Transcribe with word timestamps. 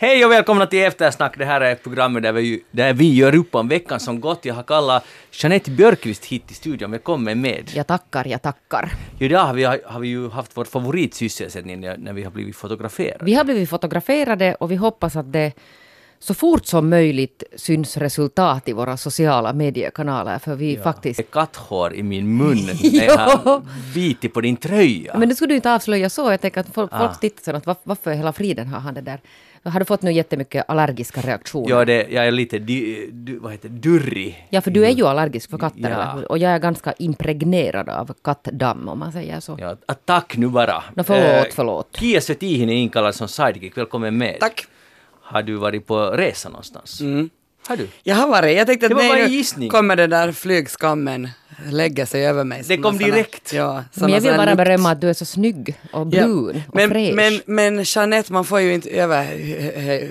Hej 0.00 0.24
och 0.24 0.30
välkomna 0.32 0.66
till 0.66 0.78
Eftersnack. 0.78 1.38
Det 1.38 1.44
här 1.44 1.60
är 1.60 1.74
programmet 1.74 2.22
där 2.22 2.32
vi, 2.32 2.64
där 2.70 2.92
vi 2.94 3.14
gör 3.14 3.34
upp 3.34 3.54
om 3.54 3.68
veckan 3.68 4.00
som 4.00 4.20
gått. 4.20 4.44
Jag 4.44 4.54
har 4.54 4.62
kallat 4.62 5.04
Jeanette 5.32 5.70
Björkqvist 5.70 6.24
hit 6.24 6.46
till 6.46 6.56
studion. 6.56 6.90
Välkommen 6.90 7.40
med. 7.40 7.70
Jag 7.74 7.86
tackar, 7.86 8.26
jag 8.28 8.42
tackar. 8.42 8.92
Idag 9.18 9.44
har 9.44 9.54
vi, 9.54 9.64
har 9.64 10.00
vi 10.00 10.08
ju 10.08 10.28
haft 10.30 10.50
vår 10.54 10.64
favoritsysselsättning 10.64 11.80
när 11.80 11.96
när 11.96 12.12
vi 12.12 12.22
har 12.22 12.30
blivit 12.30 12.56
fotograferade. 12.56 13.24
Vi 13.24 13.34
har 13.34 13.44
blivit 13.44 13.70
fotograferade 13.70 14.54
och 14.54 14.70
vi 14.70 14.76
hoppas 14.76 15.16
att 15.16 15.32
det 15.32 15.52
så 16.20 16.34
fort 16.34 16.66
som 16.66 16.88
möjligt 16.90 17.42
syns 17.56 17.96
resultat 17.96 18.68
i 18.68 18.72
våra 18.72 18.96
sociala 18.96 19.52
mediekanaler 19.52 20.38
för 20.38 20.54
vi 20.54 20.76
faktiskt... 20.76 21.16
Det 21.16 21.22
är 21.22 21.32
katthår 21.32 21.94
i 21.94 22.02
min 22.02 22.36
mun 22.36 22.56
när 22.66 23.04
jag 23.06 23.18
har 23.18 23.62
bitit 23.94 24.34
på 24.34 24.40
din 24.40 24.56
tröja. 24.56 25.18
Men 25.18 25.28
det 25.28 25.34
skulle 25.34 25.52
du 25.52 25.56
inte 25.56 25.72
avslöja 25.74 26.10
så. 26.10 26.30
Jag 26.30 26.40
tänker 26.40 26.60
att 26.60 26.74
folk, 26.74 26.90
Ah. 26.92 26.98
folk 27.08 27.20
tittar 27.20 27.52
så 27.52 27.56
att 27.56 27.66
"Var- 27.66 27.76
varför 27.82 28.10
hela 28.12 28.32
friden 28.32 28.66
har 28.68 28.80
han 28.80 28.94
det 28.94 29.00
där? 29.00 29.20
Har 29.64 29.80
du 29.80 29.84
fått 29.86 30.02
nu 30.02 30.12
jättemycket 30.12 30.64
allergiska 30.68 31.20
reaktioner? 31.20 31.70
Ja, 31.70 31.84
det, 31.84 32.06
jag 32.10 32.26
är 32.26 32.30
lite 32.30 32.58
di, 32.58 33.08
du, 33.12 33.38
vad 33.38 33.52
heter, 33.52 33.68
det, 33.68 33.78
durrig. 33.88 34.46
Ja, 34.50 34.60
för 34.60 34.70
du 34.70 34.84
är 34.86 34.90
ju 34.90 35.06
allergisk 35.06 35.50
för 35.50 35.58
katter, 35.58 35.80
Ja. 35.80 36.12
eller? 36.12 36.30
Och 36.30 36.38
jag 36.38 36.52
är 36.52 36.58
ganska 36.58 36.92
impregnerad 36.92 37.88
av 37.88 38.14
kattdamm, 38.24 38.88
om 38.88 38.98
man 38.98 39.12
säger 39.12 39.40
så. 39.40 39.56
Ja, 39.60 39.76
attack 39.86 40.36
nu 40.36 40.48
bara. 40.48 40.82
Nå, 40.94 41.04
förlåt, 41.04 41.46
Eh, 41.46 41.52
förlåt. 41.54 41.96
Kia 41.96 42.20
Svetihin 42.20 42.68
är 42.68 42.74
inkallad 42.74 43.14
som 43.14 43.28
sidekick. 43.28 43.76
Välkommen 43.78 44.18
med. 44.18 44.36
Tack. 44.40 44.66
Har 45.20 45.42
du 45.42 45.54
varit 45.54 45.86
på 45.86 46.06
resa 46.10 46.48
någonstans? 46.48 47.00
Har 47.68 47.76
du? 47.76 47.88
Jag 48.02 48.16
har 48.16 48.28
varit. 48.28 48.56
Jag 48.56 48.66
tänkte 48.66 48.88
Det 48.88 48.94
att 48.94 49.00
nej, 49.00 49.44
nu 49.56 49.68
kommer 49.68 49.96
den 49.96 50.10
där 50.10 50.32
flygskammen 50.32 51.28
lägga 51.70 52.06
sig 52.06 52.26
över 52.26 52.44
mig. 52.44 52.62
Det 52.68 52.76
kom 52.76 52.84
Såna- 52.84 52.98
såna- 52.98 53.14
direkt. 53.14 53.52
Ja, 53.52 53.84
Men 53.94 54.10
jag 54.10 54.20
vill 54.20 54.36
bara 54.36 54.44
lukt- 54.46 54.56
berömma 54.56 54.90
att 54.90 55.00
du 55.00 55.08
är 55.08 55.12
så 55.14 55.24
snygg 55.24 55.74
och 55.92 56.00
Ja, 56.00 56.04
brun 56.04 56.62
och 56.68 56.74
men, 56.76 56.90
fräsch. 56.90 57.14
men, 57.14 57.40
men 57.46 57.82
Jeanette, 57.86 58.32
man 58.32 58.44
får 58.44 58.60
ju 58.60 58.74
inte 58.74 58.90
över, 58.90 59.26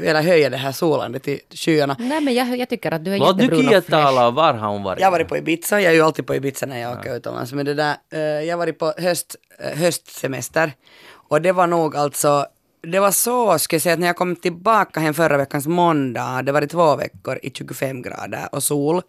eller 0.05 0.21
höja 0.21 0.49
det 0.49 0.57
här 0.57 0.71
solandet 0.71 1.23
till 1.23 1.39
skyarna. 1.49 1.95
Nej, 1.99 2.21
men 2.21 2.33
jag, 2.33 2.57
jag 2.57 2.69
tycker 2.69 2.91
att 2.91 3.05
du 3.05 3.13
är 3.13 3.17
Låt 3.19 3.41
jättebrun 3.41 3.65
och 3.67 3.71
fräsch. 3.73 3.85
tala. 3.89 4.31
Var 4.31 4.53
har 4.53 4.69
hon 4.69 4.83
varit? 4.83 4.99
Jag 4.99 5.07
har 5.07 5.11
varit 5.11 5.27
på 5.27 5.37
Ibiza, 5.37 5.81
jag 5.81 5.91
är 5.91 5.95
ju 5.95 6.01
alltid 6.01 6.25
på 6.27 6.35
Ibiza 6.35 6.65
när 6.65 6.79
jag 6.79 6.99
åker 6.99 7.15
utomlands, 7.17 7.53
men 7.53 7.65
det 7.65 7.73
där, 7.73 7.95
eh, 8.13 8.19
jag 8.19 8.53
har 8.53 8.57
varit 8.57 8.79
på 8.79 8.93
höst, 8.97 9.35
eh, 9.59 9.77
höstsemester 9.79 10.71
och 11.29 11.41
det 11.41 11.51
var 11.51 11.67
nog 11.67 11.95
alltså, 11.95 12.45
det 12.91 12.99
var 12.99 13.11
så, 13.11 13.59
ska 13.59 13.75
jag 13.75 13.81
säga, 13.81 13.93
att 13.93 13.99
när 13.99 14.07
jag 14.07 14.15
kom 14.15 14.35
tillbaka 14.35 14.99
hem 14.99 15.13
förra 15.13 15.37
veckans 15.37 15.67
måndag, 15.67 16.41
det 16.41 16.51
var 16.51 16.61
det 16.61 16.67
två 16.67 16.95
veckor 16.95 17.39
i 17.43 17.51
25 17.53 18.01
grader 18.01 18.49
och 18.51 18.63
sol 18.63 19.01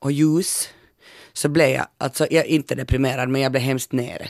och 0.00 0.12
ljus, 0.12 0.68
så 1.32 1.48
blev 1.48 1.68
jag, 1.68 1.86
alltså 1.98 2.26
jag 2.30 2.44
är 2.44 2.48
inte 2.48 2.74
deprimerad, 2.74 3.28
men 3.28 3.40
jag 3.40 3.52
blev 3.52 3.62
hemskt 3.62 3.92
nere. 3.92 4.28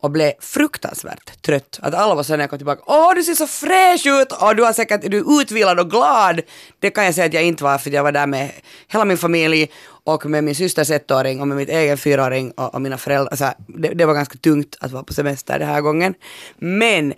Och 0.00 0.10
blev 0.10 0.32
fruktansvärt 0.40 1.42
trött. 1.42 1.78
Att 1.82 1.94
alla 1.94 2.14
var 2.14 2.22
så 2.22 2.32
när 2.32 2.40
jag 2.40 2.50
kom 2.50 2.58
tillbaka, 2.58 2.82
åh 2.86 3.14
du 3.14 3.24
ser 3.24 3.34
så 3.34 3.46
fräsch 3.46 4.06
ut 4.06 4.32
och 4.32 4.56
du 4.56 4.64
har 4.64 4.72
säkert, 4.72 5.10
du 5.10 5.18
är 5.18 5.40
utvilad 5.40 5.80
och 5.80 5.90
glad. 5.90 6.40
Det 6.78 6.90
kan 6.90 7.04
jag 7.04 7.14
säga 7.14 7.26
att 7.26 7.32
jag 7.32 7.42
inte 7.42 7.64
var 7.64 7.78
för 7.78 7.90
jag 7.90 8.02
var 8.02 8.12
där 8.12 8.26
med 8.26 8.50
hela 8.88 9.04
min 9.04 9.18
familj 9.18 9.70
och 10.08 10.26
med 10.26 10.44
min 10.44 10.54
systers 10.54 10.90
ettåring 10.90 11.40
och 11.40 11.48
med 11.48 11.56
mitt 11.56 11.68
egen 11.68 11.98
fyraåring 11.98 12.50
och, 12.50 12.74
och 12.74 12.82
mina 12.82 12.98
föräldrar. 12.98 13.36
Så 13.36 13.44
här, 13.44 13.54
det, 13.66 13.88
det 13.88 14.04
var 14.04 14.14
ganska 14.14 14.38
tungt 14.38 14.76
att 14.80 14.90
vara 14.92 15.02
på 15.02 15.14
semester 15.14 15.58
den 15.58 15.68
här 15.68 15.80
gången. 15.80 16.14
Men 16.58 17.12
eh, 17.12 17.14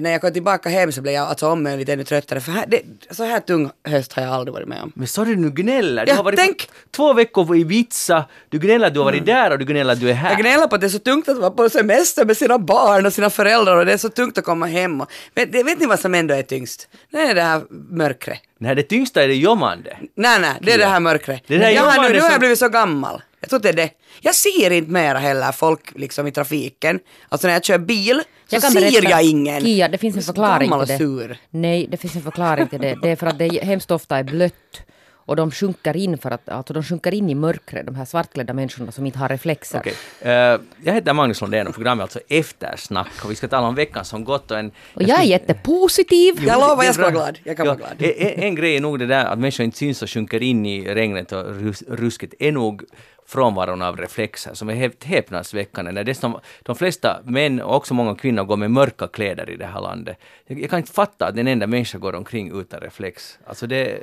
när 0.00 0.10
jag 0.10 0.20
kom 0.20 0.32
tillbaka 0.32 0.68
hem 0.68 0.92
så 0.92 1.00
blev 1.02 1.14
jag 1.14 1.28
alltså 1.28 1.48
om 1.48 1.62
möjligt 1.62 1.88
ännu 1.88 2.04
tröttare 2.04 2.40
för 2.40 2.52
här, 2.52 2.64
det, 2.68 2.80
så 3.10 3.24
här 3.24 3.40
tung 3.40 3.70
höst 3.88 4.12
har 4.12 4.22
jag 4.22 4.32
aldrig 4.32 4.54
varit 4.54 4.68
med 4.68 4.82
om. 4.82 4.92
Men 4.94 5.06
du 5.24 5.36
nu 5.36 5.50
gnäller. 5.50 6.06
Du 6.06 6.10
Ja, 6.10 6.16
har 6.16 6.24
varit 6.24 6.38
tänk! 6.38 6.68
två 6.90 7.12
veckor 7.12 7.44
på 7.44 7.56
Ibiza. 7.56 8.24
Du 8.48 8.58
gnäller 8.58 8.86
att 8.86 8.94
du 8.94 9.00
har 9.00 9.04
varit 9.04 9.26
där 9.26 9.50
och 9.50 9.58
du 9.58 9.64
gnäller 9.64 9.92
att 9.92 10.00
du 10.00 10.10
är 10.10 10.14
här. 10.14 10.30
Jag 10.30 10.38
gnäller 10.40 10.66
på 10.66 10.74
att 10.74 10.80
det 10.80 10.86
är 10.86 10.88
så 10.88 10.98
tungt 10.98 11.28
att 11.28 11.38
vara 11.38 11.50
på 11.50 11.70
semester 11.70 12.24
med 12.24 12.36
sina 12.36 12.58
barn 12.58 13.06
och 13.06 13.12
sina 13.12 13.30
föräldrar 13.30 13.76
och 13.76 13.86
det 13.86 13.92
är 13.92 13.96
så 13.96 14.08
tungt 14.08 14.38
att 14.38 14.44
komma 14.44 14.66
hem. 14.66 15.00
Och, 15.00 15.10
vet, 15.34 15.54
vet 15.54 15.80
ni 15.80 15.86
vad 15.86 16.00
som 16.00 16.14
ändå 16.14 16.34
är 16.34 16.42
tyngst? 16.42 16.88
Det 17.10 17.18
är 17.18 17.34
det 17.34 17.42
här 17.42 17.62
mörkret. 17.90 18.40
Nej, 18.58 18.74
det 18.74 18.82
tyngsta 18.82 19.22
är 19.24 19.28
det 19.28 19.34
jommande. 19.34 19.96
Nej, 20.14 20.40
nej, 20.40 20.52
det 20.60 20.72
är 20.72 20.78
det 20.78 20.86
här 20.86 21.00
mörkret. 21.00 21.42
Det 21.46 21.58
där 21.58 21.70
jag 21.70 21.82
har 21.82 22.02
nu, 22.02 22.14
nu 22.14 22.20
har 22.20 22.30
jag 22.30 22.40
blivit 22.40 22.58
så 22.58 22.68
gammal. 22.68 23.22
Jag 23.40 23.50
tror 23.50 23.60
det 23.60 23.68
är 23.68 23.72
det. 23.72 23.90
Jag 24.20 24.34
ser 24.34 24.70
inte 24.70 24.90
mera 24.90 25.18
heller 25.18 25.52
folk 25.52 25.92
liksom 25.98 26.26
i 26.26 26.32
trafiken. 26.32 27.00
Alltså 27.28 27.46
när 27.46 27.54
jag 27.54 27.64
kör 27.64 27.78
bil 27.78 28.22
så 28.46 28.60
kan 28.60 28.70
ser 28.70 28.80
berätta, 28.80 29.10
jag 29.10 29.24
ingen. 29.24 29.60
Kia, 29.60 29.88
det 29.88 29.98
finns 29.98 30.14
Jag 30.14 30.22
en 30.22 30.26
förklaring 30.26 30.70
till 30.70 30.88
det. 30.88 30.98
sur. 30.98 31.38
Nej, 31.50 31.86
det 31.90 31.96
finns 31.96 32.16
en 32.16 32.22
förklaring 32.22 32.68
till 32.68 32.80
det. 32.80 32.98
Det 33.02 33.10
är 33.10 33.16
för 33.16 33.26
att 33.26 33.38
det 33.38 33.64
hemskt 33.64 33.90
ofta 33.90 34.18
är 34.18 34.22
blött. 34.22 34.80
Och 35.26 35.36
de 35.36 35.50
sjunker 35.50 35.96
in 35.96 36.18
för 36.18 36.30
att, 36.30 36.48
alltså 36.48 36.72
de 36.72 36.82
sjunker 36.82 37.14
in 37.14 37.30
i 37.30 37.34
mörkret, 37.34 37.86
de 37.86 37.94
här 37.94 38.04
svartklädda 38.04 38.52
människorna 38.52 38.92
som 38.92 39.06
inte 39.06 39.18
har 39.18 39.28
reflexer. 39.28 39.78
Okej. 39.78 39.94
Eh, 40.20 40.60
jag 40.84 40.94
heter 40.94 41.12
Magnus 41.12 41.40
Lundén 41.40 41.66
och 41.66 41.74
programmet 41.74 42.00
är 42.00 42.02
alltså 42.02 42.20
Eftersnack 42.28 43.24
och 43.24 43.30
vi 43.30 43.34
ska 43.34 43.48
tala 43.48 43.66
om 43.68 43.74
veckan 43.74 44.04
som 44.04 44.24
gått 44.24 44.50
och 44.50 44.58
en... 44.58 44.70
Och 44.94 45.02
jag 45.02 45.20
är 45.20 45.24
jättepositiv. 45.24 46.34
Jag 46.46 46.60
lovar, 46.60 46.84
jag 46.84 46.94
ska 46.94 47.02
vara 47.02 47.12
glad. 47.12 47.38
Jag 47.44 47.56
kan 47.56 47.66
Ja, 47.66 47.72
vara 47.74 47.78
glad. 47.96 48.10
En, 48.10 48.26
en- 48.28 48.42
en 48.42 48.54
grej 48.54 48.76
är 48.76 48.80
nog 48.80 48.98
det 48.98 49.06
där 49.06 49.24
att 49.24 49.38
människor 49.38 49.64
inte 49.64 49.78
syns 49.78 50.02
och 50.02 50.10
sjunker 50.10 50.42
in 50.42 50.66
i 50.66 50.94
regnet 50.94 51.32
och 51.32 51.44
rus, 51.54 51.82
rusket 51.88 52.34
är 52.38 52.52
nog 52.52 52.84
frånvaron 53.26 53.82
av 53.82 53.96
reflexer 53.96 54.54
som 54.54 54.68
är 54.68 54.74
helt 54.74 55.04
häpnadsväckande. 55.04 55.92
När 55.92 56.04
dessutom 56.04 56.40
de 56.62 56.76
flesta 56.76 57.20
män 57.24 57.60
och 57.60 57.76
också 57.76 57.94
många 57.94 58.14
kvinnor 58.14 58.44
går 58.44 58.56
med 58.56 58.70
mörka 58.70 59.06
kläder 59.06 59.50
i 59.50 59.56
det 59.56 59.66
här 59.66 59.80
landet. 59.80 60.16
Jag, 60.46 60.60
jag 60.60 60.70
kan 60.70 60.78
inte 60.78 60.92
fatta 60.92 61.26
att 61.26 61.36
en 61.36 61.48
enda 61.48 61.66
människa 61.66 61.98
går 61.98 62.14
omkring 62.14 62.60
utan 62.60 62.80
reflex. 62.80 63.38
Alltså 63.46 63.66
det, 63.66 63.98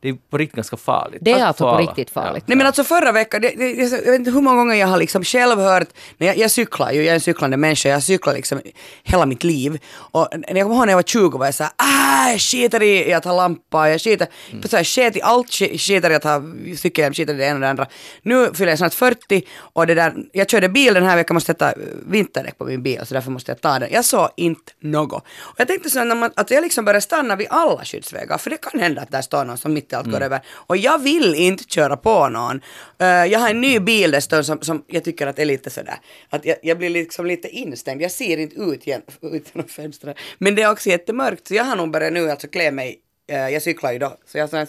det 0.00 0.08
är 0.08 0.16
på 0.30 0.38
riktigt 0.38 0.56
ganska 0.56 0.76
farligt. 0.76 1.18
Det 1.20 1.30
är 1.30 1.34
Tack 1.34 1.44
alltså 1.46 1.64
på 1.64 1.70
alla. 1.70 1.80
riktigt 1.80 2.10
farligt. 2.10 2.44
Nej 2.46 2.56
men 2.56 2.66
alltså 2.66 2.84
förra 2.84 3.12
veckan, 3.12 3.42
det, 3.42 3.48
det, 3.48 3.70
jag 3.72 3.90
vet 3.90 4.14
inte 4.14 4.30
hur 4.30 4.40
många 4.40 4.56
gånger 4.56 4.74
jag 4.74 4.86
har 4.86 4.98
liksom 4.98 5.24
själv 5.24 5.58
hört, 5.58 5.88
när 6.18 6.26
jag, 6.26 6.36
jag 6.36 6.50
cyklar 6.50 6.92
ju, 6.92 6.98
jag 6.98 7.06
är 7.10 7.14
en 7.14 7.20
cyklande 7.20 7.56
människa, 7.56 7.88
jag 7.88 8.02
cyklar 8.02 8.34
liksom 8.34 8.60
hela 9.02 9.26
mitt 9.26 9.44
liv. 9.44 9.78
Och 9.94 10.28
när 10.32 10.56
jag 10.56 10.62
kommer 10.62 10.76
ihåg 10.76 10.86
när 10.86 10.92
jag 10.92 10.96
var 10.96 11.02
20 11.02 11.38
var 11.38 11.46
jag 11.46 11.54
såhär, 11.54 11.72
ah, 11.76 12.30
jag 12.30 12.40
skiter 12.40 12.82
i 12.82 13.12
att 13.12 13.24
ha 13.24 13.36
lampa, 13.36 13.88
jag 13.90 14.00
skiter, 14.00 14.28
mm. 14.50 14.62
så 14.62 14.76
här, 14.76 14.84
sket 14.84 15.16
i 15.16 15.22
allt, 15.22 15.46
sk- 15.46 15.78
skiter 15.78 16.10
i 16.10 16.14
att 16.14 16.24
ha 16.24 16.42
cykelhjälm, 16.76 17.14
skiter 17.14 17.34
i 17.34 17.36
det 17.36 17.44
ena 17.44 17.54
och 17.54 17.60
det 17.60 17.70
andra. 17.70 17.86
Nu 18.22 18.50
fyller 18.56 18.72
jag 18.72 18.78
snart 18.78 18.94
40 18.94 19.42
och 19.58 19.86
det 19.86 19.94
där, 19.94 20.14
jag 20.32 20.50
körde 20.50 20.68
bil 20.68 20.94
den 20.94 21.04
här 21.04 21.16
veckan, 21.16 21.34
måste 21.34 21.46
sätta 21.46 21.72
eh, 21.72 21.78
vinterdäck 22.06 22.58
på 22.58 22.64
min 22.64 22.82
bil 22.82 23.00
så 23.06 23.14
därför 23.14 23.30
måste 23.30 23.50
jag 23.50 23.60
ta 23.60 23.78
den. 23.78 23.88
Jag 23.92 24.04
såg 24.04 24.28
inte 24.36 24.72
något. 24.80 25.24
Och 25.38 25.54
jag 25.60 25.68
tänkte 25.68 25.90
så 25.90 26.04
när 26.04 26.14
man, 26.14 26.30
att 26.36 26.50
jag 26.50 26.62
liksom 26.62 26.84
började 26.84 27.00
stanna 27.00 27.36
vid 27.36 27.46
alla 27.50 27.84
skyddsvägar, 27.84 28.38
för 28.38 28.50
det 28.50 28.56
kan 28.56 28.80
hända 28.80 29.02
att 29.02 29.10
där 29.10 29.22
står 29.22 29.44
någon 29.44 29.58
som 29.58 29.72
mitt 29.72 29.92
i 29.92 29.96
allt 29.96 30.10
går 30.10 30.20
över. 30.20 30.40
Och 30.48 30.76
jag 30.76 30.98
vill 30.98 31.34
inte 31.34 31.64
köra 31.64 31.96
på 31.96 32.28
någon. 32.28 32.60
Eh, 32.98 33.06
jag 33.06 33.38
har 33.38 33.50
en 33.50 33.60
ny 33.60 33.80
bil 33.80 34.10
dessutom 34.10 34.44
som, 34.44 34.60
som 34.60 34.84
jag 34.86 35.04
tycker 35.04 35.26
att 35.26 35.38
är 35.38 35.44
lite 35.44 35.70
sådär, 35.70 35.98
att 36.30 36.44
jag, 36.44 36.56
jag 36.62 36.78
blir 36.78 36.90
liksom 36.90 37.26
lite 37.26 37.48
instängd. 37.48 38.02
Jag 38.02 38.10
ser 38.10 38.36
inte 38.36 38.56
ut, 38.56 38.86
gen, 38.86 39.02
ut 39.22 39.50
genom 39.54 39.68
fönstret. 39.68 40.16
Men 40.38 40.54
det 40.54 40.62
är 40.62 40.70
också 40.70 40.88
jättemörkt, 40.88 41.48
så 41.48 41.54
jag 41.54 41.64
har 41.64 41.76
nog 41.76 41.90
börjat 41.90 42.12
nu 42.12 42.30
alltså 42.30 42.48
klä 42.48 42.70
mig, 42.70 43.00
jag 43.26 43.62
cyklar 43.62 43.92
ju 43.92 43.98
då, 43.98 44.16
så 44.26 44.38
jag 44.38 44.42
har 44.42 44.48
sån 44.48 44.58
här 44.58 44.68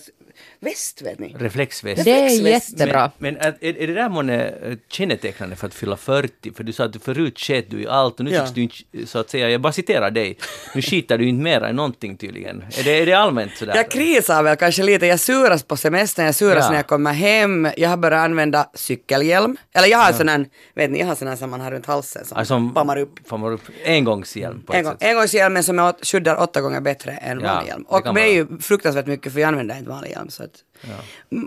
väst 0.59 1.01
vet 1.01 1.19
ni. 1.19 1.35
Reflexväst. 1.39 2.03
Det 2.05 2.11
är 2.11 2.23
reflexväst. 2.23 2.69
jättebra. 2.79 3.11
Men, 3.17 3.33
men 3.33 3.43
är, 3.61 3.77
är 3.81 3.87
det 3.87 3.93
där 3.93 4.09
månne 4.09 4.45
eh, 4.45 4.77
kännetecknande 4.89 5.55
för 5.55 5.67
att 5.67 5.73
fylla 5.73 5.97
40? 5.97 6.51
För 6.53 6.63
du 6.63 6.73
sa 6.73 6.83
att 6.83 6.93
du 6.93 6.99
förut 6.99 7.39
sket 7.39 7.69
du 7.71 7.81
i 7.81 7.87
allt 7.87 8.19
och 8.19 8.25
nu 8.25 8.31
Ja. 8.31 8.39
tycks 8.41 8.53
du 8.53 8.61
inte, 8.61 9.07
så 9.07 9.19
att 9.19 9.29
säga, 9.29 9.49
jag 9.49 9.61
bara 9.61 9.73
citerar 9.73 10.11
dig, 10.11 10.37
nu 10.75 10.81
skiter 10.81 11.17
du 11.17 11.27
inte 11.27 11.43
mera 11.43 11.69
i 11.69 11.73
någonting 11.73 12.17
tydligen. 12.17 12.61
Är 12.79 12.83
det, 12.83 13.01
är 13.01 13.05
det 13.05 13.13
allmänt 13.13 13.51
sådär? 13.57 13.75
Jag 13.75 13.91
krisar 13.91 14.43
väl 14.43 14.55
kanske 14.57 14.83
lite, 14.83 15.05
jag 15.05 15.19
suras 15.19 15.63
på 15.63 15.77
semestern, 15.77 16.25
jag 16.25 16.35
suras 16.35 16.63
Ja. 16.63 16.69
när 16.69 16.75
jag 16.77 16.87
kommer 16.87 17.13
hem, 17.13 17.67
jag 17.77 17.89
har 17.89 17.97
börjat 17.97 18.19
använda 18.25 18.69
cykelhjälm. 18.73 19.57
Eller 19.73 19.87
jag 19.87 19.97
har 19.97 20.13
sån 20.13 20.29
här, 20.29 20.45
vet 20.75 20.91
ni, 20.91 20.99
jag 20.99 21.07
har 21.07 21.15
sån 21.15 21.27
här 21.27 21.35
som 21.35 21.49
man 21.49 21.61
har 21.61 21.71
runt 21.71 21.85
halsen 21.85 22.25
som 22.25 22.37
Alltså, 22.37 22.71
pammar 22.75 22.97
upp. 22.97 23.27
Pammar 23.27 23.51
upp. 23.51 23.61
Engångshjälm 23.85 24.61
på 24.61 24.73
En 24.73 24.79
ett 24.79 24.85
gång, 24.85 24.93
sätt. 24.97 25.07
engångshjälmen 25.09 25.63
som 25.63 25.93
skyddar 26.01 26.41
åtta 26.41 26.61
gånger 26.61 26.81
bättre 26.81 27.11
än 27.11 27.39
Ja, 27.39 27.53
vanlig 27.53 27.69
hjälm. 27.69 27.83
Och 27.83 28.03
kan 28.03 28.15
det 28.15 28.21
är 28.21 28.23
vara. 28.23 28.33
ju 28.33 28.46
fruktansvärt 28.61 29.07
mycket 29.07 29.33
för 29.33 29.39
jag 29.39 29.47
använder 29.47 29.77
inte 29.77 29.89
vanlig 29.89 30.09
hjälm. 30.11 30.29
Så 30.29 30.43
att, 30.43 30.51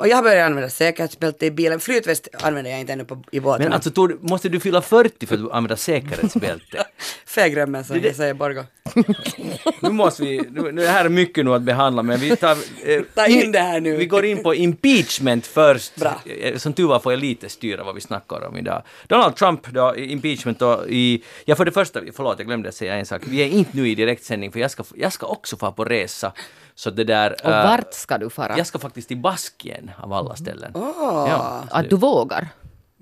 Och 0.01 0.09
jag 0.09 0.17
har 0.17 0.23
börjat 0.23 0.47
använda 0.47 0.69
säkerhetsbälte 0.71 1.47
i 1.47 1.51
bilen. 1.51 1.81
Flytväst 1.81 2.29
använder 2.43 2.71
jag 2.71 2.81
inte 2.81 2.93
ännu 2.93 3.05
på, 3.05 3.23
i 3.33 3.41
båten. 3.41 3.63
Men 3.65 3.73
alltså, 3.73 3.91
du, 3.91 4.19
måste 4.21 4.49
du 4.49 4.61
fylla 4.61 4.83
40 4.83 5.27
för 5.27 5.35
att 5.35 5.53
använda 5.53 5.77
säkerhetsbälte? 5.77 6.85
Fägrömmen 7.27 7.85
som 7.85 8.01
Det- 8.01 8.07
jag 8.07 8.17
säger 8.17 8.35
Borgo. 8.35 8.65
nu 9.81 9.91
måste 9.91 10.23
vi, 10.23 10.41
nu, 10.51 10.73
det 10.73 10.87
här 10.89 11.05
är 11.05 11.09
mycket 11.09 11.45
nu 11.45 11.55
att 11.55 11.63
behandla, 11.63 12.03
men 12.03 12.21
vi 12.21 12.37
tar... 12.37 12.57
eh, 12.85 13.03
Ta 13.15 13.27
in 13.27 13.53
det 13.53 13.59
här 13.59 13.81
nu. 13.81 13.97
Vi 13.97 14.07
går 14.07 14.25
in 14.25 14.43
på 14.43 14.55
impeachment 14.55 15.47
först. 15.47 15.97
Bra. 15.97 16.21
Eh, 16.41 16.57
Som 16.57 16.73
tur 16.73 16.87
var 16.87 17.01
får 17.01 17.13
jag 17.13 17.21
lite 17.21 17.49
styra 17.49 17.85
vad 17.85 17.95
vi 17.95 18.01
snackar 18.01 18.47
om 18.49 18.57
idag. 18.57 18.83
Donald 19.07 19.37
Trump 19.37 19.67
då, 19.69 19.97
impeachment 19.97 20.59
då 20.59 20.85
i... 20.89 21.23
Ja, 21.45 21.55
för 21.57 21.65
det 21.65 21.73
första, 21.73 22.01
förlåt, 22.17 22.39
jag 22.39 22.47
glömde 22.47 22.73
säga 22.73 22.95
en 22.95 23.07
sak. 23.07 23.23
Vi 23.27 23.43
är 23.43 23.47
inte 23.49 23.71
nu 23.77 23.89
i 23.89 23.95
direktsändning, 23.95 24.53
för 24.53 24.61
jag 24.61 24.71
ska, 24.71 24.85
jag 24.95 25.13
ska 25.13 25.27
också 25.27 25.57
få 25.57 25.73
på 25.73 25.85
resa. 25.85 26.33
Så 26.81 26.91
det 26.91 27.05
där... 27.05 27.37
Och 27.45 27.51
eh, 27.51 27.71
vart 27.71 27.95
ska 27.95 28.19
du 28.19 28.31
fara? 28.31 28.59
Jag 28.59 28.67
ska 28.67 28.79
faktiskt 28.79 29.09
till 29.09 29.17
Baskien, 29.17 29.91
av 29.99 30.13
alla 30.13 30.37
ställen. 30.37 30.73
Åh. 30.75 31.27
Ja, 31.29 31.65
så 31.71 31.77
Att 31.77 31.91
du 31.91 31.97
vågar? 31.97 32.49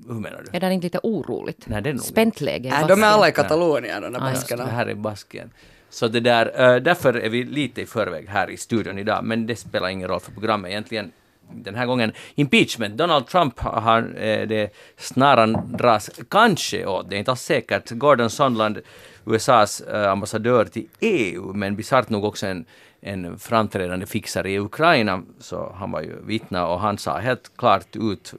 Hur 0.07 0.15
menar 0.15 0.43
du? 0.45 0.57
Är 0.57 0.61
det 0.61 0.73
inte 0.73 0.87
lite 0.87 1.01
oroligt? 1.03 1.65
Nej, 1.67 1.83
det 1.83 1.91
är 1.91 1.95
nog 1.95 2.03
Spänt 2.03 2.41
läge 2.41 2.69
i 2.69 2.73
Äh, 2.73 2.87
de 2.87 3.03
är 3.03 3.07
alla 3.07 3.29
i 3.29 3.33
Katalonien, 3.33 4.03
de 4.03 4.13
där 4.13 4.21
baskerna. 4.21 4.65
Det 4.65 4.71
här 4.71 4.87
är 4.87 4.95
Baskien. 4.95 5.51
Så 5.91 6.09
det 6.09 6.21
där, 6.21 6.75
eh, 6.75 6.77
därför 6.83 7.15
är 7.15 7.29
vi 7.29 7.45
lite 7.45 7.83
i 7.83 7.87
förväg 7.87 8.29
här 8.29 8.51
i 8.51 8.57
studion 8.57 8.99
idag, 8.99 9.25
men 9.25 9.47
det 9.47 9.57
spelar 9.57 9.89
ingen 9.89 10.09
roll 10.09 10.21
för 10.21 10.33
programmet 10.33 10.71
egentligen 10.71 11.13
den 11.53 11.75
här 11.75 11.87
gången 11.87 12.13
impeachment. 12.35 12.97
Donald 12.97 13.27
Trump 13.27 13.59
har 13.61 13.99
eh, 14.17 14.47
det 14.47 14.75
snaran 14.97 15.77
dras 15.79 16.11
kanske 16.29 16.87
åt, 16.87 17.11
det 17.11 17.17
är 17.17 17.19
inte 17.19 17.31
alls 17.31 17.43
säkert. 17.43 17.91
Gordon 17.91 18.31
Sondland, 18.31 18.79
USAs 19.27 19.81
eh, 19.81 20.11
ambassadör 20.11 20.65
till 20.65 20.87
EU, 21.01 21.53
men 21.53 21.77
bisarrt 21.77 22.09
nog 22.09 22.25
också 22.25 22.47
en, 22.47 22.65
en 23.01 23.39
framträdande 23.39 24.07
fixare 24.07 24.51
i 24.51 24.59
Ukraina, 24.59 25.23
så 25.39 25.73
han 25.79 25.91
var 25.91 26.01
ju 26.03 26.25
vittna 26.25 26.67
och 26.67 26.81
han 26.81 26.99
sa 26.99 27.19
helt 27.19 27.57
klart 27.57 27.97
ut 27.97 28.35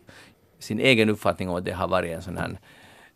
sin 0.60 0.80
egen 0.80 1.10
uppfattning 1.10 1.50
om 1.50 1.56
att 1.56 1.66
det 1.66 1.72
har 1.72 1.88
varit 1.88 2.12
en 2.12 2.22
sån 2.22 2.38
här 2.38 2.60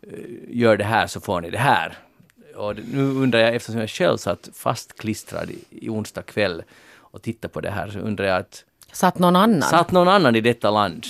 eh, 0.01 0.19
gör 0.49 0.77
det 0.77 0.83
här 0.83 1.07
så 1.07 1.21
får 1.21 1.41
ni 1.41 1.49
det 1.49 1.57
här. 1.57 1.97
Och 2.55 2.75
nu 2.93 3.01
undrar 3.03 3.39
jag, 3.39 3.55
eftersom 3.55 3.79
jag 3.79 3.89
själv 3.89 4.17
satt 4.17 4.49
fastklistrad 4.53 5.51
i 5.69 5.89
onsdag 5.89 6.21
kväll 6.21 6.63
och 6.97 7.21
tittade 7.21 7.53
på 7.53 7.61
det 7.61 7.69
här, 7.71 7.89
så 7.89 7.99
undrar 7.99 8.25
jag 8.25 8.37
att 8.37 8.65
Satt 8.91 9.19
någon 9.19 9.35
annan? 9.35 9.61
satt 9.61 9.91
någon 9.91 10.07
annan 10.07 10.35
i 10.35 10.41
detta 10.41 10.71
land? 10.71 11.05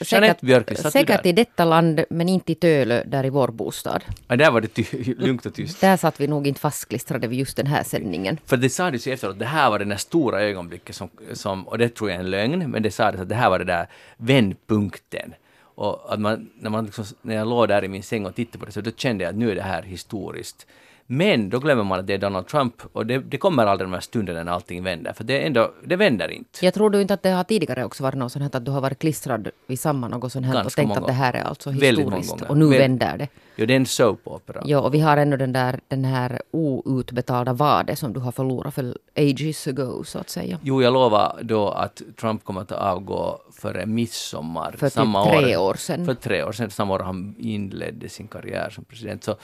Jeanette 0.00 0.46
Björkqvist, 0.46 0.82
satt 0.82 0.92
säkert 0.92 1.26
i 1.26 1.32
detta 1.32 1.64
land, 1.64 2.04
men 2.10 2.28
inte 2.28 2.52
i 2.52 2.54
Tölö, 2.54 3.02
där 3.04 3.26
i 3.26 3.30
vår 3.30 3.48
bostad. 3.48 4.04
Ja, 4.28 4.36
där 4.36 4.50
var 4.50 4.60
det 4.60 4.68
ty- 4.68 5.14
lugnt 5.18 5.46
och 5.46 5.54
tyst. 5.54 5.80
Där 5.80 5.96
satt 5.96 6.20
vi 6.20 6.26
nog 6.26 6.46
inte 6.46 6.60
fastklistrade 6.60 7.26
vid 7.26 7.38
just 7.38 7.56
den 7.56 7.66
här 7.66 7.82
sändningen. 7.82 8.38
För 8.46 8.56
det 8.56 8.70
sades 8.70 9.06
ju 9.06 9.12
efteråt, 9.12 9.38
det 9.38 9.44
här 9.44 9.70
var 9.70 9.78
det 9.78 9.84
där 9.84 9.96
stora 9.96 10.42
ögonblicket 10.42 10.96
som, 10.96 11.08
som, 11.32 11.68
och 11.68 11.78
det 11.78 11.88
tror 11.88 12.10
jag 12.10 12.16
är 12.16 12.20
en 12.20 12.30
lögn, 12.30 12.70
men 12.70 12.82
det 12.82 12.90
sades 12.90 13.20
att 13.20 13.28
det 13.28 13.34
här 13.34 13.50
var 13.50 13.58
det 13.58 13.64
där 13.64 13.86
vändpunkten. 14.16 15.34
Och 15.62 16.14
att 16.14 16.20
man, 16.20 16.50
när, 16.60 16.70
man 16.70 16.84
liksom, 16.84 17.04
när 17.22 17.34
jag 17.34 17.48
låg 17.48 17.68
där 17.68 17.84
i 17.84 17.88
min 17.88 18.02
säng 18.02 18.26
och 18.26 18.34
tittade 18.34 18.58
på 18.58 18.64
det 18.64 18.72
så 18.72 18.80
då 18.80 18.90
kände 18.96 19.24
jag 19.24 19.30
att 19.30 19.36
nu 19.36 19.50
är 19.50 19.54
det 19.54 19.62
här 19.62 19.82
historiskt. 19.82 20.66
Men 21.12 21.50
då 21.50 21.58
glömmer 21.58 21.84
man 21.84 22.00
att 22.00 22.06
det 22.06 22.14
är 22.14 22.18
Donald 22.18 22.46
Trump 22.46 22.74
och 22.92 23.06
det, 23.06 23.18
det 23.18 23.38
kommer 23.38 23.66
aldrig 23.66 23.88
de 23.88 23.92
här 23.92 24.00
stunderna 24.00 24.44
när 24.44 24.52
allting 24.52 24.82
vänder, 24.82 25.12
för 25.12 25.24
det, 25.24 25.46
ändå, 25.46 25.72
det 25.84 25.96
vänder 25.96 26.28
inte. 26.30 26.64
Jag 26.64 26.74
tror 26.74 26.90
du 26.90 27.00
inte 27.00 27.14
att 27.14 27.22
det 27.22 27.30
har 27.30 27.44
tidigare 27.44 27.84
också 27.84 28.02
varit 28.02 28.18
något 28.18 28.32
sånt 28.32 28.42
här 28.42 28.56
att 28.60 28.64
du 28.64 28.70
har 28.70 28.80
varit 28.80 28.98
klistrad 28.98 29.48
vid 29.66 29.80
samma 29.80 30.08
något 30.08 30.32
sånt 30.32 30.46
här 30.46 30.52
och 30.52 30.62
Ganska 30.62 30.80
tänkt 30.82 30.88
många 30.88 31.00
att 31.00 31.06
det 31.06 31.12
här 31.12 31.32
är 31.32 31.42
alltså 31.42 31.70
historiskt 31.70 32.42
och 32.42 32.58
nu 32.58 32.68
Väl- 32.68 32.78
vänder 32.78 33.18
det. 33.18 33.28
Jo, 33.56 33.66
det 33.66 33.74
är 33.74 33.76
en 33.76 33.86
soap-opera. 33.86 34.62
Ja, 34.64 34.80
och 34.80 34.94
vi 34.94 35.00
har 35.00 35.16
ännu 35.16 35.36
den 35.36 35.52
där 35.52 35.80
den 35.88 36.04
här 36.04 36.42
outbetalda 36.50 37.52
vade 37.52 37.96
som 37.96 38.12
du 38.12 38.20
har 38.20 38.32
förlorat 38.32 38.74
för 38.74 38.98
ages 39.16 39.66
ago 39.66 40.04
så 40.04 40.18
att 40.18 40.30
säga. 40.30 40.58
Jo, 40.62 40.82
jag 40.82 40.92
lovar 40.92 41.38
då 41.42 41.68
att 41.68 42.02
Trump 42.20 42.44
kommer 42.44 42.60
att 42.60 42.72
avgå 42.72 43.40
före 43.52 43.86
midsommar. 43.86 44.74
För 44.78 44.86
typ 44.86 44.92
samma 44.92 45.24
tre 45.24 45.56
år 45.56 45.74
sedan. 45.74 46.06
För 46.06 46.14
tre 46.14 46.44
år 46.44 46.52
sedan, 46.52 46.70
samma 46.70 46.94
år 46.94 46.98
han 46.98 47.34
inledde 47.38 48.08
sin 48.08 48.28
karriär 48.28 48.70
som 48.70 48.84
president. 48.84 49.24
Så 49.24 49.36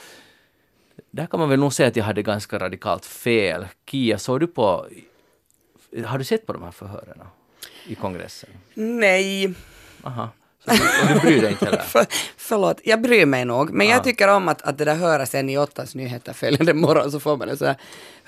där 1.17 1.25
kan 1.25 1.39
man 1.39 1.49
väl 1.49 1.59
nog 1.59 1.73
säga 1.73 1.87
att 1.87 1.95
jag 1.95 2.03
hade 2.03 2.21
ganska 2.21 2.59
radikalt 2.59 3.05
fel. 3.05 3.67
Kia, 3.85 4.17
såg 4.17 4.39
du 4.39 4.47
på... 4.47 4.87
Har 6.05 6.17
du 6.17 6.23
sett 6.23 6.45
på 6.45 6.53
de 6.53 6.63
här 6.63 6.71
förhören 6.71 7.21
i 7.87 7.95
kongressen? 7.95 8.49
Nej, 8.73 9.53
Aha. 10.03 10.29
Och 10.67 11.07
du 11.13 11.19
bryr 11.19 11.41
dig 11.41 11.51
inte 11.51 11.65
heller? 11.65 11.77
för, 11.87 12.05
förlåt, 12.37 12.79
jag 12.83 13.01
bryr 13.01 13.25
mig 13.25 13.45
nog. 13.45 13.71
Men 13.71 13.87
Ah. 13.87 13.89
jag 13.89 14.03
tycker 14.03 14.27
om 14.27 14.47
att, 14.47 14.61
att 14.61 14.77
det 14.77 14.85
där 14.85 14.95
höra 14.95 15.25
sen 15.25 15.49
i 15.49 15.57
åttas 15.57 15.95
nyheter 15.95 16.33
följande 16.33 16.73
morgon 16.73 17.11
så 17.11 17.19
får 17.19 17.37
man 17.37 17.49
en 17.49 17.57
sån 17.57 17.67
här 17.67 17.77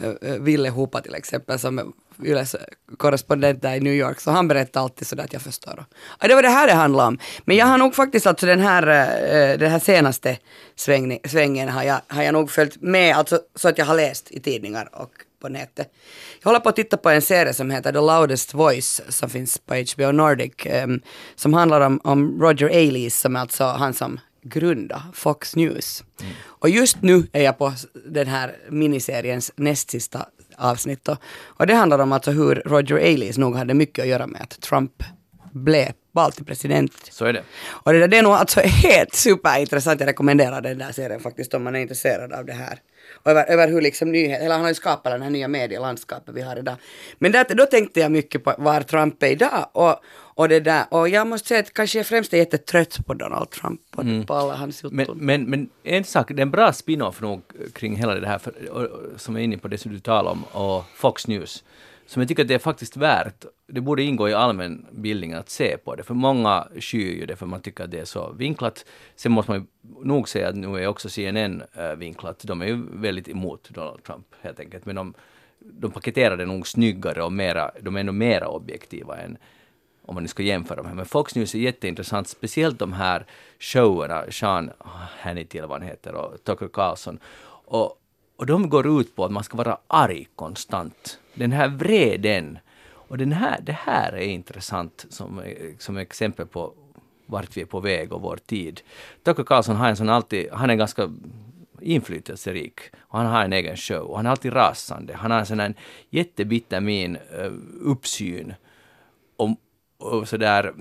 uh, 0.03 0.41
Ville 0.41 0.69
Hopa 0.69 1.01
till 1.01 1.15
exempel 1.15 1.59
som 1.59 1.93
Yles 2.23 2.55
korrespondent 2.97 3.61
där 3.61 3.75
i 3.75 3.79
New 3.79 3.93
York. 3.93 4.19
Så 4.19 4.31
han 4.31 4.47
berättar 4.47 4.81
alltid 4.81 5.07
sådär 5.07 5.23
att 5.23 5.33
jag 5.33 5.41
förstår. 5.41 5.85
Ja, 6.19 6.27
det 6.27 6.35
var 6.35 6.41
det 6.41 6.49
här 6.49 6.67
det 6.67 6.73
handlade 6.73 7.07
om. 7.07 7.19
Men 7.45 7.57
jag 7.57 7.65
har 7.65 7.77
nog 7.77 7.95
faktiskt 7.95 8.27
alltså 8.27 8.45
den 8.45 8.59
här, 8.59 8.83
uh, 8.83 9.59
den 9.59 9.71
här 9.71 9.79
senaste 9.79 10.37
svängning, 10.75 11.19
svängen 11.25 11.69
har 11.69 11.83
jag, 11.83 12.01
har 12.07 12.23
jag 12.23 12.33
nog 12.33 12.51
följt 12.51 12.81
med, 12.81 13.15
alltså 13.15 13.39
så 13.55 13.67
att 13.69 13.77
jag 13.77 13.85
har 13.85 13.95
läst 13.95 14.31
i 14.31 14.39
tidningar 14.39 14.89
och 15.01 15.11
på 15.39 15.49
nätet. 15.49 15.93
Jag 16.41 16.49
håller 16.49 16.59
på 16.59 16.69
att 16.69 16.75
titta 16.75 16.97
på 16.97 17.09
en 17.09 17.21
serie 17.21 17.53
som 17.53 17.71
heter 17.71 17.91
The 17.91 17.99
Loudest 17.99 18.53
Voice 18.53 19.01
som 19.09 19.29
finns 19.29 19.57
på 19.57 19.73
HBO 19.73 20.11
Nordic 20.11 20.53
em, 20.65 21.01
som 21.35 21.53
handlar 21.53 21.81
om, 21.81 22.01
om 22.03 22.41
Roger 22.41 22.67
Ailes 22.67 23.19
som 23.19 23.35
är 23.35 23.39
alltså 23.39 23.63
han 23.63 23.93
som 23.93 24.19
grundade 24.43 25.01
Fox 25.13 25.55
News. 25.55 26.03
Och 26.41 26.69
just 26.69 27.01
nu 27.01 27.27
är 27.33 27.43
jag 27.43 27.57
på 27.57 27.73
den 28.05 28.27
här 28.27 28.55
miniseriens 28.69 29.51
näst 29.55 29.89
sista 29.89 30.25
avsnitt 30.57 31.07
och, 31.07 31.17
och 31.45 31.67
det 31.67 31.73
handlar 31.73 31.99
om 31.99 32.11
alltså 32.11 32.31
hur 32.31 32.55
Roger 32.65 32.95
Ailes 32.95 33.37
nog 33.37 33.55
hade 33.55 33.73
mycket 33.73 34.03
att 34.03 34.09
göra 34.09 34.27
med 34.27 34.41
att 34.41 34.61
Trump 34.61 35.03
blev 35.51 35.91
vald 36.11 36.33
till 36.33 36.45
president. 36.45 36.93
Så 37.11 37.25
är 37.25 37.33
det. 37.33 37.43
Och 37.67 37.93
det, 37.93 37.99
där, 37.99 38.07
det 38.07 38.17
är 38.17 38.23
nog 38.23 38.33
alltså 38.33 38.59
helt 38.63 39.15
superintressant. 39.15 39.99
Jag 39.99 40.07
rekommenderar 40.07 40.61
den 40.61 40.77
där 40.77 40.91
serien 40.91 41.19
faktiskt 41.19 41.53
om 41.53 41.63
man 41.63 41.75
är 41.75 41.79
intresserad 41.79 42.33
av 42.33 42.45
det 42.45 42.53
här. 42.53 42.79
Och 43.23 43.31
över, 43.31 43.45
över 43.49 43.67
hur 43.67 43.81
liksom 43.81 44.11
nyhet, 44.11 44.41
eller 44.41 44.51
han 44.51 44.61
har 44.61 44.69
ju 44.69 44.75
skapat 44.75 45.11
den 45.11 45.21
här 45.21 45.29
nya 45.29 45.47
medielandskapet 45.47 46.35
vi 46.35 46.41
har 46.41 46.59
idag. 46.59 46.75
Men 47.17 47.31
där, 47.31 47.45
då 47.55 47.65
tänkte 47.65 47.99
jag 47.99 48.11
mycket 48.11 48.43
på 48.43 48.55
var 48.57 48.81
Trump 48.81 49.23
är 49.23 49.27
idag. 49.27 49.69
Och, 49.71 49.95
och 50.39 50.49
det 50.49 50.59
där, 50.59 50.83
och 50.89 51.09
jag 51.09 51.27
måste 51.27 51.47
säga 51.47 51.59
att 51.59 51.73
kanske 51.73 51.99
jag 51.99 52.07
främst 52.07 52.33
är 52.33 52.37
jättetrött 52.37 53.05
på 53.05 53.13
Donald 53.13 53.49
Trump 53.49 53.81
och 53.95 54.27
på 54.27 54.33
alla 54.33 54.55
hans 54.55 54.83
Men, 54.83 55.07
men, 55.15 55.43
men 55.43 55.69
en 55.83 56.03
sak, 56.03 56.27
det 56.27 56.39
är 56.39 56.41
en 56.41 56.51
bra 56.51 56.73
spin-off 56.73 57.21
nog 57.21 57.41
kring 57.73 57.95
hela 57.95 58.15
det 58.15 58.27
här, 58.27 58.37
för, 58.37 58.69
och, 58.71 58.83
och, 58.83 59.21
som 59.21 59.35
är 59.35 59.39
inne 59.39 59.57
på 59.57 59.67
det 59.67 59.77
som 59.77 59.91
du 59.91 59.99
talar 59.99 60.31
om, 60.31 60.43
och 60.43 60.83
Fox 60.95 61.27
News, 61.27 61.63
som 62.09 62.21
jag 62.21 62.27
tycker 62.27 62.41
att 62.41 62.47
det 62.47 62.53
är 62.53 62.59
faktiskt 62.59 62.97
värt, 62.97 63.45
det 63.67 63.81
borde 63.81 64.03
ingå 64.03 64.29
i 64.29 64.33
allmän 64.33 64.85
bildning 64.91 65.33
att 65.33 65.49
se 65.49 65.77
på 65.77 65.95
det, 65.95 66.03
för 66.03 66.13
många 66.13 66.67
skyr 66.79 67.19
ju 67.19 67.25
det 67.25 67.35
för 67.35 67.45
man 67.45 67.61
tycker 67.61 67.83
att 67.83 67.91
det 67.91 67.99
är 67.99 68.05
så 68.05 68.31
vinklat. 68.31 68.85
Sen 69.15 69.31
måste 69.31 69.51
man 69.51 69.59
ju 69.59 69.65
nog 70.05 70.29
säga 70.29 70.49
att 70.49 70.55
nu 70.55 70.83
är 70.83 70.87
också 70.87 71.09
CNN 71.09 71.63
eh, 71.73 71.91
vinklat, 71.91 72.39
de 72.43 72.61
är 72.61 72.65
ju 72.65 72.85
väldigt 72.91 73.27
emot 73.27 73.69
Donald 73.69 74.03
Trump 74.03 74.25
helt 74.41 74.59
enkelt, 74.59 74.85
men 74.85 74.95
de, 74.95 75.13
de 75.59 75.91
paketerar 75.91 76.37
det 76.37 76.45
nog 76.45 76.67
snyggare 76.67 77.23
och 77.23 77.33
mera, 77.33 77.71
de 77.81 77.97
är 77.97 78.03
nog 78.03 78.15
mera 78.15 78.47
objektiva 78.47 79.17
än 79.17 79.37
om 80.01 80.15
man 80.15 80.23
nu 80.23 80.27
ska 80.27 80.43
jämföra 80.43 80.77
de 80.77 80.85
här. 80.85 80.95
Men 80.95 81.05
Fox 81.05 81.35
News 81.35 81.55
är 81.55 81.59
jätteintressant, 81.59 82.27
speciellt 82.27 82.79
de 82.79 82.93
här 82.93 83.25
showerna, 83.59 84.23
Sean 84.31 84.71
Hannity 85.19 85.57
eller 85.57 85.67
vad 85.67 85.81
han 85.81 85.89
heter 85.89 86.13
och 86.13 86.43
Tucker 86.43 86.67
Carlson. 86.67 87.19
Och, 87.65 87.98
och 88.39 88.45
de 88.45 88.69
går 88.69 89.01
ut 89.01 89.15
på 89.15 89.25
att 89.25 89.31
man 89.31 89.43
ska 89.43 89.57
vara 89.57 89.77
arg 89.87 90.27
konstant. 90.35 91.19
Den 91.33 91.51
här 91.51 91.67
vreden. 91.67 92.59
Och 92.85 93.17
den 93.17 93.31
här, 93.31 93.59
det 93.61 93.71
här 93.71 94.13
är 94.13 94.27
intressant 94.27 95.05
som, 95.09 95.41
som 95.77 95.97
exempel 95.97 96.45
på 96.45 96.73
vart 97.25 97.57
vi 97.57 97.61
är 97.61 97.65
på 97.65 97.79
väg 97.79 98.13
och 98.13 98.21
vår 98.21 98.37
tid. 98.37 98.81
Tucker 99.23 99.43
Carlson 99.43 99.75
har 99.75 99.89
en 99.89 99.95
sån 99.95 100.09
alltid, 100.09 100.51
han 100.51 100.69
är 100.69 100.75
ganska 100.75 101.09
inflytelserik 101.81 102.79
och 102.99 103.17
han 103.17 103.27
har 103.27 103.43
en 103.43 103.53
egen 103.53 103.77
show 103.77 104.01
och 104.01 104.17
han 104.17 104.25
är 104.25 104.29
alltid 104.29 104.55
rasande. 104.55 105.13
Han 105.13 105.31
har 105.31 105.39
en 105.39 105.45
sån 105.45 105.59
här 105.59 105.73
jättebitter 106.09 106.81
min, 106.81 107.15
eh, 107.15 107.51
uppsyn 107.81 108.53
och, 109.37 109.49
och 109.97 110.27
sådär 110.27 110.73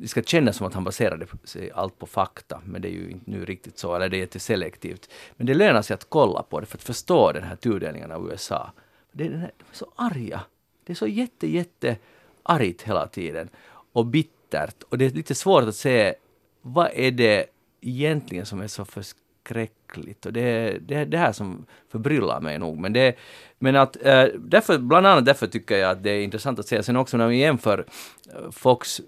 det 0.00 0.08
ska 0.08 0.22
kännas 0.22 0.56
som 0.56 0.66
att 0.66 0.74
han 0.74 0.84
baserade 0.84 1.26
sig 1.44 1.70
allt 1.70 1.98
på 1.98 2.06
fakta, 2.06 2.60
men 2.64 2.82
det 2.82 2.88
är 2.88 2.92
ju 2.92 3.10
inte 3.10 3.30
nu 3.30 3.44
riktigt 3.44 3.78
så, 3.78 3.94
eller 3.94 4.08
det 4.08 4.16
är 4.16 4.18
jätteselektivt. 4.18 5.10
Men 5.36 5.46
det 5.46 5.54
lönar 5.54 5.82
sig 5.82 5.94
att 5.94 6.06
kolla 6.08 6.42
på 6.42 6.60
det 6.60 6.66
för 6.66 6.78
att 6.78 6.82
förstå 6.82 7.32
den 7.32 7.42
här 7.42 7.56
tudelningen 7.56 8.12
av 8.12 8.30
USA. 8.30 8.72
Det 9.12 9.24
är, 9.24 9.30
den 9.30 9.40
här, 9.40 9.52
de 9.58 9.64
är 9.70 9.76
så 9.76 9.86
arga. 9.96 10.40
Det 10.84 10.92
är 10.92 10.94
så 10.94 11.06
jätte, 11.06 11.46
jätte 11.46 11.96
argt 12.42 12.82
hela 12.82 13.06
tiden. 13.06 13.48
Och 13.92 14.06
bittert. 14.06 14.82
Och 14.88 14.98
det 14.98 15.04
är 15.04 15.10
lite 15.10 15.34
svårt 15.34 15.64
att 15.64 15.76
se 15.76 16.14
vad 16.62 16.90
är 16.94 17.10
det 17.10 17.46
egentligen 17.80 18.46
som 18.46 18.60
är 18.60 18.66
så 18.66 18.84
förskräckligt. 18.84 20.26
Och 20.26 20.32
det 20.32 20.40
är 20.40 20.78
det, 20.80 20.94
är 20.94 21.06
det 21.06 21.18
här 21.18 21.32
som 21.32 21.66
förbryllar 21.88 22.40
mig 22.40 22.58
nog. 22.58 22.78
Men, 22.78 22.92
det, 22.92 23.16
men 23.58 23.76
att, 23.76 23.96
eh, 24.02 24.24
därför, 24.38 24.78
bland 24.78 25.06
annat 25.06 25.24
därför 25.24 25.46
tycker 25.46 25.76
jag 25.76 25.90
att 25.90 26.02
det 26.02 26.10
är 26.10 26.22
intressant 26.22 26.58
att 26.58 26.66
se. 26.66 26.82
Sen 26.82 26.96
också 26.96 27.16
när 27.16 27.28
vi 27.28 27.36
jämför 27.36 27.84
eh, 28.34 28.50
Fox 28.50 29.00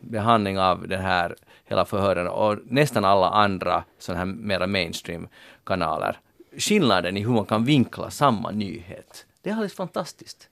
behandling 0.00 0.58
av 0.58 0.88
den 0.88 1.00
här 1.00 1.36
hela 1.64 1.84
förhören 1.84 2.28
och 2.28 2.58
nästan 2.64 3.04
alla 3.04 3.30
andra 3.30 3.84
sådana 3.98 4.18
här 4.18 4.26
mera 4.26 4.66
mainstream-kanaler. 4.66 6.18
Skillnaden 6.56 7.16
i 7.16 7.20
hur 7.20 7.32
man 7.32 7.44
kan 7.44 7.64
vinkla 7.64 8.10
samma 8.10 8.50
nyhet. 8.50 9.26
Det 9.42 9.50
är 9.50 9.54
alldeles 9.54 9.74
fantastiskt. 9.74 10.48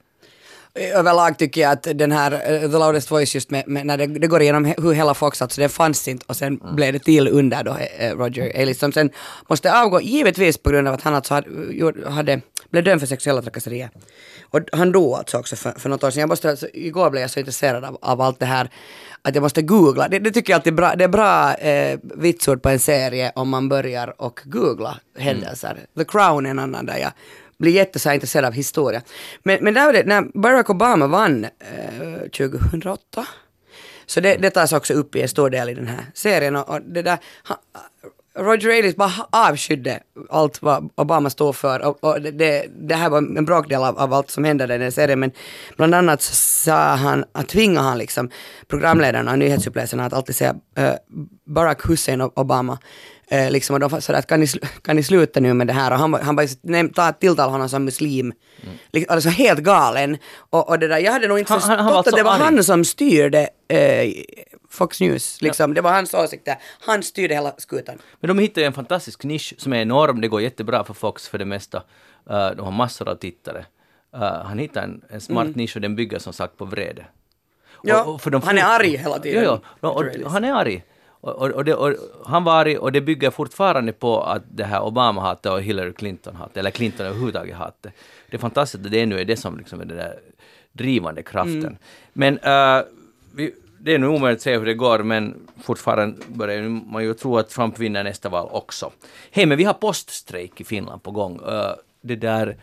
Överlag 0.74 1.38
tycker 1.38 1.60
jag 1.60 1.72
att 1.72 1.82
den 1.82 2.12
här 2.12 2.32
uh, 2.32 2.60
The 2.60 2.78
Loudest 2.78 3.10
Voice 3.10 3.34
just 3.34 3.50
med, 3.50 3.68
med 3.68 3.86
när 3.86 3.96
det, 3.98 4.06
det 4.06 4.26
går 4.26 4.42
igenom 4.42 4.64
hur 4.64 4.92
hela 4.92 5.14
Fox, 5.14 5.42
alltså 5.42 5.60
den 5.60 5.70
fanns 5.70 6.08
inte 6.08 6.24
och 6.28 6.36
sen 6.36 6.60
blev 6.74 6.92
det 6.92 6.98
till 6.98 7.28
under 7.28 7.64
då 7.64 7.76
eh, 7.98 8.16
Roger 8.16 8.58
Ailes 8.58 8.78
som 8.78 8.92
sen 8.92 9.10
måste 9.48 9.80
avgå, 9.80 10.00
givetvis 10.00 10.58
på 10.58 10.70
grund 10.70 10.88
av 10.88 10.94
att 10.94 11.02
han 11.02 11.14
alltså 11.14 11.34
hade, 11.34 12.10
hade 12.10 12.40
blev 12.70 12.84
dömd 12.84 13.00
för 13.00 13.06
sexuella 13.06 13.42
trakasserier. 13.42 13.90
Och 14.50 14.60
han 14.72 14.92
dog 14.92 15.14
alltså 15.14 15.38
också 15.38 15.56
för, 15.56 15.70
för 15.70 15.88
något 15.88 16.04
år 16.04 16.10
sedan. 16.10 16.20
Jag 16.20 16.28
måste, 16.28 16.50
alltså, 16.50 16.68
igår 16.72 17.10
blev 17.10 17.20
jag 17.20 17.30
så 17.30 17.38
intresserad 17.38 17.84
av, 17.84 17.98
av 18.02 18.20
allt 18.20 18.38
det 18.38 18.46
här 18.46 18.70
att 19.22 19.34
jag 19.34 19.42
måste 19.42 19.62
googla. 19.62 20.08
Det, 20.08 20.18
det 20.18 20.30
tycker 20.30 20.52
jag 20.52 20.58
alltid 20.58 20.72
är 20.72 20.76
bra. 20.76 20.94
Det 20.94 21.04
är 21.04 21.08
bra 21.08 21.54
eh, 21.54 21.98
vitsord 22.02 22.62
på 22.62 22.68
en 22.68 22.78
serie 22.78 23.32
om 23.34 23.48
man 23.48 23.68
börjar 23.68 24.22
och 24.22 24.40
googla 24.44 24.98
händelser. 25.18 25.86
The 25.96 26.04
Crown 26.04 26.46
är 26.46 26.50
en 26.50 26.58
annan 26.58 26.86
där 26.86 26.98
jag 26.98 27.12
blir 27.58 27.72
jätte 27.72 27.98
så 27.98 28.08
här 28.08 28.14
intresserad 28.14 28.44
av 28.44 28.52
historia. 28.52 29.02
Men, 29.42 29.58
men 29.64 29.74
där 29.74 29.86
var 29.86 29.92
det, 29.92 30.04
när 30.04 30.38
Barack 30.40 30.70
Obama 30.70 31.06
vann 31.06 31.44
eh, 31.44 31.50
2008 32.36 33.26
så 34.06 34.20
det, 34.20 34.36
det 34.36 34.50
tas 34.50 34.72
också 34.72 34.94
upp 34.94 35.16
i 35.16 35.22
en 35.22 35.28
stor 35.28 35.50
del 35.50 35.68
i 35.68 35.74
den 35.74 35.86
här 35.86 36.04
serien 36.14 36.56
och, 36.56 36.68
och 36.68 36.82
det 36.82 37.02
där, 37.02 37.18
han, 37.42 37.56
Roger 38.38 38.70
Ailes 38.70 38.96
bara 38.96 39.12
avskydde 39.30 40.00
allt 40.30 40.62
vad 40.62 40.90
Obama 40.94 41.30
stod 41.30 41.56
för 41.56 41.86
och, 41.86 42.04
och 42.04 42.20
det, 42.20 42.66
det, 42.80 42.94
här 42.94 43.10
var 43.10 43.18
en 43.18 43.44
bråkdel 43.44 43.82
av, 43.82 43.98
av 43.98 44.12
allt 44.14 44.30
som 44.30 44.44
hände 44.44 44.74
i 44.74 44.78
den 44.78 44.92
serien 44.92 45.20
men 45.20 45.30
bland 45.76 45.94
annat 45.94 46.22
sa 46.22 46.94
han, 46.94 47.24
att 47.32 47.48
tvinga 47.48 47.80
han 47.80 47.98
liksom 47.98 48.30
programledarna 48.68 49.32
och 49.32 49.38
nyhetsuppläsarna 49.38 50.04
att 50.04 50.12
alltid 50.12 50.36
säga 50.36 50.54
uh, 50.78 50.90
Barack 51.46 51.88
Hussein 51.88 52.20
Obama. 52.20 52.78
Uh, 53.32 53.50
liksom, 53.50 53.74
och 53.74 53.80
de 53.80 54.00
sa 54.00 54.14
att 54.14 54.26
kan 54.26 54.40
ni, 54.40 54.46
kan 54.82 54.96
ni 54.96 55.02
sluta 55.02 55.40
nu 55.40 55.54
med 55.54 55.66
det 55.66 55.72
här 55.72 55.90
och 55.90 55.98
han, 55.98 56.14
han 56.14 56.36
bara 56.36 57.12
tilltalade 57.12 57.52
honom 57.52 57.68
som 57.68 57.84
muslim. 57.84 58.32
Mm. 58.62 58.74
Liksom, 58.92 59.14
alltså 59.14 59.28
helt 59.28 59.60
galen. 59.60 60.16
Och, 60.50 60.68
och 60.68 60.78
det 60.78 60.88
där, 60.88 60.98
jag 60.98 61.12
hade 61.12 61.28
nog 61.28 61.38
inte 61.38 61.52
han, 61.52 61.60
förstått 61.60 61.78
han, 61.78 61.86
han 61.86 61.96
att 61.98 62.16
det 62.16 62.22
var 62.22 62.32
arg. 62.32 62.42
han 62.42 62.64
som 62.64 62.84
styrde 62.84 63.48
uh, 63.72 64.12
Fox 64.68 65.00
News. 65.00 65.42
Liksom. 65.42 65.70
Ja. 65.70 65.74
Det 65.74 65.80
var 65.80 65.92
hans 65.92 66.14
åsikter. 66.14 66.56
Han 66.80 67.02
styrde 67.02 67.34
hela 67.34 67.54
skutan. 67.58 67.98
Men 68.20 68.28
de 68.28 68.38
hittade 68.38 68.66
en 68.66 68.72
fantastisk 68.72 69.24
nisch 69.24 69.54
som 69.58 69.72
är 69.72 69.82
enorm. 69.82 70.20
Det 70.20 70.28
går 70.28 70.42
jättebra 70.42 70.84
för 70.84 70.94
Fox 70.94 71.28
för 71.28 71.38
det 71.38 71.44
mesta. 71.44 71.78
Uh, 72.30 72.50
de 72.50 72.60
har 72.60 72.70
massor 72.70 73.08
av 73.08 73.14
tittare. 73.14 73.66
Uh, 74.14 74.22
han 74.22 74.58
hittade 74.58 74.86
en, 74.86 75.02
en 75.08 75.20
smart 75.20 75.44
mm. 75.44 75.56
nisch 75.56 75.76
och 75.76 75.82
den 75.82 75.96
bygger 75.96 76.18
som 76.18 76.32
sagt 76.32 76.56
på 76.56 76.64
vrede. 76.64 77.06
Ja, 77.82 78.04
och, 78.04 78.34
och 78.34 78.44
han 78.44 78.58
är 78.58 78.64
arg 78.64 78.96
hela 78.96 79.18
tiden. 79.18 79.44
Ja, 79.44 79.60
ja. 79.80 79.88
Och, 79.88 80.30
han 80.30 80.44
är 80.44 80.52
arg. 80.52 80.84
Och, 81.20 81.52
och, 81.52 81.64
det, 81.64 81.74
och, 81.74 81.94
han 82.24 82.44
var 82.44 82.60
arg 82.60 82.78
och 82.78 82.92
det 82.92 83.00
bygger 83.00 83.30
fortfarande 83.30 83.92
på 83.92 84.22
att 84.22 84.42
det 84.50 84.64
här 84.64 84.82
Obama-hatet 84.82 85.52
och 85.52 85.62
Hillary 85.62 85.92
Clinton-hatet, 85.92 86.56
eller 86.56 86.70
Clinton 86.70 87.06
överhuvudtaget 87.06 87.56
hatet. 87.56 87.92
Det 88.30 88.36
är 88.36 88.38
fantastiskt 88.38 88.84
att 88.84 88.90
det 88.90 89.06
nu 89.06 89.20
är 89.20 89.24
det 89.24 89.36
som 89.36 89.58
liksom 89.58 89.80
är 89.80 89.84
den 89.84 89.96
där 89.96 90.18
drivande 90.72 91.22
kraften. 91.22 91.64
Mm. 91.64 91.76
Men 92.12 92.38
uh, 92.38 92.84
vi, 93.34 93.54
det 93.80 93.94
är 93.94 93.98
nog 93.98 94.14
omöjligt 94.14 94.38
att 94.38 94.42
säga 94.42 94.58
hur 94.58 94.66
det 94.66 94.74
går, 94.74 94.98
men 94.98 95.48
fortfarande 95.62 96.16
börjar 96.28 96.62
man 96.62 97.04
ju 97.04 97.14
tro 97.14 97.38
att 97.38 97.48
Trump 97.48 97.78
vinner 97.78 98.04
nästa 98.04 98.28
val 98.28 98.48
också. 98.52 98.92
Hej, 99.30 99.46
men 99.46 99.58
vi 99.58 99.64
har 99.64 99.74
poststrejk 99.74 100.60
i 100.60 100.64
Finland 100.64 101.02
på 101.02 101.10
gång. 101.10 101.40
Uh, 101.40 101.70
det 102.00 102.16
där 102.16 102.56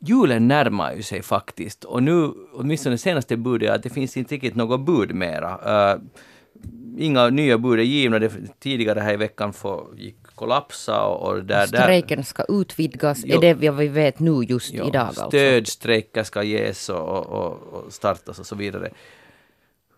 julen 0.00 0.48
närmar 0.48 0.94
ju 0.94 1.02
sig 1.02 1.22
faktiskt 1.22 1.84
och 1.84 2.02
nu, 2.02 2.32
åtminstone 2.52 2.94
det 2.94 2.98
senaste 2.98 3.36
budet, 3.36 3.70
är 3.70 3.74
att 3.74 3.82
det 3.82 3.90
finns 3.90 4.16
inte 4.16 4.34
riktigt 4.34 4.54
något 4.54 4.80
bud 4.80 5.14
mera. 5.14 5.94
Uh, 5.94 6.00
inga 6.98 7.28
nya 7.28 7.58
bud 7.58 7.78
är 7.78 7.82
givna. 7.82 8.18
Det, 8.18 8.30
tidigare 8.60 9.00
här 9.00 9.12
i 9.12 9.16
veckan 9.16 9.52
får, 9.52 9.86
gick 9.96 10.22
kollapsa 10.34 11.02
och, 11.04 11.28
och 11.28 11.44
där, 11.44 11.66
Strejken 11.66 12.24
ska 12.24 12.44
utvidgas, 12.48 13.22
jo, 13.24 13.36
är 13.36 13.40
det 13.40 13.70
vad 13.70 13.78
vi 13.78 13.88
vet 13.88 14.18
nu 14.18 14.42
just 14.42 14.72
jo, 14.72 14.84
idag 14.88 15.06
alltså? 15.06 15.28
Stödstrejker 15.28 16.22
ska 16.22 16.42
ges 16.42 16.88
och, 16.88 17.26
och, 17.26 17.52
och 17.52 17.92
startas 17.92 18.38
och 18.38 18.46
så 18.46 18.56
vidare. 18.56 18.90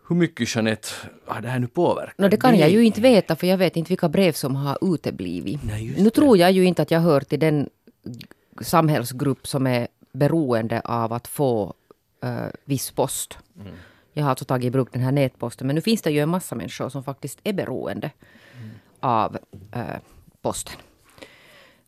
Hur 0.07 0.15
mycket 0.15 0.55
Jeanette 0.55 0.87
har 1.25 1.41
det 1.41 1.49
här 1.49 1.59
nu 1.59 1.67
påverkat? 1.67 2.17
No, 2.17 2.27
det 2.27 2.37
kan 2.37 2.57
jag 2.57 2.69
ju 2.69 2.85
inte 2.85 3.01
veta 3.01 3.35
för 3.35 3.47
jag 3.47 3.57
vet 3.57 3.75
inte 3.75 3.89
vilka 3.89 4.09
brev 4.09 4.31
som 4.31 4.55
har 4.55 4.93
uteblivit. 4.93 5.59
Nej, 5.63 5.93
nu 5.97 6.03
det. 6.03 6.09
tror 6.09 6.37
jag 6.37 6.51
ju 6.51 6.63
inte 6.63 6.81
att 6.81 6.91
jag 6.91 6.99
hör 6.99 7.21
till 7.21 7.39
den 7.39 7.69
samhällsgrupp 8.61 9.47
som 9.47 9.67
är 9.67 9.87
beroende 10.11 10.81
av 10.81 11.13
att 11.13 11.27
få 11.27 11.73
uh, 12.25 12.47
viss 12.65 12.91
post. 12.91 13.37
Mm. 13.59 13.73
Jag 14.13 14.23
har 14.23 14.29
alltså 14.29 14.45
tagit 14.45 14.67
i 14.67 14.71
bruk 14.71 14.87
den 14.91 15.01
här 15.01 15.11
nätposten 15.11 15.67
men 15.67 15.75
nu 15.75 15.81
finns 15.81 16.01
det 16.01 16.11
ju 16.11 16.19
en 16.19 16.29
massa 16.29 16.55
människor 16.55 16.89
som 16.89 17.03
faktiskt 17.03 17.39
är 17.43 17.53
beroende 17.53 18.11
mm. 18.57 18.69
av 18.99 19.37
uh, 19.75 19.81
posten. 20.41 20.75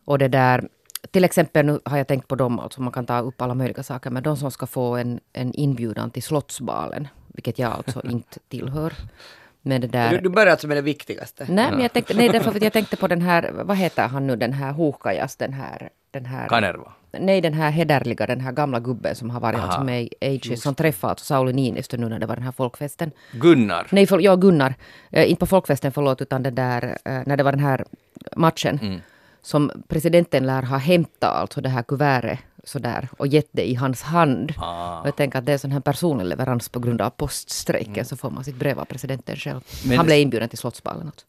Och 0.05 0.19
det 0.19 0.27
där, 0.27 0.67
till 1.11 1.23
exempel 1.23 1.65
nu 1.65 1.79
har 1.85 1.97
jag 1.97 2.07
tänkt 2.07 2.27
på 2.27 2.35
dem, 2.35 2.59
alltså 2.59 2.81
man 2.81 2.93
kan 2.93 3.05
ta 3.05 3.19
upp 3.19 3.41
alla 3.41 3.53
möjliga 3.53 3.83
saker, 3.83 4.09
men 4.09 4.23
de 4.23 4.37
som 4.37 4.51
ska 4.51 4.67
få 4.67 4.95
en, 4.95 5.19
en 5.33 5.53
inbjudan 5.53 6.11
till 6.11 6.23
Slottsbalen 6.23 7.07
vilket 7.37 7.59
jag 7.59 7.71
alltså 7.71 8.01
inte 8.09 8.39
tillhör. 8.49 8.93
Men 9.61 9.81
det 9.81 9.87
där... 9.87 10.09
Du, 10.11 10.17
du 10.17 10.29
börjar 10.29 10.51
alltså 10.51 10.67
med 10.67 10.77
det 10.77 10.81
viktigaste? 10.81 11.45
Nej, 11.49 11.71
men 11.71 11.81
jag 11.81 11.93
tänkte, 11.93 12.13
nej, 12.13 12.29
därför 12.29 12.51
att 12.51 12.61
jag 12.61 12.73
tänkte 12.79 12.97
på 12.97 13.07
den 13.07 13.21
här, 13.21 13.51
vad 13.53 13.77
heter 13.77 14.07
han 14.07 14.27
nu, 14.27 14.35
den 14.35 14.53
här 14.53 14.73
Huukajas, 14.73 15.35
den 15.35 15.53
här... 15.53 15.89
Den 16.11 16.25
här 16.25 16.47
Kanerva? 16.47 16.91
Nej, 17.19 17.41
den 17.41 17.53
här 17.53 17.71
hederliga, 17.71 18.25
den 18.25 18.41
här 18.41 18.51
gamla 18.51 18.79
gubben 18.79 19.15
som 19.15 19.29
har 19.29 19.39
varit 19.39 19.59
alltså 19.59 19.83
med 19.83 20.03
i 20.03 20.09
Ages, 20.21 20.61
som 20.61 20.75
träffade 20.75 21.11
alltså 21.11 21.25
Sauli 21.25 21.53
Niinistö 21.53 21.97
nu 21.97 22.09
när 22.09 22.19
det 22.19 22.25
var 22.25 22.35
den 22.35 22.43
här 22.43 22.51
folkfesten. 22.51 23.11
Gunnar? 23.31 23.87
Nej, 23.91 24.07
för, 24.07 24.19
ja 24.19 24.35
Gunnar. 24.35 24.75
Äh, 25.11 25.29
inte 25.29 25.39
på 25.39 25.45
folkfesten, 25.45 25.91
förlåt, 25.91 26.21
utan 26.21 26.43
den 26.43 26.55
där, 26.55 26.97
äh, 27.05 27.21
när 27.25 27.37
det 27.37 27.43
var 27.43 27.51
den 27.51 27.59
här 27.59 27.85
matchen. 28.35 28.79
Mm. 28.81 29.01
Som 29.41 29.71
presidenten 29.87 30.45
lär 30.45 30.61
ha 30.61 30.77
hämtat 30.77 31.35
alltså 31.35 31.61
det 31.61 31.69
här 31.69 31.83
kuvertet 31.83 32.39
sådär 32.67 33.09
och 33.17 33.27
gett 33.27 33.49
det 33.51 33.69
i 33.69 33.75
hans 33.75 34.01
hand. 34.01 34.53
Ah. 34.57 35.01
Och 35.01 35.07
jag 35.07 35.15
tänker 35.15 35.39
att 35.39 35.45
det 35.45 35.53
är 35.53 35.57
sån 35.57 35.71
här 35.71 35.79
personlig 35.79 36.25
leverans 36.25 36.69
på 36.69 36.79
grund 36.79 37.01
av 37.01 37.09
poststrejken 37.09 37.93
mm. 37.93 38.05
så 38.05 38.17
får 38.17 38.29
man 38.29 38.43
sitt 38.43 38.55
brev 38.55 38.79
av 38.79 38.85
presidenten 38.85 39.35
själv. 39.35 39.61
Men 39.87 39.97
Han 39.97 40.05
blev 40.05 40.19
inbjuden 40.19 40.49
till 40.49 40.57
Slottsballen. 40.57 41.05
Alltså. 41.05 41.25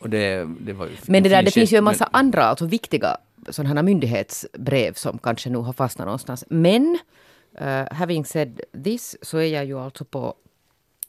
Och 0.00 0.10
det, 0.10 0.48
det 0.60 0.72
var 0.72 0.86
ju, 0.86 0.96
men 1.06 1.22
det, 1.22 1.28
där, 1.28 1.42
det 1.42 1.50
finns 1.50 1.72
ju 1.72 1.76
en 1.76 1.84
massa 1.84 2.08
men... 2.12 2.18
andra 2.18 2.44
alltså 2.44 2.66
viktiga 2.66 3.16
sådana 3.48 3.74
här 3.74 3.82
myndighetsbrev 3.82 4.92
som 4.94 5.18
kanske 5.18 5.50
nu 5.50 5.58
har 5.58 5.72
fastnat 5.72 6.06
någonstans. 6.06 6.44
Men 6.48 6.98
uh, 7.60 7.92
having 7.92 8.24
said 8.24 8.60
this 8.84 9.16
så 9.22 9.38
är 9.38 9.54
jag 9.54 9.64
ju 9.64 9.78
alltså 9.78 10.04
på 10.04 10.34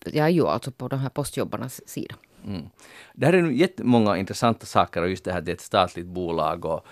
jag 0.06 0.26
är 0.26 0.30
ju 0.30 0.48
alltså 0.48 0.72
på 0.72 0.88
de 0.88 1.00
här 1.00 1.10
postjobbarnas 1.10 1.90
sida. 1.90 2.16
Mm. 2.46 2.70
Det 3.14 3.26
här 3.26 3.34
är 3.34 3.50
jättemånga 3.50 4.18
intressanta 4.18 4.66
saker 4.66 5.02
och 5.02 5.10
just 5.10 5.24
det 5.24 5.34
här 5.34 5.42
det 5.42 5.52
är 5.52 5.56
ett 5.56 5.62
statligt 5.62 6.08
bolag 6.08 6.66
och 6.66 6.86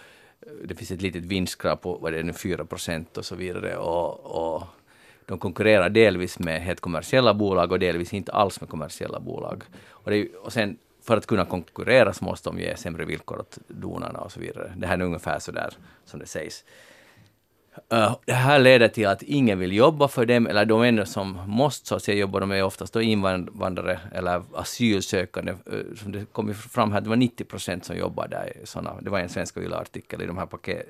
det 0.64 0.76
finns 0.76 0.92
ett 0.92 1.02
litet 1.02 1.26
vinstkrav 1.26 1.76
på 1.76 1.98
vad 1.98 2.14
det 2.14 2.20
är 2.20 2.24
nu, 2.24 2.34
4 2.34 2.66
procent 2.66 3.18
och 3.18 3.26
så 3.26 3.36
vidare. 3.36 3.78
Och, 3.78 4.20
och 4.26 4.64
de 5.26 5.40
konkurrerar 5.40 5.90
delvis 5.90 6.40
med 6.40 6.62
helt 6.62 6.80
kommersiella 6.80 7.34
bolag 7.34 7.72
och 7.72 7.80
delvis 7.80 8.14
inte 8.14 8.32
alls 8.32 8.62
med 8.62 8.70
kommersiella 8.70 9.20
bolag. 9.20 9.64
Och, 9.90 10.12
det, 10.12 10.36
och 10.36 10.54
sen 10.54 10.78
för 11.02 11.18
att 11.18 11.26
kunna 11.26 11.46
konkurrera 11.46 12.14
så 12.14 12.26
måste 12.26 12.50
de 12.50 12.60
ge 12.60 12.78
sämre 12.78 13.06
villkor 13.06 13.40
åt 13.40 13.58
donarna 13.68 14.20
och 14.20 14.32
så 14.32 14.40
vidare. 14.40 14.74
Det 14.78 14.88
här 14.88 14.98
är 14.98 15.02
ungefär 15.02 15.40
så 15.40 15.52
där 15.52 15.74
som 16.06 16.20
det 16.20 16.26
sägs. 16.26 16.64
Uh, 17.94 18.16
det 18.26 18.34
här 18.34 18.60
leder 18.60 18.88
till 18.88 19.08
att 19.08 19.24
ingen 19.24 19.60
vill 19.60 19.74
jobba 19.74 20.08
för 20.08 20.26
dem, 20.26 20.48
eller 20.48 20.66
de 20.66 20.84
enda 20.84 21.06
som 21.06 21.40
måste 21.48 21.88
så 21.88 21.96
att 21.96 22.04
säga 22.04 22.18
jobba, 22.18 22.40
de 22.40 22.52
är 22.52 22.64
oftast 22.64 22.94
då 22.94 23.02
invandrare 23.02 24.00
eller 24.14 24.44
asylsökande. 24.54 25.52
Uh, 25.52 25.96
som 25.96 26.12
det 26.12 26.26
kom 26.32 26.54
fram 26.54 26.92
här, 26.92 27.02
det 27.02 27.10
var 27.10 27.16
90 27.16 27.44
procent 27.44 27.86
som 27.86 27.98
jobbar 27.98 28.28
där. 28.28 28.54
Såna, 28.64 29.02
det 29.02 29.10
var 29.10 29.20
en 29.20 29.30
svensk 29.30 29.58
artikel 29.58 30.22
i 30.22 30.26
de 30.26 30.38
här 30.38 30.46
paket, 30.46 30.86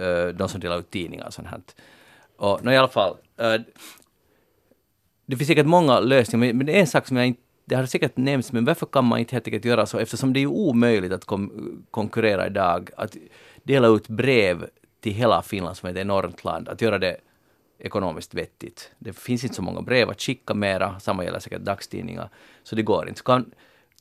uh, 0.00 0.28
de 0.28 0.48
som 0.48 0.60
delar 0.60 0.78
ut 0.78 0.90
tidningar 0.90 1.26
och 1.26 1.34
sånt 1.34 1.48
här. 1.48 1.60
Och 2.36 2.64
no, 2.64 2.70
i 2.70 2.76
alla 2.76 2.88
fall, 2.88 3.16
det 5.26 5.36
finns 5.36 5.48
säkert 5.48 5.66
många 5.66 6.00
lösningar, 6.00 6.52
men 6.52 6.66
det 6.66 6.76
är 6.76 6.80
en 6.80 6.86
sak 6.86 7.06
som 7.06 7.16
jag 7.16 7.26
inte 7.26 7.40
det 7.68 7.74
har 7.74 7.86
säkert 7.86 8.16
nämnts, 8.16 8.52
men 8.52 8.64
varför 8.64 8.86
kan 8.86 9.04
man 9.04 9.18
inte 9.18 9.34
helt 9.34 9.46
enkelt 9.46 9.64
göra 9.64 9.86
så, 9.86 9.98
eftersom 9.98 10.32
det 10.32 10.40
är 10.40 10.46
omöjligt 10.46 11.12
att 11.12 11.24
kom, 11.24 11.84
konkurrera 11.90 12.46
idag, 12.46 12.90
att 12.96 13.16
dela 13.62 13.88
ut 13.88 14.08
brev 14.08 14.66
till 15.00 15.12
hela 15.12 15.42
Finland 15.42 15.76
som 15.76 15.86
är 15.86 15.90
ett 15.90 15.98
enormt 15.98 16.44
land, 16.44 16.68
att 16.68 16.82
göra 16.82 16.98
det 16.98 17.16
ekonomiskt 17.78 18.34
vettigt. 18.34 18.90
Det 18.98 19.12
finns 19.12 19.44
inte 19.44 19.56
så 19.56 19.62
många 19.62 19.82
brev 19.82 20.10
att 20.10 20.20
skicka 20.20 20.54
mera, 20.54 21.00
samma 21.00 21.24
gäller 21.24 21.40
säkert 21.40 21.60
dagstidningar, 21.60 22.30
så 22.62 22.76
det 22.76 22.82
går 22.82 23.08
inte. 23.08 23.22
Kan, 23.22 23.50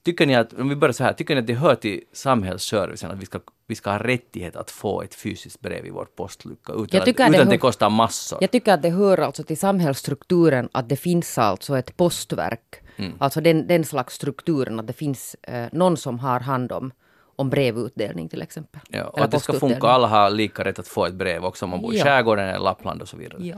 tycker 0.04 0.26
ni 0.26 0.36
att, 0.36 0.54
om 0.54 0.70
vi 0.70 0.76
börjar 0.76 0.94
så 0.94 1.04
här, 1.04 1.14
tycker 1.14 1.36
ni 1.36 1.42
att 1.42 1.48
det 1.48 1.54
hör 1.54 1.76
till 1.76 2.04
samhällsservicen 2.14 3.12
att 3.12 3.18
vi 3.18 3.26
ska, 3.26 3.40
vi 3.68 3.76
ska 3.76 3.92
ha 3.92 4.00
rättighet 4.00 4.56
att 4.56 4.72
få 4.72 5.02
ett 5.02 5.16
fysiskt 5.16 5.62
brev 5.62 5.86
i 5.86 5.90
vår 5.90 6.06
postlucka 6.06 6.74
utan, 6.74 7.02
att, 7.02 7.08
utan 7.08 7.32
det, 7.32 7.42
att 7.42 7.50
det 7.50 7.58
kostar 7.58 7.90
massor? 7.90 8.38
Jag 8.42 8.52
tycker 8.52 8.74
att 8.74 8.82
det 8.82 8.90
hör 8.90 9.18
alltså 9.18 9.44
till 9.44 9.58
samhällsstrukturen 9.58 10.70
att 10.72 10.90
det 10.90 10.96
finns 10.96 11.38
alltså 11.38 11.78
ett 11.78 11.98
postverk, 11.98 12.76
mm. 12.96 13.12
alltså 13.20 13.42
den, 13.42 13.68
den 13.68 13.84
slags 13.84 14.14
strukturen 14.14 14.80
att 14.80 14.88
det 14.88 14.94
finns 14.94 15.36
eh, 15.42 15.66
någon 15.72 15.98
som 15.98 16.20
har 16.20 16.40
hand 16.40 16.72
om 16.72 16.92
om 17.38 17.50
brevutdelning 17.50 18.30
till 18.30 18.42
exempel. 18.42 18.82
Ja, 18.90 19.04
och 19.04 19.20
att 19.20 19.32
det 19.32 19.40
ska 19.40 19.54
funka, 19.54 19.88
alla 19.88 20.08
har 20.08 20.30
lika 20.30 20.64
rätt 20.64 20.80
att 20.80 20.88
få 20.88 21.06
ett 21.06 21.14
brev 21.14 21.46
också 21.46 21.66
om 21.66 21.70
man 21.72 21.82
bor 21.82 21.94
i 21.94 21.98
ja. 21.98 22.04
skärgården 22.04 22.48
eller 22.48 22.60
Lappland 22.60 23.02
och 23.02 23.08
så 23.08 23.18
vidare. 23.18 23.44
Ja. 23.44 23.56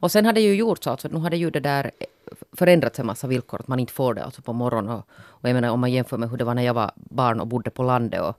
Och 0.00 0.10
sen 0.10 0.26
har 0.26 0.32
det 0.32 0.40
ju 0.40 0.54
gjorts 0.54 0.86
alltså, 0.86 1.08
nu 1.08 1.18
har 1.18 1.30
det 1.30 1.36
ju 1.36 1.50
det 1.50 1.60
där 1.60 1.90
förändrats 2.52 2.98
en 2.98 3.06
massa 3.06 3.26
villkor, 3.26 3.60
att 3.60 3.68
man 3.68 3.80
inte 3.80 3.92
får 3.92 4.14
det 4.14 4.24
alltså 4.24 4.42
på 4.42 4.52
morgonen. 4.52 4.90
Och, 4.90 5.08
och 5.10 5.48
jag 5.48 5.54
menar 5.54 5.70
om 5.70 5.80
man 5.80 5.92
jämför 5.92 6.18
med 6.18 6.30
hur 6.30 6.36
det 6.36 6.44
var 6.44 6.54
när 6.54 6.62
jag 6.62 6.74
var 6.74 6.90
barn 6.94 7.40
och 7.40 7.46
bodde 7.46 7.70
på 7.70 7.82
landet 7.82 8.20
och, 8.20 8.36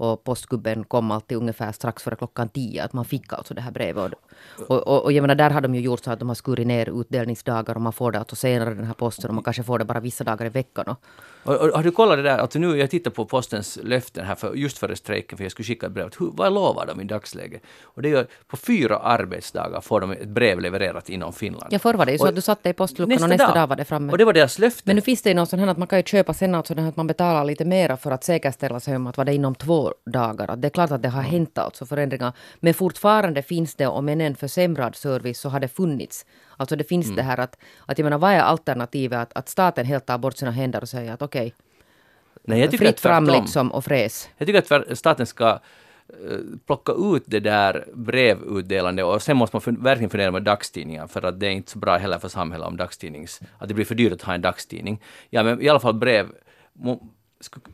och 0.00 0.24
postgubben 0.24 0.84
kom 0.84 1.10
alltid 1.10 1.38
ungefär 1.38 1.72
strax 1.72 2.02
före 2.02 2.16
klockan 2.16 2.48
tio. 2.48 2.84
Att 2.84 2.92
man 2.92 3.04
fick 3.04 3.32
alltså 3.32 3.54
det 3.54 3.60
här 3.60 3.70
brevet. 3.70 4.12
Och, 4.68 4.88
och, 4.88 5.04
och 5.04 5.12
jag 5.12 5.22
menar, 5.22 5.34
där 5.34 5.50
har 5.50 5.60
de 5.60 5.74
ju 5.74 5.80
gjort 5.80 6.04
så 6.04 6.10
att 6.10 6.18
de 6.18 6.28
har 6.28 6.34
skurit 6.34 6.66
ner 6.66 7.00
utdelningsdagar 7.00 7.74
och 7.74 7.80
man 7.80 7.92
får 7.92 8.12
det 8.12 8.18
alltså 8.18 8.36
senare 8.36 8.74
den 8.74 8.84
här 8.84 8.94
posten 8.94 9.28
och 9.28 9.34
man 9.34 9.44
kanske 9.44 9.62
får 9.62 9.78
det 9.78 9.84
bara 9.84 10.00
vissa 10.00 10.24
dagar 10.24 10.46
i 10.46 10.48
veckan. 10.48 10.96
Och, 11.42 11.54
och, 11.54 11.68
har 11.76 11.82
du 11.82 11.90
kollat 11.90 12.18
det 12.18 12.22
där, 12.22 12.38
alltså 12.38 12.58
nu 12.58 12.76
jag 12.76 12.90
tittar 12.90 13.10
på 13.10 13.24
postens 13.24 13.78
löften 13.82 14.26
här 14.26 14.34
för, 14.34 14.54
just 14.54 14.78
före 14.78 14.96
strejken 14.96 15.36
för 15.36 15.44
jag 15.44 15.52
skulle 15.52 15.66
skicka 15.66 15.86
ett 15.86 15.92
brev. 15.92 16.10
Hur, 16.18 16.30
vad 16.34 16.52
lovar 16.52 16.86
de 16.86 17.00
i 17.00 17.04
dagsläget? 17.04 17.62
Och 17.82 18.02
det 18.02 18.10
är 18.12 18.26
på 18.46 18.56
fyra 18.56 18.96
arbetsdagar 18.96 19.80
får 19.80 20.00
de 20.00 20.10
ett 20.10 20.28
brev 20.28 20.60
levererat 20.60 21.08
inom 21.08 21.32
Finland. 21.32 21.66
Ja 21.70 21.78
förr 21.78 21.94
var 21.94 22.06
det 22.06 22.12
ju 22.12 22.18
så 22.18 22.26
att 22.26 22.34
du 22.34 22.40
satte 22.40 22.68
i 22.68 22.72
postluckan 22.72 23.22
och 23.22 23.28
nästa 23.28 23.46
dag. 23.46 23.54
dag 23.54 23.66
var 23.66 23.76
det 23.76 23.84
framme. 23.84 24.12
Och 24.12 24.18
det 24.18 24.24
var 24.24 24.32
deras 24.32 24.58
löfte. 24.58 24.82
Men 24.84 24.96
nu 24.96 25.02
finns 25.02 25.22
det 25.22 25.30
ju 25.30 25.34
något 25.34 25.48
sånt 25.48 25.60
här 25.60 25.68
att 25.68 25.78
man 25.78 25.88
kan 25.88 25.98
ju 25.98 26.02
köpa 26.02 26.34
sen 26.34 26.54
alltså 26.54 26.74
att 26.80 26.96
man 26.96 27.06
betalar 27.06 27.44
lite 27.44 27.64
mera 27.64 27.96
för 27.96 28.10
att 28.10 28.24
säkerställa 28.24 28.80
sig 28.80 28.96
om 28.96 29.06
att 29.06 29.16
var 29.16 29.24
det 29.24 29.34
inom 29.34 29.54
två 29.54 29.89
dagar. 30.06 30.50
Att 30.50 30.62
det 30.62 30.68
är 30.68 30.70
klart 30.70 30.90
att 30.90 31.02
det 31.02 31.08
har 31.08 31.22
hänt 31.22 31.58
alltså 31.58 31.86
förändringar. 31.86 32.32
Men 32.60 32.74
fortfarande 32.74 33.42
finns 33.42 33.74
det, 33.74 33.86
om 33.86 34.08
än 34.08 34.20
en 34.20 34.36
försämrad 34.36 34.96
service, 34.96 35.40
så 35.40 35.48
har 35.48 35.60
det 35.60 35.68
funnits 35.68 36.26
Alltså 36.60 36.76
det 36.76 36.84
finns 36.84 37.06
mm. 37.06 37.16
det 37.16 37.22
här 37.22 37.40
att, 37.40 37.58
att 37.86 37.98
jag 37.98 38.04
menar 38.04 38.18
vad 38.18 38.32
är 38.32 38.40
alternativet? 38.40 39.18
Att, 39.18 39.32
att 39.36 39.48
staten 39.48 39.86
helt 39.86 40.06
tar 40.06 40.18
bort 40.18 40.36
sina 40.36 40.50
händer 40.50 40.80
och 40.80 40.88
säger 40.88 41.12
att 41.12 41.22
okej, 41.22 41.46
okay, 41.46 41.52
Nej, 42.44 42.60
jag 42.60 42.70
tycker 42.70 42.84
fritt 42.84 42.94
att 42.94 43.00
fram 43.00 43.26
liksom 43.26 43.72
och 43.72 43.84
fräs. 43.84 44.28
Jag 44.38 44.46
tycker 44.46 44.80
att 44.90 44.98
staten 44.98 45.26
ska 45.26 45.48
eh, 45.48 46.38
plocka 46.66 46.92
ut 46.92 47.22
det 47.26 47.40
där 47.40 47.84
brevutdelande 47.94 49.04
och 49.04 49.22
sen 49.22 49.36
måste 49.36 49.56
man 49.56 49.60
fun- 49.60 49.84
verkligen 49.84 50.10
fundera 50.10 50.30
med 50.30 50.42
dagstidningar 50.42 51.06
för 51.06 51.24
att 51.24 51.40
det 51.40 51.46
är 51.46 51.50
inte 51.50 51.70
så 51.70 51.78
bra 51.78 51.96
heller 51.96 52.18
för 52.18 52.28
samhället 52.28 52.66
om 52.66 52.76
dagstidnings... 52.76 53.40
att 53.58 53.68
det 53.68 53.74
blir 53.74 53.84
för 53.84 53.94
dyrt 53.94 54.12
att 54.12 54.22
ha 54.22 54.34
en 54.34 54.42
dagstidning. 54.42 55.02
Ja, 55.30 55.42
men 55.42 55.62
i 55.62 55.68
alla 55.68 55.80
fall 55.80 55.94
brev. 55.94 56.26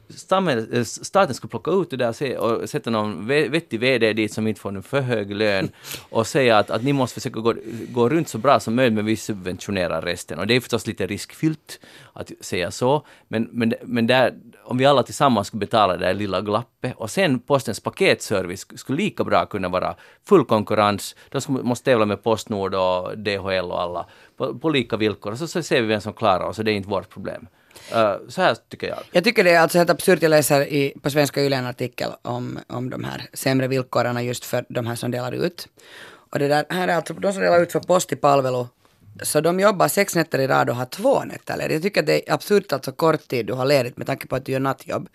Samhället- 0.09 0.73
eh, 0.73 0.83
staten 0.85 1.35
skulle 1.35 1.51
plocka 1.51 1.71
ut 1.71 1.91
det 1.91 1.97
där 1.97 2.09
och, 2.09 2.17
se, 2.17 2.37
och 2.37 2.71
sätta 2.71 2.91
någon 2.91 3.27
ve- 3.27 3.49
vettig 3.49 3.81
VD 3.81 4.13
dit 4.13 4.33
som 4.33 4.47
inte 4.47 4.61
får 4.61 4.69
en 4.77 4.83
för 4.83 5.01
hög 5.01 5.31
lön 5.35 5.71
och 6.11 6.27
säga 6.27 6.59
att, 6.59 6.71
att 6.71 6.83
ni 6.83 6.93
måste 6.93 7.15
försöka 7.21 7.41
gå, 7.41 7.55
gå 7.89 8.09
runt 8.09 8.29
så 8.29 8.39
bra 8.39 8.61
som 8.61 8.75
möjligt 8.75 8.95
men 8.95 9.05
vi 9.05 9.17
subventionerar 9.17 10.03
resten. 10.03 10.39
Och 10.39 10.47
det 10.47 10.55
är 10.57 10.61
förstås 10.61 10.87
lite 10.87 11.07
riskfyllt 11.07 11.81
att 12.13 12.31
säga 12.41 12.71
så, 12.71 13.07
men, 13.29 13.49
men, 13.53 13.75
men 13.83 14.07
där, 14.07 14.35
om 14.65 14.79
vi 14.79 14.85
alla 14.87 15.03
tillsammans 15.03 15.47
skulle 15.47 15.61
betala 15.61 15.97
det 15.97 16.07
där 16.07 16.15
lilla 16.15 16.41
glappet 16.41 16.95
och 16.97 17.11
sen 17.11 17.39
postens 17.39 17.81
paketservice 17.81 18.67
skulle 18.75 18.99
lika 18.99 19.25
bra 19.25 19.47
kunna 19.47 19.69
vara 19.69 19.95
full 20.29 20.45
konkurrens. 20.45 21.17
De 21.31 21.41
skulle, 21.41 21.63
måste 21.63 21.85
tävla 21.85 22.07
med 22.07 22.23
Postnord 22.23 22.75
och 22.75 23.19
DHL 23.19 23.71
och 23.71 23.81
alla 23.83 24.07
på, 24.37 24.59
på 24.59 24.71
lika 24.71 24.97
villkor 24.97 25.33
och 25.33 25.39
så, 25.39 25.47
så 25.47 25.63
ser 25.63 25.81
vi 25.81 25.87
vem 25.87 26.01
som 26.01 26.13
klarar 26.13 26.45
oss 26.45 26.59
och 26.59 26.65
det 26.65 26.71
är 26.73 26.77
inte 26.77 26.89
vårt 26.89 27.09
problem. 27.11 27.47
Uh, 27.95 28.29
så 28.29 28.43
här 28.43 28.57
tycker 28.69 28.89
jag. 28.89 28.99
Jag 29.13 29.25
tycker 29.25 29.45
det 29.45 29.51
är 29.51 29.61
alltså 29.61 29.79
helt 29.79 29.91
absurt, 29.91 30.23
jag 30.23 30.31
läser 30.31 30.61
i, 30.61 30.95
på 31.03 31.11
Svenska 31.11 31.45
Yle 31.45 31.57
en 31.57 31.67
artikel 31.67 32.11
om, 32.23 32.59
om 32.67 32.91
de 32.91 33.05
här 33.05 33.29
sämre 33.33 33.69
villkoren 33.69 34.25
just 34.25 34.45
för 34.45 34.65
de 34.69 34.87
här 34.87 34.95
som 34.95 35.11
delar 35.11 35.33
ut. 35.33 35.69
Och 36.33 36.39
det 36.39 36.49
där, 36.49 36.65
här 36.69 36.89
är 36.89 36.95
alltså 36.95 37.15
de 37.15 37.33
som 37.33 37.43
delar 37.43 37.63
ut 37.63 37.73
för 37.73 37.81
post 37.81 38.13
i 38.13 38.17
palvelu, 38.17 38.67
så 39.23 39.41
de 39.41 39.61
jobbar 39.61 39.89
sex 39.89 40.15
nätter 40.15 40.39
i 40.39 40.47
rad 40.47 40.71
och 40.71 40.77
har 40.77 40.85
två 40.85 41.25
nätter 41.25 41.57
ledigt. 41.57 41.73
Jag 41.73 41.83
tycker 41.83 42.01
att 42.01 42.07
det 42.07 42.29
är 42.29 42.35
absurt 42.35 42.73
alltså 42.73 42.93
kort 42.93 43.29
tid 43.29 43.47
du 43.47 43.53
har 43.53 43.65
ledigt 43.65 43.97
med 43.97 44.07
tanke 44.07 44.27
på 44.27 44.37
att 44.37 44.45
du 44.45 44.53
gör 44.53 44.61
nattjobb. 44.61 45.09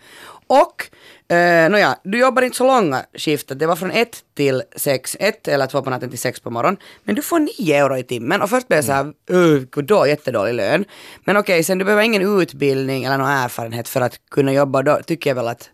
Och, 0.46 0.88
eh, 1.36 1.70
nåja, 1.70 1.98
du 2.04 2.18
jobbar 2.18 2.42
inte 2.42 2.56
så 2.56 2.66
långa 2.66 3.04
skiftet, 3.14 3.58
det 3.58 3.66
var 3.66 3.76
från 3.76 3.90
ett 3.90 4.24
till 4.34 4.62
sex, 4.76 5.16
ett 5.20 5.48
eller 5.48 5.66
två 5.66 5.82
på 5.82 5.90
natten 5.90 6.10
till 6.10 6.18
sex 6.18 6.40
på 6.40 6.50
morgonen. 6.50 6.76
Men 7.04 7.14
du 7.14 7.22
får 7.22 7.38
nio 7.38 7.76
euro 7.76 7.96
i 7.96 8.02
timmen 8.02 8.42
och 8.42 8.50
först 8.50 8.68
blev 8.68 8.76
jag 8.76 8.84
såhär, 8.84 9.12
uh, 9.32 9.62
då 9.84 10.06
jättedålig 10.06 10.54
lön. 10.54 10.84
Men 11.24 11.36
okej, 11.36 11.64
sen 11.64 11.78
du 11.78 11.84
behöver 11.84 12.02
ingen 12.02 12.40
utbildning 12.40 13.04
eller 13.04 13.18
någon 13.18 13.30
erfarenhet 13.30 13.88
för 13.88 14.00
att 14.00 14.20
kunna 14.30 14.52
jobba, 14.52 14.82
då 14.82 15.00
tycker 15.06 15.30
jag 15.30 15.34
väl 15.34 15.48
att 15.48 15.70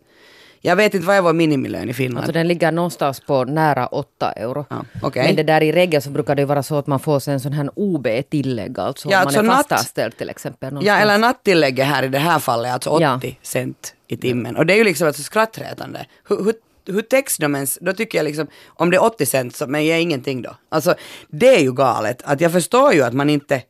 jag 0.61 0.77
vet 0.77 0.95
inte 0.95 1.07
vad 1.07 1.17
är 1.17 1.21
vår 1.23 1.33
minimilön 1.33 1.89
i 1.89 1.93
Finland. 1.95 2.19
Alltså 2.19 2.33
den 2.33 2.49
ligger 2.49 2.73
någonstans 2.73 3.21
på 3.21 3.45
nära 3.45 3.87
8 3.87 4.33
euro. 4.33 4.67
Ja, 4.71 4.85
okej. 5.03 5.23
Men 5.27 5.37
det 5.37 5.43
där 5.43 5.63
i 5.63 5.73
regel 5.73 6.03
så 6.03 6.11
brukar 6.11 6.35
det 6.35 6.45
vara 6.45 6.63
så 6.63 6.79
att 6.79 6.87
man 6.87 7.01
får 7.01 7.21
sig 7.21 7.35
en 7.35 7.41
sån 7.41 7.53
här 7.53 7.71
OB-tillägg, 7.75 8.79
alltså 8.81 9.09
Ja, 9.11 9.19
om 9.21 9.23
alltså 9.27 9.43
man 9.43 9.47
är 9.47 9.51
natt- 9.51 9.57
fastanställd 9.69 10.17
till 10.17 10.31
exempel. 10.31 10.67
Ja, 10.67 10.71
någonstans. 10.75 11.03
eller 11.03 11.19
nattillägget 11.19 11.87
här 11.87 12.03
i 12.03 12.09
det 12.09 12.19
här 12.19 12.39
fallet, 12.39 12.73
alltså 12.73 12.91
80 12.91 13.03
Ja. 13.03 13.21
cent 13.43 13.95
i 14.09 14.17
timmen. 14.17 14.57
Och 14.57 14.67
det 14.67 14.73
är 14.73 14.77
ju 14.77 14.85
liksom 14.85 15.07
alltså 15.07 15.23
skrattretande. 15.23 16.07
Hur, 16.29 16.45
hur, 16.45 16.55
hur 16.87 17.03
täcks 17.03 17.37
de 17.37 17.55
ens, 17.55 17.79
då 17.81 17.93
tycker 17.93 18.19
jag 18.19 18.25
liksom, 18.25 18.47
om 18.67 18.91
det 18.91 18.97
är 18.97 19.05
80 19.05 19.27
cent, 19.27 19.57
så, 19.57 19.67
men 19.67 19.87
jag 19.87 20.01
ingenting 20.01 20.43
då. 20.43 20.57
Alltså, 20.69 20.95
det 21.29 21.49
är 21.57 21.61
ju 21.61 21.73
galet. 21.73 22.23
Att 22.25 22.41
jag 22.41 22.53
förstår 22.53 22.93
ju 22.93 23.03
att 23.03 23.13
man 23.15 23.31
inte 23.31 23.63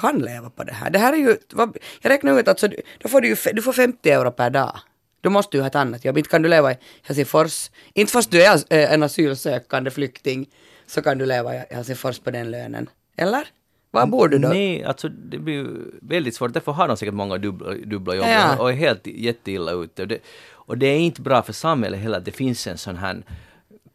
kan 0.00 0.18
leva 0.18 0.50
på 0.50 0.64
det 0.64 0.72
här. 0.72 0.90
Det 0.90 0.98
här 0.98 1.12
är 1.12 1.16
ju, 1.16 1.36
jag 1.56 1.76
räknar 2.02 2.40
ut 2.40 2.48
att 2.48 2.60
så, 2.60 2.68
då 3.02 3.08
får 3.08 3.20
du 3.20 3.28
ju, 3.28 3.34
fe- 3.34 3.52
du 3.54 3.62
får 3.62 3.72
50 3.72 4.10
euro 4.10 4.30
per 4.30 4.50
dag. 4.50 4.78
Då 5.22 5.30
måste 5.30 5.56
du 5.56 5.60
ha 5.60 5.66
ett 5.66 5.74
annat 5.74 6.04
jobb. 6.04 6.18
Inte 6.18 6.30
kan 6.30 6.42
du 6.42 6.48
leva 6.48 6.72
i 6.72 6.76
Helsingfors. 7.02 7.70
Inte 7.94 8.12
fast 8.12 8.30
du 8.30 8.42
är 8.42 8.54
eh, 8.70 8.92
en 8.92 9.02
asylsökande 9.02 9.90
flykting 9.90 10.46
så 10.86 11.02
kan 11.02 11.18
du 11.18 11.26
leva 11.26 11.54
i 11.54 11.62
Helsingfors 11.70 12.18
på 12.18 12.30
den 12.30 12.50
lönen. 12.50 12.88
Eller? 13.16 13.46
Var 13.90 14.06
bor 14.06 14.28
du 14.28 14.38
då? 14.38 14.48
Nej, 14.48 14.84
alltså 14.84 15.08
det 15.08 15.38
blir 15.38 15.54
ju 15.54 15.66
väldigt 16.02 16.34
svårt. 16.34 16.52
Därför 16.52 16.72
har 16.72 16.88
de 16.88 16.96
säkert 16.96 17.14
många 17.14 17.38
dubbla, 17.38 17.74
dubbla 17.74 18.14
jobb 18.14 18.26
Ja. 18.28 18.56
och 18.58 18.70
är 18.70 18.74
helt 18.74 19.06
jätteilla 19.06 19.72
ute. 19.72 20.02
Och 20.02 20.08
det, 20.08 20.18
och 20.50 20.78
det 20.78 20.86
är 20.86 20.98
inte 20.98 21.22
bra 21.22 21.42
för 21.42 21.52
samhället 21.52 22.00
heller 22.00 22.18
att 22.18 22.24
det 22.24 22.32
finns 22.32 22.66
en 22.66 22.78
sån 22.78 22.96
här 22.96 23.22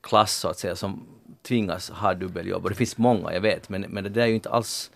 klass 0.02 0.34
så 0.36 0.48
att 0.48 0.60
säga 0.60 0.76
som 0.76 1.08
tvingas 1.48 1.90
ha 1.90 2.14
dubbeljobb. 2.14 2.64
Och 2.64 2.70
det 2.70 2.76
finns 2.76 2.98
många, 2.98 3.34
jag 3.34 3.42
vet, 3.42 3.70
men, 3.70 3.82
men 3.82 4.04
det 4.04 4.10
där 4.10 4.22
är 4.22 4.28
ju 4.28 4.36
inte 4.36 4.50
alls... 4.50 4.92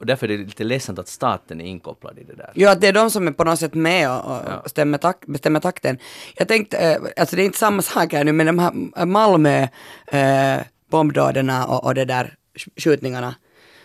Och 0.00 0.06
därför 0.06 0.30
är 0.30 0.38
det 0.38 0.44
lite 0.44 0.64
ledsamt 0.64 0.98
att 0.98 1.08
staten 1.08 1.60
är 1.60 1.64
inkopplad 1.64 2.18
i 2.18 2.24
det 2.24 2.34
där. 2.34 2.50
Jo, 2.54 2.68
att 2.68 2.80
det 2.80 2.88
är 2.88 2.92
de 2.92 3.10
som 3.10 3.28
är 3.28 3.32
på 3.32 3.44
något 3.44 3.58
sätt 3.58 3.74
med 3.74 4.10
och, 4.10 4.16
och 4.24 4.42
Ja. 4.48 4.62
stämmer 4.66 4.98
tak, 4.98 5.26
bestämmer 5.26 5.60
takten. 5.60 5.98
Jag 6.36 6.48
tänkte, 6.48 6.76
eh, 6.78 6.96
alltså 7.16 7.36
det 7.36 7.42
är 7.42 7.46
inte 7.46 7.58
samma 7.58 7.82
sak 7.82 8.12
här 8.12 8.24
nu, 8.24 8.32
men 8.32 8.46
de 8.46 8.58
här 8.58 9.06
Malmö 9.06 9.68
eh, 10.12 10.60
bombdåderna 10.90 11.66
och, 11.66 11.84
och 11.84 11.94
det 11.94 12.04
där 12.04 12.34
sk- 12.58 12.80
skjutningarna 12.80 13.34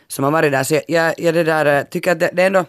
som 0.07 0.23
har 0.23 0.31
varit 0.31 0.51
där, 0.51 0.63
så 0.63 0.73
jag, 0.73 0.83
jag, 0.87 1.13
jag 1.19 1.33
det 1.33 1.43
där, 1.43 1.65
eh, 1.79 1.83
tycker 1.83 2.11
att 2.11 2.19
det, 2.19 2.29
det 2.33 2.41
är 2.41 2.47
ändå, 2.47 2.65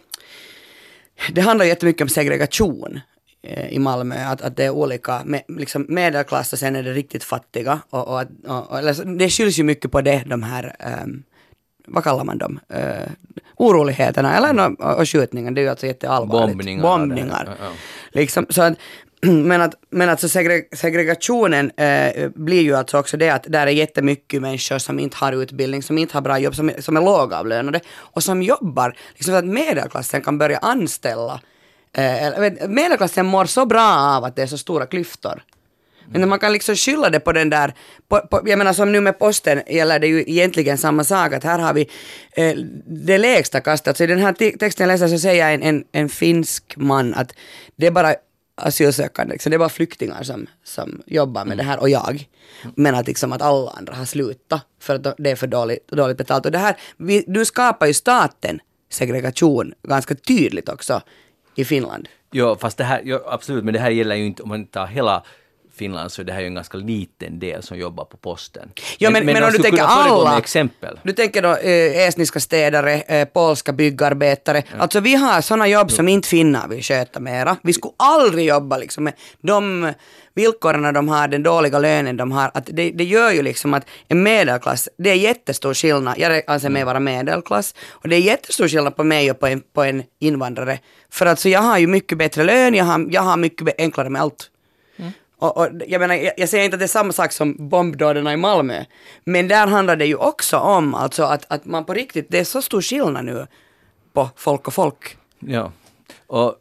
det 1.32 1.40
handlar 1.40 1.66
jättemycket 1.66 2.02
om 2.02 2.08
segregation 2.08 3.00
eh, 3.42 3.68
i 3.68 3.78
Malmö, 3.78 4.24
att, 4.24 4.42
att 4.42 4.56
det 4.56 4.64
är 4.64 4.70
olika, 4.70 5.22
med, 5.24 5.42
liksom 5.48 5.86
medelklass 5.88 6.52
och 6.52 6.58
sen 6.58 6.76
är 6.76 6.82
det 6.82 6.92
riktigt 6.92 7.24
fattiga. 7.24 7.80
Och, 7.90 8.08
och, 8.08 8.24
och, 8.46 8.70
och, 8.72 9.06
det 9.18 9.30
skylls 9.30 9.58
ju 9.58 9.62
mycket 9.64 9.90
på 9.90 10.00
det, 10.00 10.22
de 10.26 10.42
här, 10.42 10.76
ehm, 10.78 11.22
vad 11.88 12.04
kallar 12.04 12.24
man 12.24 12.38
dem, 12.38 12.60
uh, 12.74 13.08
oroligheterna 13.56 14.36
eller 14.36 14.52
no, 14.52 14.76
och, 14.78 14.98
och 14.98 15.08
skjutningar, 15.08 15.50
det 15.50 15.60
är 15.60 15.62
ju 15.62 15.68
alltså 15.68 15.86
jätteallvarligt. 15.86 16.56
Bombningar. 16.56 16.82
Bombningar. 16.82 17.44
Ja, 17.46 17.66
ja. 17.66 17.70
Liksom, 18.12 18.46
så 18.50 18.62
att, 18.62 18.74
men 19.22 19.60
att, 19.60 19.74
men 19.90 20.08
att 20.08 20.20
så 20.20 20.28
segre, 20.28 20.62
segregationen 20.72 21.70
eh, 21.70 22.28
blir 22.34 22.62
ju 22.62 22.74
alltså 22.74 22.98
också 22.98 23.16
det 23.16 23.30
att 23.30 23.42
där 23.48 23.66
är 23.66 23.70
jättemycket 23.70 24.42
människor 24.42 24.78
som 24.78 24.98
inte 24.98 25.16
har 25.16 25.32
utbildning, 25.32 25.82
som 25.82 25.98
inte 25.98 26.16
har 26.16 26.20
bra 26.22 26.38
jobb, 26.38 26.54
som, 26.54 26.70
som 26.78 26.96
är 26.96 27.00
lågavlönade 27.00 27.80
och 27.96 28.22
som 28.22 28.42
jobbar, 28.42 28.96
liksom 29.14 29.32
så 29.32 29.38
att 29.38 29.44
medelklassen 29.44 30.22
kan 30.22 30.38
börja 30.38 30.58
anställa. 30.58 31.40
Eh, 31.92 32.68
medelklassen 32.68 33.26
mår 33.26 33.44
så 33.44 33.66
bra 33.66 34.16
av 34.16 34.24
att 34.24 34.36
det 34.36 34.42
är 34.42 34.46
så 34.46 34.58
stora 34.58 34.86
klyftor. 34.86 35.42
Men 36.12 36.28
man 36.28 36.38
kan 36.38 36.52
liksom 36.52 36.76
skylla 36.76 37.10
det 37.10 37.20
på 37.20 37.32
den 37.32 37.50
där, 37.50 37.74
på, 38.08 38.20
på, 38.20 38.42
jag 38.46 38.58
menar 38.58 38.72
som 38.72 38.92
nu 38.92 39.00
med 39.00 39.18
posten 39.18 39.62
gäller 39.66 39.98
det 39.98 40.06
ju 40.06 40.24
egentligen 40.26 40.78
samma 40.78 41.04
sak, 41.04 41.32
att 41.32 41.44
här 41.44 41.58
har 41.58 41.74
vi 41.74 41.88
eh, 42.32 42.56
det 42.86 43.18
lägsta 43.18 43.60
kastet. 43.60 43.96
Så 43.96 44.04
i 44.04 44.06
den 44.06 44.18
här 44.18 44.32
te- 44.32 44.56
texten 44.58 44.88
jag 44.88 44.94
läser 44.94 45.08
så 45.08 45.18
säger 45.18 45.54
en, 45.54 45.62
en, 45.62 45.84
en 45.92 46.08
finsk 46.08 46.74
man 46.76 47.14
att 47.14 47.34
det 47.76 47.86
är 47.86 47.90
bara 47.90 48.14
asylsökande, 48.54 49.38
så 49.38 49.48
det 49.48 49.56
är 49.56 49.58
bara 49.58 49.68
flyktingar 49.68 50.22
som, 50.22 50.46
som 50.64 51.02
jobbar 51.06 51.44
med 51.44 51.56
det 51.56 51.62
här 51.62 51.80
och 51.80 51.90
jag. 51.90 52.28
Men 52.74 52.94
att 52.94 53.06
liksom 53.06 53.32
att 53.32 53.42
alla 53.42 53.70
andra 53.70 53.94
har 53.94 54.04
slutat 54.04 54.66
för 54.80 54.94
att 54.94 55.14
det 55.18 55.30
är 55.30 55.36
för 55.36 55.46
dåligt, 55.46 55.88
dåligt 55.88 56.16
betalt. 56.16 56.46
Och 56.46 56.52
det 56.52 56.58
här, 56.58 56.76
vi, 56.96 57.24
du 57.26 57.44
skapar 57.44 57.86
ju 57.86 57.94
staten 57.94 58.60
segregation 58.90 59.74
ganska 59.82 60.14
tydligt 60.14 60.68
också 60.68 61.02
i 61.54 61.64
Finland. 61.64 62.08
Jo, 62.32 62.56
fast 62.60 62.78
det 62.78 62.84
här, 62.84 63.00
jo, 63.04 63.18
absolut, 63.26 63.64
men 63.64 63.74
det 63.74 63.80
här 63.80 63.90
gäller 63.90 64.16
ju 64.16 64.26
inte 64.26 64.42
om 64.42 64.48
man 64.48 64.66
tar 64.66 64.86
hela 64.86 65.24
Finland 65.78 66.12
så 66.12 66.22
är 66.22 66.26
det 66.26 66.32
här 66.32 66.40
ju 66.40 66.46
en 66.46 66.54
ganska 66.54 66.78
liten 66.78 67.38
del 67.38 67.62
som 67.62 67.78
jobbar 67.78 68.04
på 68.04 68.16
posten. 68.16 68.70
Ja, 68.98 69.10
men, 69.10 69.26
men, 69.26 69.34
de 69.34 69.44
om 69.44 69.52
du 69.52 69.58
tänker 69.58 69.82
alla. 69.82 70.38
exempel. 70.38 71.00
Du 71.02 71.12
tänker 71.12 71.42
då 71.42 71.56
eh, 71.56 72.08
estniska 72.08 72.40
städare, 72.40 73.00
eh, 73.00 73.28
polska 73.28 73.72
byggarbetare. 73.72 74.62
Alltså 74.78 75.00
vi 75.00 75.14
har 75.14 75.40
sådana 75.40 75.68
jobb 75.68 75.90
som 75.90 76.08
inte 76.08 76.28
finnar 76.28 76.68
vill 76.68 76.82
sköta 76.82 77.20
mera. 77.20 77.56
Vi 77.62 77.72
skulle 77.72 77.94
aldrig 77.96 78.46
jobba 78.46 78.76
liksom 78.76 79.04
med 79.04 79.12
de 79.40 79.92
villkoren 80.38 80.94
de 80.94 81.08
har, 81.08 81.28
den 81.28 81.42
dåliga 81.42 81.78
lönen 81.78 82.16
de 82.16 82.32
har. 82.32 82.50
Att 82.54 82.66
det, 82.66 82.90
det 82.90 83.04
gör 83.04 83.30
ju 83.30 83.42
liksom 83.42 83.74
att 83.74 83.86
en 84.08 84.22
medelklass, 84.22 84.88
det 84.98 85.10
är 85.10 85.14
jättestor 85.14 85.74
skillnad. 85.74 86.14
Jag 86.18 86.42
anser 86.46 86.70
mig 86.70 86.84
vara 86.84 87.00
medelklass. 87.00 87.74
Och 87.90 88.08
det 88.08 88.16
är 88.16 88.20
jättestor 88.20 88.68
skillnad 88.68 88.96
på 88.96 89.04
mig 89.04 89.30
och 89.30 89.40
på 89.40 89.46
en, 89.46 89.62
på 89.74 89.82
en 89.82 90.02
invandrare. 90.20 90.78
För 91.10 91.26
att 91.26 91.38
så 91.38 91.48
jag 91.48 91.60
har 91.60 91.78
ju 91.78 91.86
mycket 91.86 92.18
bättre 92.18 92.44
lön, 92.44 92.74
jag 92.74 92.84
har, 92.84 93.06
jag 93.10 93.22
har 93.22 93.36
mycket 93.36 93.80
enklare 93.80 94.10
med 94.10 94.22
allt. 94.22 94.50
Och, 95.38 95.56
och, 95.56 95.68
jag 95.86 96.00
menar, 96.00 96.14
jag, 96.14 96.32
jag 96.36 96.48
säger 96.48 96.64
inte 96.64 96.74
att 96.74 96.80
det 96.80 96.84
är 96.84 96.88
samma 96.88 97.12
sak 97.12 97.32
som 97.32 97.68
bombdåderna 97.68 98.32
i 98.32 98.36
Malmö. 98.36 98.84
Men 99.24 99.48
där 99.48 99.66
handlar 99.66 99.96
det 99.96 100.06
ju 100.06 100.14
också 100.14 100.56
om 100.56 100.94
alltså 100.94 101.22
att, 101.22 101.44
att 101.48 101.64
man 101.64 101.84
på 101.84 101.94
riktigt, 101.94 102.26
det 102.28 102.38
är 102.38 102.44
så 102.44 102.62
stor 102.62 102.82
skillnad 102.82 103.24
nu 103.24 103.46
på 104.12 104.28
folk 104.36 104.66
och 104.66 104.74
folk. 104.74 105.16
Ja. 105.38 105.72
Och 106.26 106.56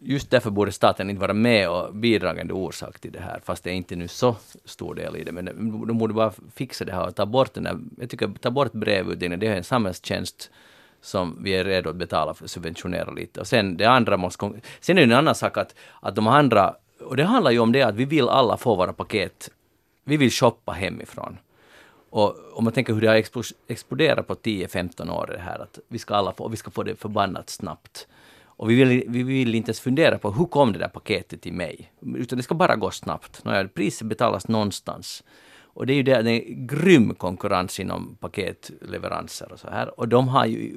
just 0.00 0.30
därför 0.30 0.50
borde 0.50 0.72
staten 0.72 1.10
inte 1.10 1.20
vara 1.20 1.32
med 1.32 1.68
och 1.68 1.94
bidragande 1.94 2.52
orsak 2.52 3.00
till 3.00 3.12
det 3.12 3.20
här, 3.20 3.40
fast 3.44 3.64
det 3.64 3.70
är 3.70 3.74
inte 3.74 3.96
nu 3.96 4.08
så 4.08 4.36
stor 4.64 4.94
del 4.94 5.16
i 5.16 5.24
det. 5.24 5.32
Men 5.32 5.44
de 5.86 5.98
borde 5.98 6.14
bara 6.14 6.32
fixa 6.54 6.84
det 6.84 6.92
här 6.92 7.06
och 7.06 7.14
ta 7.14 7.26
bort 7.26 7.54
den 7.54 7.66
här... 7.66 7.78
jag 7.98 8.10
tycker 8.10 8.28
ta 8.40 8.50
bort 8.50 8.72
brevutdelningen, 8.72 9.40
det 9.40 9.46
är 9.46 9.56
en 9.56 9.64
samhällstjänst 9.64 10.50
som 11.00 11.38
vi 11.42 11.50
är 11.54 11.64
redo 11.64 11.90
att 11.90 11.96
betala 11.96 12.34
för, 12.34 12.46
subventionera 12.46 13.10
lite. 13.10 13.40
Och 13.40 13.46
sen 13.46 13.76
det 13.76 13.84
andra 13.84 14.16
måste, 14.16 14.50
sen 14.80 14.98
är 14.98 15.06
det 15.06 15.12
en 15.12 15.18
annan 15.18 15.34
sak 15.34 15.58
att, 15.58 15.74
att 16.00 16.14
de 16.14 16.26
andra, 16.26 16.74
och 17.04 17.16
det 17.16 17.24
handlar 17.24 17.50
ju 17.50 17.58
om 17.58 17.72
det 17.72 17.82
att 17.82 17.94
vi 17.94 18.04
vill 18.04 18.28
alla 18.28 18.56
få 18.56 18.74
våra 18.74 18.92
paket, 18.92 19.50
vi 20.04 20.16
vill 20.16 20.30
shoppa 20.30 20.72
hemifrån. 20.72 21.38
Och 22.10 22.36
om 22.52 22.64
man 22.64 22.72
tänker 22.72 22.94
hur 22.94 23.00
det 23.00 23.08
har 23.08 23.22
exploderat 23.68 24.26
på 24.26 24.34
10-15 24.34 25.10
år 25.10 25.30
det 25.32 25.40
här 25.40 25.58
att 25.58 25.78
vi 25.88 25.98
ska 25.98 26.14
alla 26.14 26.32
få, 26.32 26.44
och 26.44 26.52
vi 26.52 26.56
ska 26.56 26.70
få 26.70 26.82
det 26.82 26.96
förbannat 26.96 27.50
snabbt. 27.50 28.06
Och 28.56 28.70
vi 28.70 28.74
vill, 28.74 29.04
vi 29.08 29.22
vill 29.22 29.54
inte 29.54 29.68
ens 29.68 29.80
fundera 29.80 30.18
på 30.18 30.30
hur 30.30 30.44
kom 30.44 30.72
det 30.72 30.78
där 30.78 30.88
paketet 30.88 31.42
till 31.42 31.52
mig? 31.52 31.92
Utan 32.00 32.36
det 32.36 32.42
ska 32.42 32.54
bara 32.54 32.76
gå 32.76 32.90
snabbt. 32.90 33.44
Nåja, 33.44 33.68
priset 33.68 34.06
betalas 34.06 34.48
någonstans. 34.48 35.24
Och 35.74 35.86
det 35.86 35.92
är 35.92 35.94
ju 35.94 36.02
det, 36.02 36.22
det 36.22 36.30
är 36.30 36.54
grym 36.66 37.14
konkurrens 37.14 37.80
inom 37.80 38.16
paketleveranser 38.20 39.52
och 39.52 39.60
så 39.60 39.70
här. 39.70 40.00
Och 40.00 40.08
de 40.08 40.28
har 40.28 40.46
ju 40.46 40.76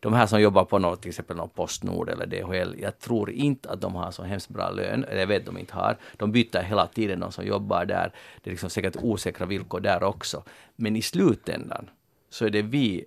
de 0.00 0.12
här 0.12 0.26
som 0.26 0.40
jobbar 0.40 0.64
på 0.64 0.78
något, 0.78 1.02
till 1.02 1.08
exempel 1.08 1.36
någon 1.36 1.48
Postnord 1.48 2.08
eller 2.08 2.26
DHL, 2.26 2.74
jag 2.80 2.98
tror 2.98 3.30
inte 3.30 3.70
att 3.70 3.80
de 3.80 3.94
har 3.94 4.10
så 4.10 4.22
hemskt 4.22 4.48
bra 4.48 4.70
lön, 4.70 5.04
eller 5.04 5.20
jag 5.20 5.26
vet 5.26 5.46
de 5.46 5.58
inte 5.58 5.74
har. 5.74 5.96
De 6.16 6.32
byter 6.32 6.62
hela 6.62 6.86
tiden 6.86 7.20
de 7.20 7.32
som 7.32 7.46
jobbar 7.46 7.84
där. 7.84 8.12
Det 8.42 8.50
är 8.50 8.52
liksom 8.52 8.70
säkert 8.70 8.96
osäkra 9.02 9.46
villkor 9.46 9.80
där 9.80 10.02
också. 10.02 10.42
Men 10.76 10.96
i 10.96 11.02
slutändan 11.02 11.90
så 12.30 12.44
är 12.44 12.50
det 12.50 12.62
vi 12.62 13.04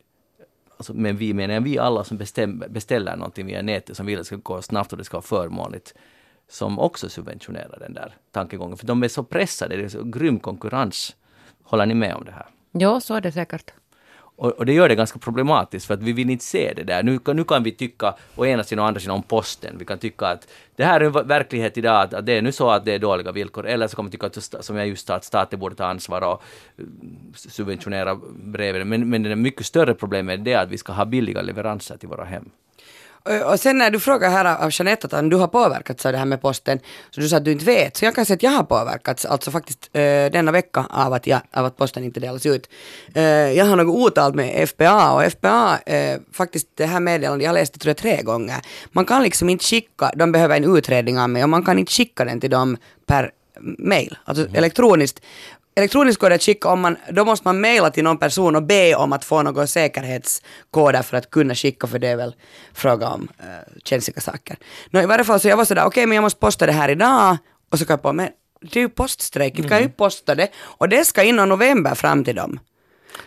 Alltså, 0.77 0.93
men 0.93 1.17
vi 1.17 1.33
menar 1.33 1.59
vi 1.59 1.79
alla 1.79 2.03
som 2.03 2.17
bestäm, 2.17 2.63
beställer 2.69 3.15
någonting 3.15 3.45
via 3.45 3.61
nätet 3.61 3.97
som 3.97 4.05
vill 4.05 4.15
att 4.15 4.21
det 4.21 4.25
ska 4.25 4.35
gå 4.35 4.61
snabbt 4.61 4.91
och 4.91 4.97
det 4.97 5.03
ska 5.03 5.17
vara 5.17 5.21
förmånligt 5.21 5.93
som 6.47 6.79
också 6.79 7.09
subventionerar 7.09 7.79
den 7.79 7.93
där 7.93 8.15
tankegången. 8.31 8.77
För 8.77 8.87
de 8.87 9.03
är 9.03 9.07
så 9.07 9.23
pressade, 9.23 9.75
det 9.75 9.83
är 9.83 9.89
så 9.89 10.03
grym 10.03 10.39
konkurrens. 10.39 11.15
Håller 11.67 11.85
ni 11.85 11.93
med 11.93 12.15
om 12.15 12.25
det 12.25 12.31
här? 12.31 12.45
Ja, 12.71 12.99
så 12.99 13.15
är 13.15 13.21
det 13.21 13.31
säkert. 13.31 13.71
Och, 14.39 14.51
och, 14.51 14.65
det 14.65 14.73
gör 14.73 14.89
det 14.89 14.95
ganska 14.95 15.19
problematiskt 15.19 15.85
för 15.85 15.93
att 15.93 16.03
vi 16.03 16.13
vill 16.13 16.29
inte 16.29 16.45
se 16.45 16.73
det 16.75 16.83
där. 16.83 17.03
Nu, 17.03 17.19
nu 17.33 17.43
kan 17.43 17.63
vi 17.63 17.71
tycka 17.71 18.15
å 18.35 18.45
ena 18.45 18.63
sidan 18.63 18.81
och 18.81 18.87
andra 18.87 18.99
sidan 18.99 19.15
om 19.15 19.23
posten. 19.23 19.75
Vi 19.79 19.85
kan 19.85 19.97
tycka 19.97 20.27
att 20.27 20.47
det 20.75 20.85
här 20.85 21.01
är 21.01 21.05
en 21.05 21.27
verklighet 21.27 21.77
idag, 21.77 22.01
att, 22.01 22.13
att 22.13 22.25
det 22.25 22.37
är 22.37 22.41
nu 22.41 22.51
så 22.51 22.69
att 22.69 22.85
det 22.85 22.93
är 22.93 22.99
dåliga 22.99 23.31
villkor. 23.31 23.67
Eller 23.67 23.87
så 23.87 23.95
kan 23.95 24.05
man 24.05 24.11
tycka, 24.11 24.27
att, 24.27 24.65
som 24.65 24.77
jag 24.77 24.87
just 24.87 25.07
sa, 25.07 25.15
att 25.15 25.23
staten 25.23 25.59
borde 25.59 25.75
ta 25.75 25.85
ansvar 25.85 26.21
och 26.21 26.43
uh, 26.79 26.85
subventionera 27.33 28.15
breven. 28.35 28.89
Men, 28.89 29.09
men 29.09 29.23
det 29.23 29.35
mycket 29.35 29.65
större 29.65 29.93
problemet 29.93 30.39
är 30.39 30.43
det 30.43 30.55
att 30.55 30.69
vi 30.69 30.77
ska 30.77 30.93
ha 30.93 31.05
billiga 31.05 31.41
leveranser 31.41 31.97
till 31.97 32.09
våra 32.09 32.23
hem. 32.23 32.49
Och 33.45 33.59
sen 33.59 33.77
när 33.77 33.91
du 33.91 33.99
frågar 33.99 34.29
här 34.29 34.63
av 34.63 34.69
Jeanette 34.71 35.17
att 35.17 35.29
du 35.29 35.35
har 35.35 35.47
påverkats 35.47 36.05
av 36.05 36.11
det 36.11 36.17
här 36.17 36.25
med 36.25 36.41
posten, 36.41 36.79
så 37.11 37.21
du 37.21 37.29
sa 37.29 37.37
att 37.37 37.45
du 37.45 37.51
inte 37.51 37.65
vet. 37.65 37.97
Så 37.97 38.05
jag 38.05 38.15
kan 38.15 38.25
säga 38.25 38.35
att 38.35 38.43
jag 38.43 38.51
har 38.51 38.63
påverkats, 38.63 39.25
alltså 39.25 39.51
faktiskt 39.51 39.89
äh, 39.93 40.01
denna 40.31 40.51
vecka 40.51 40.85
av 40.89 41.13
att, 41.13 41.27
jag, 41.27 41.41
av 41.51 41.65
att 41.65 41.77
posten 41.77 42.03
inte 42.03 42.19
delas 42.19 42.45
ut. 42.45 42.69
Äh, 43.13 43.23
jag 43.23 43.65
har 43.65 43.75
något 43.75 43.95
otalt 43.95 44.35
med 44.35 44.69
FPA 44.69 45.11
och 45.11 45.31
FPA, 45.31 45.79
äh, 45.85 46.19
faktiskt 46.33 46.67
det 46.75 46.85
här 46.85 46.99
meddelandet, 46.99 47.43
jag 47.43 47.49
har 47.49 47.59
läst 47.59 47.73
det 47.73 47.79
tror 47.79 47.89
jag 47.89 47.97
tre 47.97 48.21
gånger. 48.21 48.57
Man 48.91 49.05
kan 49.05 49.23
liksom 49.23 49.49
inte 49.49 49.65
skicka, 49.65 50.11
de 50.15 50.31
behöver 50.31 50.57
en 50.57 50.77
utredning 50.77 51.19
av 51.19 51.29
mig 51.29 51.43
och 51.43 51.49
man 51.49 51.65
kan 51.65 51.79
inte 51.79 51.91
skicka 51.91 52.25
den 52.25 52.39
till 52.39 52.49
dem 52.49 52.77
per 53.05 53.31
mail, 53.77 54.17
alltså 54.25 54.43
mm. 54.43 54.55
elektroniskt 54.55 55.21
elektroniskt 55.77 56.21
går 56.21 56.29
det 56.29 56.35
att 56.35 56.43
skicka 56.43 56.69
om 56.69 56.79
man, 56.79 56.97
då 57.11 57.25
måste 57.25 57.47
man 57.47 57.61
mejla 57.61 57.89
till 57.89 58.03
någon 58.03 58.17
person 58.17 58.55
och 58.55 58.63
be 58.63 58.95
om 58.95 59.13
att 59.13 59.25
få 59.25 59.43
några 59.43 59.67
säkerhetskoder 59.67 61.01
för 61.01 61.17
att 61.17 61.29
kunna 61.29 61.55
skicka, 61.55 61.87
för 61.87 61.99
det 61.99 62.07
är 62.07 62.15
väl 62.15 62.35
fråga 62.73 63.07
om 63.07 63.27
uh, 63.39 63.81
känsliga 63.83 64.21
saker. 64.21 64.57
Nå, 64.89 65.01
I 65.01 65.05
varje 65.05 65.23
fall 65.23 65.39
så 65.39 65.47
jag 65.47 65.57
var 65.57 65.65
sådär, 65.65 65.81
okej 65.81 65.87
okay, 65.87 66.05
men 66.05 66.15
jag 66.15 66.21
måste 66.21 66.39
posta 66.39 66.65
det 66.65 66.71
här 66.71 66.89
idag, 66.89 67.37
och 67.71 67.79
så 67.79 67.85
kan 67.85 67.93
jag 67.93 68.01
på, 68.01 68.13
men 68.13 68.29
det 68.61 68.79
är 68.79 68.81
ju 68.81 68.89
poststrejk, 68.89 69.59
mm. 69.59 69.69
kan 69.69 69.81
ju 69.81 69.89
posta 69.89 70.35
det, 70.35 70.49
och 70.57 70.89
det 70.89 71.05
ska 71.05 71.23
innan 71.23 71.49
november 71.49 71.95
fram 71.95 72.23
till 72.23 72.35
dem. 72.35 72.59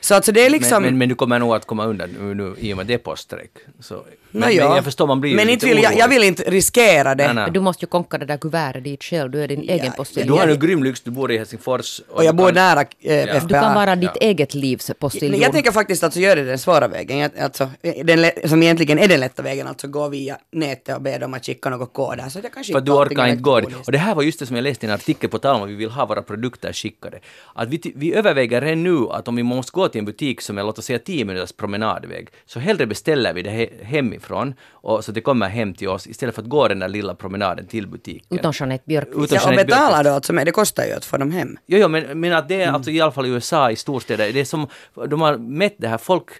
Så 0.01 0.15
alltså 0.15 0.33
det 0.33 0.47
är 0.47 0.51
liksom... 0.51 0.83
Men, 0.83 0.93
men, 0.93 0.99
men 0.99 1.09
du 1.09 1.15
kommer 1.15 1.39
nog 1.39 1.55
att 1.55 1.67
komma 1.67 1.85
undan 1.85 2.11
nu, 2.11 2.35
nu 2.35 2.55
i 2.59 2.73
och 2.73 2.77
med 2.77 2.87
det 2.87 2.99
poststreck. 2.99 3.51
Så, 3.81 4.05
men, 4.31 4.41
men 4.41 4.57
jag 4.57 4.85
förstår, 4.85 5.07
man 5.07 5.21
blir 5.21 5.37
Men 5.37 5.49
inte 5.49 5.67
vill, 5.67 5.83
jag, 5.83 5.99
jag, 5.99 6.09
vill 6.09 6.23
inte 6.23 6.43
riskera 6.43 7.15
det. 7.15 7.27
Nej, 7.27 7.35
nej. 7.35 7.51
Du 7.51 7.61
måste 7.61 7.85
ju 7.85 7.89
konka 7.89 8.19
det 8.19 8.27
där 8.27 8.37
kuvertet 8.37 8.85
dit 8.85 9.05
själv, 9.05 9.31
du 9.31 9.43
är 9.43 9.49
din 9.49 9.65
ja, 9.65 9.75
egen 9.75 9.93
postiljon. 9.93 10.37
Du 10.37 10.43
har 10.43 10.49
en 10.49 10.61
grym 10.61 10.83
lyx, 10.83 11.01
du 11.01 11.11
bor 11.11 11.33
i 11.33 11.39
Helsingfors. 11.39 12.01
Och, 12.09 12.17
och 12.17 12.25
jag 12.25 12.37
bor 12.37 12.47
kan, 12.47 12.55
nära 12.55 12.85
eh, 13.01 13.15
ja. 13.15 13.41
FPA. 13.41 13.47
Du 13.47 13.55
kan 13.55 13.75
vara 13.75 13.97
ditt 13.97 14.11
ja. 14.15 14.27
eget 14.27 14.55
livs 14.55 14.91
postiljon. 14.99 15.41
Jag, 15.41 15.47
jag 15.47 15.53
tänker 15.53 15.73
faktiskt 15.73 16.05
alltså 16.05 16.21
göra 16.21 16.35
det 16.35 16.45
den 16.45 16.59
svåra 16.59 16.89
vägen, 16.89 17.31
alltså, 17.41 17.71
den, 18.05 18.31
som 18.49 18.63
egentligen 18.63 18.99
är 18.99 19.09
den 19.09 19.21
lätta 19.21 19.43
vägen, 19.43 19.67
alltså 19.67 19.89
gå 19.89 20.09
via 20.09 20.39
nätet 20.53 20.97
och 20.97 21.03
be 21.03 21.19
dem 21.19 21.35
att 21.35 21.47
skicka 21.47 21.71
något 21.71 21.93
koder. 21.93 22.29
Så 22.29 22.41
jag 22.43 22.53
kan 22.53 22.65
För 22.65 22.81
du 22.81 22.93
orkar 22.93 23.27
inte 23.27 23.43
gå 23.43 23.61
Och 23.87 23.93
det 23.93 23.99
här 23.99 24.15
var 24.15 24.23
just 24.23 24.39
det 24.39 24.47
som 24.47 24.57
jag 24.57 24.63
läste 24.63 24.87
i 24.87 24.89
en 24.89 24.95
artikel 24.95 25.31
på 25.31 25.39
tal 25.39 25.57
om 25.57 25.63
att 25.63 25.69
vi 25.69 25.75
vill 25.75 25.91
ha 25.91 26.07
våra 26.07 26.23
produkter 26.23 26.73
skickade. 26.73 27.19
Att 27.55 27.69
vi, 27.69 27.93
vi 27.97 28.15
överväger 28.15 28.61
redan 28.61 28.83
nu 28.83 29.09
att 29.11 29.29
om 29.29 29.37
vi 29.37 29.43
måste 29.43 29.73
gå 29.73 29.89
till 29.89 29.99
en 29.99 30.05
butik 30.05 30.41
som 30.41 30.59
är 30.59 30.63
låt 30.63 30.79
oss 30.79 30.85
säga 30.85 30.99
10 30.99 31.25
minuters 31.25 31.53
promenadväg, 31.53 32.29
så 32.47 32.61
hellre 32.61 32.87
beställer 32.87 33.33
vi 33.33 33.43
det 33.43 33.51
he 33.51 33.69
hemifrån 33.83 34.20
och 34.71 35.05
så 35.05 35.13
det 35.13 35.21
kommer 35.21 35.49
hem 35.49 35.75
till 35.75 35.89
oss 35.89 36.07
istället 36.07 36.35
för 36.35 36.43
att 36.43 36.49
gå 36.49 36.69
den 36.69 36.79
där 36.79 36.89
lilla 36.89 37.15
promenaden 37.15 37.67
till 37.67 37.87
butiken. 37.87 38.39
Utan 38.39 38.53
Jeanette 38.55 38.85
Björkqvist. 38.87 39.33
Ja, 39.33 39.51
och 39.51 39.57
betalar 39.57 40.05
då 40.05 40.11
alltså 40.11 40.33
med, 40.33 40.47
det 40.47 40.53
kostar 40.53 40.85
ju 40.85 40.93
att 40.93 41.05
få 41.05 41.17
dem 41.17 41.31
hem. 41.31 41.59
Jo, 41.67 41.79
jo 41.79 41.89
men, 41.89 42.21
men 42.21 42.33
att 42.33 42.49
det 42.49 42.55
är 42.55 42.63
mm. 42.63 42.75
alltså 42.75 42.91
i 42.91 43.01
alla 43.01 43.13
fall 43.13 43.27
i 43.27 43.29
USA 43.29 43.71
i 43.71 43.77
storstäder, 43.77 44.33
det 44.33 44.41
är 44.41 44.45
som, 44.45 44.67
de 45.09 45.21
har 45.21 45.37
mätt 45.37 45.75
det 45.79 45.89
här, 45.89 45.99
folk 45.99 46.31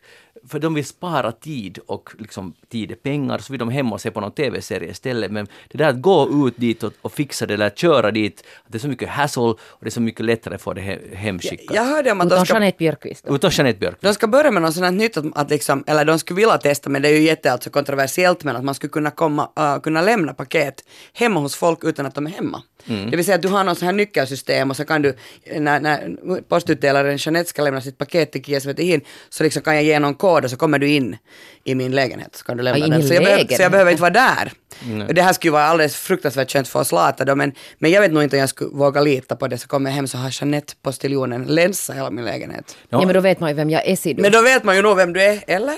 för 0.49 0.59
de 0.59 0.75
vill 0.75 0.87
spara 0.87 1.33
tid 1.33 1.79
och 1.87 2.11
liksom 2.19 2.55
tid 2.69 2.91
är 2.91 2.95
pengar, 2.95 3.39
så 3.39 3.53
vill 3.53 3.59
de 3.59 3.69
hem 3.69 3.93
och 3.93 4.01
se 4.01 4.11
på 4.11 4.21
någon 4.21 4.33
TV-serie 4.33 4.91
istället. 4.91 5.31
Men 5.31 5.47
det 5.69 5.79
där 5.79 5.89
att 5.89 6.03
gå 6.03 6.49
ut 6.49 6.55
dit 6.57 6.83
och, 6.83 6.93
och 7.03 7.13
fixa 7.13 7.47
det 7.47 7.55
eller 7.55 7.71
köra 7.71 8.11
dit, 8.11 8.45
det 8.69 8.79
är 8.79 8.81
så 8.81 8.89
mycket 8.89 9.09
hassle 9.09 9.43
och 9.43 9.59
det 9.81 9.87
är 9.87 9.91
så 9.91 10.01
mycket 10.01 10.27
lättare 10.27 10.55
att 10.55 10.63
få 10.63 10.73
det 10.73 10.99
hemskickat. 11.15 11.77
Jag, 11.77 11.77
jag 11.77 11.91
hörde 11.91 12.13
om 12.13 12.21
att 12.21 12.31
de 12.31 12.47
ska... 12.47 12.55
Jeanette 12.55 12.79
Björkqvist. 12.79 13.25
Utan 13.29 13.51
Jeanette 13.51 13.79
Björkqvist. 13.79 14.03
De 14.03 14.15
ska 14.15 14.27
börja 14.27 14.51
med 14.51 14.63
något 14.63 14.75
sånt 14.75 14.85
här 14.85 14.93
nytt, 14.93 15.17
att, 15.17 15.25
att 15.35 15.51
liksom, 15.51 15.85
eller 15.87 16.05
de 16.05 16.19
skulle 16.19 16.37
vilja 16.37 16.59
testa, 16.59 16.91
men 16.91 17.03
det 17.03 17.09
är 17.09 17.13
ju 17.13 17.23
jätte 17.23 17.53
alltså 17.53 17.71
kontroversiellt, 17.71 18.45
men 18.45 18.57
att 18.57 18.65
man 18.65 18.75
skulle 18.75 18.91
kunna, 18.91 19.11
komma, 19.11 19.51
uh, 19.59 19.81
kunna 19.81 20.03
lämna 20.03 20.35
paket 20.35 20.85
hemma 21.13 21.41
hos 21.41 21.57
folk 21.57 21.85
utan 21.85 22.07
att 22.07 22.15
de 22.15 22.27
är 22.27 22.31
hemma. 22.31 22.63
Mm. 22.87 23.11
Det 23.11 23.17
vill 23.17 23.25
säga 23.25 23.35
att 23.35 23.43
du 23.43 23.49
har 23.49 23.65
något 23.65 23.79
sånt 23.79 23.87
här 23.87 23.97
nyckelsystem 23.97 24.71
och 24.71 24.77
så 24.77 24.85
kan 24.85 25.03
du, 25.03 25.15
när, 25.57 25.81
när 25.81 26.17
postutdelaren 26.49 27.17
Jeanette 27.17 27.51
ska 27.51 27.63
lämna 27.63 27.81
sitt 27.81 27.99
paket 27.99 28.33
till 28.33 28.45
Kia 28.45 28.61
Svetihin, 28.61 29.01
så 29.29 29.45
liksom 29.45 29.63
kan 29.63 29.75
jag 29.75 29.85
ge 29.85 29.99
någon 29.99 30.15
kod 30.15 30.30
och 30.31 30.51
så 30.51 30.57
kommer 30.57 30.79
du 30.79 30.89
in 30.89 31.17
i 31.65 31.75
min 31.75 31.93
lägenhet 31.93 32.37
så 32.37 32.45
kan 32.45 32.57
du 32.57 32.63
lämna 32.63 32.87
den. 32.87 33.09
Så 33.09 33.15
jag, 33.15 33.25
behöver, 33.25 33.57
så 33.57 33.63
jag 33.63 33.71
behöver 33.71 33.91
inte 33.91 34.03
vara 34.03 34.13
där. 34.13 34.53
Mm. 34.85 35.15
Det 35.15 35.23
här 35.23 35.33
skulle 35.33 35.53
vara 35.53 35.65
alldeles 35.65 35.97
fruktansvärt 35.97 36.51
skönt 36.53 36.69
för 36.69 36.81
oss 36.81 36.93
lata 36.93 37.25
då, 37.25 37.35
men, 37.37 37.53
men 37.79 37.91
jag 37.91 38.01
vet 38.01 38.13
nog 38.13 38.23
inte 38.23 38.37
om 38.37 38.41
jag 38.41 38.49
skulle 38.49 38.71
våga 38.71 39.01
lita 39.01 39.37
på 39.37 39.49
det. 39.49 39.59
Så 39.59 39.69
kommer 39.69 39.91
jag 39.91 39.95
hem 39.95 40.07
så 40.07 40.19
har 40.19 40.43
Jeanette, 40.43 40.75
postiljonen, 40.83 41.45
länsa 41.45 41.93
hela 41.93 42.11
min 42.11 42.25
lägenhet. 42.25 42.77
Ja. 42.89 43.01
ja 43.01 43.07
men 43.07 43.15
då 43.15 43.21
vet 43.21 43.41
man 43.41 43.51
ju 43.51 43.57
vem 43.57 43.71
jag 43.71 43.87
är 43.87 43.97
ser 43.97 44.15
Men 44.15 44.33
då 44.33 44.43
vet 44.43 44.65
man 44.65 44.77
ju 44.77 44.83
nog 44.83 44.97
vem 44.97 45.13
du 45.13 45.23
är, 45.23 45.45
eller? 45.47 45.77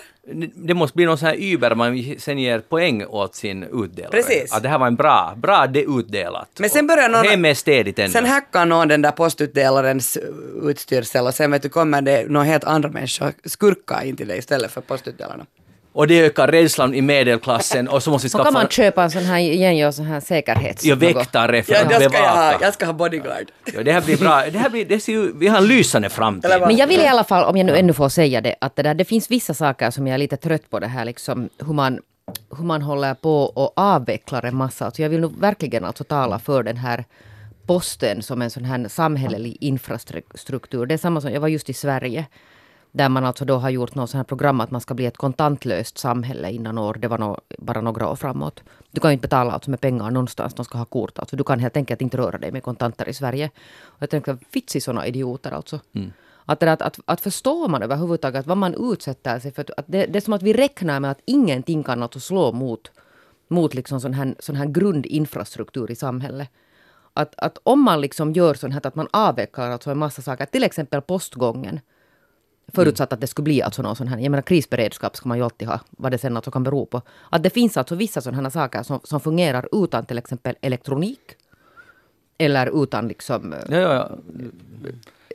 Det 0.55 0.75
måste 0.75 0.97
bli 0.97 1.05
någon 1.05 1.19
sån 1.19 1.29
här 1.29 1.55
Uber 1.55 1.75
man 1.75 2.15
sen 2.19 2.39
ger 2.39 2.59
poäng 2.61 3.05
åt 3.05 3.35
sin 3.35 3.63
utdelare. 3.63 4.11
Precis. 4.11 4.53
Att 4.53 4.63
det 4.63 4.69
här 4.69 4.79
var 4.79 4.87
en 4.87 4.97
bra, 4.97 5.35
bra 5.37 5.67
det 5.67 5.83
utdelat. 5.83 6.49
Men 6.59 6.71
sen 6.71 6.87
börjar 6.87 7.09
någon... 7.09 7.25
Hem 7.25 7.45
är 7.45 7.55
städigt 7.55 7.99
ännu. 7.99 8.09
Sen 8.09 8.27
hackar 8.27 8.67
någon 8.67 8.89
den 8.89 9.03
där 9.03 9.11
postutdelarens 9.11 10.19
utstyrsel 10.63 11.27
och 11.27 11.35
sen 11.35 11.51
vet 11.51 11.63
du 11.63 11.69
kommer 11.69 12.03
det 12.03 12.31
några 12.31 12.45
helt 12.45 12.65
andra 12.65 12.89
människor 12.89 13.33
skurka 13.45 14.05
in 14.05 14.17
till 14.17 14.29
dig 14.29 14.39
istället 14.39 14.71
för 14.71 14.81
postutdelarna. 14.81 15.47
Och 15.93 16.07
det 16.07 16.21
ökar 16.21 16.49
rädslan 16.49 16.95
i 16.95 17.03
medelklassen 17.03 17.89
och 17.89 18.03
så 18.03 18.11
måste 18.11 18.27
vi 18.27 18.31
skaffa... 18.31 18.45
Så 18.45 18.45
kan 18.45 18.53
man 18.53 18.69
köpa 18.69 19.03
en 19.03 19.11
sån 19.11 19.23
här, 19.23 19.39
igen 19.39 19.77
göra 19.77 19.93
sån 19.93 20.05
här 20.05 20.21
säkerhets... 20.21 20.85
Ja, 20.85 20.95
väktare 20.95 21.63
för 21.63 21.73
ja, 21.73 21.81
att 21.81 21.89
bevaka. 21.89 22.09
Ska 22.09 22.19
jag, 22.19 22.35
ha, 22.35 22.59
jag 22.61 22.75
ska 22.75 22.87
ha 22.87 22.93
bodyguard. 22.93 23.51
Ja, 23.75 23.83
det 23.83 23.93
här 23.93 24.01
blir 24.01 24.17
bra. 24.17 24.45
Det 24.53 24.59
här 24.59 24.71
blir, 24.71 24.85
det 24.85 25.01
ser 25.01 25.13
ju, 25.13 25.33
vi 25.39 25.49
har 25.49 25.59
en 25.59 25.67
lysande 25.67 26.09
framtid. 26.09 26.51
Men 26.61 26.77
jag 26.77 26.87
vill 26.87 27.01
i 27.01 27.07
alla 27.07 27.25
fall, 27.25 27.45
om 27.45 27.57
jag 27.57 27.67
nu 27.67 27.77
ännu 27.77 27.93
får 27.93 28.09
säga 28.09 28.41
det, 28.41 28.55
att 28.61 28.77
det, 28.77 28.83
där, 28.83 28.95
det 28.95 29.05
finns 29.05 29.31
vissa 29.31 29.55
saker 29.55 29.91
som 29.91 30.07
jag 30.07 30.15
är 30.15 30.19
lite 30.19 30.37
trött 30.37 30.71
på 30.71 30.79
det 30.79 30.87
här 30.87 31.05
liksom, 31.05 31.49
hur 31.67 31.73
man 31.73 32.01
hur 32.57 32.65
man 32.65 32.83
håller 32.83 33.15
på 33.15 33.43
och 33.43 33.73
avvecklar 33.77 34.45
en 34.45 34.57
massa. 34.57 34.85
Alltså 34.85 35.03
jag 35.03 35.09
vill 35.09 35.21
nog 35.21 35.41
verkligen 35.41 35.85
alltså 35.85 36.05
tala 36.05 36.39
för 36.39 36.63
den 36.63 36.77
här 36.77 37.05
posten 37.67 38.23
som 38.23 38.43
en 38.43 38.51
sån 38.51 38.65
här 38.65 38.89
samhällelig 38.89 39.57
infrastruktur. 39.61 40.87
Det 40.87 40.95
är 40.95 40.99
samma 40.99 41.21
som, 41.21 41.33
jag 41.33 41.41
var 41.41 41.49
just 41.49 41.71
i 41.71 41.73
Sverige 41.73 42.27
där 42.93 43.09
man 43.09 43.25
alltså 43.25 43.45
då 43.45 43.57
har 43.57 43.71
gjort 43.71 43.95
något 43.95 44.11
sånt 44.11 44.19
här 44.19 44.25
program 44.25 44.61
att 44.61 44.71
man 44.71 44.81
ska 44.81 44.95
bli 44.95 45.07
ett 45.07 45.17
kontantlöst 45.17 45.99
samhälle 45.99 46.51
innan 46.51 46.79
år. 46.79 46.95
Det 46.95 47.09
var 47.09 47.19
no, 47.19 47.41
bara 47.59 47.81
några 47.81 48.09
år 48.09 48.17
framåt. 48.17 48.63
Du 48.91 49.01
kan 49.01 49.11
ju 49.11 49.13
inte 49.13 49.29
betala 49.29 49.53
alltså 49.53 49.71
med 49.71 49.81
pengar 49.81 50.11
någonstans. 50.11 50.55
De 50.55 50.65
ska 50.65 50.79
ha 50.79 50.85
kort. 50.85 51.19
Alltså. 51.19 51.37
Du 51.37 51.45
kan 51.45 51.59
helt 51.59 51.77
enkelt 51.77 52.03
inte 52.03 52.17
röra 52.17 52.39
dig 52.39 52.53
med 52.53 52.63
kontanter 52.63 53.09
i 53.09 53.15
Sverige. 53.15 53.51
Och 53.83 54.03
jag 54.03 54.11
tänker, 54.11 54.39
vits 54.53 54.77
i 54.77 54.81
sådana 54.81 55.07
idioter 55.07 55.51
alltså. 55.51 55.81
Mm. 55.95 56.13
Att, 56.45 56.63
att, 56.63 56.83
att, 56.83 56.99
att 57.05 57.21
förstår 57.21 57.69
man 57.69 57.83
överhuvudtaget 57.83 58.47
vad 58.47 58.57
man 58.57 58.93
utsätter 58.93 59.39
sig 59.39 59.53
för. 59.53 59.65
Att 59.77 59.85
det, 59.89 60.07
det 60.07 60.19
är 60.19 60.21
som 60.21 60.33
att 60.33 60.43
vi 60.43 60.53
räknar 60.53 61.01
med 61.01 61.11
att 61.11 61.21
ingenting 61.25 61.83
kan 61.83 62.03
alltså 62.03 62.21
slå 62.21 62.53
mot, 62.53 62.91
mot 63.49 63.75
liksom 63.75 64.01
sån, 64.01 64.15
här, 64.15 64.35
sån 64.39 64.57
här 64.57 64.67
grundinfrastruktur 64.67 65.91
i 65.91 65.97
samhället. 65.97 66.49
Att, 67.15 67.35
att 67.37 67.59
om 67.63 67.83
man 67.83 68.01
liksom 68.01 68.33
gör 68.33 68.55
sånt 68.55 68.75
här 68.75 68.87
att 68.87 68.95
man 68.95 69.09
avvecklar 69.11 69.71
alltså 69.71 69.91
en 69.91 69.99
massa 69.99 70.23
saker, 70.23 70.47
till 70.47 70.65
exempel 70.65 71.01
postgången. 71.01 71.81
Förutsatt 72.75 73.13
att 73.13 73.21
det 73.21 73.27
skulle 73.27 73.45
bli 73.45 73.63
alltså 73.63 73.83
någon 73.83 73.97
sån 73.97 74.09
här, 74.09 74.19
jag 74.19 74.31
menar 74.31 74.43
krisberedskap 74.43 75.17
ska 75.17 75.29
man 75.29 75.39
ju 75.39 75.45
alltid 75.45 75.69
ha, 75.69 75.81
vad 75.91 76.13
det 76.13 76.19
sen 76.19 76.37
alltså 76.37 76.51
kan 76.51 76.63
bero 76.63 76.87
på. 76.87 77.03
Att 77.31 77.43
det 77.43 77.51
finns 77.51 77.77
alltså 77.77 77.95
vissa 77.95 78.21
sådana 78.21 78.51
saker 78.51 78.83
som, 78.83 79.01
som 79.05 79.21
fungerar 79.21 79.85
utan 79.85 80.07
till 80.07 80.19
exempel 80.19 80.55
elektronik. 80.61 81.37
Eller 82.39 82.83
utan 82.83 83.09
liksom 83.09 83.55
ja, 83.69 83.77
ja, 83.79 83.95
ja. 83.95 84.11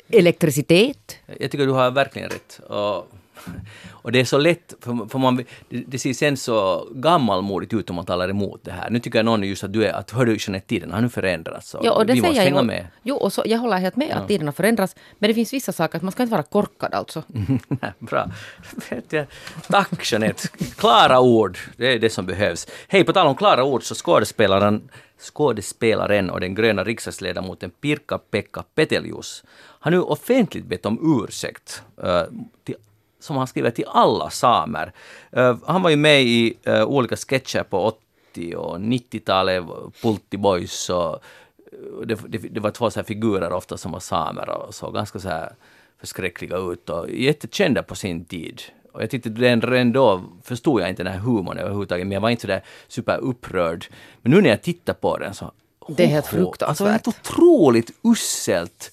elektricitet. 0.09 1.15
Jag 1.39 1.51
tycker 1.51 1.65
du 1.65 1.71
har 1.71 1.91
verkligen 1.91 2.29
rätt. 2.29 2.59
Och 2.59 3.11
och 3.91 4.11
det 4.11 4.19
är 4.19 4.25
så 4.25 4.37
lätt, 4.37 4.73
för, 4.81 5.09
för 5.09 5.19
man, 5.19 5.35
det, 5.35 5.45
det 5.69 5.99
ser 5.99 6.13
sen 6.13 6.37
så 6.37 6.87
gammalmodigt 6.91 7.73
ut 7.73 7.89
om 7.89 7.95
man 7.95 8.05
talar 8.05 8.29
emot 8.29 8.61
det 8.63 8.71
här. 8.71 8.89
Nu 8.89 8.99
tycker 8.99 9.19
jag 9.19 9.25
någon 9.25 9.43
just 9.43 9.63
att 9.63 9.73
du 9.73 9.85
är, 9.85 9.93
att 9.93 10.11
hör 10.11 10.25
du 10.25 10.37
Jeanette, 10.39 10.67
tiden 10.67 10.91
har 10.91 11.01
nu 11.01 11.09
förändrats. 11.09 11.69
Så 11.69 11.79
ja, 11.83 11.91
och 11.91 12.05
det 12.05 12.13
vi 12.13 12.21
måste 12.21 12.41
hänga 12.41 12.55
jag, 12.55 12.65
med. 12.65 12.87
Jo, 13.03 13.15
och 13.15 13.33
så, 13.33 13.43
jag 13.45 13.57
håller 13.57 13.77
helt 13.77 13.95
med 13.95 14.07
ja. 14.11 14.15
att 14.15 14.27
tiden 14.27 14.47
har 14.47 14.53
förändrats. 14.53 14.95
Men 15.19 15.27
det 15.27 15.33
finns 15.33 15.53
vissa 15.53 15.71
saker, 15.71 15.97
att 15.97 16.03
man 16.03 16.11
ska 16.11 16.23
inte 16.23 16.31
vara 16.31 16.43
korkad 16.43 16.93
alltså. 16.93 17.23
Bra. 17.99 18.31
Tack 19.67 20.11
Jeanette. 20.11 20.47
Klara 20.77 21.19
ord, 21.19 21.57
det 21.77 21.93
är 21.93 21.99
det 21.99 22.09
som 22.09 22.25
behövs. 22.25 22.67
Hej, 22.87 23.03
på 23.03 23.13
tal 23.13 23.27
om 23.27 23.35
klara 23.35 23.63
ord 23.63 23.83
så 23.83 23.95
skådespelaren 23.95 24.89
skådespelaren 25.19 26.29
och 26.29 26.39
den 26.39 26.55
gröna 26.55 26.83
riksdagsledamoten 26.83 27.71
Pirkka-Pekka 27.81 28.63
Petelius 28.75 29.43
har 29.79 29.91
nu 29.91 30.01
offentligt 30.01 30.65
bett 30.65 30.85
om 30.85 31.23
ursäkt 31.23 31.83
uh, 32.03 32.23
till 32.63 32.75
som 33.19 33.37
han 33.37 33.47
skriver 33.47 33.71
till 33.71 33.85
alla 33.87 34.29
samer. 34.29 34.91
Uh, 35.37 35.57
han 35.65 35.81
var 35.81 35.89
ju 35.89 35.95
med 35.95 36.23
i 36.23 36.57
uh, 36.67 36.83
olika 36.83 37.15
sketcher 37.15 37.63
på 37.63 37.97
80 38.31 38.55
och 38.55 38.77
90-talet, 38.77 39.63
Pultti 40.01 40.37
Boys 40.37 40.89
och 40.89 41.23
det, 42.05 42.19
det, 42.27 42.37
det, 42.37 42.59
var 42.59 42.71
två 42.71 42.91
så 42.91 43.03
figurer 43.03 43.53
ofta 43.53 43.77
som 43.77 43.91
var 43.91 43.99
samer 43.99 44.49
och 44.49 44.75
såg 44.75 44.93
ganska 44.93 45.19
så 45.19 45.29
här 45.29 45.51
förskräckliga 45.99 46.57
ut 46.57 46.89
och 46.89 47.09
jättekända 47.09 47.83
på 47.83 47.95
sin 47.95 48.25
tid. 48.25 48.61
Och 48.91 49.03
jag 49.03 49.09
tyckte 49.09 49.29
redan 49.29 49.91
då 49.91 50.23
förstod 50.43 50.81
jag 50.81 50.89
inte 50.89 51.03
den 51.03 51.13
här 51.13 51.19
humorn 51.19 51.57
överhuvudtaget, 51.57 52.07
men 52.07 52.11
jag 52.11 52.21
var 52.21 52.29
inte 52.29 52.41
så 52.41 52.47
där 52.47 52.63
superupprörd. 52.87 53.85
Men 54.21 54.31
nu 54.31 54.41
när 54.41 54.49
jag 54.49 54.61
tittar 54.61 54.93
på 54.93 55.17
den 55.17 55.33
så... 55.33 55.51
Det 55.87 56.03
är 56.03 56.07
helt 56.07 56.27
fruktansvärt. 56.27 56.69
Alltså, 56.69 56.85
helt 56.85 57.07
otroligt 57.07 57.91
usselt. 58.01 58.91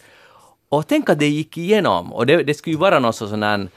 Och 0.68 0.87
tänk 0.87 1.10
att 1.10 1.18
det 1.18 1.28
gick 1.28 1.58
igenom. 1.58 2.12
Och 2.12 2.26
det, 2.26 2.42
det 2.42 2.54
skulle 2.54 2.74
ju 2.74 2.80
vara 2.80 2.98
någon 2.98 3.12
sån 3.12 3.42
här 3.42 3.68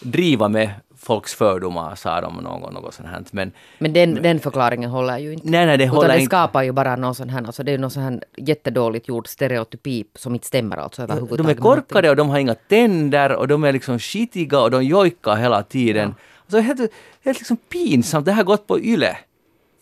driva 0.00 0.48
med 0.48 0.70
folks 0.98 1.34
fördomar, 1.34 1.94
sa 1.94 2.20
de 2.20 2.34
någon 2.36 2.74
något 2.74 2.94
sånt 2.94 3.08
här. 3.08 3.24
Men, 3.30 3.52
men 3.78 3.92
den, 3.92 4.14
den 4.22 4.40
förklaringen 4.40 4.90
håller 4.90 5.18
ju 5.18 5.32
inte. 5.32 5.50
Nej, 5.50 5.66
nej, 5.66 5.78
det 5.78 5.88
håller 5.88 6.04
Utan 6.04 6.16
det 6.16 6.22
inte. 6.22 6.36
skapar 6.36 6.62
ju 6.62 6.72
bara 6.72 6.96
någon 6.96 7.14
sån 7.14 7.28
här, 7.28 7.42
alltså 7.46 7.62
det 7.62 7.72
är 7.72 7.78
någon 7.78 7.90
sån 7.90 8.02
här 8.02 8.20
jättedåligt 8.36 9.08
gjord 9.08 9.28
stereotypi 9.28 10.04
som 10.14 10.34
inte 10.34 10.46
stämmer 10.46 10.76
alltså 10.76 11.02
överhuvudtaget. 11.02 11.46
De 11.46 11.52
är 11.52 11.76
korkade 11.76 12.10
och 12.10 12.16
de 12.16 12.28
har 12.28 12.38
inga 12.38 12.54
tänder 12.54 13.32
och 13.32 13.48
de 13.48 13.64
är 13.64 13.72
liksom 13.72 13.98
skitiga 13.98 14.60
och 14.60 14.70
de 14.70 14.84
jojkar 14.84 15.36
hela 15.36 15.62
tiden. 15.62 16.08
Ja. 16.08 16.22
Alltså 16.42 16.58
helt, 16.58 16.92
helt 17.24 17.38
liksom 17.38 17.56
pinsamt. 17.56 18.24
Det 18.26 18.32
här 18.32 18.36
har 18.36 18.44
gått 18.44 18.66
på 18.66 18.80
YLE. 18.80 19.16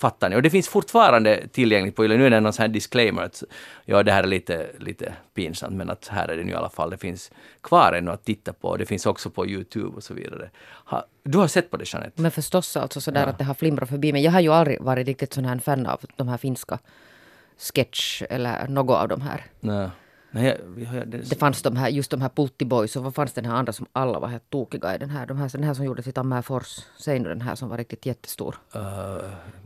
Fattar 0.00 0.30
ni? 0.30 0.36
Och 0.36 0.42
det 0.42 0.50
finns 0.50 0.68
fortfarande 0.68 1.48
tillgängligt 1.48 1.96
på 1.96 2.04
YLE. 2.04 2.16
Nu 2.16 2.26
är 2.26 2.30
det 2.30 2.40
någon 2.40 2.52
sån 2.52 2.62
här 2.62 2.68
disclaimer 2.68 3.22
att 3.22 3.42
ja, 3.84 4.02
det 4.02 4.12
här 4.12 4.22
är 4.22 4.26
lite, 4.26 4.66
lite 4.78 5.14
pinsamt, 5.34 5.76
men 5.76 5.90
att 5.90 6.08
här 6.08 6.28
är 6.28 6.36
det 6.36 6.44
nu 6.44 6.52
i 6.52 6.54
alla 6.54 6.70
fall. 6.70 6.90
Det 6.90 6.98
finns 6.98 7.30
kvar 7.60 7.92
ännu 7.92 8.10
att 8.10 8.24
titta 8.24 8.52
på. 8.52 8.76
Det 8.76 8.86
finns 8.86 9.06
också 9.06 9.30
på 9.30 9.46
Youtube 9.46 9.96
och 9.96 10.02
så 10.02 10.14
vidare. 10.14 10.50
Ha, 10.84 11.06
du 11.22 11.38
har 11.38 11.46
sett 11.46 11.70
på 11.70 11.76
det, 11.76 11.92
Jeanette? 11.92 12.22
Men 12.22 12.30
förstås 12.30 12.76
alltså 12.76 13.00
sådär 13.00 13.22
ja. 13.22 13.26
att 13.26 13.38
det 13.38 13.44
har 13.44 13.54
flimrat 13.54 13.88
förbi. 13.88 14.12
Men 14.12 14.22
jag 14.22 14.32
har 14.32 14.40
ju 14.40 14.52
aldrig 14.52 14.80
varit 14.80 15.06
riktigt 15.06 15.32
sån 15.32 15.44
här 15.44 15.58
fan 15.58 15.86
av 15.86 16.00
de 16.16 16.28
här 16.28 16.36
finska 16.36 16.78
sketch 17.58 18.22
eller 18.30 18.68
något 18.68 18.96
av 18.96 19.08
de 19.08 19.20
här. 19.20 19.44
Nej. 19.60 19.88
Nej, 20.34 20.60
jag, 20.76 21.08
det, 21.08 21.18
det 21.18 21.36
fanns 21.38 21.62
de 21.62 21.76
här, 21.76 21.88
just 21.88 22.10
de 22.10 22.20
här 22.20 22.28
Pultti 22.28 22.64
Boys 22.64 22.96
och 22.96 23.04
vad 23.04 23.14
fanns 23.14 23.32
den 23.32 23.44
här 23.44 23.54
andra 23.54 23.72
som 23.72 23.86
alla 23.92 24.18
var 24.18 24.28
helt 24.28 24.50
tokiga 24.50 24.94
i 24.94 24.98
den 24.98 25.10
här. 25.10 25.26
De 25.26 25.38
här 25.38 25.50
den 25.52 25.64
här 25.64 25.74
som 25.74 25.84
gjordes 25.84 26.06
i 26.06 26.12
Tammerfors. 26.12 26.78
Säg 26.98 27.18
nu 27.18 27.28
den 27.28 27.40
här 27.40 27.54
som 27.54 27.68
var 27.68 27.76
riktigt 27.76 28.06
jättestor. 28.06 28.56
Uh, 28.76 28.80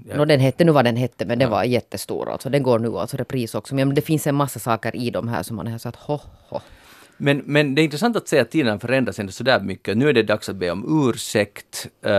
ja. 0.09 0.17
no, 0.17 0.25
den 0.25 0.41
hette 0.41 0.65
nu 0.65 0.73
vad 0.73 0.85
den 0.85 0.97
hette 0.97 1.27
men 1.27 1.39
den 1.39 1.51
var 1.51 1.65
jättestor 1.65 2.31
alltså. 2.31 2.51
Den 2.51 2.63
går 2.63 2.79
nu 2.79 2.99
alltså 2.99 3.17
repris 3.17 3.55
också. 3.55 3.75
Men 3.75 3.95
det 3.95 4.03
finns 4.03 4.27
en 4.27 4.35
massa 4.35 4.59
saker 4.59 4.97
i 4.97 5.11
de 5.11 5.29
här 5.29 5.43
som 5.43 5.57
man 5.57 5.67
har 5.67 5.79
sagt 5.79 5.97
ho 5.97 6.19
ho. 6.49 6.61
Men, 7.17 7.43
men 7.45 7.75
det 7.75 7.83
är 7.83 7.85
intressant 7.85 8.17
att 8.17 8.29
se 8.29 8.39
att 8.39 8.51
tiden 8.51 8.81
förändras 8.81 9.19
ändå 9.19 9.33
sådär 9.33 9.61
mycket. 9.61 9.97
Nu 9.97 10.09
är 10.09 10.13
det 10.13 10.23
dags 10.23 10.49
att 10.49 10.57
be 10.57 10.71
om 10.71 11.09
ursäkt. 11.09 11.89
Uh, 12.07 12.11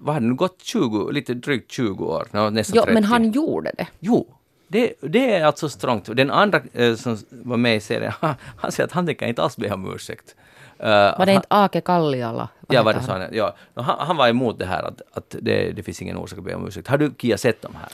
vad 0.00 0.14
har 0.14 0.20
det 0.20 0.26
nu 0.26 0.34
gått 0.34 0.62
20, 0.62 1.10
lite 1.10 1.34
drygt 1.34 1.70
20 1.72 2.04
år? 2.04 2.28
No, 2.30 2.50
nästan 2.50 2.76
ja, 2.76 2.82
30. 2.82 2.94
men 2.94 3.04
han 3.04 3.30
gjorde 3.30 3.72
det. 3.76 3.86
Jo, 4.00 4.34
det, 4.72 4.92
det 5.00 5.34
är 5.34 5.44
alltså 5.44 5.68
strångt. 5.68 6.16
Den 6.16 6.30
andra 6.30 6.60
eh, 6.72 6.94
som 6.94 7.18
var 7.30 7.56
med 7.56 7.76
i 7.76 7.80
serien, 7.80 8.12
han, 8.20 8.34
han 8.56 8.72
säger 8.72 8.86
att 8.86 8.92
han 8.92 9.06
tänker 9.06 9.26
inte 9.26 9.42
alls 9.42 9.56
be 9.56 9.72
om 9.72 9.94
ursäkt. 9.94 10.34
Uh, 10.80 10.88
var 10.88 11.26
det 11.26 11.32
inte 11.32 11.46
Ake 11.50 11.80
Kalliala? 11.80 12.48
Ja, 12.68 12.82
var 12.82 12.94
det 12.94 13.02
så? 13.02 13.26
Ja. 13.32 13.56
Han, 13.74 14.06
han 14.06 14.16
var 14.16 14.28
emot 14.28 14.58
det 14.58 14.66
här 14.66 14.82
att, 14.82 15.02
att 15.12 15.36
det, 15.40 15.72
det 15.72 15.82
finns 15.82 16.02
ingen 16.02 16.16
orsak 16.16 16.38
att 16.38 16.44
be 16.44 16.54
om 16.54 16.66
ursäkt. 16.68 16.88
Har 16.88 16.98
du, 16.98 17.14
Kia, 17.18 17.38
sett 17.38 17.62
de 17.62 17.74
här? 17.74 17.88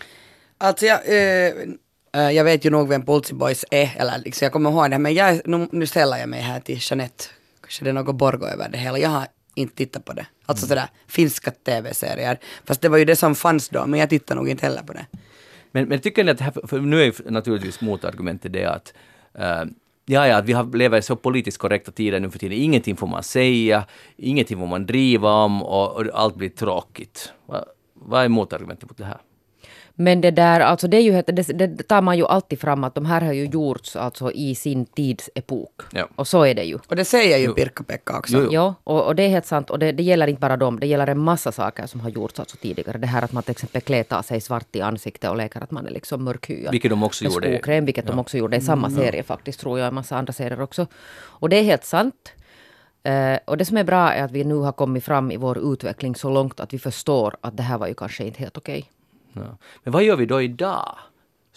Alltså, 0.58 0.86
jag, 0.86 1.00
eh, 1.08 2.30
jag 2.30 2.44
vet 2.44 2.64
ju 2.64 2.70
nog 2.70 2.88
vem 2.88 3.02
Pultsi 3.02 3.34
Boys 3.34 3.64
är, 3.70 3.96
eller 3.96 4.18
liksom, 4.18 4.44
jag 4.44 4.52
kommer 4.52 4.70
ihåg 4.70 4.90
det, 4.90 4.98
men 4.98 5.14
jag, 5.14 5.40
nu, 5.44 5.68
nu 5.72 5.86
ställer 5.86 6.16
jag 6.16 6.28
mig 6.28 6.40
här 6.40 6.60
till 6.60 6.78
Jeanette. 6.80 7.24
Kanske 7.60 7.84
det 7.84 7.90
är 7.90 7.94
något 7.94 8.14
Borgo 8.14 8.46
över 8.46 8.68
det 8.68 8.78
hela. 8.78 8.98
Jag 8.98 9.08
har 9.08 9.26
inte 9.54 9.76
tittat 9.76 10.04
på 10.04 10.12
det. 10.12 10.26
Alltså 10.46 10.66
mm. 10.66 10.68
sådär 10.68 10.88
finska 11.06 11.50
tv-serier. 11.50 12.38
Fast 12.64 12.80
det 12.80 12.88
var 12.88 12.98
ju 12.98 13.04
det 13.04 13.16
som 13.16 13.34
fanns 13.34 13.68
då, 13.68 13.86
men 13.86 14.00
jag 14.00 14.08
tittar 14.08 14.34
nog 14.34 14.48
inte 14.48 14.66
heller 14.66 14.82
på 14.82 14.92
det. 14.92 15.06
Men, 15.72 15.88
men 15.88 15.98
tycker 16.00 16.24
ni 16.24 16.30
att 16.30 16.38
det 16.38 16.44
här, 16.44 16.66
för 16.66 16.80
nu 16.80 17.02
är 17.02 17.30
naturligtvis 17.30 17.80
motargumentet 17.80 18.52
det 18.52 18.64
att 18.64 18.94
uh, 19.38 19.70
Ja, 20.10 20.26
ja, 20.26 20.40
vi 20.40 20.52
har, 20.52 20.76
lever 20.76 20.98
i 20.98 21.02
så 21.02 21.16
politiskt 21.16 21.58
korrekta 21.58 21.92
tider 21.92 22.20
nu 22.20 22.30
för 22.30 22.38
tiden. 22.38 22.58
Ingenting 22.58 22.96
får 22.96 23.06
man 23.06 23.22
säga, 23.22 23.84
ingenting 24.16 24.58
får 24.58 24.66
man 24.66 24.86
driva 24.86 25.30
om 25.30 25.62
och, 25.62 25.96
och 25.96 26.04
allt 26.12 26.36
blir 26.36 26.48
tråkigt. 26.48 27.32
Va, 27.46 27.64
vad 27.94 28.24
är 28.24 28.28
motargumentet 28.28 28.88
mot 28.88 28.98
det 28.98 29.04
här? 29.04 29.20
Men 30.00 30.20
det 30.20 30.30
där, 30.30 30.60
alltså 30.60 30.88
det, 30.88 30.96
är 30.96 31.00
ju, 31.00 31.22
det, 31.22 31.66
det 31.66 31.82
tar 31.82 32.02
man 32.02 32.16
ju 32.16 32.26
alltid 32.26 32.60
fram 32.60 32.84
att 32.84 32.94
de 32.94 33.06
här 33.06 33.20
har 33.20 33.32
ju 33.32 33.44
gjorts 33.44 33.96
alltså 33.96 34.32
i 34.32 34.54
sin 34.54 34.86
tidsepok. 34.86 35.82
Ja. 35.92 36.08
Och 36.14 36.28
så 36.28 36.42
är 36.42 36.54
det 36.54 36.64
ju. 36.64 36.78
Och 36.88 36.96
det 36.96 37.04
säger 37.04 37.38
ju 37.38 37.54
Pirkka-Pekka 37.54 38.18
också. 38.18 38.36
Jo, 38.36 38.42
jo. 38.42 38.52
Ja, 38.52 38.74
och, 38.84 39.06
och, 39.06 39.14
det 39.14 39.22
är 39.22 39.28
helt 39.28 39.46
sant. 39.46 39.70
Och 39.70 39.78
det, 39.78 39.92
det, 39.92 40.02
gäller 40.02 40.26
inte 40.26 40.40
bara 40.40 40.56
dem, 40.56 40.80
det 40.80 40.86
gäller 40.86 41.06
en 41.06 41.18
massa 41.18 41.52
saker 41.52 41.86
som 41.86 42.00
har 42.00 42.10
gjorts 42.10 42.40
alltså 42.40 42.56
tidigare. 42.56 42.98
Det 42.98 43.06
här 43.06 43.22
att 43.22 43.32
man 43.32 43.42
till 43.42 43.50
exempel 43.50 43.80
klätar 43.80 44.22
sig 44.22 44.40
svart 44.40 44.76
i 44.76 44.80
ansiktet 44.80 45.30
och 45.30 45.36
leker 45.36 45.62
att 45.62 45.70
man 45.70 45.86
är 45.86 45.90
liksom 45.90 46.24
mörkhyad. 46.24 46.72
Vilket 46.72 46.90
de 46.90 47.02
också 47.02 47.24
gjorde. 47.24 47.56
Skokräm, 47.56 47.84
vilket 47.84 48.04
ja. 48.04 48.10
de 48.10 48.18
också 48.18 48.38
gjorde 48.38 48.56
i 48.56 48.60
samma 48.60 48.86
mm, 48.86 49.00
serie 49.00 49.22
faktiskt, 49.22 49.60
tror 49.60 49.78
jag, 49.78 49.88
en 49.88 49.94
massa 49.94 50.16
andra 50.16 50.32
serier 50.32 50.60
också. 50.60 50.86
Och 51.18 51.48
det 51.48 51.56
är 51.56 51.62
helt 51.62 51.84
sant. 51.84 52.32
Uh, 53.08 53.38
och 53.44 53.56
det 53.56 53.64
som 53.64 53.76
är 53.76 53.84
bra 53.84 54.12
är 54.12 54.24
att 54.24 54.32
vi 54.32 54.44
nu 54.44 54.54
har 54.54 54.72
kommit 54.72 55.04
fram 55.04 55.30
i 55.30 55.36
vår 55.36 55.72
utveckling 55.72 56.14
så 56.14 56.30
långt 56.30 56.60
att 56.60 56.74
vi 56.74 56.78
förstår 56.78 57.36
att 57.40 57.56
det 57.56 57.62
här 57.62 57.78
var 57.78 57.86
ju 57.86 57.94
kanske 57.94 58.24
inte 58.24 58.38
helt 58.38 58.56
okej. 58.56 58.78
Okay. 58.78 58.97
Ja. 59.40 59.56
Men 59.82 59.92
vad 59.92 60.02
gör 60.02 60.16
vi 60.16 60.26
då 60.26 60.42
idag? 60.42 60.98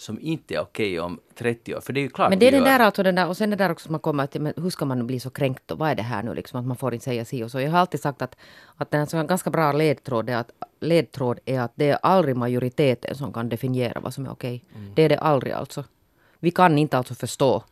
som 0.02 0.18
inte 0.20 0.54
är 0.54 0.60
okej 0.60 1.00
om 1.00 1.20
30 1.34 1.74
år. 1.74 1.80
För 1.80 1.92
det 1.92 2.00
är 2.00 2.02
ju 2.02 2.08
klart 2.08 2.30
Men 2.30 2.38
det 2.38 2.48
är 2.48 2.52
den 2.52 2.64
där 2.64 2.80
alltså, 2.80 3.02
den 3.02 3.14
där, 3.14 3.28
och 3.28 3.36
sen 3.36 3.50
det 3.50 3.56
där 3.56 3.70
också 3.70 3.84
som 3.84 3.92
man 3.92 4.00
kommer 4.00 4.26
till, 4.26 4.40
men 4.40 4.52
hur 4.56 4.70
ska 4.70 4.84
man 4.84 5.06
bli 5.06 5.20
så 5.20 5.30
kränkt 5.30 5.70
och 5.70 5.78
vad 5.78 5.90
är 5.90 5.94
det 5.94 6.02
här 6.02 6.22
nu 6.22 6.34
liksom, 6.34 6.60
att 6.60 6.66
man 6.66 6.76
får 6.76 6.94
inte 6.94 7.04
säga 7.04 7.24
si 7.24 7.44
och 7.44 7.50
så. 7.50 7.60
Jag 7.60 7.70
har 7.70 7.78
alltid 7.78 8.00
sagt 8.00 8.22
att, 8.22 8.36
att 8.76 8.94
en 8.94 9.06
sån 9.06 9.26
ganska 9.26 9.50
bra 9.50 9.72
ledtråd 9.72 10.30
är, 10.30 10.36
att, 10.36 10.50
ledtråd 10.80 11.38
är 11.44 11.60
att 11.60 11.72
det 11.74 11.88
är 11.88 11.98
aldrig 12.02 12.36
majoriteten 12.36 13.14
som 13.14 13.32
kan 13.32 13.48
definiera 13.48 14.00
vad 14.00 14.14
som 14.14 14.26
är 14.26 14.30
okej. 14.30 14.64
Mm. 14.74 14.94
Det 14.94 15.02
är 15.02 15.08
det 15.08 15.18
aldrig 15.18 15.52
alltså. 15.52 15.84
Vi 16.38 16.50
kan 16.50 16.78
inte 16.78 16.98
alltså 16.98 17.14
förstå 17.14 17.62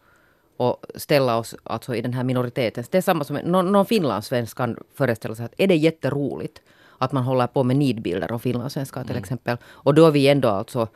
och 0.57 0.87
ställa 0.94 1.37
oss 1.37 1.57
alltså 1.62 1.94
i 1.94 2.01
den 2.01 2.12
här 2.12 2.25
minoriteten. 2.25 2.85
Det 2.90 2.99
är 2.99 3.03
samma 3.03 3.25
som 3.25 3.37
någon, 3.37 3.73
någon 3.73 3.87
finlandssvensk 3.87 4.57
kan 4.57 4.77
föreställa 4.94 5.35
sig 5.35 5.44
att 5.44 5.55
är 5.57 5.66
det 5.66 5.77
jätteroligt 5.77 6.62
att 7.00 7.12
man 7.12 7.22
håller 7.22 7.46
på 7.46 7.64
med 7.64 7.76
nidbilder 7.76 8.32
av 8.32 8.38
finlandssvenskar 8.38 9.02
till 9.02 9.10
mm. 9.10 9.22
exempel. 9.22 9.56
Och 9.66 9.94
då 9.94 10.06
är 10.06 10.10
vi 10.10 10.28
ändå 10.28 10.48
alltså, 10.48 10.88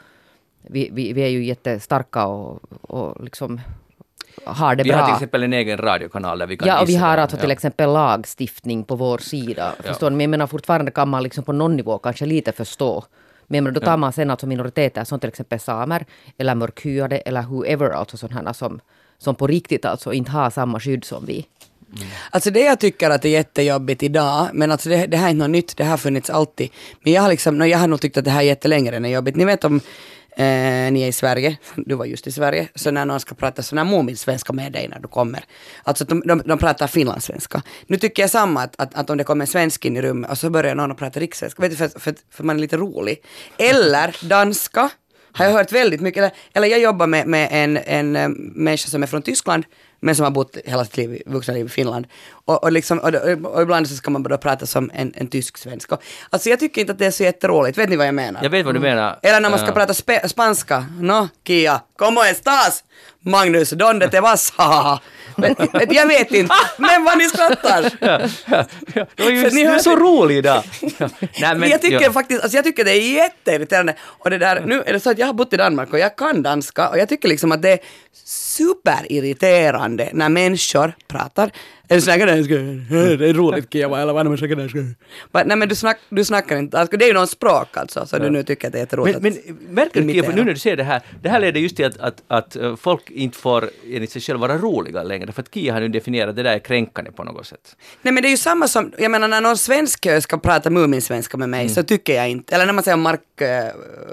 vi, 0.63 0.91
vi, 0.93 1.13
vi 1.13 1.23
är 1.23 1.29
ju 1.29 1.45
jättestarka 1.45 2.27
och, 2.27 2.61
och 2.83 3.25
liksom 3.25 3.61
har 4.45 4.77
det 4.77 4.83
vi 4.83 4.91
bra. 4.91 4.97
Vi 4.97 5.01
har 5.01 5.09
till 5.09 5.15
exempel 5.15 5.43
en 5.43 5.53
egen 5.53 5.79
radiokanal 5.79 6.39
där 6.39 6.47
vi 6.47 6.57
kan 6.57 6.69
Ja, 6.69 6.83
och 6.83 6.89
vi 6.89 6.97
har 6.97 7.19
alltså 7.19 7.37
ja. 7.37 7.41
till 7.41 7.51
exempel 7.51 7.93
lagstiftning 7.93 8.85
på 8.85 8.97
vår 8.97 9.19
sida. 9.19 9.75
Ja. 9.77 9.83
Förstår 9.83 10.11
ni? 10.11 10.17
Men 10.17 10.25
jag 10.25 10.31
menar 10.31 10.47
fortfarande 10.47 10.91
kan 10.91 11.09
man 11.09 11.23
liksom 11.23 11.45
på 11.45 11.53
någon 11.53 11.77
nivå 11.77 11.99
kanske 11.99 12.27
lite 12.27 12.53
förstå. 12.53 13.05
Men 13.47 13.75
då 13.75 13.81
tar 13.81 13.97
man 13.97 14.13
sen 14.13 14.31
alltså 14.31 14.47
minoriteter 14.47 15.05
som 15.05 15.21
till 15.21 15.29
exempel 15.29 15.61
samer 15.61 16.07
eller 16.39 16.55
mörkhyade 16.55 17.19
eller 17.19 17.43
whoever, 17.43 17.91
alltså 17.91 18.17
sådana 18.17 18.55
som, 18.55 18.81
som 19.19 19.35
på 19.35 19.47
riktigt 19.47 19.85
alltså 19.85 20.13
inte 20.13 20.31
har 20.31 20.51
samma 20.51 20.81
skydd 20.81 21.05
som 21.05 21.27
vi. 21.27 21.47
Mm. 21.97 22.09
Alltså 22.31 22.51
det 22.51 22.61
jag 22.61 22.81
tycker 22.81 23.11
att 23.11 23.23
det 23.23 23.29
är 23.29 23.33
jättejobbigt 23.33 24.03
idag, 24.03 24.49
men 24.53 24.73
alltså 24.73 24.89
det, 24.89 25.07
det 25.07 25.17
här 25.17 25.27
är 25.27 25.31
inte 25.31 25.43
något 25.43 25.51
nytt, 25.51 25.77
det 25.77 25.85
här 25.85 25.91
har 25.91 25.99
funnits 25.99 26.31
alltid. 26.31 26.71
Men 27.03 27.13
jag 27.13 27.23
har, 27.23 27.29
liksom, 27.29 27.69
jag 27.69 27.79
har 27.79 27.87
nog 27.87 28.01
tyckt 28.01 28.17
att 28.17 28.25
det 28.25 28.31
här 28.31 28.41
är 28.41 28.45
jättelängre 28.45 28.97
än 28.97 29.11
jobbigt. 29.11 29.37
Ni 29.37 29.45
vet 29.45 29.65
om 29.65 29.81
eh, 30.37 30.93
ni 30.93 31.03
är 31.03 31.07
i 31.09 31.13
Sverige, 31.13 31.57
du 31.77 31.95
var 31.95 32.05
just 32.05 32.27
i 32.27 32.33
Sverige, 32.33 32.69
så 32.75 32.91
när 32.91 33.05
någon 33.05 33.21
ska 33.21 33.35
prata 33.35 33.63
sån 33.63 33.79
här 33.79 33.85
muminsvenska 33.85 34.53
med 34.53 34.73
dig 34.73 34.89
när 34.89 34.99
du 34.99 35.09
kommer, 35.09 35.45
alltså 35.83 36.05
de, 36.05 36.21
de, 36.21 36.43
de 36.45 36.59
pratar 36.59 36.87
finlandssvenska. 36.87 37.63
Nu 37.87 37.97
tycker 37.97 38.23
jag 38.23 38.31
samma 38.31 38.63
att, 38.63 38.81
att, 38.81 38.95
att 38.95 39.11
om 39.11 39.19
det 39.19 39.25
kommer 39.25 39.43
en 39.43 39.47
svensk 39.47 39.85
in 39.85 39.97
i 39.97 40.03
rummet 40.03 40.31
och 40.31 40.39
så 40.39 40.51
börjar 40.51 40.75
någon 40.75 40.91
att 40.91 40.99
prata 40.99 41.21
rikssvenska, 41.21 41.63
vet 41.63 41.71
du, 41.71 41.77
för, 41.77 42.01
för, 42.01 42.15
för 42.31 42.45
man 42.45 42.57
är 42.57 42.61
lite 42.61 42.77
rolig. 42.77 43.25
Eller 43.59 44.17
danska, 44.29 44.91
har 45.33 45.45
jag 45.45 45.53
hört 45.53 45.73
väldigt 45.73 46.01
mycket. 46.01 46.19
Eller, 46.19 46.33
eller 46.55 46.69
jag 46.69 46.81
jobbar 46.81 47.07
med, 47.07 47.27
med 47.27 47.49
en, 47.51 47.77
en, 47.77 48.17
en 48.17 48.33
människa 48.55 48.89
som 48.89 49.03
är 49.03 49.07
från 49.07 49.23
Tyskland 49.23 49.65
men 50.05 50.17
som 50.17 50.25
har 50.25 50.31
bott 50.31 50.57
hela 50.65 50.85
sitt 50.85 50.97
liv, 50.97 51.23
vuxna 51.27 51.55
liv 51.55 51.67
i 51.67 51.69
Finland. 51.69 52.07
Och, 52.47 52.65
och, 52.65 52.73
liksom, 52.73 52.99
och, 52.99 53.15
och, 53.55 53.63
ibland 53.63 53.89
så 53.89 53.95
ska 53.95 54.11
man 54.11 54.23
bara 54.23 54.39
prata 54.39 54.67
som 54.67 54.91
en, 54.95 55.13
en 55.17 55.27
tysk 55.27 55.59
svenska. 55.59 55.99
Alltså 56.31 56.51
jag 56.51 56.61
tycker 56.61 56.81
inte 56.81 56.93
att 56.93 56.99
det 56.99 57.07
är 57.07 57.11
så 57.11 57.23
jätteroligt, 57.23 57.79
vet 57.79 57.89
ni 57.89 57.97
vad 57.97 58.07
jag 58.07 58.15
menar? 58.15 58.43
Jag 58.43 58.51
vet 58.51 58.67
vad 58.67 58.75
du 58.75 58.81
menar. 58.81 59.19
Eller 59.23 59.41
när 59.41 59.51
man 59.51 59.59
ska 59.59 59.69
uh. 59.69 59.75
prata 59.75 59.95
spe, 59.95 60.29
spanska. 60.29 60.87
No, 61.01 61.29
Kia, 61.47 61.81
como 61.97 62.25
estas? 62.25 62.85
Magnus, 63.21 63.71
donde 63.71 64.09
te 64.09 64.21
vas? 64.21 64.53
Men, 65.37 65.57
jag 65.91 66.07
vet 66.07 66.33
inte, 66.33 66.55
men 66.79 67.05
vad 67.05 67.19
ni 67.19 67.29
skrattar! 67.29 67.93
Ja, 68.01 68.21
ja, 68.47 68.67
ja. 68.95 69.07
Du 69.17 69.63
är 69.63 69.79
så 69.79 69.97
rolig 69.97 70.37
idag! 70.37 70.63
Ja. 70.99 71.09
Nej, 71.41 71.55
men, 71.57 71.71
jag 71.71 71.83
tycker 71.83 72.03
ja. 72.03 72.13
faktiskt, 72.13 72.43
alltså 72.43 72.57
jag 72.57 72.65
tycker 72.65 72.85
det 72.85 72.91
är 72.91 73.13
jätteirriterande. 73.15 73.95
Och 74.01 74.31
det 74.31 74.39
där, 74.39 74.61
nu 74.67 74.83
är 74.87 74.93
det 74.93 75.01
så 75.01 75.11
att 75.11 75.19
jag 75.19 75.27
har 75.27 75.35
bott 75.35 75.53
i 75.53 75.57
Danmark 75.57 75.93
och 75.93 75.99
jag 75.99 76.17
kan 76.17 76.43
danska 76.43 76.89
och 76.89 76.99
jag 76.99 77.09
tycker 77.09 77.29
liksom 77.29 77.53
att 77.53 77.63
det 77.63 77.71
är 77.71 77.79
superirriterande 78.25 80.11
när 80.13 80.29
människor 80.29 80.93
pratar 81.09 81.51
Är 81.89 81.95
du 81.95 82.01
snackar 82.01 82.27
där? 82.27 83.17
Det 83.17 83.29
är 83.29 83.35
roligt 83.35 83.73
Kieva 83.73 84.03
eller 84.03 84.13
vad 84.13 84.27
de 84.27 84.39
snackar 84.39 84.57
där. 84.57 84.95
Men, 85.33 85.49
nej 85.49 85.57
men 85.57 85.69
du, 85.69 85.75
snack, 85.75 85.99
du 86.09 86.25
snackar 86.25 86.57
inte, 86.57 86.79
alltså, 86.79 86.97
det 86.97 87.05
är 87.05 87.09
ju 87.09 87.15
någon 87.15 87.27
språk 87.27 87.77
alltså, 87.77 88.07
så 88.07 88.19
du 88.19 88.31
nu 88.31 88.43
tycker 88.43 88.69
att 88.69 88.73
det 88.73 88.79
är 88.79 88.81
jätteroligt 88.81 89.23
Men, 89.23 89.33
men 89.47 89.75
märker 89.75 90.01
du 90.01 90.13
Kieva, 90.13 90.29
nu 90.29 90.45
när 90.45 90.53
du 90.53 90.59
ser 90.59 90.77
det 90.77 90.85
här, 90.85 91.03
det 91.23 91.29
här 91.29 91.41
leder 91.41 91.61
just 91.61 91.77
till 91.77 91.85
att, 91.85 92.01
att, 92.01 92.23
att 92.29 92.57
uh, 92.57 92.77
folk 92.77 93.11
inte 93.11 93.39
får 93.39 93.71
enligt 93.91 94.13
sig 94.13 94.23
själva 94.23 94.47
vara 94.47 94.59
roliga 94.59 95.03
längre, 95.03 95.33
för 95.33 95.43
att 95.43 95.55
Kia 95.55 95.73
har 95.73 95.81
nu 95.81 95.89
definierat 95.89 96.37
det 96.37 96.43
där 96.43 96.55
är 96.55 96.59
kränkande 96.59 97.11
på 97.11 97.25
något 97.25 97.47
sätt. 97.47 97.77
Nej 98.03 98.15
men 98.15 98.23
det 98.23 98.29
är 98.29 98.31
ju 98.31 98.37
samma 98.37 98.69
som, 98.69 98.93
jag 98.99 99.11
menar 99.11 99.29
när 99.29 99.41
någon 99.41 99.59
svensk 99.59 100.07
eh, 100.07 100.21
ska 100.21 100.39
prata 100.39 100.71
muminsvenska 100.71 101.37
med 101.37 101.49
mig 101.49 101.61
mm. 101.61 101.75
så 101.75 101.83
tycker 101.83 102.15
jag 102.15 102.31
inte, 102.31 102.55
eller 102.55 102.67
när 102.67 102.73
man 102.73 102.85
säger 102.85 102.97
Mark 102.97 103.21
uh, 103.41 103.47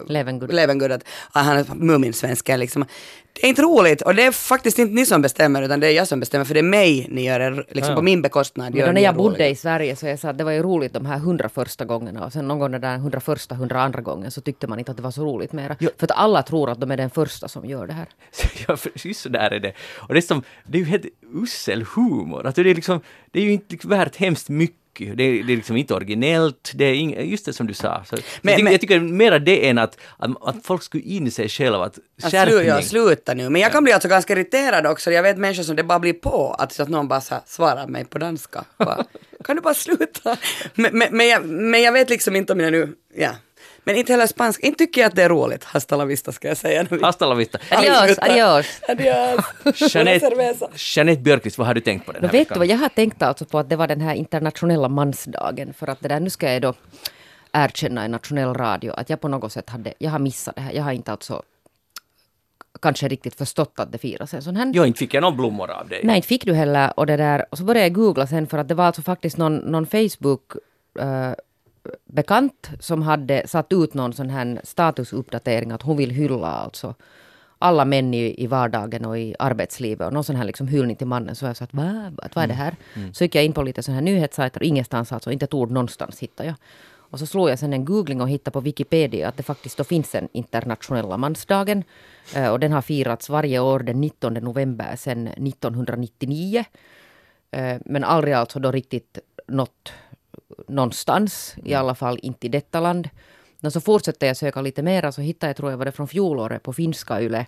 Levengood, 0.07 0.53
Levengood 0.53 0.91
att, 0.91 1.03
att 1.31 1.45
han 1.45 1.57
är 1.57 1.65
muminsvenska 1.75 2.57
liksom. 2.57 2.85
Det 3.33 3.45
är 3.45 3.49
inte 3.49 3.61
roligt 3.61 4.01
och 4.01 4.15
det 4.15 4.23
är 4.23 4.31
faktiskt 4.31 4.79
inte 4.79 4.93
ni 4.93 5.05
som 5.05 5.21
bestämmer 5.21 5.61
utan 5.61 5.79
det 5.79 5.87
är 5.87 5.91
jag 5.91 6.07
som 6.07 6.19
bestämmer 6.19 6.45
för 6.45 6.53
det 6.53 6.59
är 6.59 6.63
mig 6.63 7.07
ni 7.09 7.25
gör 7.25 7.39
det, 7.39 7.51
liksom 7.51 7.91
ja. 7.91 7.95
på 7.95 8.01
min 8.01 8.21
bekostnad. 8.21 8.75
Men 8.75 8.85
då 8.85 8.91
när 8.91 9.01
jag 9.01 9.15
bodde 9.15 9.35
roligt. 9.35 9.51
i 9.51 9.55
Sverige 9.55 9.95
så 9.95 10.07
jag 10.07 10.19
sa 10.19 10.29
att 10.29 10.37
det 10.37 10.43
var 10.43 10.51
ju 10.51 10.63
roligt 10.63 10.93
de 10.93 11.05
här 11.05 11.17
hundra 11.17 11.49
första 11.49 11.85
gångerna 11.85 12.25
och 12.25 12.33
sen 12.33 12.47
någon 12.47 12.59
gång 12.59 12.71
den 12.71 12.81
där 12.81 12.97
hundra 12.97 13.19
första, 13.19 13.55
hundra 13.55 13.81
andra 13.81 14.01
gången 14.01 14.31
så 14.31 14.41
tyckte 14.41 14.67
man 14.67 14.79
inte 14.79 14.91
att 14.91 14.97
det 14.97 15.03
var 15.03 15.11
så 15.11 15.25
roligt 15.25 15.53
mera. 15.53 15.75
Ja. 15.79 15.89
För 15.97 16.05
att 16.05 16.11
alla 16.11 16.43
tror 16.43 16.69
att 16.69 16.79
de 16.79 16.91
är 16.91 16.97
den 16.97 17.09
första 17.09 17.47
som 17.47 17.65
gör 17.65 17.87
det 17.87 17.93
här. 17.93 18.07
ja, 18.67 18.77
precis 18.93 19.19
så 19.19 19.29
där 19.29 19.51
är 19.51 19.59
det. 19.59 19.73
Och 19.95 20.13
det 20.13 20.19
är, 20.19 20.21
som, 20.21 20.43
det 20.67 20.77
är 20.77 20.79
ju 20.79 20.87
helt 20.87 21.05
usel 21.33 21.85
humor. 21.95 22.45
Att 22.45 22.55
det, 22.55 22.61
är 22.61 22.75
liksom, 22.75 23.01
det 23.31 23.39
är 23.39 23.43
ju 23.43 23.51
inte 23.51 23.65
liksom 23.69 23.89
värt 23.89 24.15
hemskt 24.15 24.49
mycket. 24.49 24.80
Det 24.93 25.09
är, 25.09 25.15
det 25.15 25.53
är 25.53 25.55
liksom 25.55 25.77
inte 25.77 25.93
originellt, 25.93 26.71
det 26.75 26.85
är 26.85 26.93
ing, 26.93 27.29
just 27.29 27.45
det 27.45 27.53
som 27.53 27.67
du 27.67 27.73
sa. 27.73 28.03
Så, 28.09 28.17
men, 28.41 28.51
jag, 28.51 28.57
tycker, 28.57 28.71
jag 28.71 28.81
tycker 28.81 28.99
mer 28.99 29.39
det 29.39 29.69
än 29.69 29.77
att, 29.77 29.97
att, 30.17 30.31
att 30.41 30.65
folk 30.65 30.83
skulle 30.83 31.03
inse 31.03 31.47
själva 31.49 31.85
att 31.85 31.99
skärpning... 32.21 32.59
Slu, 32.59 32.67
ja, 32.67 32.81
sluta 32.81 33.33
nu. 33.33 33.49
Men 33.49 33.61
jag 33.61 33.71
kan 33.71 33.83
bli 33.83 33.93
alltså 33.93 34.09
ganska 34.09 34.33
irriterad 34.33 34.87
också. 34.87 35.11
Jag 35.11 35.23
vet 35.23 35.37
människor 35.37 35.63
som 35.63 35.75
det 35.75 35.83
bara 35.83 35.99
blir 35.99 36.13
på 36.13 36.55
att, 36.59 36.79
att 36.79 36.89
någon 36.89 37.07
bara 37.07 37.21
svarar 37.45 37.87
mig 37.87 38.05
på 38.05 38.17
danska. 38.17 38.63
Bara, 38.77 39.05
kan 39.43 39.55
du 39.55 39.61
bara 39.61 39.73
sluta? 39.73 40.37
Men, 40.75 40.97
men, 40.97 41.07
men, 41.11 41.27
jag, 41.27 41.45
men 41.45 41.81
jag 41.81 41.91
vet 41.91 42.09
liksom 42.09 42.35
inte 42.35 42.53
om 42.53 42.59
jag 42.59 42.71
nu... 42.71 42.95
Ja. 43.15 43.31
Men 43.83 43.95
inte 43.95 44.13
heller 44.13 44.27
spanska. 44.27 44.67
Inte 44.67 44.77
tycker 44.77 45.01
jag 45.01 45.09
att 45.09 45.15
det 45.15 45.23
är 45.23 45.29
roligt. 45.29 45.63
Hasta 45.63 45.97
la 45.97 46.05
vista 46.05 46.31
ska 46.31 46.47
jag 46.47 46.57
säga. 46.57 46.85
Hasta 47.01 47.25
la 47.25 47.35
vista. 47.35 47.59
Adios, 47.69 48.19
adios. 48.19 48.81
Adios. 48.87 49.93
Jeanette, 49.93 50.55
Jeanette 50.75 51.21
Björkqvist, 51.21 51.57
vad 51.57 51.67
har 51.67 51.73
du 51.73 51.81
tänkt 51.81 52.05
på 52.05 52.11
den 52.11 52.23
här 52.23 52.31
Vet 52.31 52.49
du 52.49 52.59
vad, 52.59 52.67
jag 52.67 52.77
har 52.77 52.89
tänkt 52.89 53.21
alltså 53.21 53.45
på 53.45 53.59
att 53.59 53.69
det 53.69 53.75
var 53.75 53.87
den 53.87 54.01
här 54.01 54.15
internationella 54.15 54.89
mansdagen. 54.89 55.73
För 55.73 55.87
att 55.87 55.99
det 55.99 56.07
där, 56.07 56.19
nu 56.19 56.29
ska 56.29 56.51
jag 56.51 56.61
då 56.61 56.73
erkänna 57.53 58.05
i 58.05 58.07
nationell 58.07 58.53
radio 58.53 58.91
att 58.91 59.09
jag 59.09 59.21
på 59.21 59.27
något 59.27 59.53
sätt 59.53 59.69
hade, 59.69 59.93
jag 59.97 60.11
har 60.11 60.19
missat 60.19 60.55
det 60.55 60.61
här. 60.61 60.73
Jag 60.73 60.83
har 60.83 60.91
inte 60.91 61.11
alltså 61.11 61.43
kanske 62.81 63.07
riktigt 63.07 63.35
förstått 63.35 63.73
att 63.79 63.91
det 63.91 63.97
firas 63.97 64.33
en 64.33 64.41
sån 64.41 64.55
här. 64.55 64.71
Jo, 64.73 64.85
inte 64.85 64.99
fick 64.99 65.13
jag 65.13 65.21
några 65.21 65.35
blommor 65.35 65.71
av 65.71 65.87
dig. 65.87 66.01
Nej, 66.03 66.15
inte 66.15 66.27
fick 66.27 66.45
du 66.45 66.53
heller. 66.53 66.99
Och, 66.99 67.05
det 67.05 67.17
där, 67.17 67.45
och 67.49 67.57
så 67.57 67.63
började 67.63 67.85
jag 67.85 67.93
googla 67.93 68.27
sen 68.27 68.47
för 68.47 68.57
att 68.57 68.67
det 68.67 68.73
var 68.73 68.85
alltså 68.85 69.01
faktiskt 69.01 69.37
någon, 69.37 69.57
någon 69.57 69.85
Facebook 69.85 70.55
uh, 70.99 71.33
bekant 72.05 72.69
som 72.79 73.01
hade 73.01 73.47
satt 73.47 73.73
ut 73.73 73.93
någon 73.93 74.13
sån 74.13 74.29
här 74.29 74.61
statusuppdatering 74.63 75.71
att 75.71 75.81
hon 75.81 75.97
vill 75.97 76.11
hylla 76.11 76.47
alltså 76.47 76.95
alla 77.59 77.85
män 77.85 78.13
i, 78.13 78.43
i 78.43 78.47
vardagen 78.47 79.05
och 79.05 79.19
i 79.19 79.35
arbetslivet 79.39 80.07
och 80.07 80.13
någon 80.13 80.23
sån 80.23 80.35
här 80.35 80.45
liksom 80.45 80.67
hyllning 80.67 80.95
till 80.95 81.07
mannen. 81.07 81.35
Så 81.35 81.45
jag 81.45 81.57
sa 81.57 81.63
att 81.63 81.73
vad, 81.73 82.19
vad 82.33 82.43
är 82.43 82.47
det 82.47 82.53
här? 82.53 82.75
Mm. 82.93 83.03
Mm. 83.03 83.13
Så 83.13 83.23
gick 83.23 83.35
jag 83.35 83.45
in 83.45 83.53
på 83.53 83.63
lite 83.63 83.83
sån 83.83 83.93
här 83.93 84.01
nyhetssajter 84.01 84.59
och 84.59 84.65
ingenstans 84.65 85.11
alltså, 85.11 85.31
inte 85.31 85.45
ett 85.45 85.53
ord 85.53 85.71
någonstans 85.71 86.19
hittade 86.19 86.49
jag. 86.49 86.55
Och 87.11 87.19
så 87.19 87.25
slog 87.25 87.49
jag 87.49 87.59
sen 87.59 87.73
en 87.73 87.85
googling 87.85 88.21
och 88.21 88.29
hittade 88.29 88.53
på 88.53 88.59
Wikipedia 88.59 89.27
att 89.27 89.37
det 89.37 89.43
faktiskt 89.43 89.77
då 89.77 89.83
finns 89.83 90.15
en 90.15 90.29
internationella 90.31 91.17
mansdagen. 91.17 91.83
Eh, 92.35 92.51
och 92.51 92.59
den 92.59 92.71
har 92.71 92.81
firats 92.81 93.29
varje 93.29 93.59
år 93.59 93.79
den 93.79 94.01
19 94.01 94.33
november 94.33 94.95
sedan 94.95 95.27
1999. 95.27 96.65
Eh, 97.51 97.77
men 97.85 98.03
aldrig 98.03 98.33
alltså 98.33 98.59
då 98.59 98.71
riktigt 98.71 99.19
nått 99.47 99.93
någonstans, 100.67 101.55
i 101.63 101.73
alla 101.73 101.95
fall 101.95 102.19
inte 102.21 102.47
i 102.47 102.49
detta 102.49 102.79
land. 102.79 103.09
Och 103.63 103.73
så 103.73 103.81
fortsätter 103.81 104.27
jag 104.27 104.37
söka 104.37 104.61
lite 104.61 104.83
mera 104.83 105.11
så 105.11 105.21
hittade 105.21 105.49
jag, 105.49 105.57
tror 105.57 105.71
jag 105.71 105.77
var 105.77 105.85
det 105.85 105.91
från 105.91 106.07
fjolåret, 106.07 106.63
på 106.63 106.73
finska 106.73 107.21
YLE 107.21 107.45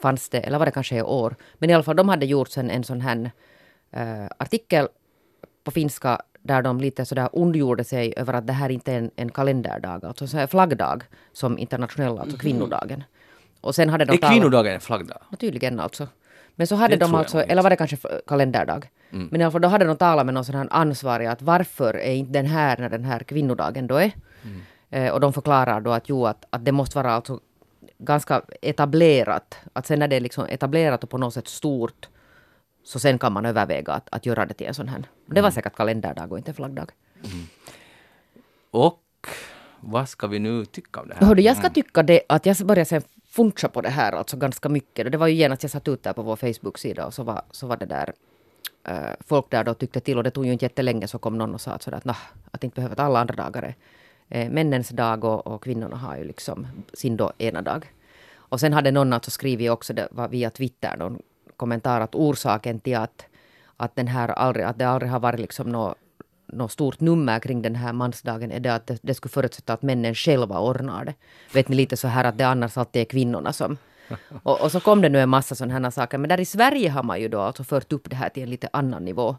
fanns 0.00 0.28
det, 0.28 0.38
eller 0.38 0.58
var 0.58 0.66
det 0.66 0.72
kanske 0.72 0.96
i 0.96 1.02
år, 1.02 1.36
men 1.58 1.70
i 1.70 1.72
alla 1.72 1.82
fall 1.82 1.96
de 1.96 2.08
hade 2.08 2.26
gjort 2.26 2.48
sen 2.48 2.70
en 2.70 2.84
sån 2.84 3.00
här 3.00 3.30
äh, 3.90 4.26
artikel 4.38 4.88
på 5.64 5.70
finska 5.70 6.22
där 6.42 6.62
de 6.62 6.80
lite 6.80 7.04
sådär 7.04 7.28
ondgjorde 7.32 7.84
sig 7.84 8.14
över 8.16 8.32
att 8.32 8.46
det 8.46 8.52
här 8.52 8.68
inte 8.68 8.92
är 8.92 8.98
en, 8.98 9.10
en 9.16 9.30
kalenderdag, 9.30 10.04
alltså 10.04 10.36
en 10.36 10.48
flaggdag 10.48 11.04
som 11.32 11.58
internationella, 11.58 12.20
alltså 12.20 12.36
mhm. 12.36 12.40
kvinnodagen. 12.40 13.04
Och 13.60 13.74
sen 13.74 13.88
hade 13.88 14.04
de 14.04 14.12
är 14.12 14.30
kvinnodagen 14.30 14.74
en 14.74 14.80
flaggdag? 14.80 15.22
Tydligen 15.38 15.80
alltså. 15.80 16.08
Men 16.60 16.66
så 16.66 16.74
hade 16.74 16.96
det 16.96 17.04
de 17.04 17.14
alltså, 17.14 17.42
eller 17.42 17.62
var 17.62 17.70
det 17.70 17.76
kanske 17.76 17.96
kalenderdag? 18.26 18.90
Mm. 19.10 19.28
Men 19.30 19.40
i 19.40 19.44
alla 19.44 19.50
fall 19.50 19.60
då 19.60 19.68
hade 19.68 19.84
de 19.84 19.96
talat 19.96 20.26
med 20.26 20.34
någon 20.34 20.44
sån 20.44 20.54
här 20.54 20.68
ansvarig 20.70 21.26
att 21.26 21.42
varför 21.42 21.94
är 21.94 22.12
inte 22.12 22.32
den 22.32 22.46
här 22.46 22.78
när 22.78 22.88
den 22.88 23.04
här 23.04 23.20
kvinnodagen 23.20 23.86
då 23.86 23.96
är? 23.96 24.12
Mm. 24.44 24.60
Eh, 24.90 25.12
och 25.12 25.20
de 25.20 25.32
förklarar 25.32 25.80
då 25.80 25.92
att 25.92 26.08
jo, 26.08 26.26
att, 26.26 26.44
att 26.50 26.64
det 26.64 26.72
måste 26.72 26.96
vara 26.96 27.12
alltså 27.12 27.40
ganska 27.98 28.42
etablerat. 28.62 29.58
Att 29.72 29.86
sen 29.86 29.98
när 29.98 30.08
det 30.08 30.16
är 30.16 30.20
liksom 30.20 30.46
etablerat 30.46 31.04
och 31.04 31.10
på 31.10 31.18
något 31.18 31.34
sätt 31.34 31.48
stort 31.48 32.08
så 32.84 32.98
sen 32.98 33.18
kan 33.18 33.32
man 33.32 33.46
överväga 33.46 33.92
att, 33.92 34.08
att 34.12 34.26
göra 34.26 34.46
det 34.46 34.54
till 34.54 34.66
en 34.66 34.74
sån 34.74 34.88
här. 34.88 35.04
Det 35.26 35.40
var 35.40 35.48
mm. 35.48 35.52
säkert 35.52 35.76
kalenderdag 35.76 36.32
och 36.32 36.38
inte 36.38 36.52
flaggdag. 36.52 36.90
Mm. 37.24 37.46
Och 38.70 39.02
vad 39.80 40.08
ska 40.08 40.26
vi 40.26 40.38
nu 40.38 40.64
tycka 40.64 41.00
om 41.00 41.08
det 41.08 41.14
här? 41.14 41.26
Hördu, 41.26 41.42
jag 41.42 41.56
ska 41.56 41.66
mm. 41.66 41.74
tycka 41.74 42.02
det 42.02 42.20
att 42.28 42.46
jag 42.46 42.56
börjar 42.56 42.84
sen 42.84 43.02
funcha 43.30 43.68
på 43.68 43.80
det 43.80 43.88
här 43.88 44.12
alltså 44.12 44.36
ganska 44.36 44.68
mycket. 44.68 45.12
Det 45.12 45.18
var 45.18 45.26
ju 45.26 45.34
genast 45.34 45.62
jag 45.62 45.70
satt 45.70 45.88
ut 45.88 46.02
där 46.02 46.12
på 46.12 46.22
vår 46.22 46.36
Facebook-sida 46.36 47.06
och 47.06 47.14
så 47.14 47.22
var, 47.22 47.42
så 47.50 47.66
var 47.66 47.76
det 47.76 47.86
där 47.86 48.12
äh, 48.84 49.14
folk 49.26 49.50
där 49.50 49.64
då 49.64 49.74
tyckte 49.74 50.00
till 50.00 50.18
och 50.18 50.24
det 50.24 50.30
tog 50.30 50.46
ju 50.46 50.52
inte 50.52 50.64
jättelänge 50.64 51.08
så 51.08 51.18
kom 51.18 51.38
någon 51.38 51.54
och 51.54 51.60
sa 51.60 51.70
att, 51.70 51.82
sådär, 51.82 51.98
att, 51.98 52.04
nah, 52.04 52.16
att 52.50 52.64
inte 52.64 52.74
behöver 52.74 53.00
alla 53.00 53.20
andra 53.20 53.34
dagar 53.34 53.62
är 53.62 53.74
eh, 54.28 54.50
männens 54.50 54.88
dag 54.88 55.24
och, 55.24 55.46
och, 55.46 55.62
kvinnorna 55.62 55.96
har 55.96 56.16
ju 56.16 56.24
liksom 56.24 56.66
sin 56.92 57.16
då 57.16 57.32
ena 57.38 57.62
dag. 57.62 57.92
Och 58.36 58.60
sen 58.60 58.72
hade 58.72 58.90
någon 58.90 59.12
alltså 59.12 59.30
skrivit 59.30 59.70
också 59.70 59.92
det, 59.92 60.08
var 60.10 60.28
via 60.28 60.50
Twitter 60.50 60.96
någon 60.96 61.22
kommentar 61.56 62.00
att 62.00 62.14
orsaken 62.14 62.80
till 62.80 62.96
att, 62.96 63.26
att, 63.76 63.96
den 63.96 64.06
här 64.06 64.28
aldrig, 64.28 64.66
att 64.66 64.78
det 64.78 64.84
aldrig 64.84 65.10
har 65.10 65.20
varit 65.20 65.40
liksom 65.40 65.68
något 65.68 65.98
något 66.52 66.72
stort 66.72 67.00
nummer 67.00 67.38
kring 67.38 67.62
den 67.62 67.74
här 67.74 67.92
mansdagen 67.92 68.52
är 68.52 68.60
det 68.60 68.74
att 68.74 68.86
det, 68.86 68.98
det 69.02 69.14
skulle 69.14 69.30
förutsätta 69.30 69.72
att 69.72 69.82
männen 69.82 70.14
själva 70.14 70.60
ordnar 70.60 71.04
det. 71.04 71.14
Vet 71.54 71.68
ni 71.68 71.76
lite 71.76 71.96
så 71.96 72.08
här 72.08 72.24
att 72.24 72.38
det 72.38 72.44
annars 72.44 72.76
alltid 72.78 73.02
är 73.02 73.06
kvinnorna 73.06 73.52
som... 73.52 73.78
Och, 74.42 74.60
och 74.60 74.72
så 74.72 74.80
kom 74.80 75.02
det 75.02 75.08
nu 75.08 75.20
en 75.20 75.28
massa 75.28 75.54
sådana 75.54 75.78
här 75.78 75.90
saker. 75.90 76.18
Men 76.18 76.28
där 76.28 76.40
i 76.40 76.44
Sverige 76.44 76.90
har 76.90 77.02
man 77.02 77.20
ju 77.20 77.28
då 77.28 77.40
alltså 77.40 77.64
fört 77.64 77.92
upp 77.92 78.10
det 78.10 78.16
här 78.16 78.28
till 78.28 78.42
en 78.42 78.50
lite 78.50 78.68
annan 78.72 79.04
nivå. 79.04 79.36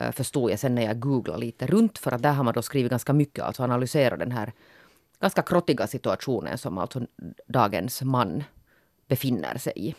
Uh, 0.00 0.10
förstod 0.10 0.50
jag 0.50 0.58
sen 0.58 0.74
när 0.74 0.82
jag 0.82 1.00
googlade 1.00 1.40
lite 1.40 1.66
runt. 1.66 1.98
För 1.98 2.12
att 2.12 2.22
där 2.22 2.32
har 2.32 2.44
man 2.44 2.54
då 2.54 2.62
skrivit 2.62 2.90
ganska 2.90 3.12
mycket, 3.12 3.44
alltså 3.44 3.62
analyserat 3.62 4.18
den 4.18 4.32
här 4.32 4.52
ganska 5.20 5.42
krottiga 5.42 5.86
situationen 5.86 6.58
som 6.58 6.78
alltså 6.78 7.00
dagens 7.46 8.02
man 8.02 8.44
befinner 9.08 9.58
sig 9.58 9.72
i. 9.76 9.94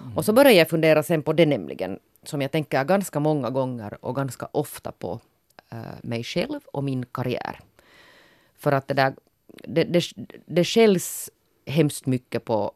Mm. 0.00 0.16
Och 0.16 0.24
så 0.24 0.32
började 0.32 0.58
jag 0.58 0.68
fundera 0.68 1.02
sen 1.02 1.22
på 1.22 1.32
det 1.32 1.46
nämligen, 1.46 1.98
som 2.22 2.42
jag 2.42 2.50
tänker 2.50 2.84
ganska 2.84 3.20
många 3.20 3.50
gånger 3.50 4.04
och 4.04 4.16
ganska 4.16 4.48
ofta 4.52 4.92
på 4.92 5.20
Eh, 5.74 5.98
mig 6.02 6.24
själv 6.24 6.60
och 6.72 6.84
min 6.84 7.06
karriär. 7.06 7.60
För 8.56 8.72
att 8.72 8.88
det 8.88 8.94
där, 8.94 9.14
det, 9.46 9.84
det, 9.84 10.02
det 10.46 10.64
skälls 10.64 11.30
hemskt 11.66 12.06
mycket 12.06 12.44
på, 12.44 12.72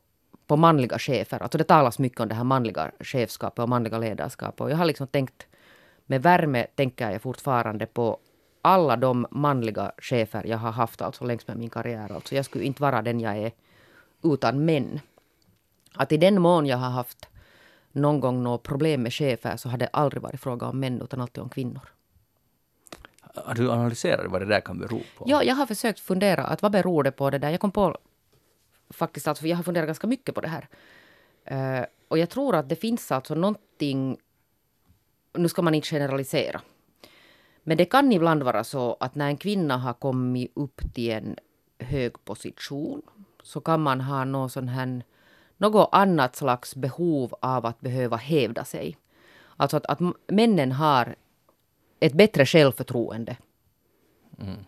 på 0.46 0.56
manliga 0.56 0.98
chefer. 0.98 1.42
Alltså 1.42 1.58
det 1.58 1.64
talas 1.64 1.98
mycket 1.98 2.20
om 2.20 2.28
det 2.28 2.34
här 2.34 2.44
manliga 2.44 2.90
chefskapet 3.00 3.58
och 3.58 3.68
manliga 3.68 3.98
ledarskapet. 3.98 4.60
Och 4.60 4.70
jag 4.70 4.76
har 4.76 4.84
liksom 4.84 5.06
tänkt, 5.06 5.46
med 6.06 6.22
värme 6.22 6.66
tänker 6.74 7.10
jag 7.10 7.22
fortfarande 7.22 7.86
på 7.86 8.18
alla 8.62 8.96
de 8.96 9.26
manliga 9.30 9.92
chefer 9.98 10.46
jag 10.46 10.58
har 10.58 10.72
haft 10.72 11.02
alltså 11.02 11.24
längs 11.24 11.46
med 11.46 11.56
min 11.56 11.70
karriär. 11.70 12.12
Alltså 12.12 12.34
jag 12.34 12.44
skulle 12.44 12.64
inte 12.64 12.82
vara 12.82 13.02
den 13.02 13.20
jag 13.20 13.36
är 13.36 13.52
utan 14.22 14.64
män. 14.64 15.00
Att 15.94 16.12
i 16.12 16.16
den 16.16 16.40
mån 16.42 16.66
jag 16.66 16.78
har 16.78 16.90
haft 16.90 17.28
någon 17.92 18.20
gång 18.20 18.42
något 18.42 18.62
problem 18.62 19.02
med 19.02 19.12
chefer 19.12 19.56
så 19.56 19.68
har 19.68 19.78
det 19.78 19.88
aldrig 19.92 20.22
varit 20.22 20.40
fråga 20.40 20.66
om 20.66 20.80
män 20.80 21.02
utan 21.02 21.20
alltid 21.20 21.42
om 21.42 21.48
kvinnor. 21.48 21.97
Har 23.44 23.54
du 23.54 23.70
analyserat 23.70 24.30
vad 24.30 24.40
det 24.40 24.46
där 24.46 24.60
kan 24.60 24.78
bero 24.78 25.00
på? 25.18 25.24
Ja, 25.26 25.42
jag 25.42 25.54
har 25.54 25.66
försökt 25.66 26.00
fundera 26.00 26.44
att 26.44 26.62
vad 26.62 26.72
beror 26.72 27.02
det 27.02 27.12
på 27.12 27.30
det 27.30 27.38
där. 27.38 27.50
Jag 27.50 27.60
kom 27.60 27.70
på 27.70 27.96
faktiskt 28.90 29.28
alltså, 29.28 29.46
jag 29.46 29.56
har 29.56 29.62
funderat 29.62 29.86
ganska 29.86 30.06
mycket 30.06 30.34
på 30.34 30.40
det 30.40 30.48
här. 30.48 30.68
Uh, 31.50 31.84
och 32.08 32.18
jag 32.18 32.30
tror 32.30 32.56
att 32.56 32.68
det 32.68 32.76
finns 32.76 33.12
alltså 33.12 33.34
någonting, 33.34 34.16
nu 35.32 35.48
ska 35.48 35.62
man 35.62 35.74
inte 35.74 35.88
generalisera. 35.88 36.60
Men 37.62 37.76
det 37.76 37.84
kan 37.84 38.12
ibland 38.12 38.42
vara 38.42 38.64
så 38.64 38.96
att 39.00 39.14
när 39.14 39.26
en 39.26 39.36
kvinna 39.36 39.76
har 39.76 39.92
kommit 39.92 40.52
upp 40.54 40.94
till 40.94 41.12
en 41.12 41.36
hög 41.78 42.24
position 42.24 43.02
så 43.42 43.60
kan 43.60 43.80
man 43.80 44.00
ha 44.00 44.24
någon 44.24 44.50
sån 44.50 44.68
här, 44.68 45.02
något 45.56 45.88
annat 45.92 46.36
slags 46.36 46.74
behov 46.74 47.34
av 47.40 47.66
att 47.66 47.80
behöva 47.80 48.16
hävda 48.16 48.64
sig. 48.64 48.96
Alltså 49.56 49.76
att, 49.76 49.86
att 49.86 50.00
männen 50.26 50.72
har 50.72 51.16
ett 52.00 52.12
bättre 52.12 52.46
självförtroende 52.46 53.36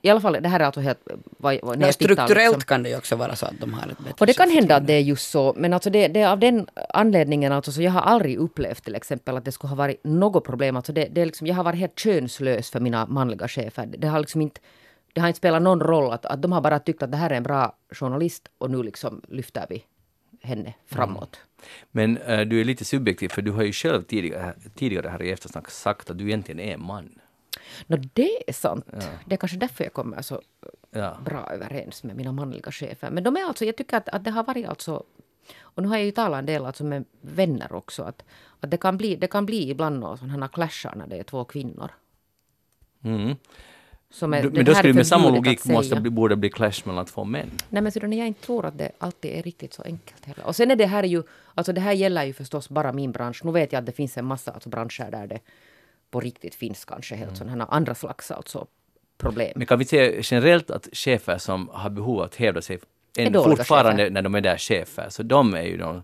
I 0.02 0.10
alla 0.10 0.20
fall, 0.20 0.38
det 0.40 0.48
här 0.48 0.60
är 0.60 0.64
alltså 0.64 0.80
helt... 0.80 0.98
Vad, 1.38 1.58
vad, 1.62 1.78
när 1.78 1.86
Ja, 1.86 1.92
strukturellt 1.92 2.30
liksom- 2.56 2.60
kan 2.60 2.82
det 2.82 2.88
ju 2.88 2.96
också 2.96 3.16
vara 3.16 3.36
så 3.36 3.46
att 3.46 3.60
de 3.60 3.72
har 3.72 3.88
ett 3.88 3.98
bättre 3.98 4.14
och 4.20 4.26
det 4.26 4.32
kan 4.32 4.50
hända 4.50 4.76
att 4.76 4.86
det 4.86 4.92
är 4.92 5.00
just 5.00 5.30
så, 5.30 5.54
men 5.56 5.72
alltså 5.72 5.90
det, 5.90 6.08
det 6.08 6.20
är 6.20 6.28
av 6.28 6.38
den 6.38 6.66
anledningen 6.94 7.52
alltså, 7.52 7.72
så 7.72 7.82
jag 7.82 7.90
har 7.90 8.00
aldrig 8.00 8.36
upplevt 8.36 8.84
till 8.84 8.94
exempel 8.94 9.36
att 9.36 9.44
det 9.44 9.52
skulle 9.52 9.68
ha 9.68 9.76
varit 9.76 10.04
något 10.04 10.44
problem. 10.44 10.76
Alltså 10.76 10.92
det, 10.92 11.08
det 11.10 11.20
är 11.20 11.26
liksom, 11.26 11.46
jag 11.46 11.54
har 11.54 11.64
varit 11.64 11.78
helt 11.78 11.98
könslös 11.98 12.70
för 12.70 12.80
mina 12.80 13.06
manliga 13.06 13.48
chefer. 13.48 13.86
Det 13.98 14.08
har 14.08 14.18
liksom 14.18 14.40
inte, 14.40 14.60
det 15.12 15.20
har 15.20 15.28
inte 15.28 15.38
spelat 15.38 15.62
någon 15.62 15.80
roll 15.80 16.12
att, 16.12 16.26
att 16.26 16.42
de 16.42 16.52
har 16.52 16.60
bara 16.60 16.78
tyckt 16.78 17.02
att 17.02 17.10
det 17.10 17.16
här 17.16 17.30
är 17.30 17.34
en 17.34 17.42
bra 17.42 17.76
journalist 17.90 18.48
och 18.58 18.70
nu 18.70 18.82
liksom 18.82 19.22
lyfter 19.28 19.66
vi 19.68 19.84
henne 20.42 20.74
framåt. 20.86 21.40
Men 21.90 22.16
eh, 22.16 22.40
du 22.40 22.60
är 22.60 22.64
lite 22.64 22.84
subjektiv 22.84 23.28
för 23.28 23.42
du 23.42 23.50
har 23.50 23.62
ju 23.62 23.72
själv 23.72 24.02
tidigare, 24.02 24.54
tidigare 24.74 25.08
här 25.08 25.22
i 25.22 25.30
Eftersnack 25.30 25.70
sagt 25.70 26.10
att 26.10 26.18
du 26.18 26.24
egentligen 26.24 26.60
är 26.60 26.74
en 26.74 26.82
man. 26.82 27.18
Nå, 27.86 27.96
det 28.12 28.48
är 28.50 28.52
sant. 28.52 28.86
Det 29.26 29.34
är 29.34 29.36
kanske 29.36 29.58
därför 29.58 29.84
jag 29.84 29.92
kommer 29.92 30.22
så 30.22 30.42
Ja. 30.90 31.18
bra 31.24 31.50
överens 31.52 32.02
med 32.04 32.16
mina 32.16 32.32
manliga 32.32 32.70
chefer. 32.72 33.10
Men 33.10 33.24
de 33.24 33.36
är 33.36 33.44
alltså, 33.44 33.64
jag 33.64 33.76
tycker 33.76 33.96
att, 33.96 34.08
att 34.08 34.24
det 34.24 34.30
har 34.30 34.44
varit 34.44 34.66
alltså 34.66 35.04
och 35.60 35.82
nu 35.82 35.88
har 35.88 35.96
jag 35.96 36.04
ju 36.04 36.10
talat 36.10 36.38
en 36.38 36.46
del 36.46 36.66
alltså 36.66 36.84
med 36.84 37.04
vänner 37.20 37.72
också. 37.72 38.02
Att, 38.02 38.24
att 38.60 38.70
det, 38.70 38.76
kan 38.76 38.96
bli, 38.96 39.16
det 39.16 39.26
kan 39.26 39.46
bli 39.46 39.70
ibland 39.70 40.00
några 40.00 40.16
sådana 40.16 40.32
här 40.40 40.48
clashar 40.48 40.94
när 40.96 41.06
det 41.06 41.16
är 41.18 41.22
två 41.22 41.44
kvinnor. 41.44 41.90
Mm. 43.04 43.36
Som 44.10 44.34
är, 44.34 44.42
Du, 44.42 44.50
men 44.50 44.64
då 44.64 44.74
skulle 44.74 44.92
med 44.92 45.06
samma 45.06 45.30
logik 45.30 45.64
måste 45.64 46.00
bli, 46.00 46.10
borde 46.10 46.36
bli 46.36 46.50
clash 46.50 46.82
mellan 46.84 47.06
två 47.06 47.24
män. 47.24 47.50
Nej 47.68 47.82
men 47.82 47.92
så 47.92 47.98
jag 47.98 48.12
inte 48.12 48.46
tror 48.46 48.66
att 48.66 48.78
det 48.78 48.90
alltid 48.98 49.30
är 49.30 49.42
riktigt 49.42 49.74
så 49.74 49.82
enkelt 49.82 50.24
heller. 50.24 50.46
Och 50.46 50.56
sen 50.56 50.70
är 50.70 50.76
det 50.76 50.86
här 50.86 51.02
ju, 51.02 51.22
alltså 51.54 51.72
det 51.72 51.80
här 51.80 51.92
gäller 51.92 52.24
ju 52.24 52.32
förstås 52.32 52.68
bara 52.68 52.92
min 52.92 53.12
bransch. 53.12 53.44
Nu 53.44 53.52
vet 53.52 53.72
jag 53.72 53.80
att 53.80 53.86
det 53.86 53.92
finns 53.92 54.18
en 54.18 54.24
massa 54.24 54.50
alltså 54.50 54.68
branscher 54.68 55.10
där 55.10 55.26
det 55.26 55.40
på 56.10 56.20
riktigt 56.20 56.54
finns 56.54 56.84
kanske 56.84 57.14
helt 57.14 57.36
sådana 57.36 57.64
här 57.64 57.74
andra 57.74 57.94
slags 57.94 58.30
alltså 58.30 58.66
problem. 59.18 59.52
Men 59.56 59.66
kan 59.66 59.78
vi 59.78 59.84
säga 59.84 60.20
generellt 60.22 60.70
att 60.70 60.88
chefer 60.92 61.38
som 61.38 61.68
har 61.72 61.90
behov 61.90 62.18
av 62.18 62.24
att 62.24 62.36
hävda 62.36 62.62
sig 62.62 62.78
än 63.18 63.32
fortfarande 63.32 64.02
chefer. 64.02 64.10
när 64.10 64.22
de 64.22 64.34
är 64.34 64.40
där 64.40 64.58
chefer, 64.58 65.06
så 65.08 65.22
de 65.22 65.54
är 65.54 65.62
ju 65.62 65.76
de 65.76 66.02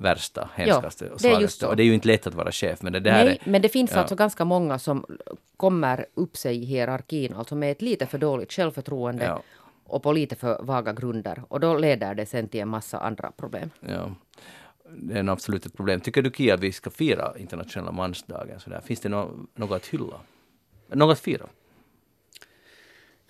värsta, 0.00 0.48
hemskaste 0.54 1.10
och 1.10 1.20
det 1.20 1.28
är 1.28 1.40
just 1.40 1.58
svagaste. 1.58 1.66
Och 1.66 1.76
det 1.76 1.82
är 1.82 1.84
ju 1.84 1.94
inte 1.94 2.08
lätt 2.08 2.26
att 2.26 2.34
vara 2.34 2.52
chef, 2.52 2.82
men 2.82 2.92
det 2.92 3.00
där 3.00 3.24
Nej, 3.24 3.40
är... 3.44 3.50
men 3.50 3.62
det 3.62 3.68
finns 3.68 3.90
ja. 3.92 3.98
alltså 3.98 4.14
ganska 4.14 4.44
många 4.44 4.78
som 4.78 5.06
kommer 5.56 6.06
upp 6.14 6.36
sig 6.36 6.56
i 6.62 6.64
hierarkin, 6.64 7.34
alltså 7.34 7.54
med 7.54 7.72
ett 7.72 7.82
lite 7.82 8.06
för 8.06 8.18
dåligt 8.18 8.52
självförtroende 8.52 9.24
Ja. 9.24 9.42
och 9.84 10.02
på 10.02 10.12
lite 10.12 10.36
för 10.36 10.62
vaga 10.62 10.92
grunder. 10.92 11.42
Och 11.48 11.60
då 11.60 11.74
leder 11.78 12.14
det 12.14 12.26
sen 12.26 12.48
till 12.48 12.60
en 12.60 12.68
massa 12.68 12.98
andra 12.98 13.30
problem. 13.36 13.70
Ja. 13.80 14.10
Det 14.96 15.14
är 15.14 15.18
en 15.20 15.28
absolut 15.28 15.66
ett 15.66 15.76
problem. 15.76 16.00
Tycker 16.00 16.22
du 16.22 16.30
Kia 16.30 16.54
att 16.54 16.60
vi 16.60 16.72
ska 16.72 16.90
fira 16.90 17.38
internationella 17.38 17.92
mansdagen? 17.92 18.60
Så 18.60 18.70
där? 18.70 18.80
Finns 18.80 19.00
det 19.00 19.08
nå- 19.08 19.30
något 19.54 19.76
att 19.76 19.86
hylla? 19.86 20.16
Något 20.88 21.12
att 21.12 21.20
fira? 21.20 21.46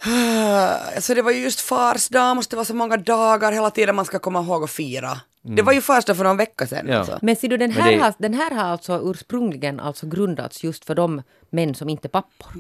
Alltså 0.95 1.15
det 1.15 1.23
var 1.23 1.31
ju 1.31 1.39
just 1.39 1.61
fars 1.61 2.09
dag, 2.09 2.37
måste 2.37 2.57
vara 2.57 2.65
så 2.65 2.75
många 2.75 2.97
dagar 2.97 3.53
hela 3.53 3.71
tiden 3.71 3.95
man 3.97 4.05
ska 4.05 4.19
komma 4.19 4.41
ihåg 4.43 4.65
att 4.65 4.71
fira. 4.71 5.21
Det 5.43 5.63
var 5.63 5.73
ju 5.73 5.81
fars 5.81 6.05
dag 6.05 6.17
för 6.17 6.25
någon 6.25 6.37
vecka 6.37 6.67
sedan. 6.67 6.87
Ja. 6.89 6.99
Alltså. 6.99 7.19
Men 7.23 7.37
ser 7.37 7.49
du, 7.49 7.57
den 7.57 7.71
här, 7.71 7.93
det- 7.93 7.99
har, 7.99 8.15
den 8.19 8.35
här 8.35 8.51
har 8.51 8.65
alltså 8.65 9.01
ursprungligen 9.05 9.81
alltså 9.81 10.07
grundats 10.07 10.65
just 10.65 10.85
för 10.85 10.95
de 10.95 11.23
män 11.51 11.75
som 11.75 11.89
inte 11.89 12.07
är 12.07 12.11
pappor. 12.11 12.53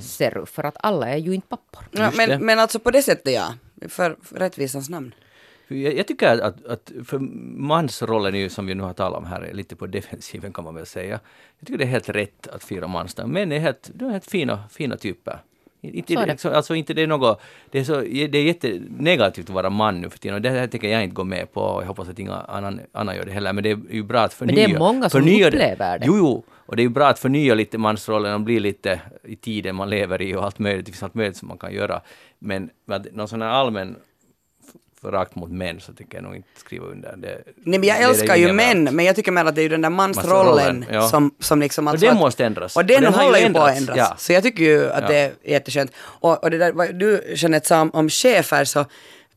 Ser 0.00 0.30
du, 0.30 0.46
för 0.46 0.64
att 0.64 0.76
alla 0.80 1.08
är 1.08 1.16
ju 1.16 1.34
inte 1.34 1.46
pappor. 1.48 1.84
Ja, 1.90 2.12
men, 2.16 2.44
men 2.46 2.58
alltså 2.58 2.78
på 2.78 2.90
det 2.90 3.02
sättet 3.02 3.32
ja, 3.34 3.54
för, 3.88 4.16
för 4.22 4.36
rättvisans 4.36 4.88
namn. 4.88 5.14
Jag, 5.68 5.94
jag 5.94 6.06
tycker 6.06 6.28
att, 6.34 6.40
att, 6.40 6.66
att 6.66 6.92
för 7.04 7.18
mansrollen 7.58 8.34
är 8.34 8.38
ju 8.38 8.48
som 8.48 8.66
vi 8.66 8.74
nu 8.74 8.82
har 8.82 8.92
talat 8.92 9.18
om 9.18 9.24
här, 9.26 9.40
är 9.40 9.54
lite 9.54 9.76
på 9.76 9.86
defensiven 9.86 10.52
kan 10.52 10.64
man 10.64 10.74
väl 10.74 10.86
säga. 10.86 11.20
Jag 11.58 11.66
tycker 11.66 11.78
det 11.78 11.84
är 11.84 11.88
helt 11.88 12.08
rätt 12.08 12.46
att 12.46 12.64
fira 12.64 12.86
mansdagen. 12.86 13.30
Män 13.30 13.52
är 13.52 13.58
helt, 13.58 13.90
de 13.94 14.04
är 14.04 14.10
helt 14.12 14.30
fina, 14.30 14.64
fina 14.70 14.96
typer. 14.96 15.42
Inte, 15.82 16.12
Så 16.14 16.24
det. 16.26 16.40
så, 16.40 16.50
alltså 16.50 16.74
inte 16.74 16.94
det 16.94 17.02
är 17.02 17.06
något, 17.06 17.40
det 17.70 17.78
är, 17.78 17.84
så, 17.84 18.00
det 18.00 18.38
är 18.38 18.42
jättenegativt 18.42 19.48
att 19.48 19.54
vara 19.54 19.70
man 19.70 20.00
nu 20.00 20.10
för 20.10 20.18
tiden 20.18 20.34
och 20.34 20.42
det 20.42 20.50
här 20.50 20.66
tänker 20.66 20.88
jag 20.88 21.04
inte 21.04 21.14
gå 21.14 21.24
med 21.24 21.52
på 21.52 21.60
och 21.60 21.82
jag 21.82 21.86
hoppas 21.86 22.08
att 22.08 22.18
inga 22.18 22.34
annan, 22.34 22.80
annan 22.92 23.16
gör 23.16 23.24
det 23.24 23.32
heller. 23.32 23.52
Men 23.52 23.64
det 23.64 23.70
är 23.70 23.78
ju 23.90 24.02
bra 24.02 24.20
att 24.20 24.40
Men 24.40 24.48
förnya. 24.48 24.68
det 24.68 24.74
är 24.74 24.78
många 24.78 25.10
som 25.10 25.20
förnya 25.22 25.46
upplever 25.48 25.98
det. 25.98 26.06
Jo, 26.06 26.16
jo. 26.16 26.44
Och 26.50 26.76
det 26.76 26.82
är 26.82 26.84
ju 26.84 26.88
bra 26.90 27.06
att 27.08 27.18
förnya 27.18 27.54
lite 27.54 27.78
mansrollen 27.78 28.34
och 28.34 28.40
bli 28.40 28.60
lite 28.60 29.00
i 29.24 29.36
tiden 29.36 29.76
man 29.76 29.90
lever 29.90 30.22
i 30.22 30.34
och 30.34 30.44
allt 30.44 30.58
möjligt. 30.58 30.86
Det 30.86 30.92
finns 30.92 31.02
allt 31.02 31.14
möjligt 31.14 31.36
som 31.36 31.48
man 31.48 31.58
kan 31.58 31.72
göra. 31.72 32.00
Men 32.38 32.70
någon 33.12 33.28
sån 33.28 33.42
här 33.42 33.48
allmän 33.48 33.96
förakt 35.02 35.34
mot 35.34 35.50
män 35.50 35.80
så 35.80 35.92
tycker 35.92 36.16
jag 36.16 36.24
nog 36.24 36.36
inte 36.36 36.48
skriva 36.56 36.86
under. 36.86 37.16
Det, 37.16 37.42
Nej 37.56 37.78
men 37.78 37.88
jag 37.88 38.02
älskar 38.02 38.36
ju 38.36 38.52
män, 38.52 38.84
men 38.84 39.04
jag 39.04 39.16
tycker 39.16 39.32
mer 39.32 39.44
att 39.44 39.54
det 39.54 39.60
är 39.60 39.62
ju 39.62 39.68
den 39.68 39.82
där 39.82 39.90
mansrollen 39.90 40.84
ja. 40.90 41.08
som, 41.08 41.34
som 41.38 41.60
liksom... 41.60 41.86
Och 41.86 41.90
alltså 41.90 42.06
den 42.06 42.14
att- 42.14 42.20
måste 42.20 42.44
ändras. 42.44 42.76
Och 42.76 42.84
den, 42.84 42.96
Och 43.06 43.12
den 43.12 43.20
håller 43.20 43.38
ju 43.38 43.52
på 43.52 43.60
att 43.60 43.76
ändras. 43.76 43.96
ja. 43.98 44.14
Så 44.18 44.32
jag 44.32 44.42
tycker 44.42 44.64
ju 44.64 44.90
att 44.90 45.02
Ja. 45.02 45.08
det 45.08 45.16
är 45.18 45.32
jätteskönt. 45.44 45.92
Och, 45.98 46.42
och 46.44 46.50
det 46.50 46.58
där 46.58 46.72
vad 46.72 46.94
du 46.94 47.32
Jeanette 47.36 47.66
sa 47.68 47.80
om, 47.80 47.90
om 47.94 48.08
chefer 48.08 48.64
så 48.64 48.84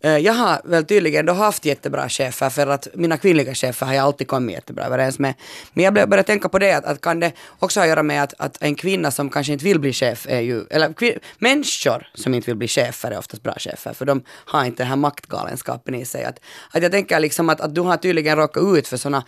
Eh, 0.04 0.18
jag 0.18 0.34
har 0.34 0.62
väl 0.64 0.86
tydligen 0.86 1.26
då 1.26 1.34
haft 1.34 1.66
jättebra 1.66 2.10
chefer 2.10 2.50
för 2.50 2.68
att 2.68 2.88
mina 2.94 3.18
kvinnliga 3.18 3.54
chefer 3.56 3.86
har 3.86 3.94
jag 3.94 4.04
alltid 4.04 4.28
kommit 4.28 4.56
jättebra 4.56 4.86
överens 4.86 5.20
med. 5.20 5.34
Men 5.74 5.86
jag 5.86 5.94
började 5.94 6.24
tänka 6.24 6.50
på 6.50 6.60
det 6.60 6.74
att, 6.74 6.86
att 6.86 7.02
kan 7.02 7.20
det 7.20 7.32
också 7.60 7.80
ha 7.80 7.84
att 7.84 7.90
göra 7.90 8.04
med 8.04 8.24
att, 8.24 8.34
att 8.38 8.58
en 8.62 8.76
kvinna 8.76 9.12
som 9.12 9.30
kanske 9.30 9.54
inte 9.54 9.66
vill 9.66 9.80
bli 9.80 9.94
chef 9.94 10.26
är 10.30 10.40
ju, 10.40 10.66
eller 10.70 10.90
kvin- 10.90 11.20
människor 11.38 12.08
som 12.14 12.34
inte 12.34 12.46
vill 12.46 12.58
bli 12.58 12.68
chefer 12.68 13.12
är 13.12 13.18
oftast 13.18 13.44
bra 13.44 13.54
chefer 13.58 13.94
för 13.94 14.06
de 14.06 14.24
har 14.28 14.66
inte 14.66 14.84
den 14.84 14.88
här 14.88 14.96
maktgalenskapen 14.96 15.96
i 15.96 16.06
sig. 16.06 16.24
Att, 16.24 16.40
att 16.72 16.84
jag 16.84 16.92
tänker 16.92 17.20
liksom 17.20 17.50
att, 17.50 17.62
att 17.62 17.76
du 17.76 17.82
har 17.82 17.98
tydligen 17.98 18.38
råkat 18.38 18.64
ut 18.64 18.88
för 18.88 18.98
sådana 18.98 19.24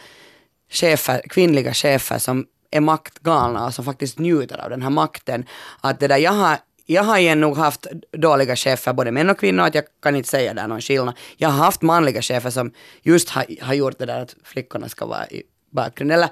chefer, 0.72 1.22
kvinnliga 1.30 1.74
chefer 1.74 2.18
som 2.18 2.46
är 2.72 2.82
maktgalna 2.82 3.66
och 3.66 3.74
som 3.74 3.86
faktiskt 3.86 4.20
njuter 4.20 4.58
av 4.58 4.70
den 4.70 4.82
här 4.82 4.90
makten. 4.90 5.46
Att 5.82 6.00
det 6.00 6.08
där, 6.08 6.18
jag 6.18 6.32
har 6.32 6.58
jag 6.86 7.04
har 7.04 7.18
igen 7.18 7.42
nog 7.42 7.58
haft 7.58 7.88
dåliga 8.12 8.56
chefer, 8.56 8.94
både 8.94 9.12
män 9.12 9.30
och 9.30 9.40
kvinnor, 9.40 9.64
att 9.64 9.76
jag 9.76 9.84
kan 10.02 10.16
inte 10.16 10.30
säga 10.30 10.54
där 10.54 10.68
någon 10.68 10.82
skillnad. 10.82 11.16
Jag 11.38 11.50
har 11.50 11.64
haft 11.66 11.82
manliga 11.82 12.22
chefer 12.22 12.50
som 12.50 12.72
just 13.02 13.30
har, 13.30 13.46
har 13.62 13.74
gjort 13.74 14.00
det 14.00 14.06
där 14.06 14.22
att 14.22 14.36
flickorna 14.44 14.90
ska 14.90 15.06
vara 15.06 15.28
i 15.28 15.44
bakgrunden. 15.72 16.18
Eller, 16.18 16.30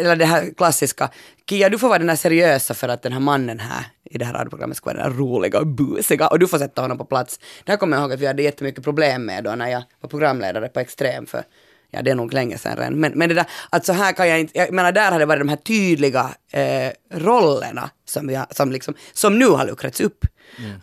eller 0.00 0.16
det 0.16 0.24
här 0.24 0.54
klassiska, 0.56 1.10
Kia 1.48 1.68
du 1.68 1.78
får 1.78 1.88
vara 1.88 1.98
den 1.98 2.08
här 2.08 2.16
seriösa 2.16 2.74
för 2.74 2.88
att 2.88 3.02
den 3.02 3.12
här 3.12 3.20
mannen 3.20 3.60
här 3.60 3.84
i 4.04 4.18
det 4.18 4.24
här 4.24 4.32
radioprogrammet 4.32 4.76
ska 4.76 4.90
vara 4.90 4.96
den 4.96 5.12
här 5.12 5.18
roliga 5.18 5.58
och 5.58 5.66
busiga 5.66 6.28
och 6.28 6.38
du 6.38 6.48
får 6.48 6.58
sätta 6.58 6.82
honom 6.82 6.98
på 6.98 7.04
plats. 7.04 7.40
Det 7.64 7.72
här 7.72 7.76
kommer 7.76 7.96
jag 7.96 8.02
ihåg 8.02 8.12
att 8.12 8.20
vi 8.20 8.26
hade 8.26 8.42
jättemycket 8.42 8.84
problem 8.84 9.24
med 9.24 9.44
då 9.44 9.54
när 9.54 9.68
jag 9.68 9.82
var 10.00 10.08
programledare 10.08 10.68
på 10.68 10.80
Extrem 10.80 11.26
för 11.26 11.42
Ja, 11.94 12.02
det 12.02 12.10
är 12.10 12.14
nog 12.14 12.32
länge 12.32 12.58
sedan 12.58 12.76
redan. 12.76 12.94
Men, 13.00 13.12
men 13.12 13.28
det 13.28 13.34
där, 13.34 13.44
att 13.70 13.86
så 13.86 13.92
här 13.92 14.12
kan 14.12 14.28
jag 14.28 14.40
inte, 14.40 14.58
jag 14.58 14.72
menar 14.72 14.92
där 14.92 15.12
har 15.12 15.18
det 15.18 15.26
varit 15.26 15.40
de 15.40 15.48
här 15.48 15.56
tydliga 15.56 16.30
eh, 16.52 16.90
rollerna 17.14 17.90
som, 18.04 18.26
vi 18.26 18.34
har, 18.34 18.46
som, 18.50 18.72
liksom, 18.72 18.94
som 19.12 19.38
nu 19.38 19.46
har 19.46 19.66
luckrats 19.66 20.00
upp. 20.00 20.24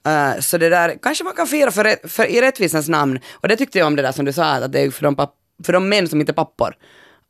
Eh, 0.05 0.39
så 0.39 0.57
det 0.57 0.69
där, 0.69 0.97
kanske 1.01 1.23
man 1.23 1.33
kan 1.33 1.47
fira 1.47 1.71
för, 1.71 1.83
rätt- 1.83 2.11
för, 2.11 2.25
i 2.25 2.41
rättvisans 2.41 2.89
namn. 2.89 3.19
Och 3.31 3.47
det 3.47 3.55
tyckte 3.57 3.77
jag 3.77 3.87
om 3.87 3.95
det 3.95 4.01
där 4.01 4.11
som 4.11 4.25
du 4.25 4.33
sa, 4.33 4.43
att 4.45 4.71
det 4.71 4.79
är 4.79 4.91
för 4.91 5.03
de, 5.03 5.15
papp, 5.15 5.35
för 5.65 5.73
de 5.73 5.89
män 5.89 6.07
som 6.07 6.19
inte 6.19 6.31
är 6.31 6.33
pappor. 6.33 6.75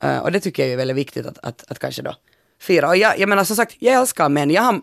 Eh, 0.04 0.18
och 0.18 0.32
det 0.32 0.40
tycker 0.40 0.64
jag 0.64 0.72
är 0.74 0.78
väldigt 0.78 0.98
viktigt 0.98 1.26
att, 1.26 1.38
att, 1.38 1.72
att 1.72 1.80
kanske 1.80 2.02
då 2.02 2.16
fira. 2.62 2.88
Och 2.88 2.98
jag, 2.98 3.20
jag 3.20 3.30
menar 3.30 3.44
som 3.44 3.56
sagt, 3.56 3.76
jag 3.80 3.94
älskar 3.96 4.30
män. 4.30 4.50
Jag 4.52 4.62
har, 4.62 4.82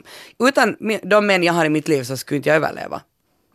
utan 0.49 0.77
de 1.03 1.27
män 1.27 1.43
jag 1.43 1.53
har 1.53 1.65
i 1.65 1.69
mitt 1.69 1.89
liv 1.89 2.03
så 2.05 2.17
skulle 2.17 2.37
inte 2.37 2.49
jag 2.49 2.57
överleva. 2.57 3.01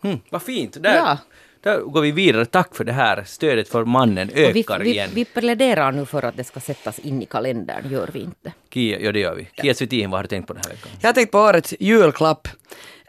Hmm, 0.03 0.19
vad 0.29 0.41
fint! 0.41 0.83
Där, 0.83 0.95
Ja. 0.95 1.17
Där 1.64 1.80
går 1.80 2.01
vi 2.01 2.11
vidare. 2.11 2.45
Tack 2.45 2.76
för 2.76 2.84
det 2.84 2.91
här. 2.91 3.24
Stödet 3.24 3.68
för 3.70 3.86
mannen 3.86 4.30
Och 4.30 4.38
vi, 4.38 4.59
ökar 4.59 4.80
vi, 4.80 4.89
igen. 4.89 5.09
vi 5.14 5.26
pläderar 5.26 5.91
nu 5.91 6.05
för 6.05 6.26
att 6.26 6.38
det 6.38 6.43
ska 6.43 6.59
sättas 6.59 6.99
in 6.99 7.22
i 7.22 7.26
kalendern, 7.26 7.91
gör 7.91 8.09
vi 8.14 8.20
inte. 8.20 8.53
Kia, 8.74 8.99
ja 8.99 9.11
det 9.11 9.20
gör 9.20 9.36
vi. 9.36 9.47
Kia 9.61 9.74
Svetin, 9.74 10.09
vad 10.09 10.18
har 10.18 10.24
du 10.24 10.28
tänkt 10.28 10.47
på 10.47 10.53
den 10.53 10.61
här 10.66 10.72
veckan? 10.72 10.91
Jag 11.01 11.07
har 11.09 11.14
tänkt 11.14 11.32
på 11.32 11.39
årets 11.39 11.74
julklapp. 11.80 12.47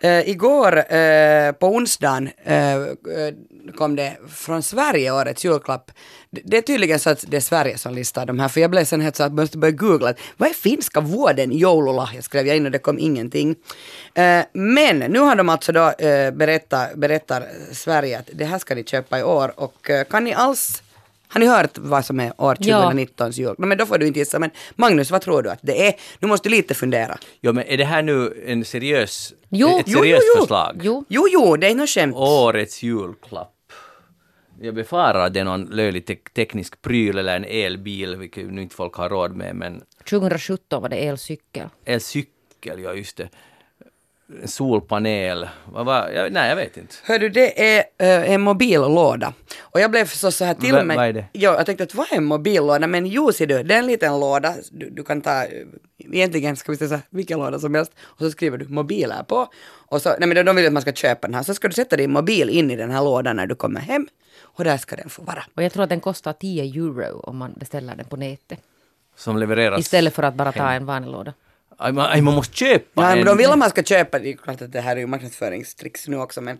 Eh, 0.05 0.29
igår 0.29 0.93
eh, 0.95 1.53
på 1.53 1.67
onsdagen 1.67 2.31
eh, 2.45 2.75
eh, 2.75 2.87
kom 3.77 3.97
det 3.97 4.17
från 4.29 4.63
Sverige 4.63 5.13
årets 5.13 5.45
julklapp. 5.45 5.91
Det, 6.31 6.41
det 6.45 6.57
är 6.57 6.63
tydligen 6.63 6.99
så 6.99 7.11
att 7.11 7.25
det 7.29 7.37
är 7.37 7.41
Sverige 7.41 7.79
som 7.79 7.95
listar 7.95 8.27
de 8.27 8.39
här, 8.39 8.49
för 8.49 8.61
jag 8.61 8.71
blev 8.71 8.85
sen 8.85 9.01
helt 9.01 9.17
så 9.17 9.23
att 9.23 9.31
jag 9.31 9.41
måste 9.41 9.59
börja 9.59 9.73
googla. 9.73 10.15
Vad 10.37 10.49
är 10.49 10.53
finska 10.53 11.01
vården 11.01 11.53
joululahja? 11.53 12.23
skrev 12.23 12.47
jag 12.47 12.57
in 12.57 12.67
och 12.67 12.73
det 12.73 12.79
kom 12.79 12.99
ingenting. 12.99 13.57
Eh, 14.15 14.41
men 14.53 14.99
nu 14.99 15.19
har 15.19 15.37
de 15.37 15.49
alltså 15.49 15.73
då 15.73 15.91
eh, 15.91 16.31
berättat, 16.31 16.95
berättar 16.95 17.47
Sverige 17.73 18.19
att 18.19 18.31
det 18.33 18.45
här 18.45 18.59
ska 18.59 18.75
ni 18.75 18.85
köpa 18.85 19.19
i 19.19 19.23
år 19.23 19.53
och 19.57 19.91
eh, 19.91 20.05
kan 20.05 20.25
ni 20.25 20.35
alls 20.35 20.83
har 21.35 21.41
ni 21.41 21.47
hört 21.47 21.78
vad 21.78 22.05
som 22.05 22.20
är 22.20 22.41
år 22.41 22.57
Ja. 22.61 22.93
2019s 22.93 23.30
jul? 23.39 23.55
No, 23.59 23.66
men 23.66 23.78
då 23.78 23.87
får 23.87 23.99
du 23.99 24.07
inte 24.07 24.18
gissa. 24.18 24.39
Men 24.39 24.51
Magnus, 24.76 25.11
vad 25.11 25.20
tror 25.22 25.43
du 25.43 25.51
att 25.51 25.59
det 25.62 25.87
är? 25.89 25.95
Nu 26.18 26.28
måste 26.28 26.49
du 26.49 26.55
lite 26.55 26.74
fundera. 26.74 27.18
Jo, 27.41 27.53
men 27.53 27.64
är 27.66 27.76
det 27.76 27.85
här 27.85 28.03
nu 28.03 28.45
en 28.47 28.64
seriös, 28.64 29.32
Jo. 29.49 29.78
ett 29.78 29.85
Jo, 29.89 29.99
seriöst 29.99 30.22
jo, 30.26 30.32
jo. 30.37 30.41
förslag? 30.43 30.80
Jo, 30.82 31.05
Jo, 31.09 31.26
jo, 31.30 31.57
det 31.57 31.66
är 31.70 31.74
något 31.74 31.89
skämt. 31.91 32.16
Årets 32.16 32.82
julklapp. 32.82 33.51
Jag 34.61 34.74
befarar 34.74 35.26
att 35.26 35.35
det 35.35 35.41
är 35.41 35.45
någon 35.45 35.64
löjlig 35.64 36.07
te- 36.07 36.16
teknisk 36.35 36.82
pryl 36.82 37.18
eller 37.18 37.37
en 37.37 37.45
elbil, 37.45 38.16
vilket 38.16 38.47
nu 38.51 38.62
inte 38.62 38.74
folk 38.74 38.95
har 38.95 39.09
råd 39.09 39.37
med, 39.37 39.57
men 39.57 39.82
2017 40.11 40.82
var 40.82 40.89
det 40.89 40.97
elcykel. 40.97 41.68
elcykel, 41.85 42.80
ja 42.82 42.95
just 42.95 43.16
det. 43.16 43.28
Solpanel. 44.45 45.49
Vad 45.72 45.87
var, 45.87 46.09
jag, 46.09 46.33
nej, 46.33 46.49
jag 46.49 46.57
vet 46.57 46.77
inte. 46.77 46.95
Hör 47.05 47.18
du, 47.18 47.29
det 47.29 47.77
är 47.77 47.85
eh, 47.99 48.31
en 48.33 48.41
mobillåda. 48.41 49.33
Och 49.61 49.81
jag 49.81 49.91
blev 49.91 50.05
förstås 50.05 50.37
så 50.37 50.45
här 50.45 50.55
till 50.55 50.72
mig. 50.85 50.97
vad 50.97 51.07
är 51.07 51.12
det? 51.12 51.25
Ja, 51.33 51.55
jag 51.57 51.66
tänkte 51.66 51.85
att 51.85 51.95
vad 51.95 52.12
är 52.12 52.16
en 52.16 52.25
mobillåda? 52.25 52.87
Men 52.87 53.07
jo, 53.07 53.33
ser 53.33 53.47
du, 53.47 53.62
det 53.62 53.75
är 53.75 53.79
en 53.79 53.87
liten 53.87 54.20
låda. 54.20 54.55
Du, 54.70 54.91
du 54.91 55.05
kan 55.05 55.20
ta, 55.20 55.43
eh, 55.45 55.49
egentligen 56.12 56.57
ska 56.57 56.72
vi 56.72 56.79
säga 56.79 56.89
så 56.89 56.95
här, 56.95 57.05
vilken 57.11 57.39
låda 57.39 57.59
som 57.59 57.75
helst. 57.75 57.93
Och 58.01 58.18
så 58.18 58.31
skriver 58.31 58.59
du 58.59 58.68
mobiler 58.68 59.22
på. 59.22 59.47
Och 59.89 60.03
så, 60.03 60.09
nej 60.18 60.29
men 60.29 60.35
de- 60.35 60.43
de 60.43 60.57
vill 60.57 60.66
att 60.66 60.72
man 60.72 60.83
ska 60.83 60.93
köpa 60.93 61.27
den 61.27 61.35
här. 61.35 61.43
Så 61.43 61.55
ska 61.55 61.68
du 61.68 61.75
sätta 61.75 61.97
din 61.97 62.12
mobil 62.12 62.51
in 62.51 62.70
i 62.70 62.77
den 62.77 62.91
här 62.91 63.03
lådan 63.05 63.37
när 63.37 63.47
du 63.47 63.55
kommer 63.55 63.81
hem. 63.81 64.09
Och 64.43 64.64
där 64.64 64.77
ska 64.77 64.97
den 64.97 65.09
få 65.09 65.22
vara. 65.22 65.45
Och 65.57 65.62
jag 65.62 65.72
tror 65.72 65.83
att 65.83 65.89
den 65.89 66.01
kostar 66.01 66.33
10 66.33 66.62
euro 66.64 67.20
om 67.20 67.37
man 67.37 67.53
beställer 67.57 67.97
den 67.97 68.07
på 68.07 68.16
nätet. 68.16 68.59
Som 69.16 69.37
levereras. 69.39 69.81
Istället 69.81 70.14
för 70.14 70.22
att 70.22 70.35
bara 70.35 70.53
ta 70.53 70.70
en 70.70 70.87
vanlig 70.87 71.11
låda. 71.12 71.33
Aj, 71.79 71.93
man, 71.93 72.07
aj, 72.11 72.20
man 72.20 72.35
måste 72.35 72.57
köpa 72.57 73.03
Ja, 73.03 73.11
en. 73.11 73.18
men 73.18 73.27
de 73.27 73.37
vill 73.39 73.51
att 73.51 73.59
man 73.59 73.70
ska 73.70 73.83
köpa, 73.83 74.18
det 74.18 74.29
är 74.33 74.37
klart 74.37 74.62
att 74.62 74.72
det 74.72 74.81
här 74.81 74.97
är 74.97 75.01
ju 75.01 75.07
marknadsföringstricks 75.07 76.09
nu 76.09 76.16
också 76.16 76.41
men 76.41 76.59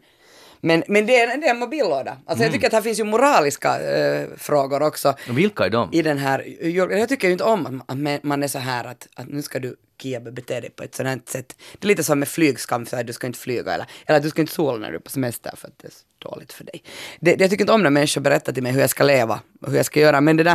men, 0.61 0.83
men 0.89 1.07
det, 1.07 1.21
är, 1.21 1.37
det 1.41 1.47
är 1.47 1.51
en 1.51 1.59
mobillåda. 1.59 2.17
Alltså 2.27 2.45
jag 2.45 2.53
tycker 2.53 2.67
att 2.67 2.73
här 2.73 2.81
finns 2.83 3.01
ju 3.01 3.05
moraliska 3.05 3.81
eh, 3.81 4.29
frågor 4.37 4.83
också. 4.83 5.15
Vilka 5.31 5.65
är 5.67 5.71
de? 5.71 5.89
i 5.93 6.03
den 6.03 6.19
här, 6.19 6.67
jag 6.77 7.09
tycker 7.09 7.27
ju 7.29 7.33
inte 7.33 7.45
om 7.45 7.83
att 7.87 8.25
man- 8.25 8.43
är 8.43 8.49
så 8.49 8.59
här 8.59 8.85
att, 8.85 9.09
att 9.15 9.29
nu 9.29 9.43
ska 9.43 9.59
du 9.59 9.77
Kiebe 10.03 10.31
bete 10.33 10.61
dig 10.61 10.71
på 10.71 10.83
ett 10.83 10.95
sådant 10.95 11.29
sätt. 11.29 11.57
Det 11.79 11.87
är 11.87 11.89
lite 11.89 12.05
som 12.05 12.19
med 12.19 12.29
flygskam, 12.29 12.87
så 12.87 12.97
här, 12.97 13.05
du 13.05 13.12
ska 13.12 13.27
inte 13.27 13.39
flyga 13.39 13.75
eller, 13.75 13.87
eller 14.07 14.21
du 14.21 14.31
ska 14.31 14.41
inte 14.41 14.53
sola 14.55 14.79
när 14.79 14.91
du 14.91 14.97
är 14.97 15.01
på 15.01 15.11
semester 15.11 15.53
för 15.57 15.69
att 15.69 15.79
det 15.79 15.91
dåligt 16.25 16.53
för 16.53 16.64
dig. 16.64 16.83
Det, 17.20 17.41
jag 17.41 17.51
tycker 17.51 17.62
inte 17.62 17.72
om 17.72 17.83
när 17.83 17.91
människor 17.91 18.20
berättar 18.20 18.53
till 18.53 18.62
mig 18.62 18.72
hur 18.72 18.81
jag 18.81 18.91
ska 18.91 19.05
leva 19.05 19.41
och 19.62 19.70
hur 19.70 19.77
jag 19.77 19.87
ska 19.87 20.01
göra, 20.01 20.20
men 20.20 20.37
det 20.37 20.43
där... 20.43 20.53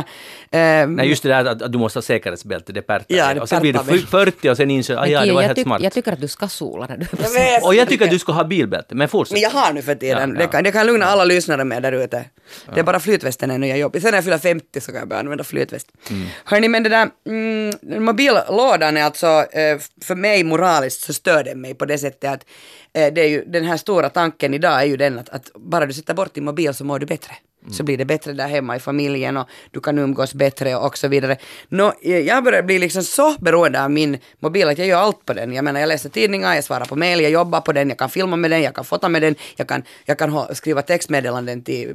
Eh, 0.82 0.88
Nej, 0.88 1.08
just 1.08 1.22
det 1.22 1.28
där 1.28 1.44
att, 1.44 1.62
att 1.62 1.72
du 1.72 1.78
måste 1.78 1.96
ha 1.96 2.02
säkerhetsbälte, 2.02 2.72
det 2.72 2.82
pärtar 2.82 3.16
Ja, 3.16 3.34
det 3.34 3.40
Och 3.40 3.48
sen 3.48 3.62
blir 3.62 3.72
du 3.72 3.78
pärtar 3.78 3.92
mig. 3.92 4.06
40 4.06 4.48
och 4.50 4.56
sen 4.56 4.70
inser 4.70 4.94
du 4.94 5.00
att 5.00 5.06
ah, 5.06 5.10
ja, 5.10 5.20
det 5.24 5.32
var 5.32 5.42
jag, 5.42 5.46
helt 5.48 5.58
tyck- 5.58 5.62
smart. 5.62 5.82
jag 5.82 5.92
tycker 5.92 6.12
att 6.12 6.20
du 6.20 6.28
ska 6.28 6.48
sola 6.48 6.86
när 6.86 6.96
du 6.96 7.02
är 7.04 7.22
jag 7.22 7.30
vet, 7.30 7.64
Och 7.64 7.74
jag 7.74 7.88
tycker 7.88 8.04
att 8.04 8.10
du 8.10 8.18
ska 8.18 8.32
ha 8.32 8.44
bilbälte, 8.44 8.94
men 8.94 9.08
fortsätt. 9.08 9.32
Men 9.32 9.40
jag 9.42 9.50
har 9.50 9.72
nu 9.72 9.82
för 9.82 9.94
tiden. 9.94 10.30
Ja, 10.30 10.36
Det, 10.36 10.42
ja. 10.44 10.50
kan, 10.50 10.64
det 10.64 10.72
kan 10.72 10.86
lugna 10.86 11.06
alla 11.06 11.24
lyssnare 11.24 11.64
med 11.64 11.82
där 11.82 11.92
ute. 11.92 12.24
Det 12.74 12.80
är 12.80 12.84
bara 12.84 13.00
flytvästen 13.00 13.50
är 13.50 13.58
nya 13.58 13.76
jobbigt. 13.76 14.02
Sen 14.02 14.10
när 14.10 14.16
jag 14.18 14.24
fyller 14.24 14.38
50 14.38 14.80
så 14.80 14.90
kan 14.92 14.98
jag 14.98 15.08
börja 15.08 15.20
använda 15.20 15.44
flytväst. 15.44 15.86
Mm. 16.10 16.26
Hörni, 16.44 16.68
men 16.68 16.82
det 16.82 16.88
där 16.88 17.08
mm, 17.26 18.04
mobillådan 18.04 18.96
är 18.96 19.02
alltså 19.04 19.26
eh, 19.26 19.78
för 20.04 20.14
mig 20.14 20.44
moraliskt 20.44 21.00
så 21.02 21.12
stör 21.12 21.44
den 21.44 21.60
mig 21.60 21.74
på 21.74 21.84
det 21.84 21.98
sättet 21.98 22.30
att 22.30 22.44
Eh, 22.92 23.12
det 23.12 23.20
är 23.20 23.28
ju, 23.28 23.44
den 23.44 23.64
här 23.64 23.76
stora 23.76 24.08
tanken 24.08 24.54
idag 24.54 24.82
är 24.82 24.86
ju 24.86 24.96
den 24.96 25.18
att, 25.18 25.28
att 25.28 25.50
bara 25.54 25.86
du 25.86 25.92
sätter 25.92 26.14
bort 26.14 26.34
din 26.34 26.44
mobil 26.44 26.74
så 26.74 26.84
mår 26.84 26.98
du 26.98 27.06
bättre. 27.06 27.32
Mm. 27.62 27.72
Så 27.72 27.82
blir 27.82 27.96
det 27.98 28.04
bättre 28.04 28.32
där 28.32 28.48
hemma 28.48 28.76
i 28.76 28.78
familjen 28.80 29.36
och 29.36 29.48
du 29.70 29.80
kan 29.80 29.98
umgås 29.98 30.34
bättre 30.34 30.76
och 30.76 30.98
så 30.98 31.08
vidare. 31.08 31.36
Nå, 31.68 31.92
eh, 32.02 32.18
jag 32.18 32.44
börjar 32.44 32.62
bli 32.62 32.78
liksom 32.78 33.02
så 33.02 33.34
beroende 33.40 33.84
av 33.84 33.90
min 33.90 34.18
mobil 34.38 34.68
att 34.68 34.78
jag 34.78 34.86
gör 34.86 34.98
allt 34.98 35.24
på 35.24 35.32
den. 35.32 35.52
Jag 35.52 35.64
menar 35.64 35.80
jag 35.80 35.88
läser 35.88 36.08
tidningar, 36.08 36.54
jag 36.54 36.64
svarar 36.64 36.84
på 36.84 36.96
mail, 36.96 37.20
jag 37.20 37.30
jobbar 37.30 37.60
på 37.60 37.72
den, 37.72 37.88
jag 37.88 37.98
kan 37.98 38.10
filma 38.10 38.36
med 38.36 38.50
den, 38.50 38.62
jag 38.62 38.74
kan 38.74 38.84
fota 38.84 39.08
med 39.08 39.22
den, 39.22 39.34
jag 39.56 39.68
kan, 39.68 39.82
jag 40.04 40.18
kan 40.18 40.54
skriva 40.54 40.82
textmeddelanden 40.82 41.62
till 41.62 41.94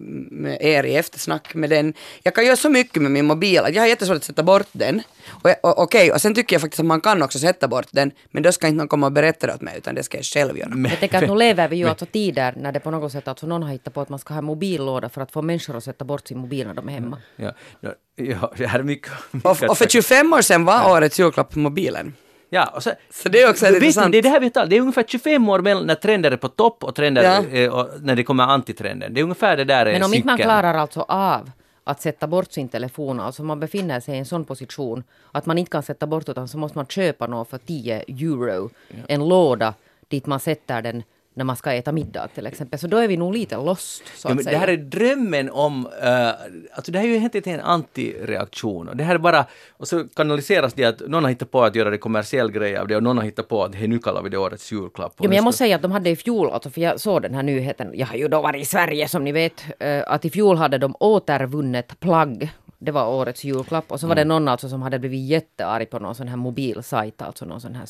er 0.59 0.83
i 0.83 0.95
eftersnack 0.95 1.53
med 1.55 1.69
den. 1.69 1.93
Jag 2.23 2.35
kan 2.35 2.45
göra 2.45 2.55
så 2.55 2.69
mycket 2.69 3.01
med 3.01 3.11
min 3.11 3.25
mobil 3.25 3.59
att 3.59 3.73
jag 3.75 3.81
har 3.81 3.87
jättesvårt 3.87 4.17
att 4.17 4.23
sätta 4.23 4.43
bort 4.43 4.67
den. 4.71 5.01
Och, 5.29 5.49
jag- 5.49 5.57
och, 5.63 5.79
okej, 5.79 6.11
och 6.11 6.21
sen 6.21 6.35
tycker 6.35 6.55
jag 6.55 6.61
faktiskt 6.61 6.79
att 6.79 6.85
man 6.85 7.01
kan 7.01 7.23
också 7.23 7.39
sätta 7.39 7.67
bort 7.67 7.87
den, 7.91 8.11
men 8.31 8.43
då 8.43 8.51
ska 8.51 8.67
inte 8.67 8.77
någon 8.77 8.87
komma 8.87 9.05
och 9.05 9.11
berätta 9.11 9.47
det 9.47 9.53
åt 9.53 9.61
mig, 9.61 9.73
utan 9.77 9.95
det 9.95 10.03
ska 10.03 10.17
jag 10.17 10.25
själv 10.25 10.57
göra. 10.57 10.69
Jag 10.89 10.99
tänker 10.99 11.17
att 11.23 11.29
nu 11.29 11.35
lever 11.35 11.67
vi 11.67 11.75
ju 11.75 11.87
alltså 11.89 12.05
tider 12.05 12.53
när 12.57 12.71
det 12.71 12.79
på 12.79 12.91
något 12.91 13.11
sätt, 13.11 13.27
alltså 13.27 13.47
någon 13.47 13.63
har 13.63 13.71
hittat 13.71 13.93
på 13.93 14.01
att 14.01 14.09
man 14.09 14.19
ska 14.19 14.33
ha 14.33 14.39
en 14.39 14.45
mobillåda 14.45 15.09
för 15.09 15.21
att 15.21 15.31
få 15.31 15.41
människor 15.55 15.77
att 15.77 15.83
sätta 15.83 16.05
bort 16.05 16.27
sin 16.27 16.37
mobil 16.37 16.67
när 16.67 16.73
de 16.73 16.89
är 16.89 16.93
hemma. 16.93 17.17
Ja, 17.35 17.51
ja, 17.81 17.89
ja, 18.15 18.51
det 18.57 18.67
här 18.67 18.79
är 18.79 18.83
mycket... 18.83 19.11
mycket 19.31 19.63
Och, 19.63 19.69
och 19.69 19.77
för 19.77 19.87
25 19.87 20.33
år 20.33 20.41
sedan 20.41 20.65
var 20.65 20.91
årets 20.91 21.19
julklapp 21.19 21.55
mobilen. 21.55 22.13
Ja, 22.49 22.71
och 22.75 22.83
så, 22.83 22.91
Så 23.11 23.29
det 23.29 23.41
är 23.41 23.49
också 23.49 23.67
intressant. 23.67 24.11
Det 24.11 24.17
är 24.17 24.21
det 24.21 24.29
här 24.29 24.39
vi 24.39 24.49
talar 24.49 24.67
Det 24.67 24.75
är 24.77 24.81
ungefär 24.81 25.03
25 25.07 25.49
år 25.49 25.59
mellan 25.59 25.85
när 25.87 25.95
trender 25.95 26.31
är 26.31 26.37
på 26.37 26.47
topp 26.47 26.83
och 26.83 26.95
trender 26.95 27.23
Ja. 27.23 27.57
eh, 27.59 27.73
och 27.73 27.89
när 28.01 28.15
det 28.15 28.23
kommer 28.23 28.43
antitrender. 28.43 29.09
Det 29.09 29.19
är 29.19 29.23
ungefär 29.23 29.57
det 29.57 29.63
där 29.63 29.85
Men 29.85 30.03
om 30.03 30.13
inte 30.13 30.27
man 30.27 30.37
klarar 30.37 30.73
alltså 30.73 31.01
av 31.07 31.51
att 31.83 32.01
sätta 32.01 32.27
bort 32.27 32.51
sin 32.51 32.69
telefon, 32.69 33.19
alltså 33.19 33.43
man 33.43 33.59
befinner 33.59 33.99
sig 33.99 34.15
i 34.15 34.17
en 34.17 34.25
sån 34.25 34.45
position 34.45 35.03
att 35.31 35.45
man 35.45 35.57
inte 35.57 35.71
kan 35.71 35.83
sätta 35.83 36.07
bort 36.07 36.29
utan 36.29 36.47
så 36.47 36.57
måste 36.57 36.77
man 36.77 36.85
köpa 36.85 37.27
något 37.27 37.49
för 37.49 37.57
10 37.57 38.03
euro, 38.07 38.69
en 39.07 39.27
låda 39.27 39.73
dit 40.07 40.25
man 40.25 40.39
sätter 40.39 40.81
den 40.81 41.03
när 41.37 41.45
man 41.45 41.55
ska 41.55 41.73
äta 41.73 41.91
middag 41.91 42.27
till 42.35 42.47
exempel. 42.47 42.79
Så 42.79 42.87
då 42.87 42.97
är 42.97 43.07
vi 43.07 43.17
nog 43.17 43.33
lite 43.33 43.55
lost, 43.57 44.03
så 44.15 44.27
Ja, 44.27 44.31
att 44.31 44.35
men 44.35 44.43
säga. 44.43 44.53
det 44.53 44.59
här 44.59 44.67
är 44.67 44.77
drömmen 44.77 45.49
om... 45.49 45.85
Uh, 45.85 46.29
alltså 46.73 46.91
det 46.91 46.99
här 46.99 47.05
är 47.05 47.09
ju 47.09 47.17
enkelt 47.17 47.47
en 47.47 47.59
antireaktion. 47.59 48.89
Och 48.89 48.97
det 48.97 49.03
här 49.03 49.15
är 49.15 49.19
bara... 49.19 49.45
Och 49.71 49.87
så 49.87 50.07
kanaliseras 50.15 50.73
det 50.73 50.85
att 50.85 50.99
någon 50.99 51.23
har 51.23 51.29
hittat 51.29 51.51
på 51.51 51.63
att 51.63 51.75
göra 51.75 51.89
det 51.89 51.97
kommersiell 51.97 52.51
grej 52.51 52.77
av 52.77 52.87
det 52.87 52.95
och 52.95 53.03
någon 53.03 53.17
har 53.17 53.23
hittat 53.23 53.47
på 53.47 53.63
att 53.63 53.75
hej, 53.75 53.87
nu 53.87 53.99
kallar 53.99 54.21
vi 54.21 54.29
det 54.29 54.37
årets 54.37 54.71
julklapp. 54.71 55.13
Jo, 55.19 55.29
men 55.29 55.35
jag 55.35 55.43
måste 55.43 55.57
säga 55.57 55.75
att 55.75 55.81
de 55.81 55.91
hade 55.91 56.09
i 56.09 56.15
fjol, 56.15 56.49
alltså, 56.49 56.69
för 56.69 56.81
jag 56.81 56.99
såg 56.99 57.21
den 57.21 57.33
här 57.33 57.43
nyheten, 57.43 57.91
jag 57.93 58.07
har 58.07 58.15
ju 58.15 58.27
då 58.27 58.41
varit 58.41 58.61
i 58.61 58.65
Sverige 58.65 59.07
som 59.07 59.23
ni 59.23 59.31
vet, 59.31 59.65
eh, 59.79 60.03
att 60.07 60.25
i 60.25 60.29
fjol 60.29 60.57
hade 60.57 60.77
de 60.77 60.95
återvunnet 60.99 61.99
plagg. 61.99 62.49
Det 62.79 62.91
var 62.91 63.07
årets 63.07 63.43
julklapp. 63.43 63.91
Och 63.91 63.99
så 63.99 64.07
var 64.07 64.15
det 64.15 64.25
någon 64.25 64.47
alltså 64.47 64.69
som 64.69 64.81
hade 64.81 64.99
blivit 64.99 65.29
jättearg 65.29 65.89
på 65.89 65.99
någon 65.99 66.15
sån 66.15 66.27
här 66.27 66.37
mobilsajt, 66.37 67.21
alltså 67.21 67.45
någon 67.45 67.61
sån 67.61 67.75
här 67.75 67.85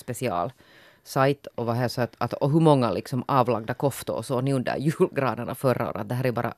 specialsajt. 1.06 1.48
Och, 1.56 1.66
var 1.66 1.74
här 1.74 1.88
så 1.88 2.02
att, 2.02 2.16
att, 2.18 2.34
och 2.34 2.52
hur 2.52 2.60
många 2.60 2.92
liksom 2.92 3.24
avlagda 3.28 3.74
koftor 3.74 4.22
såg 4.22 4.44
ni 4.44 4.54
under 4.54 4.78
julgranarna 4.78 5.56
förra 5.56 5.90
året. 5.90 6.10
Det 6.10 6.16
här 6.16 6.26
är 6.26 6.32
bara 6.32 6.54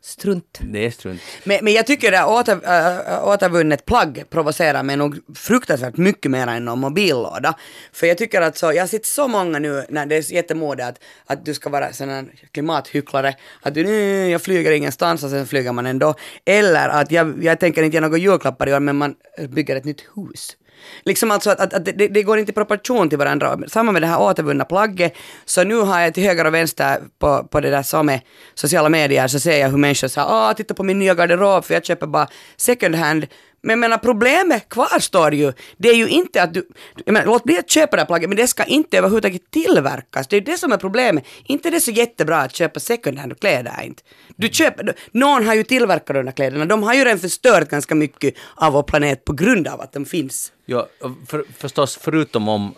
strunt. 0.00 0.60
Det 0.62 0.86
är 0.86 0.90
strunt. 0.90 1.20
Men, 1.44 1.64
men 1.64 1.72
jag 1.72 1.86
tycker 1.86 2.10
det 2.10 2.24
åter, 2.24 2.60
äh, 2.64 3.28
återvunnet 3.28 3.84
plagg 3.84 4.24
provocerar 4.30 4.82
mig 4.82 4.96
nog 4.96 5.18
fruktansvärt 5.34 5.96
mycket 5.96 6.30
mer 6.30 6.46
än 6.46 6.64
någon 6.64 6.80
mobillåda. 6.80 7.54
För 7.92 8.06
jag 8.06 8.18
tycker 8.18 8.42
att 8.42 8.56
så, 8.56 8.72
jag 8.72 8.82
har 8.82 8.86
sett 8.86 9.06
så 9.06 9.28
många 9.28 9.58
nu 9.58 9.84
när 9.88 10.06
det 10.06 10.16
är 10.16 10.32
jättemode 10.32 10.86
att, 10.86 10.98
att 11.26 11.44
du 11.44 11.54
ska 11.54 11.70
vara 11.70 11.92
sån 11.92 12.08
här 12.08 12.26
klimathycklare, 12.52 13.34
att 13.62 13.74
du 13.74 13.84
nej, 13.84 14.30
jag 14.30 14.42
flyger 14.42 14.72
ingenstans 14.72 15.24
och 15.24 15.30
sen 15.30 15.46
flyger 15.46 15.72
man 15.72 15.86
ändå. 15.86 16.14
Eller 16.44 16.88
att 16.88 17.10
jag, 17.10 17.44
jag 17.44 17.60
tänker 17.60 17.82
inte 17.82 17.96
ge 17.96 18.00
några 18.00 18.18
julklappar 18.18 18.68
i 18.68 18.74
år 18.74 18.80
men 18.80 18.96
man 18.96 19.14
bygger 19.48 19.76
ett 19.76 19.84
nytt 19.84 20.04
hus. 20.16 20.56
Liksom 21.04 21.30
alltså 21.30 21.50
att, 21.50 21.60
att, 21.60 21.74
att 21.74 21.84
det, 21.84 21.92
det 21.92 22.22
går 22.22 22.38
inte 22.38 22.50
i 22.50 22.54
proportion 22.54 23.08
till 23.08 23.18
varandra. 23.18 23.58
Samma 23.68 23.92
med 23.92 24.02
det 24.02 24.06
här 24.06 24.20
återvunna 24.20 24.64
plagget. 24.64 25.14
Så 25.44 25.64
nu 25.64 25.76
har 25.76 26.00
jag 26.00 26.14
till 26.14 26.22
höger 26.22 26.44
och 26.44 26.54
vänster 26.54 26.98
på, 27.18 27.44
på 27.44 27.60
det 27.60 27.70
där 27.70 27.82
som 27.82 28.08
är 28.08 28.20
sociala 28.54 28.88
medier 28.88 29.28
så 29.28 29.40
ser 29.40 29.58
jag 29.58 29.68
hur 29.68 29.78
människor 29.78 30.08
säger 30.08 30.28
ah 30.30 30.54
titta 30.54 30.74
på 30.74 30.82
min 30.82 30.98
nya 30.98 31.14
garderob 31.14 31.64
för 31.64 31.74
jag 31.74 31.84
köper 31.84 32.06
bara 32.06 32.28
second 32.56 32.94
hand. 32.94 33.26
Men 33.64 33.70
jag 33.70 33.78
menar 33.78 33.98
problemet 33.98 34.68
kvarstår 34.68 35.34
ju. 35.34 35.52
Det 35.76 35.88
är 35.88 35.94
ju 35.94 36.08
inte 36.08 36.42
att 36.42 36.54
du, 36.54 36.68
jag 37.04 37.12
menar, 37.12 37.26
låt 37.26 37.44
bli 37.44 37.58
att 37.58 37.70
köpa 37.70 37.96
det 37.96 38.02
här 38.02 38.06
plagget 38.06 38.28
men 38.28 38.36
det 38.36 38.46
ska 38.46 38.64
inte 38.64 38.98
överhuvudtaget 38.98 39.50
tillverkas. 39.50 40.28
Det 40.28 40.36
är 40.36 40.40
ju 40.40 40.44
det 40.44 40.58
som 40.58 40.72
är 40.72 40.76
problemet. 40.76 41.24
Inte 41.44 41.70
det 41.70 41.76
är 41.76 41.80
så 41.80 41.90
jättebra 41.90 42.36
att 42.36 42.56
köpa 42.56 42.80
second 42.80 43.18
hand 43.18 43.40
kläder 43.40 43.82
inte. 43.84 44.02
Du 44.36 44.48
köper, 44.48 44.94
någon 45.12 45.46
har 45.46 45.54
ju 45.54 45.62
tillverkat 45.62 46.16
de 46.16 46.26
här 46.26 46.32
kläderna. 46.32 46.64
De 46.64 46.82
har 46.82 46.94
ju 46.94 47.04
redan 47.04 47.18
förstört 47.18 47.68
ganska 47.68 47.94
mycket 47.94 48.34
av 48.54 48.72
vår 48.72 48.82
planet 48.82 49.24
på 49.24 49.32
grund 49.32 49.68
av 49.68 49.80
att 49.80 49.92
de 49.92 50.04
finns. 50.04 50.52
Ja, 50.64 50.88
för, 51.26 51.44
förstås 51.56 51.96
förutom 51.96 52.48
om 52.48 52.74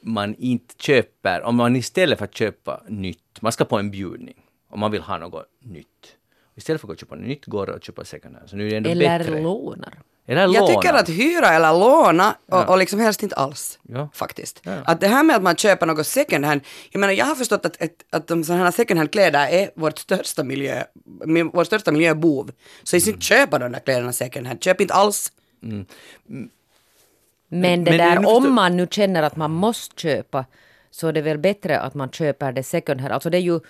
man 0.00 0.34
inte 0.34 0.74
köper, 0.78 1.42
om 1.42 1.56
man 1.56 1.76
istället 1.76 2.18
för 2.18 2.24
att 2.24 2.34
köpa 2.34 2.82
nytt, 2.88 3.18
man 3.40 3.52
ska 3.52 3.64
på 3.64 3.78
en 3.78 3.90
bjudning 3.90 4.36
och 4.70 4.78
man 4.78 4.90
vill 4.90 5.02
ha 5.02 5.18
något 5.18 5.46
nytt. 5.64 5.86
Istället 6.56 6.80
för 6.80 6.88
att 6.88 6.94
gå 6.94 6.96
köpa 6.96 7.14
nytt 7.14 7.46
går 7.46 7.66
det 7.66 7.74
att 7.74 7.84
köpa 7.84 8.04
second 8.04 8.36
hand. 8.36 8.50
Så 8.50 8.56
nu 8.56 8.66
är 8.66 8.70
det 8.70 8.76
ändå 8.76 8.90
Eller 8.90 9.18
bättre. 9.18 9.40
lånar. 9.42 9.98
Eller 10.26 10.40
Jag 10.40 10.52
låna. 10.52 10.66
tycker 10.66 10.94
att 10.94 11.08
hyra 11.08 11.48
eller 11.48 11.72
låna 11.72 12.36
och, 12.48 12.68
och 12.68 12.78
liksom 12.78 13.00
helst 13.00 13.22
inte 13.22 13.34
alls. 13.36 13.78
Ja. 13.82 14.08
Faktiskt. 14.14 14.60
Ja. 14.62 14.72
Att 14.84 15.00
det 15.00 15.08
här 15.08 15.22
med 15.24 15.36
att 15.36 15.42
man 15.42 15.56
köper 15.56 15.86
något 15.86 16.06
second 16.06 16.44
hand, 16.44 16.60
jag 16.90 17.00
menar 17.00 17.12
jag 17.12 17.26
har 17.26 17.34
förstått 17.34 17.66
att, 17.66 17.82
att, 17.82 17.90
att 18.10 18.26
de 18.26 18.44
sådana 18.44 18.64
här 18.64 18.70
second 18.70 18.98
hand 18.98 19.10
kläder 19.12 19.46
är 19.48 19.70
vårt 19.76 19.98
största 19.98 20.44
miljö, 20.44 20.82
mi- 21.24 21.50
vår 21.54 21.64
största 21.64 21.92
miljöbov. 21.92 22.50
Så 22.82 22.96
Mm. 22.96 23.08
inte 23.08 23.20
köpa 23.26 23.58
de 23.58 23.72
där 23.72 23.80
kläderna 23.80 24.12
second 24.12 24.46
hand, 24.46 24.62
köp 24.62 24.80
inte 24.80 24.94
alls. 24.94 25.32
Men 27.52 27.84
det 27.84 27.90
Men 27.90 27.98
där, 27.98 28.16
förstår- 28.16 28.36
om 28.36 28.54
man 28.54 28.76
nu 28.76 28.86
känner 28.90 29.22
att 29.22 29.36
man 29.36 29.50
måste 29.50 30.00
köpa, 30.00 30.44
så 30.90 31.08
är 31.08 31.12
det 31.12 31.22
väl 31.22 31.38
bättre 31.38 31.80
att 31.80 31.94
man 31.94 32.10
köper 32.10 32.52
det 32.52 32.62
second 32.62 33.00
hand. 33.00 33.12
Alltså 33.14 33.30
det 33.30 33.36
är 33.38 33.42
ju 33.42 33.60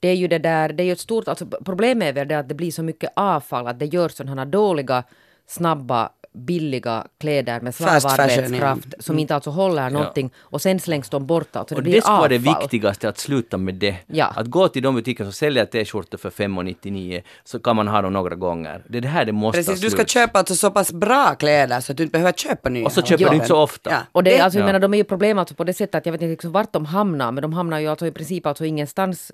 det 0.00 0.08
är 0.08 0.14
ju 0.14 0.28
det 0.28 0.38
där, 0.38 0.68
det 0.72 0.82
är 0.82 0.84
ju 0.84 0.92
ett 0.92 1.00
stort, 1.00 1.28
alltså 1.28 1.46
problemet 1.64 2.08
är 2.08 2.12
väl 2.12 2.28
det 2.28 2.38
att 2.38 2.48
det 2.48 2.54
blir 2.54 2.70
så 2.70 2.82
mycket 2.82 3.10
avfall, 3.16 3.66
att 3.66 3.78
det 3.78 3.86
görs 3.86 4.12
sådana 4.12 4.44
dåliga, 4.44 5.04
snabba, 5.46 6.12
billiga 6.36 7.06
kläder 7.20 7.60
med 7.60 7.74
slavarbetskraft 7.74 8.86
ja. 8.90 8.96
som 9.02 9.18
inte 9.18 9.34
alltså 9.34 9.50
håller 9.50 9.90
någonting 9.90 10.30
och 10.38 10.62
sen 10.62 10.80
slängs 10.80 11.08
de 11.08 11.26
bort. 11.26 11.56
Alltså 11.56 11.74
det 11.74 11.78
Och 11.78 11.82
blir 11.82 11.92
det 11.94 12.00
ska 12.02 12.16
vara 12.16 12.28
det 12.28 12.38
viktigaste, 12.38 13.08
att 13.08 13.18
sluta 13.18 13.56
med 13.56 13.74
det. 13.74 13.96
Ja. 14.06 14.32
Att 14.36 14.46
gå 14.46 14.68
till 14.68 14.82
de 14.82 14.94
butiker 14.94 15.24
som 15.24 15.32
säljer 15.32 15.64
t-skjortor 15.64 16.18
för 16.18 16.30
5,99 16.30 17.22
så 17.44 17.58
kan 17.58 17.76
man 17.76 17.88
ha 17.88 18.02
dem 18.02 18.12
några 18.12 18.34
gånger. 18.34 18.82
Det 18.88 18.98
är 18.98 19.02
det 19.02 19.08
här 19.08 19.24
det 19.24 19.32
måste 19.32 19.58
Precis, 19.58 19.80
du 19.80 19.90
ska 19.90 20.04
köpa 20.04 20.38
alltså 20.38 20.54
så 20.54 20.70
pass 20.70 20.92
bra 20.92 21.34
kläder 21.34 21.80
så 21.80 21.92
att 21.92 21.96
du 21.96 22.02
inte 22.02 22.12
behöver 22.12 22.32
köpa 22.32 22.68
nya. 22.68 22.84
Och 22.86 22.92
så 22.92 23.02
köper 23.02 23.12
du 23.12 23.18
tiden. 23.18 23.34
inte 23.34 23.46
så 23.46 23.56
ofta. 23.56 23.90
Ja. 23.90 23.98
Och 24.12 24.24
det, 24.24 24.30
Det- 24.30 24.40
alltså, 24.40 24.58
jag 24.58 24.62
Ja. 24.62 24.66
menar, 24.66 24.78
de 24.80 24.94
är 24.94 24.98
ju 24.98 25.04
problem 25.04 25.38
alltså 25.38 25.54
på 25.54 25.64
det 25.64 25.74
sättet 25.74 25.94
att 25.94 26.06
jag 26.06 26.12
vet 26.12 26.22
inte 26.22 26.30
liksom 26.30 26.52
vart 26.52 26.72
de 26.72 26.84
hamnar, 26.86 27.32
men 27.32 27.42
de 27.42 27.52
hamnar 27.52 27.78
ju 27.78 27.86
alltså 27.88 28.06
i 28.06 28.10
princip 28.12 28.46
alltså 28.46 28.64
ingenstans 28.64 29.32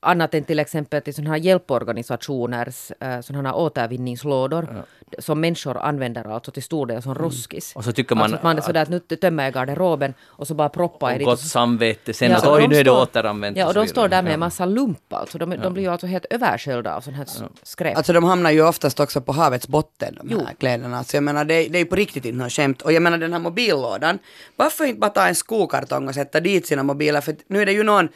annat 0.00 0.34
än 0.34 0.44
till 0.44 0.58
exempel 0.58 1.02
till 1.02 1.14
sådana 1.14 1.30
här 1.30 1.38
hjälporganisationers 1.38 2.92
äh, 3.00 3.20
sådana 3.20 3.48
här 3.48 3.56
återvinningslådor 3.56 4.68
ja. 5.10 5.22
som 5.22 5.40
människor 5.40 5.78
använder 5.78 6.34
alltså 6.34 6.50
till 6.50 6.62
stor 6.62 6.86
del 6.86 7.02
som 7.02 7.12
mm. 7.12 7.22
roskis. 7.22 7.72
Och 7.76 7.84
så 7.84 7.92
tycker 7.92 8.14
man, 8.14 8.22
alltså 8.22 8.36
att 8.36 8.42
man 8.42 8.58
är 8.58 8.60
sådär 8.60 8.82
att 8.82 8.88
nu 8.88 9.00
tömmer 9.00 9.44
jag 9.44 9.52
garderoben 9.52 10.14
och 10.26 10.46
så 10.46 10.54
bara 10.54 10.68
proppar 10.68 11.10
jag 11.10 11.18
dit. 11.18 11.26
Och 11.26 11.32
gott 11.32 11.40
samvete 11.40 12.12
sen 12.12 12.30
ja, 12.30 12.36
att 12.36 12.46
oj 12.46 12.68
nu 12.68 12.76
är 12.76 12.84
det 12.84 12.90
återanvänt. 12.90 13.56
Ja 13.56 13.66
och, 13.66 13.74
de 13.74 13.86
står 13.86 14.08
där 14.08 14.22
med 14.22 14.34
en 14.34 14.40
massa 14.40 14.64
lump 14.66 15.12
alltså. 15.12 15.38
De, 15.38 15.52
ja. 15.52 15.58
de 15.58 15.72
blir 15.72 15.82
ju 15.82 15.88
alltså 15.88 16.06
helt 16.06 16.26
översköljda 16.30 16.96
av 16.96 17.00
sånt 17.00 17.16
här 17.16 17.26
ja. 17.40 17.48
skräp. 17.62 17.96
Alltså 17.96 18.12
de 18.12 18.24
hamnar 18.24 18.50
ju 18.50 18.62
oftast 18.62 19.00
också 19.00 19.20
på 19.20 19.32
havets 19.32 19.68
botten 19.68 20.14
de 20.20 20.28
här 20.28 20.36
jo. 20.40 20.56
kläderna. 20.58 20.98
Alltså 20.98 21.16
jag 21.16 21.24
menar 21.24 21.44
det, 21.44 21.68
det 21.68 21.78
är 21.78 21.82
ju 21.82 21.86
på 21.86 21.96
riktigt 21.96 22.24
inte 22.24 22.38
något 22.38 22.52
skämt. 22.52 22.82
Och 22.82 22.92
jag 22.92 23.02
menar 23.02 23.18
den 23.18 23.32
här 23.32 23.40
mobillådan. 23.40 24.18
Varför 24.56 24.84
inte 24.84 25.00
bara 25.00 25.10
ta 25.10 25.26
en 25.26 25.34
skokartong 25.34 26.08
och 26.08 26.14
sätta 26.14 26.40
dit 26.40 26.66
sina 26.66 26.82
mobiler? 26.82 27.20
För 27.20 27.36
nu 27.46 27.62
är 27.62 27.66
det 27.66 27.72
ju 27.72 27.82
någon 27.82 28.08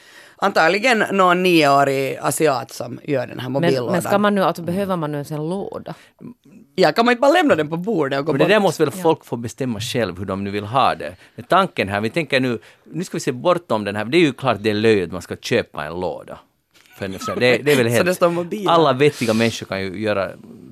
antagligen 0.44 0.98
någon 0.98 1.42
nioårig 1.42 2.18
asiat 2.20 2.70
som 2.70 3.00
gör 3.04 3.26
den 3.26 3.38
här 3.38 3.48
mobillådan. 3.48 3.84
Men, 3.84 3.92
men 3.92 4.02
ska 4.02 4.18
man 4.18 4.34
nu, 4.34 4.42
alltså 4.42 4.62
behöver 4.62 4.96
man 4.96 5.12
nu 5.12 5.16
ens 5.16 5.30
en 5.30 5.48
låda? 5.48 5.94
Ja, 6.74 6.92
kan 6.92 7.04
man 7.04 7.12
inte 7.12 7.20
bara 7.20 7.32
lämna 7.32 7.54
den 7.54 7.68
på 7.68 7.76
bordet 7.76 8.18
och 8.18 8.26
gå 8.26 8.32
Men 8.32 8.38
det 8.38 8.54
där 8.54 8.60
måste 8.60 8.84
väl 8.84 8.92
folk 8.92 9.18
ja. 9.20 9.24
få 9.24 9.36
bestämma 9.36 9.80
själv 9.80 10.18
hur 10.18 10.24
de 10.24 10.44
nu 10.44 10.50
vill 10.50 10.64
ha 10.64 10.94
det. 10.94 11.16
Men 11.34 11.44
tanken 11.44 11.88
här, 11.88 12.00
vi 12.00 12.10
tänker 12.10 12.40
nu, 12.40 12.58
nu 12.84 13.04
ska 13.04 13.16
vi 13.16 13.20
se 13.20 13.32
bortom 13.32 13.84
den 13.84 13.96
här, 13.96 14.04
det 14.04 14.16
är 14.16 14.20
ju 14.20 14.32
klart 14.32 14.56
det 14.60 14.70
är 14.70 14.74
löjligt 14.74 15.06
att 15.06 15.12
man 15.12 15.22
ska 15.22 15.36
köpa 15.36 15.84
en 15.84 16.00
låda. 16.00 16.38
För 16.98 17.08
det, 17.40 17.58
det 17.58 17.72
är 17.72 17.76
väl 17.76 17.86
helt, 17.88 18.22
alla 18.68 18.92
vettiga 18.92 19.34
människor 19.34 19.66
kan 19.66 19.82
ju 19.82 20.00
göra, 20.00 20.30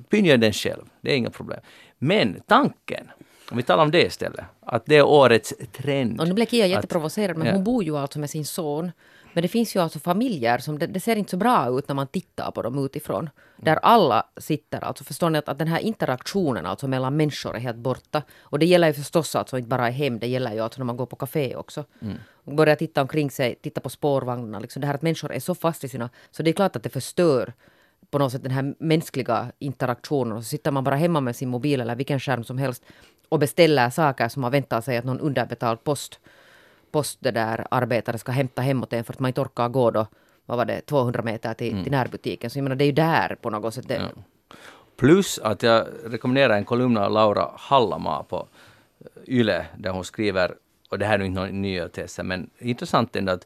pynja 0.09 0.37
den 0.37 0.53
själv, 0.53 0.83
det 1.01 1.11
är 1.11 1.15
inga 1.15 1.29
problem. 1.29 1.59
Men 1.99 2.41
tanken, 2.47 3.07
om 3.51 3.57
vi 3.57 3.63
talar 3.63 3.83
om 3.83 3.91
det 3.91 4.05
istället, 4.05 4.45
att 4.65 4.83
det 4.85 4.95
är 4.95 5.05
årets 5.05 5.53
trend. 5.71 6.21
Och 6.21 6.27
nu 6.27 6.33
blev 6.33 6.45
Kia 6.45 6.65
jätteprovocerad, 6.65 7.37
men 7.37 7.47
ja. 7.47 7.53
hon 7.53 7.63
bor 7.63 7.83
ju 7.83 7.97
alltså 7.97 8.19
med 8.19 8.29
sin 8.29 8.45
son 8.45 8.91
men 9.33 9.41
det 9.41 9.47
finns 9.47 9.75
ju 9.75 9.79
alltså 9.79 9.99
familjer 9.99 10.57
som 10.57 10.79
det, 10.79 10.87
det, 10.87 10.99
ser 10.99 11.15
inte 11.15 11.31
så 11.31 11.37
bra 11.37 11.79
ut 11.79 11.87
när 11.87 11.95
man 11.95 12.07
tittar 12.07 12.51
på 12.51 12.61
dem 12.61 12.85
utifrån. 12.85 13.29
Där 13.57 13.75
alla 13.75 14.25
sitter, 14.37 14.83
alltså 14.83 15.03
förstår 15.03 15.29
ni 15.29 15.37
att, 15.37 15.49
att 15.49 15.57
den 15.57 15.67
här 15.67 15.79
interaktionen 15.79 16.65
alltså 16.65 16.87
mellan 16.87 17.17
människor 17.17 17.55
är 17.55 17.59
helt 17.59 17.77
borta. 17.77 18.23
Och 18.39 18.59
det 18.59 18.65
gäller 18.65 18.87
ju 18.87 18.93
förstås 18.93 19.35
alltså 19.35 19.57
inte 19.57 19.69
bara 19.69 19.89
i 19.89 19.91
hem, 19.91 20.19
det 20.19 20.27
gäller 20.27 20.53
ju 20.53 20.59
alltså 20.59 20.79
när 20.79 20.85
man 20.85 20.97
går 20.97 21.05
på 21.05 21.15
café 21.15 21.55
också. 21.55 21.85
Mm. 22.01 22.17
Börjar 22.43 22.75
titta 22.75 23.01
omkring 23.01 23.31
sig, 23.31 23.55
titta 23.55 23.81
på 23.81 23.89
spårvagnarna, 23.89 24.59
liksom 24.59 24.81
det 24.81 24.87
här 24.87 24.93
att 24.93 25.01
människor 25.01 25.33
är 25.33 25.39
så 25.39 25.55
fast 25.55 25.83
i 25.83 25.89
sina... 25.89 26.09
Så 26.31 26.43
det 26.43 26.51
är 26.51 26.53
klart 26.53 26.75
att 26.75 26.83
det 26.83 26.89
förstör 26.89 27.53
på 28.09 28.19
något 28.19 28.31
sätt 28.31 28.43
den 28.43 28.51
här 28.51 28.75
mänskliga 28.79 29.51
interaktionen. 29.59 30.37
Och 30.37 30.43
så 30.43 30.47
sitter 30.49 30.71
man 30.71 30.83
bara 30.83 30.95
hemma 30.95 31.21
med 31.21 31.35
sin 31.35 31.49
mobil 31.49 31.81
eller 31.81 31.95
vilken 31.95 32.19
skärm 32.19 32.43
som 32.43 32.57
helst 32.57 32.83
och 33.29 33.39
beställer 33.39 33.89
saker 33.89 34.29
som 34.29 34.41
man 34.41 34.51
väntar 34.51 34.81
sig 34.81 34.97
att 34.97 35.05
någon 35.05 35.19
underbetald 35.19 35.83
post 35.83 36.19
post 36.93 37.17
det 37.21 37.31
där 37.31 37.67
arbetare 37.71 38.17
ska 38.17 38.31
hämta 38.31 38.61
hemåt 38.61 38.93
en 38.93 39.03
för 39.03 39.13
att 39.13 39.19
man 39.19 39.29
inte 39.29 39.41
orkar 39.41 39.69
gå 39.69 39.91
då, 39.91 40.07
vad 40.45 40.57
var 40.57 40.65
det, 40.65 40.81
200 40.81 41.21
meter 41.21 41.53
till, 41.53 41.71
mm. 41.71 41.83
till 41.83 41.91
närbutiken. 41.91 42.49
Så 42.49 42.57
jag 42.57 42.63
menar, 42.63 42.75
det 42.75 42.83
är 42.83 42.91
ju 42.91 42.91
där 42.91 43.37
på 43.41 43.49
något 43.49 43.73
sätt. 43.73 43.87
Det... 43.87 43.95
Ja. 43.95 44.57
Plus 44.97 45.39
att 45.39 45.63
jag 45.63 45.87
rekommenderar 46.05 46.57
en 46.57 46.65
kolumn 46.65 46.97
av 46.97 47.11
Laura 47.11 47.49
Hallamaa 47.55 48.23
på 48.23 48.47
Yle 49.27 49.65
där 49.77 49.89
hon 49.89 50.03
skriver, 50.03 50.55
och 50.89 50.99
det 50.99 51.05
här 51.05 51.13
är 51.13 51.17
nu 51.17 51.25
inte 51.25 51.39
någon 51.39 51.61
nyhet 51.61 52.19
men 52.23 52.49
intressant 52.59 53.15
ändå 53.15 53.31
att 53.31 53.45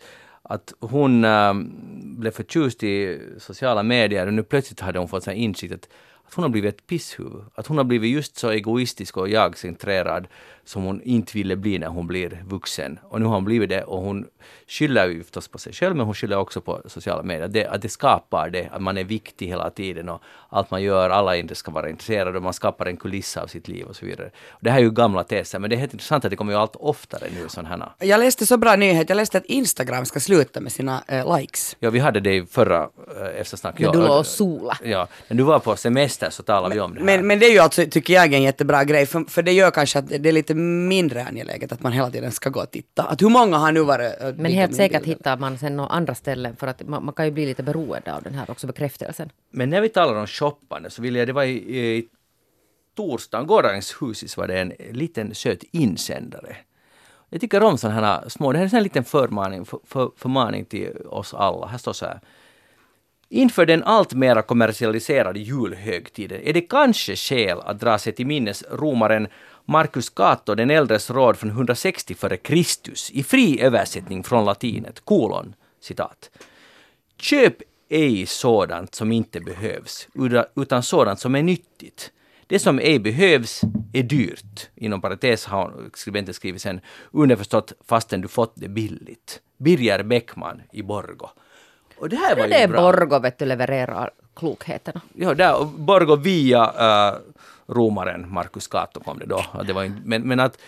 att 0.49 0.73
hon 0.79 1.25
äh, 1.25 1.53
blev 2.01 2.31
förtjust 2.31 2.83
i 2.83 3.21
sociala 3.39 3.83
medier 3.83 4.27
och 4.27 4.33
nu 4.33 4.43
plötsligt 4.43 4.79
hade 4.79 4.99
hon 4.99 5.07
fått 5.07 5.27
en 5.27 5.35
insikt 5.35 5.73
att, 5.73 5.89
att 6.27 6.33
hon 6.33 6.43
har 6.43 6.49
blivit 6.49 6.75
ett 6.75 6.87
pisshuvud. 6.87 7.43
Att 7.55 7.67
hon 7.67 7.77
har 7.77 7.83
blivit 7.83 8.11
just 8.11 8.37
så 8.37 8.49
egoistisk 8.49 9.17
och 9.17 9.29
jagcentrerad 9.29 10.27
som 10.68 10.84
hon 10.84 11.01
inte 11.01 11.34
ville 11.34 11.55
bli 11.55 11.80
när 11.80 11.88
hon 11.88 12.07
blir 12.07 12.43
vuxen. 12.47 12.99
Och 13.03 13.20
nu 13.22 13.26
har 13.26 13.34
hon 13.34 13.45
blivit 13.45 13.70
det 13.70 13.84
och 13.84 14.01
hon 14.01 14.26
skyller 14.68 15.07
ju 15.07 15.24
förstås 15.24 15.47
på 15.47 15.57
sig 15.57 15.74
själv 15.74 15.95
men 15.95 16.05
hon 16.05 16.15
skyller 16.15 16.38
också 16.38 16.61
på 16.61 16.82
sociala 16.86 17.24
medier. 17.24 17.47
Det, 17.47 17.65
att 17.65 17.82
det 17.82 17.89
skapar 17.89 18.49
det, 18.49 18.70
att 18.72 18.82
man 18.82 18.97
är 18.97 19.03
viktig 19.03 19.47
hela 19.47 19.70
tiden 19.70 20.09
och 20.09 20.22
allt 20.49 20.72
man 20.72 20.84
gör, 20.84 21.09
alla 21.09 21.36
inte 21.36 21.55
ska 21.55 21.72
vara 21.72 21.89
intresserade 21.89 22.38
och 22.38 22.43
man 22.43 22.53
skapar 22.53 22.86
en 22.86 22.97
kuliss 22.97 23.38
av 23.38 23.47
sitt 23.47 23.68
liv 23.68 23.86
och 23.86 23.95
så 23.95 24.05
vidare. 24.05 24.30
Och 24.49 24.59
det 24.61 24.72
här 24.72 24.78
är 24.80 24.84
ju 24.84 24.91
gamla 24.91 25.24
teser 25.24 25.59
men 25.59 25.70
det 25.70 25.76
är 25.76 25.78
helt 25.78 25.93
intressant 25.93 26.26
att 26.26 26.32
det 26.32 26.38
kommer 26.38 26.53
ju 26.53 26.59
allt 26.59 26.76
oftare 26.76 27.28
nu 27.36 27.49
sådana 27.49 27.70
här. 27.70 28.07
Jag 28.07 28.20
läste 28.20 28.45
så 28.45 28.57
bra 28.57 28.76
nyhet, 28.76 29.09
jag 29.09 29.15
läste 29.15 29.38
att 29.38 29.45
Instagram 29.45 30.05
ska 30.05 30.20
sluta 30.20 30.61
med 30.61 30.72
sina 30.72 31.03
äh, 31.07 31.38
likes. 31.38 31.76
Ja, 31.80 31.89
vi 31.89 31.99
hade 31.99 32.20
det 32.20 32.36
i 32.36 32.45
förra 32.45 32.89
äh, 33.22 33.41
eftersnack. 33.41 33.80
Men 33.80 33.91
du 33.91 33.99
låg 33.99 34.20
och 34.20 34.26
sola. 34.26 34.78
Ja, 34.84 35.07
när 35.28 35.38
du 35.38 35.43
var 35.43 35.59
på 35.59 35.76
semester 35.76 36.30
så 36.30 36.43
talade 36.43 36.76
vi 36.76 36.82
om 36.82 36.93
det 36.93 36.99
här. 36.99 37.05
Men, 37.05 37.28
men 37.28 37.39
det 37.39 37.45
är 37.45 37.51
ju 37.51 37.59
alltså, 37.59 37.86
tycker 37.91 38.13
jag, 38.13 38.34
en 38.34 38.43
jättebra 38.43 38.84
grej 38.84 39.05
för, 39.05 39.24
för 39.30 39.41
det 39.41 39.51
gör 39.51 39.72
kanske 39.72 39.99
att 39.99 40.09
det 40.09 40.30
är 40.30 40.34
lite 40.34 40.57
mindre 40.58 41.24
angeläget 41.24 41.72
att 41.72 41.84
man 41.84 41.91
hela 41.91 42.12
tiden 42.12 42.32
ska 42.32 42.49
gå 42.49 42.62
och 42.62 42.72
titta. 42.72 43.03
Att 43.03 43.22
hur 43.22 43.30
många 43.30 43.58
har 43.58 43.72
nu 43.72 43.82
varit... 43.82 44.22
Äh, 44.22 44.34
Men 44.36 44.51
helt 44.51 44.76
säkert 44.76 45.01
bilder. 45.01 45.18
hittar 45.18 45.38
man 45.38 45.58
sen 45.58 45.78
några 45.78 45.89
andra 45.89 46.16
ställen 46.16 46.55
för 46.55 46.68
att 46.68 46.88
man, 46.88 47.05
man, 47.05 47.14
kan 47.14 47.26
ju 47.26 47.32
bli 47.32 47.45
lite 47.45 47.64
beroende 47.64 48.14
av 48.14 48.24
den 48.24 48.34
här 48.34 48.51
också 48.51 48.68
bekräftelsen. 48.68 49.30
Men 49.51 49.70
när 49.70 49.82
vi 49.82 49.89
talar 49.89 50.16
om 50.16 50.28
shoppande 50.28 50.89
så 50.89 51.01
vill 51.01 51.16
jag, 51.16 51.28
det 51.28 51.34
var 51.34 51.43
i, 51.43 51.78
i 51.78 52.08
torsdagen, 52.95 53.47
gårdagens 53.47 53.95
husis 54.01 54.38
var 54.38 54.47
det 54.47 54.60
en 54.60 54.74
liten 54.91 55.36
söt 55.36 55.64
insändare. 55.72 56.58
Jag 57.30 57.41
tycker 57.41 57.64
om 57.64 57.78
sådana 57.78 58.01
här 58.01 58.30
små, 58.30 58.51
det 58.51 58.60
här 58.60 58.66
är 58.66 58.78
en 58.78 58.84
liten 58.84 59.03
förmaning, 59.03 59.66
för, 59.66 59.80
för, 59.86 60.12
förmaning 60.18 60.66
till 60.66 60.91
oss 61.05 61.34
alla. 61.34 61.68
Här 61.68 61.78
står 61.78 61.93
så 61.93 62.05
här. 62.05 62.20
Inför 63.30 63.66
den 63.66 63.84
allt 63.84 64.14
mera 64.14 64.41
kommersialiserade 64.41 65.39
julhögtiden 65.39 66.41
är 66.43 66.53
det 66.53 66.62
kanske 66.62 67.16
skäl 67.16 67.60
att 67.60 67.80
dra 67.80 67.97
sig 67.97 68.14
till 68.14 68.28
minnes 68.28 68.64
romaren 68.72 69.28
Marcus 69.70 70.09
Cato 70.09 70.55
den 70.55 70.70
äldres 70.70 71.09
råd 71.09 71.38
från 71.38 71.49
160 71.49 72.15
f.Kr. 72.20 72.53
i 73.11 73.24
fri 73.24 73.61
översättning 73.61 74.24
från 74.24 74.45
latinet, 74.45 74.99
kolon, 75.05 75.55
citat. 75.80 76.30
Köp 77.18 77.55
ej 77.89 78.26
sådant 78.26 78.95
som 78.95 79.11
inte 79.11 79.39
behövs, 79.39 80.07
utan 80.55 80.84
sådant 80.84 81.20
som 81.20 81.36
är 81.36 81.43
nyttigt. 81.43 82.11
Det 82.47 82.59
som 82.59 82.80
ej 82.80 82.99
behövs 82.99 83.61
är 83.93 84.03
dyrt. 84.03 84.70
Inom 84.76 85.01
parentes 85.01 85.45
har 85.45 85.74
skribenten 85.93 86.34
skrivit 86.34 86.61
sen 86.61 86.82
underförstått 87.11 87.74
fastän 87.88 88.22
du 88.22 88.28
fått 88.28 88.53
det 88.55 88.68
billigt. 88.68 89.41
Birger 89.57 90.03
Bäckman 90.03 90.61
i 90.72 90.84
Borgo. 90.84 91.30
Och 91.97 92.09
det 92.09 92.15
här 92.15 92.36
var 92.36 92.43
ju 92.43 92.49
det 92.49 92.61
är 92.61 92.68
bra. 92.68 92.82
Borgo 92.82 93.20
vet 93.20 93.38
du 93.38 93.45
levererar 93.45 94.11
klokheterna. 94.36 95.01
Ja, 95.13 95.34
där, 95.34 95.65
Borgo 95.65 96.15
via 96.15 96.65
uh, 96.65 97.20
romaren 97.68 98.34
Marcus 98.34 98.68
Cato 98.68 98.99
kom 98.99 99.20
det 99.20 99.26
då. 99.26 99.45
Det 99.68 99.74
var 99.74 99.84
inte, 99.84 100.01
men, 100.05 100.22
men 100.22 100.39
att, 100.39 100.59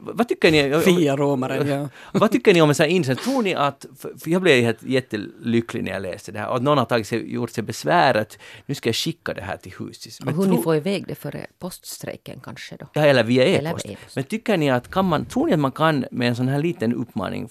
vad 0.00 0.28
tycker 0.28 0.50
ni? 0.50 0.80
Fia 0.84 1.16
romaren, 1.16 1.68
ja. 1.68 1.88
vad 2.12 2.30
tycker 2.30 2.54
ni 2.54 2.62
om 2.62 2.68
en 2.68 2.74
sån 2.74 2.84
här 2.84 2.90
insats? 2.90 3.24
Tror 3.24 3.42
ni 3.42 3.54
att, 3.54 3.86
för 3.98 4.30
jag 4.30 4.42
blev 4.42 4.62
helt 4.62 4.82
jättelycklig 4.82 5.84
när 5.84 5.92
jag 5.92 6.02
läste 6.02 6.32
det 6.32 6.38
här, 6.38 6.48
och 6.48 6.56
att 6.56 6.62
någon 6.62 6.78
har 6.78 6.84
tagit 6.84 7.06
sig, 7.06 7.32
gjort 7.32 7.50
sig 7.50 7.64
besväret, 7.64 8.38
nu 8.66 8.74
ska 8.74 8.88
jag 8.88 8.96
skicka 8.96 9.34
det 9.34 9.42
här 9.42 9.56
till 9.56 9.72
huset. 9.78 10.24
Men 10.24 10.34
och 10.34 10.40
hur 10.40 10.50
tro, 10.50 10.56
ni 10.56 10.62
får 10.62 10.76
iväg 10.76 11.04
det 11.08 11.14
före 11.14 11.46
poststrejken 11.58 12.40
kanske 12.40 12.76
då? 12.76 12.86
Ja, 12.92 13.02
eller 13.02 13.24
via 13.24 13.44
e-post. 13.44 13.86
E 13.86 13.96
men 14.14 14.24
tycker 14.24 14.56
ni 14.56 14.70
att 14.70 14.90
kan 14.90 15.04
man, 15.04 15.24
tror 15.26 15.46
ni 15.46 15.52
att 15.52 15.58
man 15.58 15.72
kan 15.72 16.04
med 16.10 16.28
en 16.28 16.36
sån 16.36 16.48
här 16.48 16.62
liten 16.62 16.94
uppmaning 16.94 17.48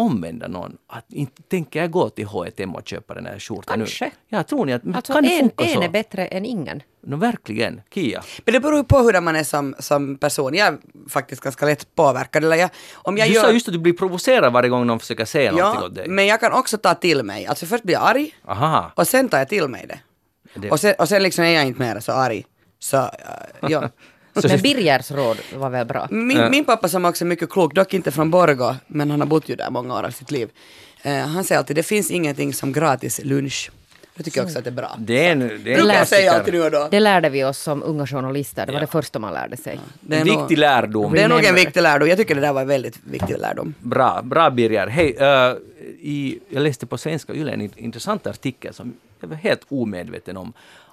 omvända 0.00 0.48
någon 0.48 0.76
att 0.86 1.12
inte 1.12 1.42
tänker 1.42 1.80
jag 1.80 1.90
gå 1.90 2.08
till 2.08 2.26
H&M 2.26 2.74
och 2.74 2.88
köpa 2.88 3.14
den 3.14 3.26
här 3.26 3.38
skjortan 3.38 3.78
Kanske. 3.78 4.04
nu. 4.04 4.10
Ja, 4.28 4.42
tror 4.42 4.66
ni 4.66 4.72
att 4.72 4.82
alltså 4.94 5.12
kan 5.12 5.22
det 5.22 5.38
funka 5.38 5.64
en 5.64 5.74
så? 5.74 5.82
är 5.82 5.88
bättre 5.88 6.26
än 6.26 6.44
ingen. 6.44 6.82
No, 7.02 7.16
verkligen. 7.16 7.80
Kia? 7.94 8.22
Men 8.44 8.54
det 8.54 8.60
beror 8.60 8.82
på 8.82 8.98
hur 8.98 9.20
man 9.20 9.36
är 9.36 9.44
som, 9.44 9.74
som 9.78 10.16
person. 10.18 10.54
Jag 10.54 10.66
är 10.66 10.78
faktiskt 11.08 11.42
ganska 11.42 11.66
lätt 11.66 11.94
påverkad. 11.94 12.44
Eller 12.44 12.56
jag, 12.56 12.70
om 12.94 13.18
jag 13.18 13.28
du 13.28 13.34
gör... 13.34 13.42
sa 13.42 13.50
just 13.52 13.68
att 13.68 13.74
du 13.74 13.80
blir 13.80 13.92
provocerad 13.92 14.52
varje 14.52 14.68
gång 14.68 14.86
någon 14.86 15.00
försöker 15.00 15.24
säga 15.24 15.52
ja, 15.52 15.56
någonting 15.56 15.84
åt 15.84 15.94
dig. 15.94 16.08
men 16.08 16.26
jag 16.26 16.40
kan 16.40 16.52
också 16.52 16.78
ta 16.78 16.94
till 16.94 17.22
mig. 17.22 17.46
Alltså 17.46 17.66
först 17.66 17.84
blir 17.84 17.94
jag 17.94 18.02
arg 18.02 18.34
Aha. 18.48 18.92
och 18.94 19.06
sen 19.06 19.28
tar 19.28 19.38
jag 19.38 19.48
till 19.48 19.68
mig 19.68 19.86
det. 19.88 20.00
det... 20.54 20.70
Och, 20.70 20.80
sen, 20.80 20.94
och 20.98 21.08
sen 21.08 21.22
liksom 21.22 21.44
är 21.44 21.48
jag 21.48 21.66
inte 21.66 21.80
mer 21.80 22.00
så 22.00 22.12
arg. 22.12 22.44
Så, 22.78 22.96
uh, 22.96 23.08
ja. 23.60 23.88
men 24.34 24.60
Birgers 24.60 25.10
råd 25.10 25.36
var 25.54 25.70
väl 25.70 25.86
bra? 25.86 26.08
Min, 26.10 26.50
min 26.50 26.64
pappa 26.64 26.88
som 26.88 27.04
också 27.04 27.24
är 27.24 27.26
mycket 27.26 27.50
klok, 27.50 27.74
dock 27.74 27.94
inte 27.94 28.10
från 28.10 28.30
Borgå, 28.30 28.76
men 28.86 29.10
han 29.10 29.20
har 29.20 29.26
bott 29.26 29.48
ju 29.48 29.56
där 29.56 29.70
många 29.70 29.94
år 29.94 30.02
av 30.02 30.10
sitt 30.10 30.30
liv. 30.30 30.48
Uh, 31.06 31.12
han 31.12 31.44
säger 31.44 31.58
alltid, 31.58 31.76
det 31.76 31.82
finns 31.82 32.10
ingenting 32.10 32.54
som 32.54 32.72
gratis 32.72 33.20
lunch. 33.24 33.70
Jag 34.14 34.24
tycker 34.24 34.44
också 34.44 34.58
att 34.58 34.64
det 34.64 34.70
är 34.70 34.74
bra. 34.74 34.96
Det 34.98 35.26
är 35.26 35.32
en, 35.32 35.38
det 35.38 35.74
är 35.74 35.80
en 35.80 35.88
jag 35.88 36.08
säga 36.08 36.32
alltid 36.32 36.54
nu 36.54 36.62
och 36.62 36.70
då. 36.70 36.88
Det 36.90 37.00
lärde 37.00 37.28
vi 37.28 37.44
oss 37.44 37.58
som 37.58 37.82
unga 37.82 38.06
journalister, 38.06 38.66
det 38.66 38.72
var 38.72 38.78
ja. 38.78 38.86
det 38.86 38.92
första 38.92 39.18
man 39.18 39.34
lärde 39.34 39.56
sig. 39.56 39.74
Ja. 39.74 39.80
Det 40.00 40.16
är 40.16 40.20
en 40.20 40.40
viktig 40.40 40.58
lärdom. 40.58 41.12
Det 41.12 41.22
är 41.22 41.28
nog 41.28 41.44
en 41.44 41.54
viktig 41.54 41.82
lärdom, 41.82 42.08
jag 42.08 42.18
tycker 42.18 42.34
det 42.34 42.40
där 42.40 42.52
var 42.52 42.60
en 42.60 42.68
väldigt 42.68 42.98
viktig 43.04 43.38
lärdom. 43.38 43.74
Bra, 43.78 44.20
bra 44.22 44.50
Birger. 44.50 44.86
Hej, 44.86 45.16
uh, 45.20 45.56
i, 46.00 46.38
jag 46.48 46.62
läste 46.62 46.86
på 46.86 46.98
Svenska 46.98 47.32
Yle 47.32 47.52
en 47.52 47.70
intressant 47.76 48.26
artikel 48.26 48.74
som 48.74 48.94
jag 49.20 49.28
var 49.28 49.36
helt 49.36 49.62
omedveten 49.68 50.36
om 50.36 50.52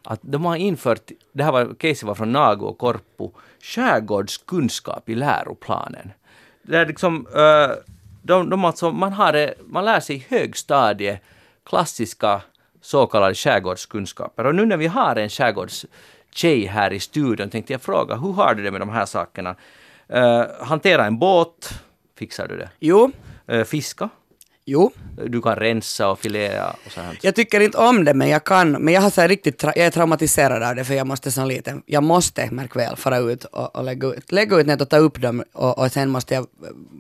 att 0.10 0.20
de 0.22 0.46
har 0.46 0.56
infört, 0.56 1.12
det 1.34 1.44
här 1.44 1.52
var, 1.52 1.74
case 1.74 2.06
var 2.06 2.16
från 2.16 2.32
Nago 2.32 2.66
och 2.66 2.78
Korpo, 2.78 3.32
skärgårdskunskap 3.62 5.10
i 5.10 5.16
läroplanen. 5.16 6.12
Det 6.62 6.78
är 6.78 6.86
liksom, 6.86 7.28
uh, 7.28 7.76
de, 8.22 8.50
de 8.50 8.66
alltså, 8.66 8.92
man, 8.92 9.14
har 9.14 9.54
man 9.66 9.86
lär 9.86 10.00
sig 10.00 10.16
i 10.16 10.26
högstadie 10.30 11.20
klassiska 11.66 12.42
så 12.82 13.08
kallade 13.08 13.36
skärgårdskunskaper. 13.36 14.46
Och 14.46 14.56
nu 14.56 14.66
när 14.66 14.78
vi 14.78 14.88
har 14.88 15.16
en 15.16 15.30
skärgårdstjej 15.30 16.66
här 16.66 16.94
i 16.94 17.00
studion 17.00 17.50
tänkte 17.50 17.74
jag 17.74 17.82
fråga, 17.82 18.16
hur 18.16 18.34
har 18.34 18.56
du 18.56 18.64
det 18.64 18.72
med 18.72 18.82
de 18.82 18.90
här 18.90 19.06
sakerna? 19.06 19.56
Uh, 20.14 20.44
hantera 20.62 21.06
en 21.06 21.20
båt, 21.20 21.74
fixar 22.18 22.48
du 22.48 22.58
det? 22.58 22.70
Jo. 22.80 23.12
Uh, 23.52 23.64
fiska? 23.64 24.10
Jo. 24.70 24.92
Du 25.28 25.42
kan 25.42 25.56
rensa 25.56 26.10
och 26.10 26.20
filea 26.20 26.76
och 26.86 26.92
så 26.92 27.02
här. 27.02 27.18
Jag 27.22 27.36
tycker 27.36 27.60
inte 27.60 27.78
om 27.78 28.06
det, 28.06 28.14
men 28.14 28.30
jag 28.30 28.44
kan. 28.44 28.72
Men 28.72 28.94
jag, 28.94 29.02
har 29.02 29.10
så 29.10 29.22
här 29.22 29.28
riktigt 29.28 29.64
tra- 29.64 29.74
jag 29.76 29.86
är 29.86 29.92
traumatiserad 29.92 30.64
av 30.64 30.76
det, 30.76 30.86
för 30.86 30.94
jag 30.94 31.08
måste 31.08 31.32
som 31.32 31.48
liten, 31.48 31.84
jag 31.86 32.04
måste, 32.04 32.52
märk 32.52 32.76
väl, 32.76 32.96
fara 32.96 33.18
ut 33.18 33.44
och, 33.44 33.76
och 33.76 33.84
lägga, 33.84 34.08
ut, 34.08 34.32
lägga 34.32 34.58
ut 34.58 34.68
nät 34.68 34.82
och 34.82 34.90
ta 34.90 34.98
upp 34.98 35.22
dem. 35.22 35.44
Och, 35.54 35.80
och 35.80 35.92
sen 35.92 36.10
måste 36.10 36.34
jag, 36.34 36.48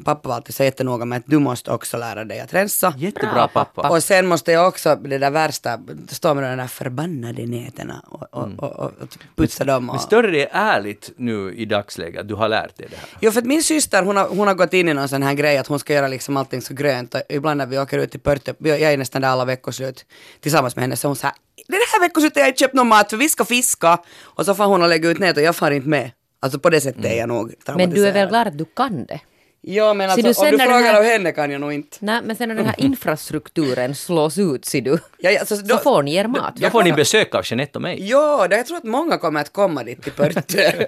pappa 0.05 0.29
var 0.29 0.35
alltid 0.35 0.55
så 0.55 0.63
jättenoga 0.63 1.05
med 1.05 1.17
att 1.17 1.23
du 1.25 1.39
måste 1.39 1.71
också 1.71 1.97
lära 1.97 2.25
dig 2.25 2.39
att 2.39 2.53
rensa. 2.53 2.93
Jättebra 2.97 3.33
Bra, 3.33 3.47
pappa. 3.47 3.89
Och 3.89 4.03
sen 4.03 4.27
måste 4.27 4.51
jag 4.51 4.67
också, 4.67 4.95
det 4.95 5.17
där 5.17 5.31
värsta, 5.31 5.79
stå 6.09 6.33
med 6.33 6.43
de 6.43 6.57
där 6.57 6.67
förbannade 6.67 7.45
nätena 7.45 8.03
och, 8.07 8.27
och, 8.31 8.49
och, 8.57 8.71
och, 8.71 8.91
och 9.01 9.17
putsa 9.35 9.63
dem. 9.63 9.85
Men 9.85 9.95
Och, 9.95 10.01
större 10.01 10.31
det 10.31 10.41
är 10.43 10.49
ärligt 10.51 11.11
nu 11.17 11.53
i 11.55 11.65
dagsläget 11.65 12.21
att 12.21 12.27
du 12.27 12.35
har 12.35 12.49
lärt 12.49 12.77
dig 12.77 12.87
det 12.89 12.97
här. 12.97 13.09
Jo, 13.21 13.31
för 13.31 13.39
att 13.39 13.45
min 13.45 13.63
syster 13.63 14.03
hon 14.03 14.17
har, 14.17 14.27
hon 14.27 14.47
har 14.47 14.55
gått 14.55 14.73
in 14.73 14.89
i 14.89 14.93
någon 14.93 15.09
sån 15.09 15.23
här 15.23 15.33
grej 15.33 15.57
att 15.57 15.67
hon 15.67 15.79
ska 15.79 15.93
göra 15.93 16.07
liksom 16.07 16.37
allting 16.37 16.61
så 16.61 16.73
grönt. 16.73 17.15
Och 17.15 17.21
ibland 17.29 17.56
när 17.57 17.65
vi 17.65 17.79
åker 17.79 17.97
ut 17.97 18.15
i 18.15 18.17
Pörte, 18.17 18.53
jag 18.59 18.81
är 18.81 18.97
nästan 18.97 19.21
där 19.21 19.29
alla 19.29 19.45
veckoslut 19.45 20.05
tillsammans 20.39 20.75
med 20.75 20.83
henne, 20.83 20.95
så 20.95 21.07
hon 21.07 21.15
säger 21.15 21.35
det 21.67 21.73
här 21.93 22.01
veckoslutet 22.01 22.35
har 22.37 22.41
jag 22.41 22.49
inte 22.49 22.59
köpt 22.59 22.73
någon 22.73 22.87
mat 22.87 23.09
för 23.09 23.17
vi 23.17 23.29
ska 23.29 23.45
fiska. 23.45 23.97
Och 24.23 24.45
så 24.45 24.55
får 24.55 24.63
hon 24.65 24.81
och 24.81 24.89
lägga 24.89 25.09
ut 25.09 25.19
nät 25.19 25.37
och 25.37 25.43
jag 25.43 25.55
far 25.55 25.71
inte 25.71 25.87
med. 25.89 26.11
Alltså 26.39 26.59
på 26.59 26.69
det 26.69 26.81
sättet 26.81 27.05
är 27.05 27.17
jag 27.17 27.29
nog 27.29 27.53
Men 27.77 27.89
du 27.89 28.07
är 28.07 28.13
väl 28.13 28.29
glad 28.29 28.47
att 28.47 28.57
du 28.57 28.65
kan 28.65 29.05
det? 29.05 29.19
Ja, 29.61 29.93
men 29.93 30.09
Så 30.09 30.27
alltså 30.27 30.43
du 30.43 30.47
om 30.47 30.51
du 30.51 30.57
den 30.57 30.67
frågar 30.67 30.81
här- 30.93 30.97
av 30.97 31.03
henne 31.03 31.31
kan 31.31 31.51
jag 31.51 31.61
nog 31.61 31.73
inte. 31.73 31.97
Nej, 31.99 32.21
men 32.23 32.35
sen 32.35 32.49
när 32.49 32.55
den 32.55 32.65
här 32.65 32.75
infrastrukturen 32.77 33.95
slås 33.95 34.37
ut, 34.37 34.65
ser 34.65 34.81
du, 34.81 34.99
Ja, 35.17 35.31
ja, 35.31 35.45
så, 35.45 35.57
så 35.57 35.77
får 35.77 36.03
ni 36.03 36.15
er 36.15 36.27
mat. 36.27 36.55
Då 36.55 36.69
får 36.69 36.83
ni 36.83 36.93
besök 36.93 37.35
av 37.35 37.41
Jeanette 37.45 37.77
och 37.77 37.81
mig. 37.81 38.09
Ja, 38.09 38.47
det, 38.47 38.57
jag 38.57 38.65
tror 38.65 38.77
att 38.77 38.83
många 38.83 39.17
kommer 39.17 39.41
att 39.41 39.53
komma 39.53 39.83
dit 39.83 40.03
till 40.03 40.11
Pörte 40.11 40.87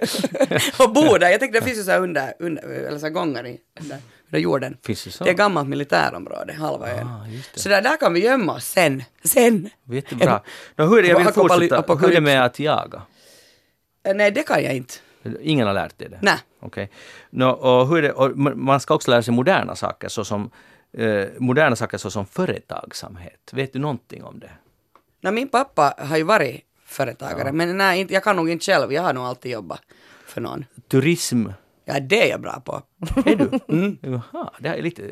och 0.78 0.92
bo 0.92 1.18
där. 1.18 1.30
Jag 1.30 1.40
tänkte 1.40 1.60
det 1.60 1.64
finns 1.66 1.78
ju 1.78 1.82
så 1.82 1.90
här 1.90 2.00
under, 2.00 2.32
under 2.38 2.62
eller 2.62 2.98
så 2.98 3.06
här 3.06 3.12
gångar 3.12 3.46
i, 3.46 3.58
under, 3.80 3.98
under 4.30 4.38
jorden. 4.42 4.76
Finns 4.82 5.04
det 5.04 5.10
så? 5.10 5.24
Det 5.24 5.30
är 5.30 5.34
gammalt 5.34 5.68
militärområde, 5.68 6.52
halva 6.52 6.90
ön. 6.90 7.06
Ah, 7.06 7.24
så 7.54 7.68
där, 7.68 7.82
där 7.82 7.96
kan 7.96 8.12
vi 8.12 8.20
gömma 8.24 8.54
oss 8.54 8.64
sen. 8.64 9.02
Sen. 9.24 9.70
Jättebra. 9.84 10.40
Nå, 10.76 10.86
hur 10.86 10.98
är 10.98 11.02
det, 11.02 11.08
jag 11.08 11.18
vill 11.18 11.28
fortsätta. 11.28 11.94
Hur 11.94 12.10
är 12.10 12.14
det 12.14 12.20
med 12.20 12.44
att 12.44 12.58
jaga? 12.58 13.02
Eh, 14.02 14.14
Nej, 14.14 14.30
det 14.30 14.42
kan 14.42 14.62
jag 14.64 14.74
inte. 14.74 14.94
Ingen 15.40 15.66
har 15.66 15.74
lärt 15.74 15.98
dig 15.98 16.08
det? 16.08 16.18
Nej. 16.22 16.38
Okej. 16.60 16.90
Nå, 17.30 17.50
och 17.50 17.88
hur 17.88 17.98
är 17.98 18.02
det, 18.02 18.12
och 18.12 18.38
man 18.56 18.80
ska 18.80 18.94
också 18.94 19.10
lära 19.10 19.22
sig 19.22 19.34
moderna 19.34 19.76
saker 19.76 20.08
såsom 20.08 20.50
eh, 20.92 21.24
moderna 21.38 21.76
saker 21.76 21.98
såsom 21.98 22.26
företagsamhet. 22.26 23.50
Vet 23.52 23.72
du 23.72 23.78
någonting 23.78 24.24
om 24.24 24.38
det? 24.40 24.50
Nej, 25.20 25.32
min 25.32 25.48
pappa 25.48 25.94
har 25.98 26.16
ju 26.16 26.22
varit 26.22 26.60
företagare, 26.86 27.52
men 27.52 27.78
nej, 27.78 28.06
jag 28.10 28.24
kan 28.24 28.36
nog 28.36 28.50
inte 28.50 28.64
själv. 28.64 28.92
Jag 28.92 29.02
har 29.02 29.12
nog 29.12 29.24
alltid 29.24 29.52
jobbat 29.52 29.80
för 30.26 30.40
någon. 30.40 30.64
Turism? 30.88 31.46
Ja, 31.92 32.00
det 32.00 32.22
är 32.22 32.30
jag 32.30 32.40
bra 32.40 32.62
på. 32.64 32.82
Är 33.30 33.36
du? 33.36 33.98
Jaha, 34.02 34.50
det 34.58 34.68
här 34.68 34.76
är 34.76 34.82
lite, 34.82 35.02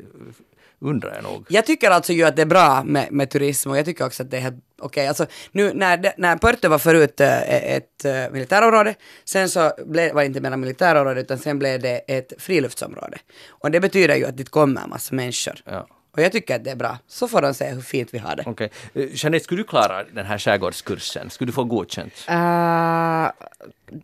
undrar 0.78 1.14
jag 1.14 1.22
nog. 1.22 1.46
Jag 1.48 1.66
tycker 1.66 1.90
alltså 1.90 2.12
ju 2.12 2.24
att 2.24 2.36
det 2.36 2.42
är 2.42 2.46
bra 2.46 2.84
med, 2.84 3.12
med 3.12 3.30
turism 3.30 3.70
och 3.70 3.78
jag 3.78 3.84
tycker 3.84 4.06
också 4.06 4.22
att 4.22 4.30
det 4.30 4.36
är 4.36 4.40
helt 4.40 4.64
okej. 4.78 5.08
Alltså 5.08 5.26
nu 5.52 5.72
när, 5.74 5.96
det, 5.96 6.14
när 6.16 6.36
Pörte 6.36 6.68
var 6.68 6.78
förut 6.78 7.20
eh, 7.20 7.74
ett 7.74 8.04
eh, 8.04 8.30
militärområde, 8.30 8.94
sen 9.24 9.48
så 9.48 9.72
blev, 9.86 10.14
var 10.14 10.22
det 10.22 10.26
inte 10.26 10.40
mer 10.40 10.56
militärområde 10.56 11.20
utan 11.20 11.38
sen 11.38 11.58
blev 11.58 11.80
det 11.80 11.98
ett 11.98 12.32
friluftsområde. 12.38 13.18
Och 13.48 13.70
det 13.70 13.80
betyder 13.80 14.16
ju 14.16 14.24
att 14.24 14.36
dit 14.36 14.50
kommer 14.50 14.80
en 14.82 14.90
massa 14.90 15.14
människor. 15.14 15.54
Ja. 15.64 15.86
Och 16.18 16.24
jag 16.24 16.32
tycker 16.32 16.56
att 16.56 16.64
det 16.64 16.70
är 16.70 16.76
bra. 16.76 16.98
Så 17.06 17.28
får 17.28 17.42
de 17.42 17.54
se 17.54 17.70
hur 17.70 17.80
fint 17.80 18.14
vi 18.14 18.18
har 18.18 18.36
det. 18.36 18.42
Okej. 18.46 18.70
Eh, 18.94 19.08
Jeanette, 19.12 19.44
skulle 19.44 19.60
du 19.60 19.64
klara 19.64 20.04
den 20.04 20.26
här 20.26 20.38
skärgårdskursen? 20.38 21.30
Skulle 21.30 21.48
du 21.48 21.52
få 21.52 21.64
godkänt? 21.64 22.12
Uh, 22.30 23.30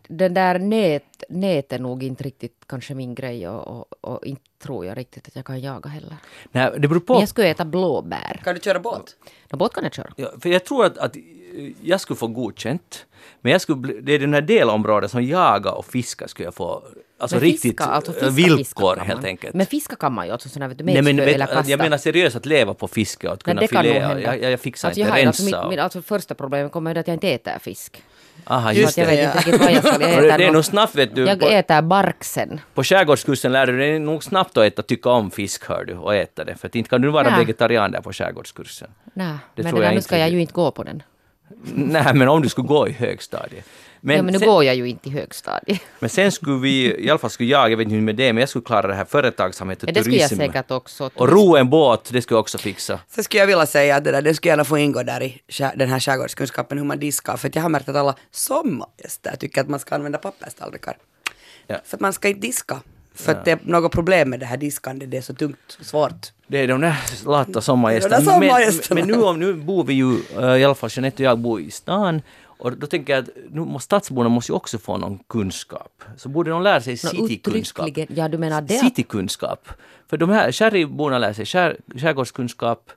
den 0.09 0.35
där 0.35 0.59
nät, 0.59 1.25
nät 1.29 1.73
är 1.73 1.79
nog 1.79 2.03
inte 2.03 2.25
riktigt 2.25 2.65
kanske 2.67 2.95
min 2.95 3.15
grej 3.15 3.49
och, 3.49 3.67
och, 3.67 3.87
och 4.01 4.27
inte 4.27 4.43
tror 4.63 4.87
jag 4.87 4.99
riktigt 4.99 5.29
att 5.29 5.37
jag 5.37 5.45
kan 5.45 5.61
jaga 5.61 5.91
heller. 5.91 6.17
Nej, 6.53 6.71
det 6.79 6.89
beror 6.89 7.01
Men 7.01 7.07
på. 7.07 7.21
jag 7.21 7.29
skulle 7.29 7.49
äta 7.49 7.65
blåbär. 7.65 8.41
Kan 8.45 8.55
du 8.55 8.61
köra 8.61 8.81
båt? 8.81 9.17
Nå, 9.51 9.59
båt 9.59 9.75
kan 9.75 9.85
jag 9.85 9.95
köra. 9.95 10.13
Ja, 10.17 10.33
för 10.41 10.49
jag 10.49 10.65
tror 10.65 10.85
att, 10.85 10.99
att 10.99 11.17
eh, 11.17 11.23
jag 11.83 12.01
skulle 12.01 12.17
få 12.17 12.27
godkänt. 12.27 13.07
Men 13.41 13.53
jag 13.53 13.61
skulle 13.61 14.01
det 14.01 14.13
är 14.13 14.19
den 14.19 14.35
här 14.35 14.41
delområdet 14.41 15.11
som 15.11 15.25
jaga 15.25 15.73
och 15.73 15.87
fiska 15.87 16.29
skulle 16.29 16.47
jag 16.47 16.55
få. 16.55 16.83
Alltså 17.19 17.37
Men 17.37 17.43
riktigt 17.45 17.63
fiska, 17.63 17.85
alltså 17.85 18.13
eh, 18.13 18.17
fiska, 18.19 18.31
villkor 18.55 18.89
kan 18.89 18.99
man. 18.99 19.07
helt 19.07 19.25
enkelt. 19.25 19.55
Men 19.55 19.67
fiska 19.67 19.97
kan 19.97 20.13
man 20.13 20.27
ju, 20.27 20.33
alltså 20.33 20.49
sådana 20.49 20.69
vet 20.69 20.79
du, 20.79 20.85
Nej, 20.85 21.03
men, 21.03 21.17
vet, 21.17 21.35
eller 21.35 21.47
kasta. 21.47 21.71
jag 21.71 21.79
menar 21.81 21.99
seriöst 21.99 22.37
att 22.37 22.47
leva 22.47 22.75
på 22.75 22.89
fiske 22.89 23.27
och 23.29 23.35
att 23.35 23.43
kunna 23.43 23.61
filea. 23.67 24.21
Jag, 24.21 24.23
jag, 24.43 24.53
jag 24.53 24.61
fixar 24.61 24.89
alltså, 24.89 25.01
inte 25.01 25.11
jag 25.11 25.23
har, 25.23 25.27
alltså, 25.29 25.43
rensa. 25.43 25.61
mitt, 25.63 25.71
mitt, 25.71 25.79
alltså, 25.81 26.03
första 26.03 26.35
problemet 26.35 26.73
kommer 26.73 26.95
ju 26.95 27.01
att 27.01 27.07
jag 27.09 27.15
inte 27.15 27.29
äter 27.29 27.59
fisk. 27.61 28.03
aha, 28.47 28.73
Just 28.73 28.89
att 28.99 29.07
det. 29.07 29.15
jag 29.15 29.27
vet 29.27 29.37
inte 29.37 29.39
riktigt 29.51 29.61
vad 29.61 29.73
jag 29.73 29.95
ska 29.95 30.09
jag 30.11 30.17
Och 30.33 30.39
det, 30.39 30.45
är 30.45 30.53
nog- 30.53 30.65
snabbt 30.65 30.95
vet 30.95 31.15
du. 31.15 31.25
jag 31.27 31.41
på, 31.41 31.47
äter 31.47 31.83
barksen. 31.83 32.61
på 32.75 32.85
skärgårdskursen 32.85 33.53
lär 33.53 33.67
du 33.67 33.79
dig 33.79 33.99
nog 33.99 34.25
snabbt 34.25 34.57
att 34.57 34.65
äta, 34.65 34.83
tycka 34.83 35.11
om 35.11 35.31
fisk 35.31 35.69
hör 35.69 35.85
du 35.85 35.95
och 35.97 36.15
äta 36.15 36.45
det. 36.45 36.55
För 36.57 36.69
att 36.69 36.75
inte 36.75 36.91
kan 36.91 37.01
du 37.03 37.09
vara 37.09 37.31
Nej. 37.31 37.39
vegetarian 37.39 37.91
där 37.91 38.01
på 38.01 38.13
skärgårdskursen. 38.13 38.91
Nej, 39.15 39.37
men 39.55 39.71
tror 39.71 39.85
jag 39.85 39.95
nu 39.95 40.03
ska 40.03 40.19
jag 40.19 40.31
ju 40.31 40.41
inte 40.41 40.53
gå 40.53 40.71
på 40.71 40.83
den. 40.83 41.03
Nej, 41.75 42.15
men 42.15 42.29
om 42.29 42.43
du 42.43 42.49
skulle 42.49 42.67
gå 42.69 42.89
i 42.89 42.93
högstadiet. 42.93 43.65
Men, 44.07 44.17
ja, 44.17 44.23
men 44.23 44.33
nu 44.33 44.39
sen, 44.39 44.49
går 44.49 44.65
jag 44.65 44.75
ju 44.75 44.89
inte 44.89 45.09
i 45.09 45.13
högstadiet. 45.13 45.81
men 45.99 46.11
sen 46.11 46.33
skulle 46.33 46.59
vi, 46.61 47.05
i 47.05 47.11
alla 47.11 47.19
fall 47.19 47.31
skulle 47.31 47.49
jag, 47.49 47.71
jag 47.73 47.77
vet 47.77 47.85
inte 47.85 47.95
hur 47.95 48.03
med 48.03 48.17
det, 48.17 48.33
men 48.33 48.41
jag 48.41 48.49
skulle 48.49 48.65
klara 48.65 48.87
det 48.87 48.95
här 48.95 49.05
företagsamhet 49.05 49.83
och 49.83 49.89
Ja, 49.89 49.93
det 49.93 50.01
skulle 50.01 50.17
jag 50.17 50.29
turism. 50.31 50.41
säkert 50.47 50.71
också. 50.71 51.11
Och 51.15 51.29
ro 51.29 51.57
en 51.57 51.71
båt, 51.71 52.09
det 52.13 52.23
skulle 52.23 52.37
jag 52.37 52.41
också 52.41 52.59
fixa. 52.59 53.01
Så 53.15 53.23
skulle 53.23 53.41
jag 53.41 53.47
vilja 53.47 53.67
säga 53.67 53.97
att 53.97 54.05
det, 54.05 54.11
där, 54.13 54.23
det 54.23 54.35
skulle 54.35 54.51
gärna 54.53 54.65
få 54.65 54.79
ingå 54.79 55.03
där 55.03 55.23
i 55.23 55.43
den 55.75 55.89
här 55.89 56.01
skärgårdskunskapen 56.01 56.79
hur 56.79 56.85
man 56.85 56.99
diskar. 56.99 57.37
För 57.37 57.49
att 57.49 57.55
jag 57.55 57.63
har 57.63 57.69
märkt 57.69 57.89
att 57.89 57.97
alla 57.97 58.15
sommargäster 58.31 59.37
tycker 59.37 59.61
att 59.61 59.69
man 59.69 59.81
ska 59.81 59.95
använda 59.95 60.19
papperstallrikar. 60.19 60.97
Ja. 61.67 61.77
För 61.85 61.97
att 61.97 62.01
man 62.01 62.13
ska 62.13 62.29
inte 62.29 62.41
diska. 62.41 62.81
För 63.15 63.33
att 63.33 63.45
det 63.45 63.51
är 63.51 63.59
något 63.63 63.93
problem 63.93 64.31
med 64.31 64.41
det 64.41 64.47
här 64.47 64.57
diskandet, 64.57 65.11
det 65.11 65.17
är 65.17 65.23
så 65.23 65.35
tungt 65.35 65.77
och 65.81 65.87
svårt. 65.87 66.33
Det 66.47 66.59
är 66.59 66.69
de 66.69 66.81
där 66.81 66.97
lata 67.27 67.61
sommargästerna. 67.61 68.17
De 68.19 68.25
där 68.25 68.39
Men, 68.41 68.49
sommargästerna. 68.49 69.01
men 69.01 69.09
nu, 69.09 69.23
om- 69.23 69.39
nu 69.41 69.55
bor 69.55 69.85
vi 69.85 69.95
ju, 69.95 70.17
eh, 70.39 70.57
i 70.61 70.65
alla 70.65 70.75
fall 70.75 70.91
Jeanette 70.93 71.23
och 71.23 71.27
jag 71.27 71.39
bor 71.39 71.61
i 71.61 71.71
stan. 71.71 72.23
Och 72.65 72.77
då 72.77 72.87
tänker 72.87 73.13
jag 73.13 73.23
att 73.23 73.31
nu 73.51 73.61
måste 73.61 73.85
stadsborna 73.85 74.29
måste 74.29 74.53
ju 74.53 74.57
också 74.57 74.79
få 74.79 74.97
någon 74.97 75.19
kunskap. 75.19 76.05
Så 76.17 76.29
borde 76.29 76.51
de 76.51 76.63
lära 76.63 76.81
sig 76.81 76.97
citykunskap. 76.97 77.89
Ja, 78.09 78.29
du 78.29 78.39
menar 78.39 78.63
det? 78.63 78.75
Citykunskap. 78.75 79.69
För 80.11 80.17
de 80.17 80.31
här 80.31 80.53
skärgårdsborna 80.53 81.19
lär 81.19 81.33
sig 81.33 81.47
skär, 81.47 81.77
skärgårdskunskap. 81.97 82.91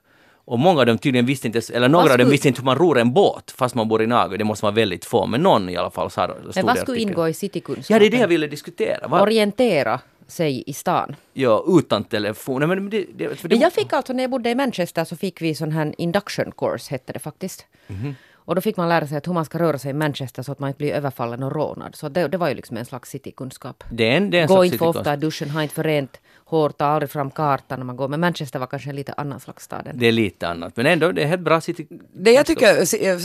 Och 0.44 0.58
många 0.58 0.80
av 0.80 0.86
dem 0.86 0.98
tydligen 0.98 1.26
visste 1.26 1.46
inte, 1.46 1.60
eller 1.72 1.88
några 1.88 2.12
av 2.12 2.18
dem 2.18 2.30
visste 2.30 2.48
inte 2.48 2.60
hur 2.60 2.64
man 2.64 2.78
ror 2.78 2.98
en 2.98 3.12
båt 3.12 3.50
fast 3.50 3.74
man 3.74 3.88
bor 3.88 4.02
i 4.02 4.06
Nagö. 4.06 4.36
Det 4.36 4.44
måste 4.44 4.64
vara 4.64 4.74
väldigt 4.74 5.04
få, 5.04 5.26
men 5.26 5.40
någon 5.40 5.68
i 5.68 5.76
alla 5.76 5.90
fall 5.90 6.10
sa 6.10 6.28
stod 6.28 6.56
Men 6.56 6.66
vad 6.66 6.78
skulle 6.78 7.00
ingå 7.00 7.28
i 7.28 7.34
citykunskapen? 7.34 7.94
Ja, 7.94 7.98
det 7.98 8.06
är 8.06 8.10
det 8.10 8.16
jag 8.16 8.28
ville 8.28 8.46
diskutera. 8.46 9.08
Va? 9.08 9.22
Orientera 9.22 10.00
sig 10.26 10.64
i 10.66 10.72
stan. 10.72 11.16
Ja, 11.32 11.64
utan 11.68 12.04
telefon. 12.04 12.58
Nej, 12.58 12.68
Men 12.68 12.90
det, 12.90 13.04
det, 13.14 13.42
det, 13.42 13.56
jag 13.56 13.72
fick 13.72 13.92
alltså, 13.92 14.12
när 14.12 14.22
jag 14.22 14.30
bodde 14.30 14.50
i 14.50 14.54
Manchester 14.54 15.04
så 15.04 15.16
fick 15.16 15.42
vi 15.42 15.54
sån 15.54 15.72
här 15.72 15.94
induction 15.98 16.52
course, 16.56 16.90
hette 16.90 17.12
det 17.12 17.18
faktiskt. 17.18 17.66
Mhm. 17.86 18.14
Och 18.48 18.54
då 18.54 18.60
fick 18.60 18.76
man 18.76 18.88
lära 18.88 19.06
sig 19.06 19.16
att 19.18 19.26
hur 19.26 19.32
man 19.32 19.44
ska 19.44 19.58
röra 19.58 19.78
sig 19.78 19.90
i 19.90 19.94
Manchester 19.94 20.42
så 20.42 20.52
att 20.52 20.58
man 20.58 20.68
inte 20.68 20.78
blir 20.78 20.92
överfallen 20.92 21.42
och 21.42 21.52
rånad. 21.52 21.94
Så 21.96 22.08
det, 22.08 22.28
det 22.28 22.36
var 22.38 22.48
ju 22.48 22.54
liksom 22.54 22.76
en 22.76 22.84
slags 22.84 23.10
citykunskap. 23.10 23.84
det 23.90 24.08
är 24.12 24.16
en, 24.16 24.30
det 24.30 24.38
är 24.38 24.42
en 24.42 24.48
Gå 24.48 24.54
slags 24.54 24.66
inte 24.66 24.78
för 24.78 24.86
ofta 24.86 25.14
i 25.14 25.16
duschen, 25.16 25.50
ha 25.50 25.62
inte 25.62 25.74
för 25.74 25.84
rent 25.84 26.20
hår, 26.44 26.70
ta 26.70 26.84
aldrig 26.84 27.10
fram 27.10 27.30
kartan 27.30 27.78
när 27.78 27.84
man 27.86 27.96
går. 27.96 28.08
Men 28.08 28.20
Manchester 28.20 28.58
var 28.58 28.66
kanske 28.66 28.90
en 28.90 28.96
lite 28.96 29.12
annan 29.16 29.40
slags 29.40 29.64
stad. 29.64 29.86
än- 29.86 29.98
Det 29.98 30.06
är 30.06 30.12
lite 30.12 30.48
annat. 30.48 30.76
Men 30.76 30.86
ändå, 30.86 31.12
det 31.12 31.22
är 31.22 31.26
helt 31.26 31.40
bra 31.42 31.60
city... 31.60 31.86
Det 32.12 32.32
jag 32.32 32.46
tycker 32.46 32.68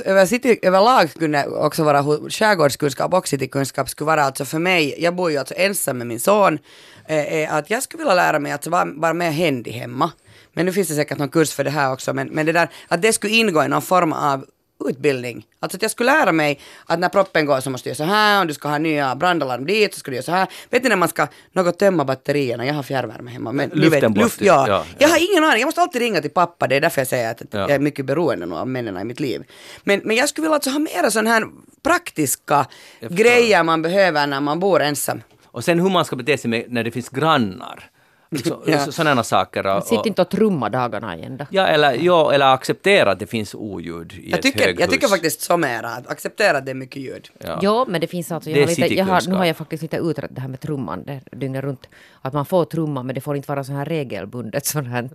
över 0.10 0.26
city, 0.26 0.60
överlag 0.62 1.14
kunde 1.14 1.48
också 1.48 1.84
vara 1.84 2.04
skärgårdskunskap 2.30 3.14
och 3.14 3.28
citykunskap 3.28 3.90
skulle 3.90 4.06
vara 4.06 4.24
alltså 4.24 4.46
för 4.46 4.60
mig, 4.60 4.96
jag 4.98 5.16
bor 5.16 5.32
ju 5.32 5.38
alltså 5.38 5.54
ensam 5.58 5.98
med 5.98 6.08
min 6.08 6.20
son, 6.20 6.60
eh, 7.06 7.34
är 7.34 7.60
att 7.60 7.70
jag 7.70 7.84
skulle 7.84 8.02
vilja 8.04 8.16
lära 8.16 8.40
mig 8.40 8.52
att 8.52 8.68
vara, 8.68 8.86
vara 8.96 9.14
mer 9.14 9.32
händig 9.32 9.72
hemma. 9.72 10.12
Men 10.54 10.66
nu 10.66 10.72
finns 10.72 10.88
det 10.88 10.96
säkert 10.96 11.18
någon 11.18 11.30
kurs 11.30 11.54
för 11.54 11.64
det 11.64 11.70
här 11.70 11.92
också, 11.94 12.14
men, 12.14 12.28
men 12.28 12.46
det 12.46 12.52
där 12.52 12.70
att 12.88 13.02
det 13.02 13.14
skulle 13.14 13.34
ingå 13.34 13.64
i 13.64 13.68
någon 13.68 13.82
form 13.82 14.14
av 14.14 14.46
utbildning. 14.90 15.46
Alltså 15.60 15.78
att 15.78 15.82
jag 15.82 15.92
skulle 15.92 16.12
lära 16.12 16.32
mig 16.32 16.60
att 16.86 17.00
när 17.00 17.10
proppen 17.10 17.46
går 17.46 17.60
så 17.60 17.70
måste 17.70 17.90
du 17.90 17.90
göra 17.90 18.08
så 18.08 18.14
här, 18.14 18.42
och 18.42 18.48
du 18.48 18.54
ska 18.54 18.68
ha 18.68 18.78
nya 18.78 19.16
brandalarm 19.16 19.66
dit 19.66 19.94
så 19.94 20.00
ska 20.00 20.12
du 20.12 20.16
göra 20.18 20.24
så 20.26 20.32
här. 20.32 20.48
Vet 20.70 20.84
ni 20.84 20.90
när 20.90 20.96
man 20.96 21.10
ska 21.10 21.28
något 21.52 21.80
tömma 21.80 22.06
batterierna, 22.06 22.66
jag 22.66 22.74
har 22.74 22.84
fjärrvärme 22.84 23.32
hemma. 23.32 23.52
Men 23.52 23.70
vet, 23.70 23.80
luft, 23.80 24.08
bort, 24.08 24.34
ja. 24.40 24.68
ja, 24.68 24.86
Jag 24.98 25.10
ja. 25.10 25.14
har 25.14 25.32
ingen 25.32 25.44
aning, 25.44 25.60
jag 25.60 25.68
måste 25.68 25.82
alltid 25.82 26.02
ringa 26.02 26.22
till 26.22 26.32
pappa, 26.32 26.68
det 26.68 26.76
är 26.76 26.82
därför 26.82 27.02
jag 27.02 27.08
säger 27.08 27.32
att, 27.32 27.42
Ja. 27.52 27.60
jag 27.60 27.72
är 27.72 27.80
mycket 27.80 28.06
beroende 28.06 28.56
av 28.56 28.68
männen 28.68 28.98
i 28.98 29.04
mitt 29.04 29.20
liv. 29.20 29.44
Men, 29.84 30.02
men 30.04 30.16
jag 30.16 30.30
skulle 30.30 30.44
vilja 30.44 30.56
alltså 30.56 30.70
ha 30.70 30.80
mera 30.80 31.12
sån 31.12 31.28
här 31.28 31.44
praktiska 31.84 32.66
grejer 33.10 33.64
man 33.64 33.82
behöver 33.82 34.28
när 34.28 34.42
man 34.42 34.60
bor 34.60 34.82
ensam. 34.82 35.22
Och 35.46 35.64
sen 35.64 35.80
hur 35.80 35.90
man 35.90 36.06
ska 36.06 36.16
bete 36.16 36.38
sig 36.38 36.50
med, 36.50 36.66
när 36.68 36.84
det 36.84 36.92
finns 36.92 37.10
grannar. 37.10 37.90
Så, 38.38 38.64
Ja. 38.68 38.80
så, 38.80 38.92
sådana 38.92 39.24
saker. 39.24 39.68
Och, 39.78 39.84
Sitt 39.84 40.06
inte 40.06 40.22
och 40.22 40.30
trumma 40.30 40.70
dagarna 40.70 41.18
i 41.18 41.24
ända. 41.24 41.48
ja, 41.50 41.68
eller, 41.68 41.94
ja, 41.94 42.34
eller 42.34 42.46
acceptera 42.54 43.12
att 43.12 43.20
det 43.20 43.28
finns 43.28 43.56
oljud 43.56 44.14
i 44.14 44.30
Jag 44.30 44.38
ett 44.38 44.44
tycker, 44.44 44.60
höghus. 44.66 44.80
jag 44.80 44.90
tycker 44.90 45.08
faktiskt 45.08 45.42
så 45.42 45.58
mera, 45.58 45.90
att 45.90 46.08
acceptera 46.08 46.58
att 46.58 46.66
det 46.66 46.72
är 46.72 46.76
mycket 46.76 47.02
ljud. 47.02 47.30
Ja. 47.40 47.60
Jo, 47.62 47.86
men 47.88 48.02
det 48.02 48.08
finns 48.08 48.32
alltså, 48.32 48.50
Det 48.50 48.60
jag 48.60 48.64
är 48.72 48.76
har 48.76 48.82
lite, 48.82 48.96
jag 48.96 49.06
har, 49.06 49.22
nu 49.28 49.36
har 49.36 49.46
jag 49.46 49.58
faktiskt 49.58 49.84
inte 49.84 49.98
utrett 49.98 50.36
det 50.36 50.42
här 50.42 50.48
med 50.48 50.60
trumman 50.60 51.04
det, 51.04 51.22
dygnet 51.32 51.64
runt. 51.64 51.90
Att 52.22 52.34
man 52.34 52.46
får 52.46 52.66
trumma, 52.66 53.04
men 53.04 53.16
det 53.16 53.22
får 53.22 53.36
inte 53.36 53.48
vara 53.52 53.64
så 53.64 53.72
här 53.74 53.86
regelbundet 53.86 54.66
sånt 54.66 54.88
här 54.88 55.10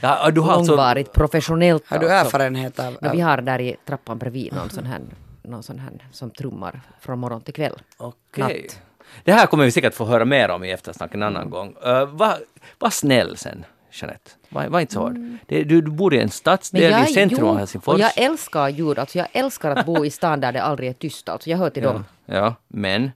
Ja, 0.00 0.30
du 0.30 0.40
har 0.40 0.52
alltså, 0.52 0.70
långvarigt, 0.72 1.12
professionellt. 1.12 1.82
Har 1.86 1.98
du 1.98 2.08
alltså. 2.10 2.36
erfarenhet 2.36 2.78
av... 2.78 2.92
No, 3.00 3.08
av 3.08 3.12
vi 3.14 3.20
har 3.20 3.40
där 3.40 3.60
i 3.60 3.76
trappan 3.86 4.18
bredvid 4.18 4.52
någon 4.54 4.70
sån 4.70 4.86
här, 4.86 5.00
någon 5.42 5.62
sån 5.62 5.78
här 5.78 5.92
som 6.12 6.30
trummar 6.30 6.80
från 7.00 7.18
morgon 7.18 7.40
till 7.40 7.54
kväll. 7.54 7.74
Okej. 7.96 8.62
Natt. 8.68 8.80
Det 9.24 9.32
här 9.32 9.46
kommer 9.46 9.64
vi 9.64 9.70
säkert 9.70 9.94
få 9.94 10.04
höra 10.04 10.24
mer 10.24 10.48
om 10.48 10.64
i 10.64 10.70
eftersnack 10.70 11.14
en 11.14 11.22
annan 11.22 11.50
gång. 11.50 11.74
Uh, 11.86 12.04
Var 12.04 12.34
var 12.78 12.90
snäll 12.90 13.36
sen, 13.36 13.64
Jeanette. 13.92 14.30
Var, 14.48 14.66
var 14.66 14.80
inte 14.80 14.92
så 14.92 15.00
hård. 15.00 15.18
Det, 15.46 15.64
du, 15.64 15.80
du 15.80 15.90
bor 15.90 16.14
i 16.14 16.20
en 16.20 16.30
stadsdel 16.30 17.04
i 17.08 17.12
centrum 17.12 17.48
av 17.48 17.58
Helsingfors. 17.58 17.94
och 17.94 18.00
jag 18.00 18.18
älskar 18.18 18.68
ljud. 18.68 18.98
Alltså 18.98 19.18
jag 19.18 19.28
älskar 19.32 19.70
att 19.70 19.86
bo 19.86 20.04
i 20.04 20.10
stan 20.10 20.40
där 20.40 20.52
det 20.52 20.62
aldrig 20.62 20.88
är 20.88 20.92
tyst. 20.94 21.28
Alltså 21.28 21.50
jag 21.50 21.58
hör 21.58 21.70
till 21.70 21.82
ja, 21.82 21.92
dem. 21.92 22.04
ja, 22.26 22.54
men 22.68 23.10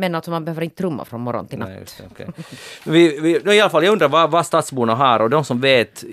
Men 0.00 0.14
alltså 0.14 0.30
man 0.30 0.44
behöver 0.44 0.62
inte 0.62 0.76
trumma 0.76 1.04
från 1.04 1.20
morgon 1.20 1.46
till 1.46 1.58
natt. 1.58 1.68
Nej, 1.68 1.84
det, 1.98 2.06
okay. 2.06 2.26
vi, 2.84 3.20
vi, 3.20 3.56
I 3.56 3.60
alla 3.60 3.70
fall, 3.70 3.84
jag 3.84 3.92
undrar 3.92 4.08
vad, 4.08 4.30
vad 4.30 4.46
stadsborna 4.46 4.94
har 4.94 5.20
och 5.20 5.30
de 5.30 5.44
som 5.44 5.60
vet 5.60 6.04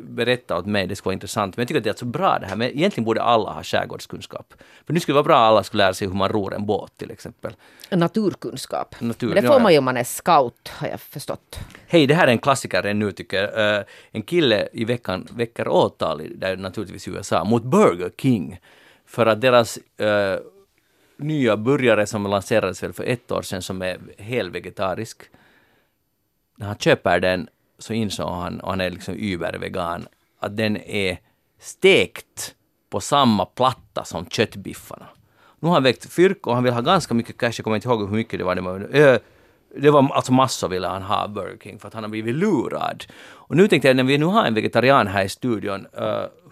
berätta 0.00 0.58
åt 0.58 0.66
mig, 0.66 0.86
det 0.86 0.96
skulle 0.96 1.08
vara 1.08 1.14
intressant. 1.14 1.56
Men 1.56 1.62
jag 1.62 1.68
tycker 1.68 1.78
att 1.80 1.84
det 1.84 1.90
är 1.90 1.94
så 1.94 2.04
bra 2.04 2.38
det 2.38 2.46
här, 2.46 2.56
men 2.56 2.68
egentligen 2.68 3.04
borde 3.04 3.22
alla 3.22 3.50
ha 3.50 3.62
skärgårdskunskap. 3.62 4.54
För 4.86 4.92
nu 4.92 5.00
skulle 5.00 5.12
det 5.12 5.22
vara 5.22 5.24
bra 5.24 5.36
att 5.36 5.48
alla 5.48 5.62
skulle 5.62 5.84
lära 5.84 5.94
sig 5.94 6.08
hur 6.08 6.14
man 6.14 6.28
ror 6.28 6.54
en 6.54 6.66
båt 6.66 6.92
till 6.96 7.10
exempel. 7.10 7.52
Naturkunskap. 7.90 8.94
Natur, 9.00 9.34
det 9.34 9.42
får 9.42 9.56
ja, 9.56 9.58
man 9.58 9.72
ju 9.72 9.78
om 9.78 9.84
man 9.84 9.96
är 9.96 10.04
scout, 10.04 10.68
har 10.68 10.88
jag 10.88 11.00
förstått. 11.00 11.58
Hej, 11.86 12.06
det 12.06 12.14
här 12.14 12.26
är 12.26 12.32
en 12.32 12.38
klassiker 12.38 12.82
ännu 12.82 13.12
tycker 13.12 13.42
jag. 13.42 13.78
Uh, 13.78 13.84
en 14.12 14.22
kille 14.22 14.68
i 14.72 14.84
veckan 14.84 15.28
väcker 15.30 15.68
åtal, 15.68 16.22
där 16.34 16.56
naturligtvis 16.56 17.08
i 17.08 17.10
USA, 17.10 17.44
mot 17.44 17.62
Burger 17.62 18.10
King. 18.18 18.60
För 19.06 19.26
att 19.26 19.40
deras 19.40 19.78
uh, 19.78 20.06
nya 21.20 21.56
burgare 21.56 22.06
som 22.06 22.26
lanserades 22.26 22.82
väl 22.82 22.92
för 22.92 23.04
ett 23.04 23.30
år 23.30 23.42
sedan 23.42 23.62
som 23.62 23.82
är 23.82 23.98
helvegetarisk. 24.18 25.22
När 26.56 26.66
han 26.66 26.76
köper 26.76 27.20
den 27.20 27.48
så 27.78 27.92
insåg 27.92 28.28
han, 28.28 28.60
och 28.60 28.70
han 28.70 28.80
är 28.80 28.90
liksom 28.90 29.14
übervegan, 29.14 30.06
att 30.38 30.56
den 30.56 30.76
är 30.76 31.18
stekt 31.58 32.54
på 32.90 33.00
samma 33.00 33.44
platta 33.46 34.04
som 34.04 34.26
köttbiffarna. 34.26 35.06
Nu 35.60 35.68
har 35.68 35.74
han 35.74 35.82
väckt 35.82 36.12
fyrk 36.12 36.46
och 36.46 36.54
han 36.54 36.64
vill 36.64 36.72
ha 36.72 36.80
ganska 36.80 37.14
mycket 37.14 37.36
cash, 37.36 37.52
jag 37.56 37.64
kommer 37.64 37.76
inte 37.76 37.88
ihåg 37.88 38.08
hur 38.08 38.16
mycket 38.16 38.38
det 38.38 38.44
var. 38.44 38.54
Det 38.54 38.60
var, 38.60 39.20
det 39.76 39.90
var 39.90 40.10
alltså 40.14 40.32
massor 40.32 40.68
ville 40.68 40.88
han 40.88 41.02
ha 41.02 41.28
Burger 41.28 41.56
King 41.62 41.78
för 41.78 41.88
att 41.88 41.94
han 41.94 42.02
har 42.04 42.10
blivit 42.10 42.34
lurad. 42.34 43.04
Och 43.32 43.56
nu 43.56 43.68
tänkte 43.68 43.88
jag 43.88 43.96
när 43.96 44.04
vi 44.04 44.18
nu 44.18 44.24
har 44.24 44.44
en 44.44 44.54
vegetarian 44.54 45.06
här 45.06 45.24
i 45.24 45.28
studion, 45.28 45.86
uh, 46.00 46.04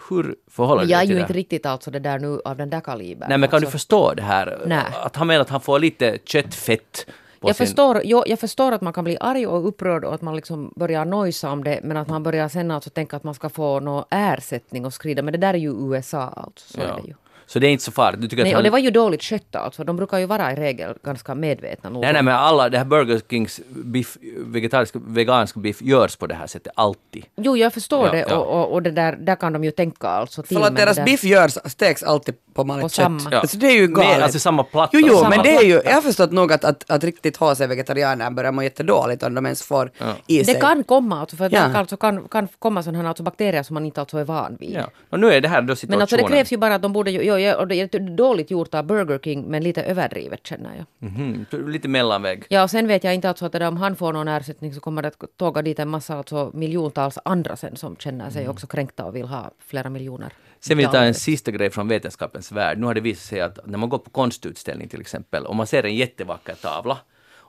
hur 0.09 0.35
förhåller 0.51 0.81
du 0.81 0.87
dig 0.87 0.91
Jag 0.91 1.01
är 1.01 1.05
till 1.05 1.09
ju 1.09 1.15
det? 1.15 1.21
inte 1.21 1.33
riktigt 1.33 1.65
alltså 1.65 1.91
det 1.91 1.99
där 1.99 2.19
nu 2.19 2.41
av 2.45 2.57
den 2.57 2.69
där 2.69 2.81
kalibern. 2.81 3.29
Nej 3.29 3.37
men 3.37 3.49
kan 3.49 3.57
alltså. 3.57 3.67
du 3.67 3.71
förstå 3.71 4.13
det 4.13 4.21
här? 4.21 4.59
Nej. 4.65 4.83
Att 5.03 5.15
han 5.15 5.27
menar 5.27 5.41
att 5.41 5.49
han 5.49 5.61
får 5.61 5.79
lite 5.79 6.17
köttfett 6.25 7.05
Jag 7.41 7.55
sin... 7.55 7.67
förstår, 7.67 8.01
jo, 8.03 8.23
jag 8.27 8.39
förstår 8.39 8.71
att 8.71 8.81
man 8.81 8.93
kan 8.93 9.03
bli 9.03 9.17
arg 9.19 9.47
och 9.47 9.67
upprörd 9.67 10.05
och 10.05 10.13
att 10.13 10.21
man 10.21 10.35
liksom 10.35 10.73
börjar 10.75 11.05
nojsa 11.05 11.51
om 11.51 11.63
det 11.63 11.79
men 11.83 11.97
att 11.97 12.07
man 12.07 12.23
börjar 12.23 12.47
sen 12.49 12.71
alltså 12.71 12.89
tänka 12.89 13.15
att 13.15 13.23
man 13.23 13.33
ska 13.33 13.49
få 13.49 13.79
någon 13.79 14.03
ersättning 14.09 14.85
och 14.85 14.93
skrida. 14.93 15.21
Men 15.21 15.31
det 15.31 15.37
där 15.37 15.53
är 15.53 15.57
ju 15.57 15.71
USA 15.93 16.21
alltså. 16.21 16.73
Så 16.73 16.79
Ja. 16.79 16.83
är 16.97 17.01
det 17.01 17.07
ju. 17.07 17.13
Så 17.49 17.59
det 17.59 17.67
är 17.67 17.71
inte 17.71 17.83
så 17.83 17.91
farligt? 17.91 18.21
Du 18.21 18.27
tycker 18.27 18.43
Nej, 18.43 18.51
att 18.51 18.53
och 18.53 18.57
han... 18.57 18.63
det 18.63 18.69
var 18.69 18.79
ju 18.79 18.91
dåligt 18.91 19.23
skött 19.23 19.55
alltså. 19.55 19.83
De 19.83 19.95
brukar 19.97 20.17
ju 20.17 20.25
vara 20.25 20.51
i 20.51 20.55
regel 20.55 20.93
ganska 21.03 21.35
medvetna 21.35 21.89
nog. 21.89 22.01
Nej, 22.01 22.13
nej, 22.13 22.23
men 22.23 22.35
alla, 22.35 22.69
det 22.69 22.77
här 22.77 22.85
Burger 22.85 23.21
Kings 23.29 23.61
biff, 23.69 24.17
vegetarisk, 24.37 24.95
vegansk 25.07 25.55
biff 25.55 25.81
görs 25.81 26.15
på 26.15 26.27
det 26.27 26.35
här 26.35 26.47
sättet 26.47 26.73
alltid. 26.75 27.25
Jo, 27.35 27.57
jag 27.57 27.73
förstår 27.73 28.05
Ja, 28.05 28.11
det 28.11 28.25
ja. 28.29 28.35
och, 28.37 28.59
och, 28.61 28.73
och 28.73 28.81
det 28.83 28.91
där, 28.91 29.15
där 29.15 29.35
kan 29.35 29.53
de 29.53 29.63
ju 29.63 29.71
tänka 29.71 30.07
alltså 30.07 30.43
till. 30.43 30.57
För 30.57 30.65
att 30.67 30.75
deras 30.75 30.95
det 30.95 31.01
där- 31.01 31.05
biff 31.05 31.23
görs, 31.23 31.57
steks 31.65 32.03
alltid 32.03 32.35
på 32.53 32.63
vanligt 32.63 32.91
kött. 32.91 33.05
samma. 33.05 33.19
Ja. 33.31 33.39
Alltså 33.39 33.57
det 33.57 33.67
är 33.67 33.75
ju 33.77 33.87
galet. 33.87 34.09
Med, 34.15 34.23
alltså 34.23 34.39
samma 34.39 34.63
platta. 34.63 34.89
Jo, 34.93 35.07
jo, 35.07 35.17
Samma 35.17 35.29
men 35.29 35.43
det 35.43 35.55
är 35.55 35.63
ju, 35.63 35.81
jag 35.85 35.93
har 35.93 36.01
förstått 36.01 36.31
nog 36.31 36.53
att, 36.53 36.63
att, 36.65 36.91
att 36.91 37.03
riktigt 37.03 37.37
HC-vegetarianer 37.37 38.29
börjar 38.31 38.51
må 38.51 38.63
jättedåligt 38.63 39.23
om 39.23 39.33
de 39.33 39.45
ens 39.45 39.61
får 39.63 39.91
Ja. 39.97 40.05
i 40.27 40.43
sig. 40.45 40.53
Det 40.53 40.59
kan 40.59 40.83
komma 40.83 41.19
alltså, 41.19 41.35
för 41.35 41.45
att 41.45 41.51
Ja. 41.51 41.67
det 41.67 41.77
alltså 41.79 41.97
kan, 41.97 42.27
kan 42.27 42.47
komma 42.59 42.83
sådana 42.83 42.99
här 43.01 43.07
alltså 43.07 43.23
bakterier 43.23 43.63
som 43.63 43.73
man 43.73 43.85
inte 43.85 43.99
alltså 43.99 44.17
är 44.17 44.23
van 44.23 44.57
vid. 44.59 44.73
Ja. 44.73 44.83
Och 45.09 45.19
nu 45.19 45.31
är 45.33 45.41
det 45.41 45.47
här 45.47 45.61
då 45.61 45.75
situationen. 45.75 45.97
Men 45.97 46.01
alltså 46.01 46.17
det 46.17 46.23
krävs 46.23 46.51
ju 46.53 46.57
bara 46.57 46.75
att 46.75 46.81
de 46.81 46.93
borde 46.93 47.11
ju, 47.11 47.23
och 47.59 47.67
det 47.67 47.75
är 47.75 47.99
dåligt 47.99 48.51
gjort 48.51 48.73
av 48.73 48.83
Burger 48.85 49.19
King 49.19 49.43
men 49.43 49.63
lite 49.63 49.83
överdrivet 49.83 50.47
känner 50.47 50.75
jag. 50.75 51.09
Mhm, 51.09 51.45
Lite 51.51 51.87
mellanväg. 51.87 52.43
Ja 52.49 52.63
och 52.63 52.69
sen 52.69 52.87
vet 52.87 53.03
jag 53.03 53.15
inte 53.15 53.29
alltså 53.29 53.45
att 53.45 53.51
det 53.51 53.59
där, 53.59 53.67
om 53.67 53.77
han 53.77 53.95
får 53.95 54.13
någon 54.13 54.27
ersättning 54.27 54.73
så 54.73 54.79
kommer 54.79 55.01
det 55.01 55.07
att 55.07 55.37
tåga 55.37 55.61
dit 55.61 55.79
en 55.79 55.89
massa 55.89 56.15
alltså 56.15 56.51
miljontals 56.53 57.17
andra 57.25 57.55
sen 57.55 57.75
som 57.75 57.95
känner 57.95 58.29
sig 58.29 58.49
också 58.49 58.67
kränkta 58.67 59.05
och 59.05 59.15
vill 59.15 59.25
ha 59.25 59.51
flera 59.59 59.89
miljoner. 59.89 60.33
Sen 60.59 60.77
vill 60.77 60.83
jag 60.83 60.91
ta 60.93 61.03
en 61.03 61.13
sista 61.13 61.51
grej 61.51 61.69
från 61.69 61.87
vetenskapens 61.87 62.51
värld. 62.51 62.77
Nu 62.77 62.85
har 62.85 62.93
det 62.93 63.01
visat 63.01 63.23
sig 63.23 63.41
att 63.41 63.59
när 63.67 63.77
man 63.77 63.89
går 63.89 63.97
på 63.97 64.09
konstutställning 64.09 64.87
till 64.87 65.01
exempel 65.01 65.45
och 65.45 65.55
man 65.55 65.67
ser 65.67 65.83
en 65.83 65.95
jättevacker 65.95 66.53
tavla 66.53 66.97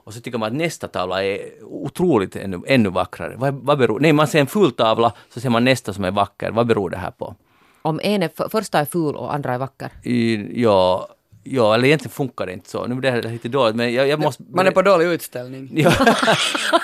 och 0.03 0.13
så 0.13 0.21
tycker 0.21 0.37
man 0.37 0.47
att 0.47 0.57
nästa 0.57 0.87
tavla 0.87 1.23
är 1.23 1.63
otroligt 1.63 2.35
ännu, 2.35 2.61
ännu 2.67 2.89
vackrare. 2.89 3.33
Vad, 3.37 3.53
vad 3.53 3.77
beror, 3.77 3.99
nej, 3.99 4.13
man 4.13 4.27
ser 4.27 4.39
en 4.39 4.47
full 4.47 4.71
tavla 4.71 5.13
så 5.29 5.39
ser 5.39 5.49
man 5.49 5.63
nästa 5.63 5.93
som 5.93 6.03
är 6.03 6.11
vacker. 6.11 6.51
Vad 6.51 6.67
beror 6.67 6.89
det 6.89 6.97
här 6.97 7.11
på? 7.11 7.35
Om 7.81 7.99
en 8.03 8.23
är, 8.23 8.29
för, 8.35 8.49
första 8.49 8.79
är 8.79 8.85
ful 8.85 9.15
och 9.15 9.33
andra 9.33 9.53
är 9.53 9.57
vacker. 9.57 9.89
I, 10.03 10.61
ja, 10.61 11.07
ja, 11.43 11.75
eller 11.75 11.85
egentligen 11.85 12.11
funkar 12.11 12.45
det 12.45 12.53
inte 12.53 12.69
så. 12.69 12.87
Nu 12.87 12.95
blir 12.95 13.11
det 13.11 13.29
lite 13.29 13.49
dåligt, 13.49 13.75
men 13.75 13.93
jag, 13.93 14.07
jag 14.07 14.19
måste... 14.19 14.43
Man 14.49 14.67
är 14.67 14.71
på 14.71 14.81
dålig 14.81 15.05
utställning. 15.05 15.69
Ja. 15.75 15.93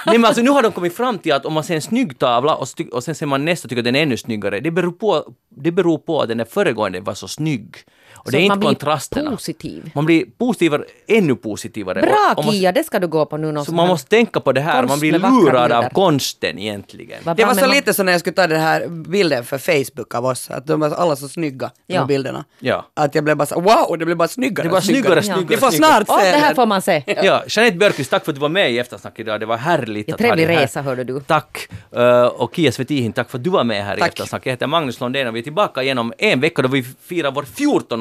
Nej 0.06 0.18
men 0.18 0.26
alltså 0.26 0.42
nu 0.42 0.50
har 0.50 0.64
de 0.64 0.72
kommit 0.72 0.96
fram 0.96 1.20
till 1.20 1.34
att 1.34 1.46
om 1.46 1.54
man 1.54 1.64
ser 1.64 1.76
en 1.76 1.82
snygg 1.82 2.20
tavla 2.20 2.56
och, 2.56 2.68
och 2.92 3.04
sen 3.04 3.16
ser 3.16 3.26
man 3.26 3.46
nästa 3.46 3.66
och 3.66 3.70
tycker 3.70 3.82
att 3.82 3.86
den 3.86 3.96
är 3.96 4.02
ännu 4.04 4.18
snyggare, 4.18 4.60
det 4.60 4.72
beror 4.72 4.92
på, 4.92 5.34
det 5.50 5.72
beror 5.72 5.98
på 5.98 6.22
att 6.22 6.28
den 6.28 6.38
där 6.38 6.46
föregående 6.46 7.00
var 7.00 7.14
så 7.14 7.28
snygg. 7.28 7.76
Och 8.18 8.32
det 8.32 8.32
Så 8.32 8.38
är 8.38 8.48
man 8.48 8.56
inte 8.56 8.58
blir 8.58 8.68
kontrasterna. 8.68 9.32
positiv. 9.32 9.92
Man 9.96 10.06
blir 10.06 10.26
positivare, 10.38 10.84
ännu 11.08 11.36
positivare. 11.36 12.02
Bra 12.02 12.12
Och- 12.32 12.38
och 12.40 12.46
man, 12.46 12.54
Kia, 12.54 12.72
det 12.72 12.84
ska 12.84 13.00
du 13.00 13.08
gå 13.08 13.26
på 13.26 13.38
nu. 13.38 13.52
någon 13.52 13.66
Så 13.66 13.72
man 13.74 13.88
måste 13.88 14.10
tänka 14.10 14.40
på 14.40 14.52
det 14.52 14.62
här, 14.62 14.84
man 14.84 15.00
blir 15.00 15.12
lurad 15.12 15.72
av 15.72 15.90
konsten 15.90 16.60
egentligen. 16.60 17.20
Vad 17.24 17.38
Det 17.38 17.46
var 17.46 17.54
så 17.54 17.60
man- 17.60 17.70
lite 17.70 17.94
som 17.94 18.06
när 18.06 18.12
jag 18.14 18.20
skulle 18.22 18.34
ta 18.34 18.48
den 18.48 18.62
här 18.62 18.88
bilden 18.88 19.44
för 19.44 19.58
Facebook 19.58 20.16
av 20.16 20.26
oss, 20.26 20.50
att 20.52 20.68
de 20.68 20.80
var 20.80 20.90
alla 20.92 21.16
så 21.16 21.28
snygga, 21.30 21.72
de 21.88 21.94
Ja. 21.94 22.00
här 22.00 22.08
bilderna. 22.08 22.46
Ja. 22.60 22.86
Att 22.94 23.16
jag 23.16 23.24
blev 23.24 23.38
bara 23.38 23.46
så 23.46 23.60
wow, 23.62 23.98
det 24.00 24.06
blev 24.06 24.18
bara 24.18 24.28
snyggare 24.28 24.68
Det 24.68 24.72
var 24.74 24.82
snyggare. 24.82 25.04
snyggare, 25.04 25.24
snyggare, 25.24 25.46
Vi 25.50 25.58
får 25.58 25.72
snart 25.72 26.04
Åh, 26.08 26.20
se 26.20 26.32
det 26.32 26.38
här 26.38 26.54
får 26.56 26.66
man 26.66 26.82
se. 26.82 27.04
Ja, 27.24 27.44
Jeanette 27.48 27.78
Björkqvist, 27.78 28.10
tack 28.12 28.26
för 28.26 28.32
att 28.32 28.36
du 28.36 28.42
var 28.42 28.50
med 28.50 28.72
i 28.72 28.80
Eftersnack 28.80 29.20
idag. 29.20 29.40
Det 29.40 29.46
var 29.46 29.58
härligt 29.58 30.08
Ja, 30.08 30.14
att 30.16 30.22
ha 30.22 30.28
trevlig 30.28 30.48
dig 30.48 30.56
här. 30.56 30.64
resa, 30.64 30.82
hörde 30.82 31.04
du. 31.04 31.20
Tack. 31.20 31.68
Uh, 31.98 32.26
och 32.26 32.56
Kia 32.56 32.72
Svetihin, 32.72 33.14
tack 33.14 33.30
för 33.30 33.38
att 33.38 33.44
du 33.44 33.50
var 33.50 33.64
med 33.64 33.86
här 33.86 33.98
i 33.98 34.00
Tack. 34.00 34.10
Eftersnack. 34.10 34.46
Jag 34.46 34.52
heter 34.52 34.68
Magnus 34.68 35.00
Lundén 35.00 35.28
och 35.28 35.36
vi 35.36 35.40
är 35.40 35.44
tillbaka 35.44 35.84
igen 35.84 35.98
om 35.98 36.14
en 36.18 36.40
vecka 36.40 36.62
då 36.62 36.68
vi 36.68 36.84
firar 36.84 37.32
vår 37.32 37.44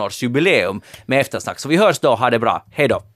14-årsjubileum 0.09 0.80
med 1.07 1.20
Eftersnack. 1.20 1.59
Så 1.59 1.68
vi 1.68 1.76
hörs 1.76 1.98
då, 1.98 2.14
ha 2.14 2.30
det 2.30 2.38
bra. 2.38 2.64
Hej 2.70 2.88
då! 2.88 3.15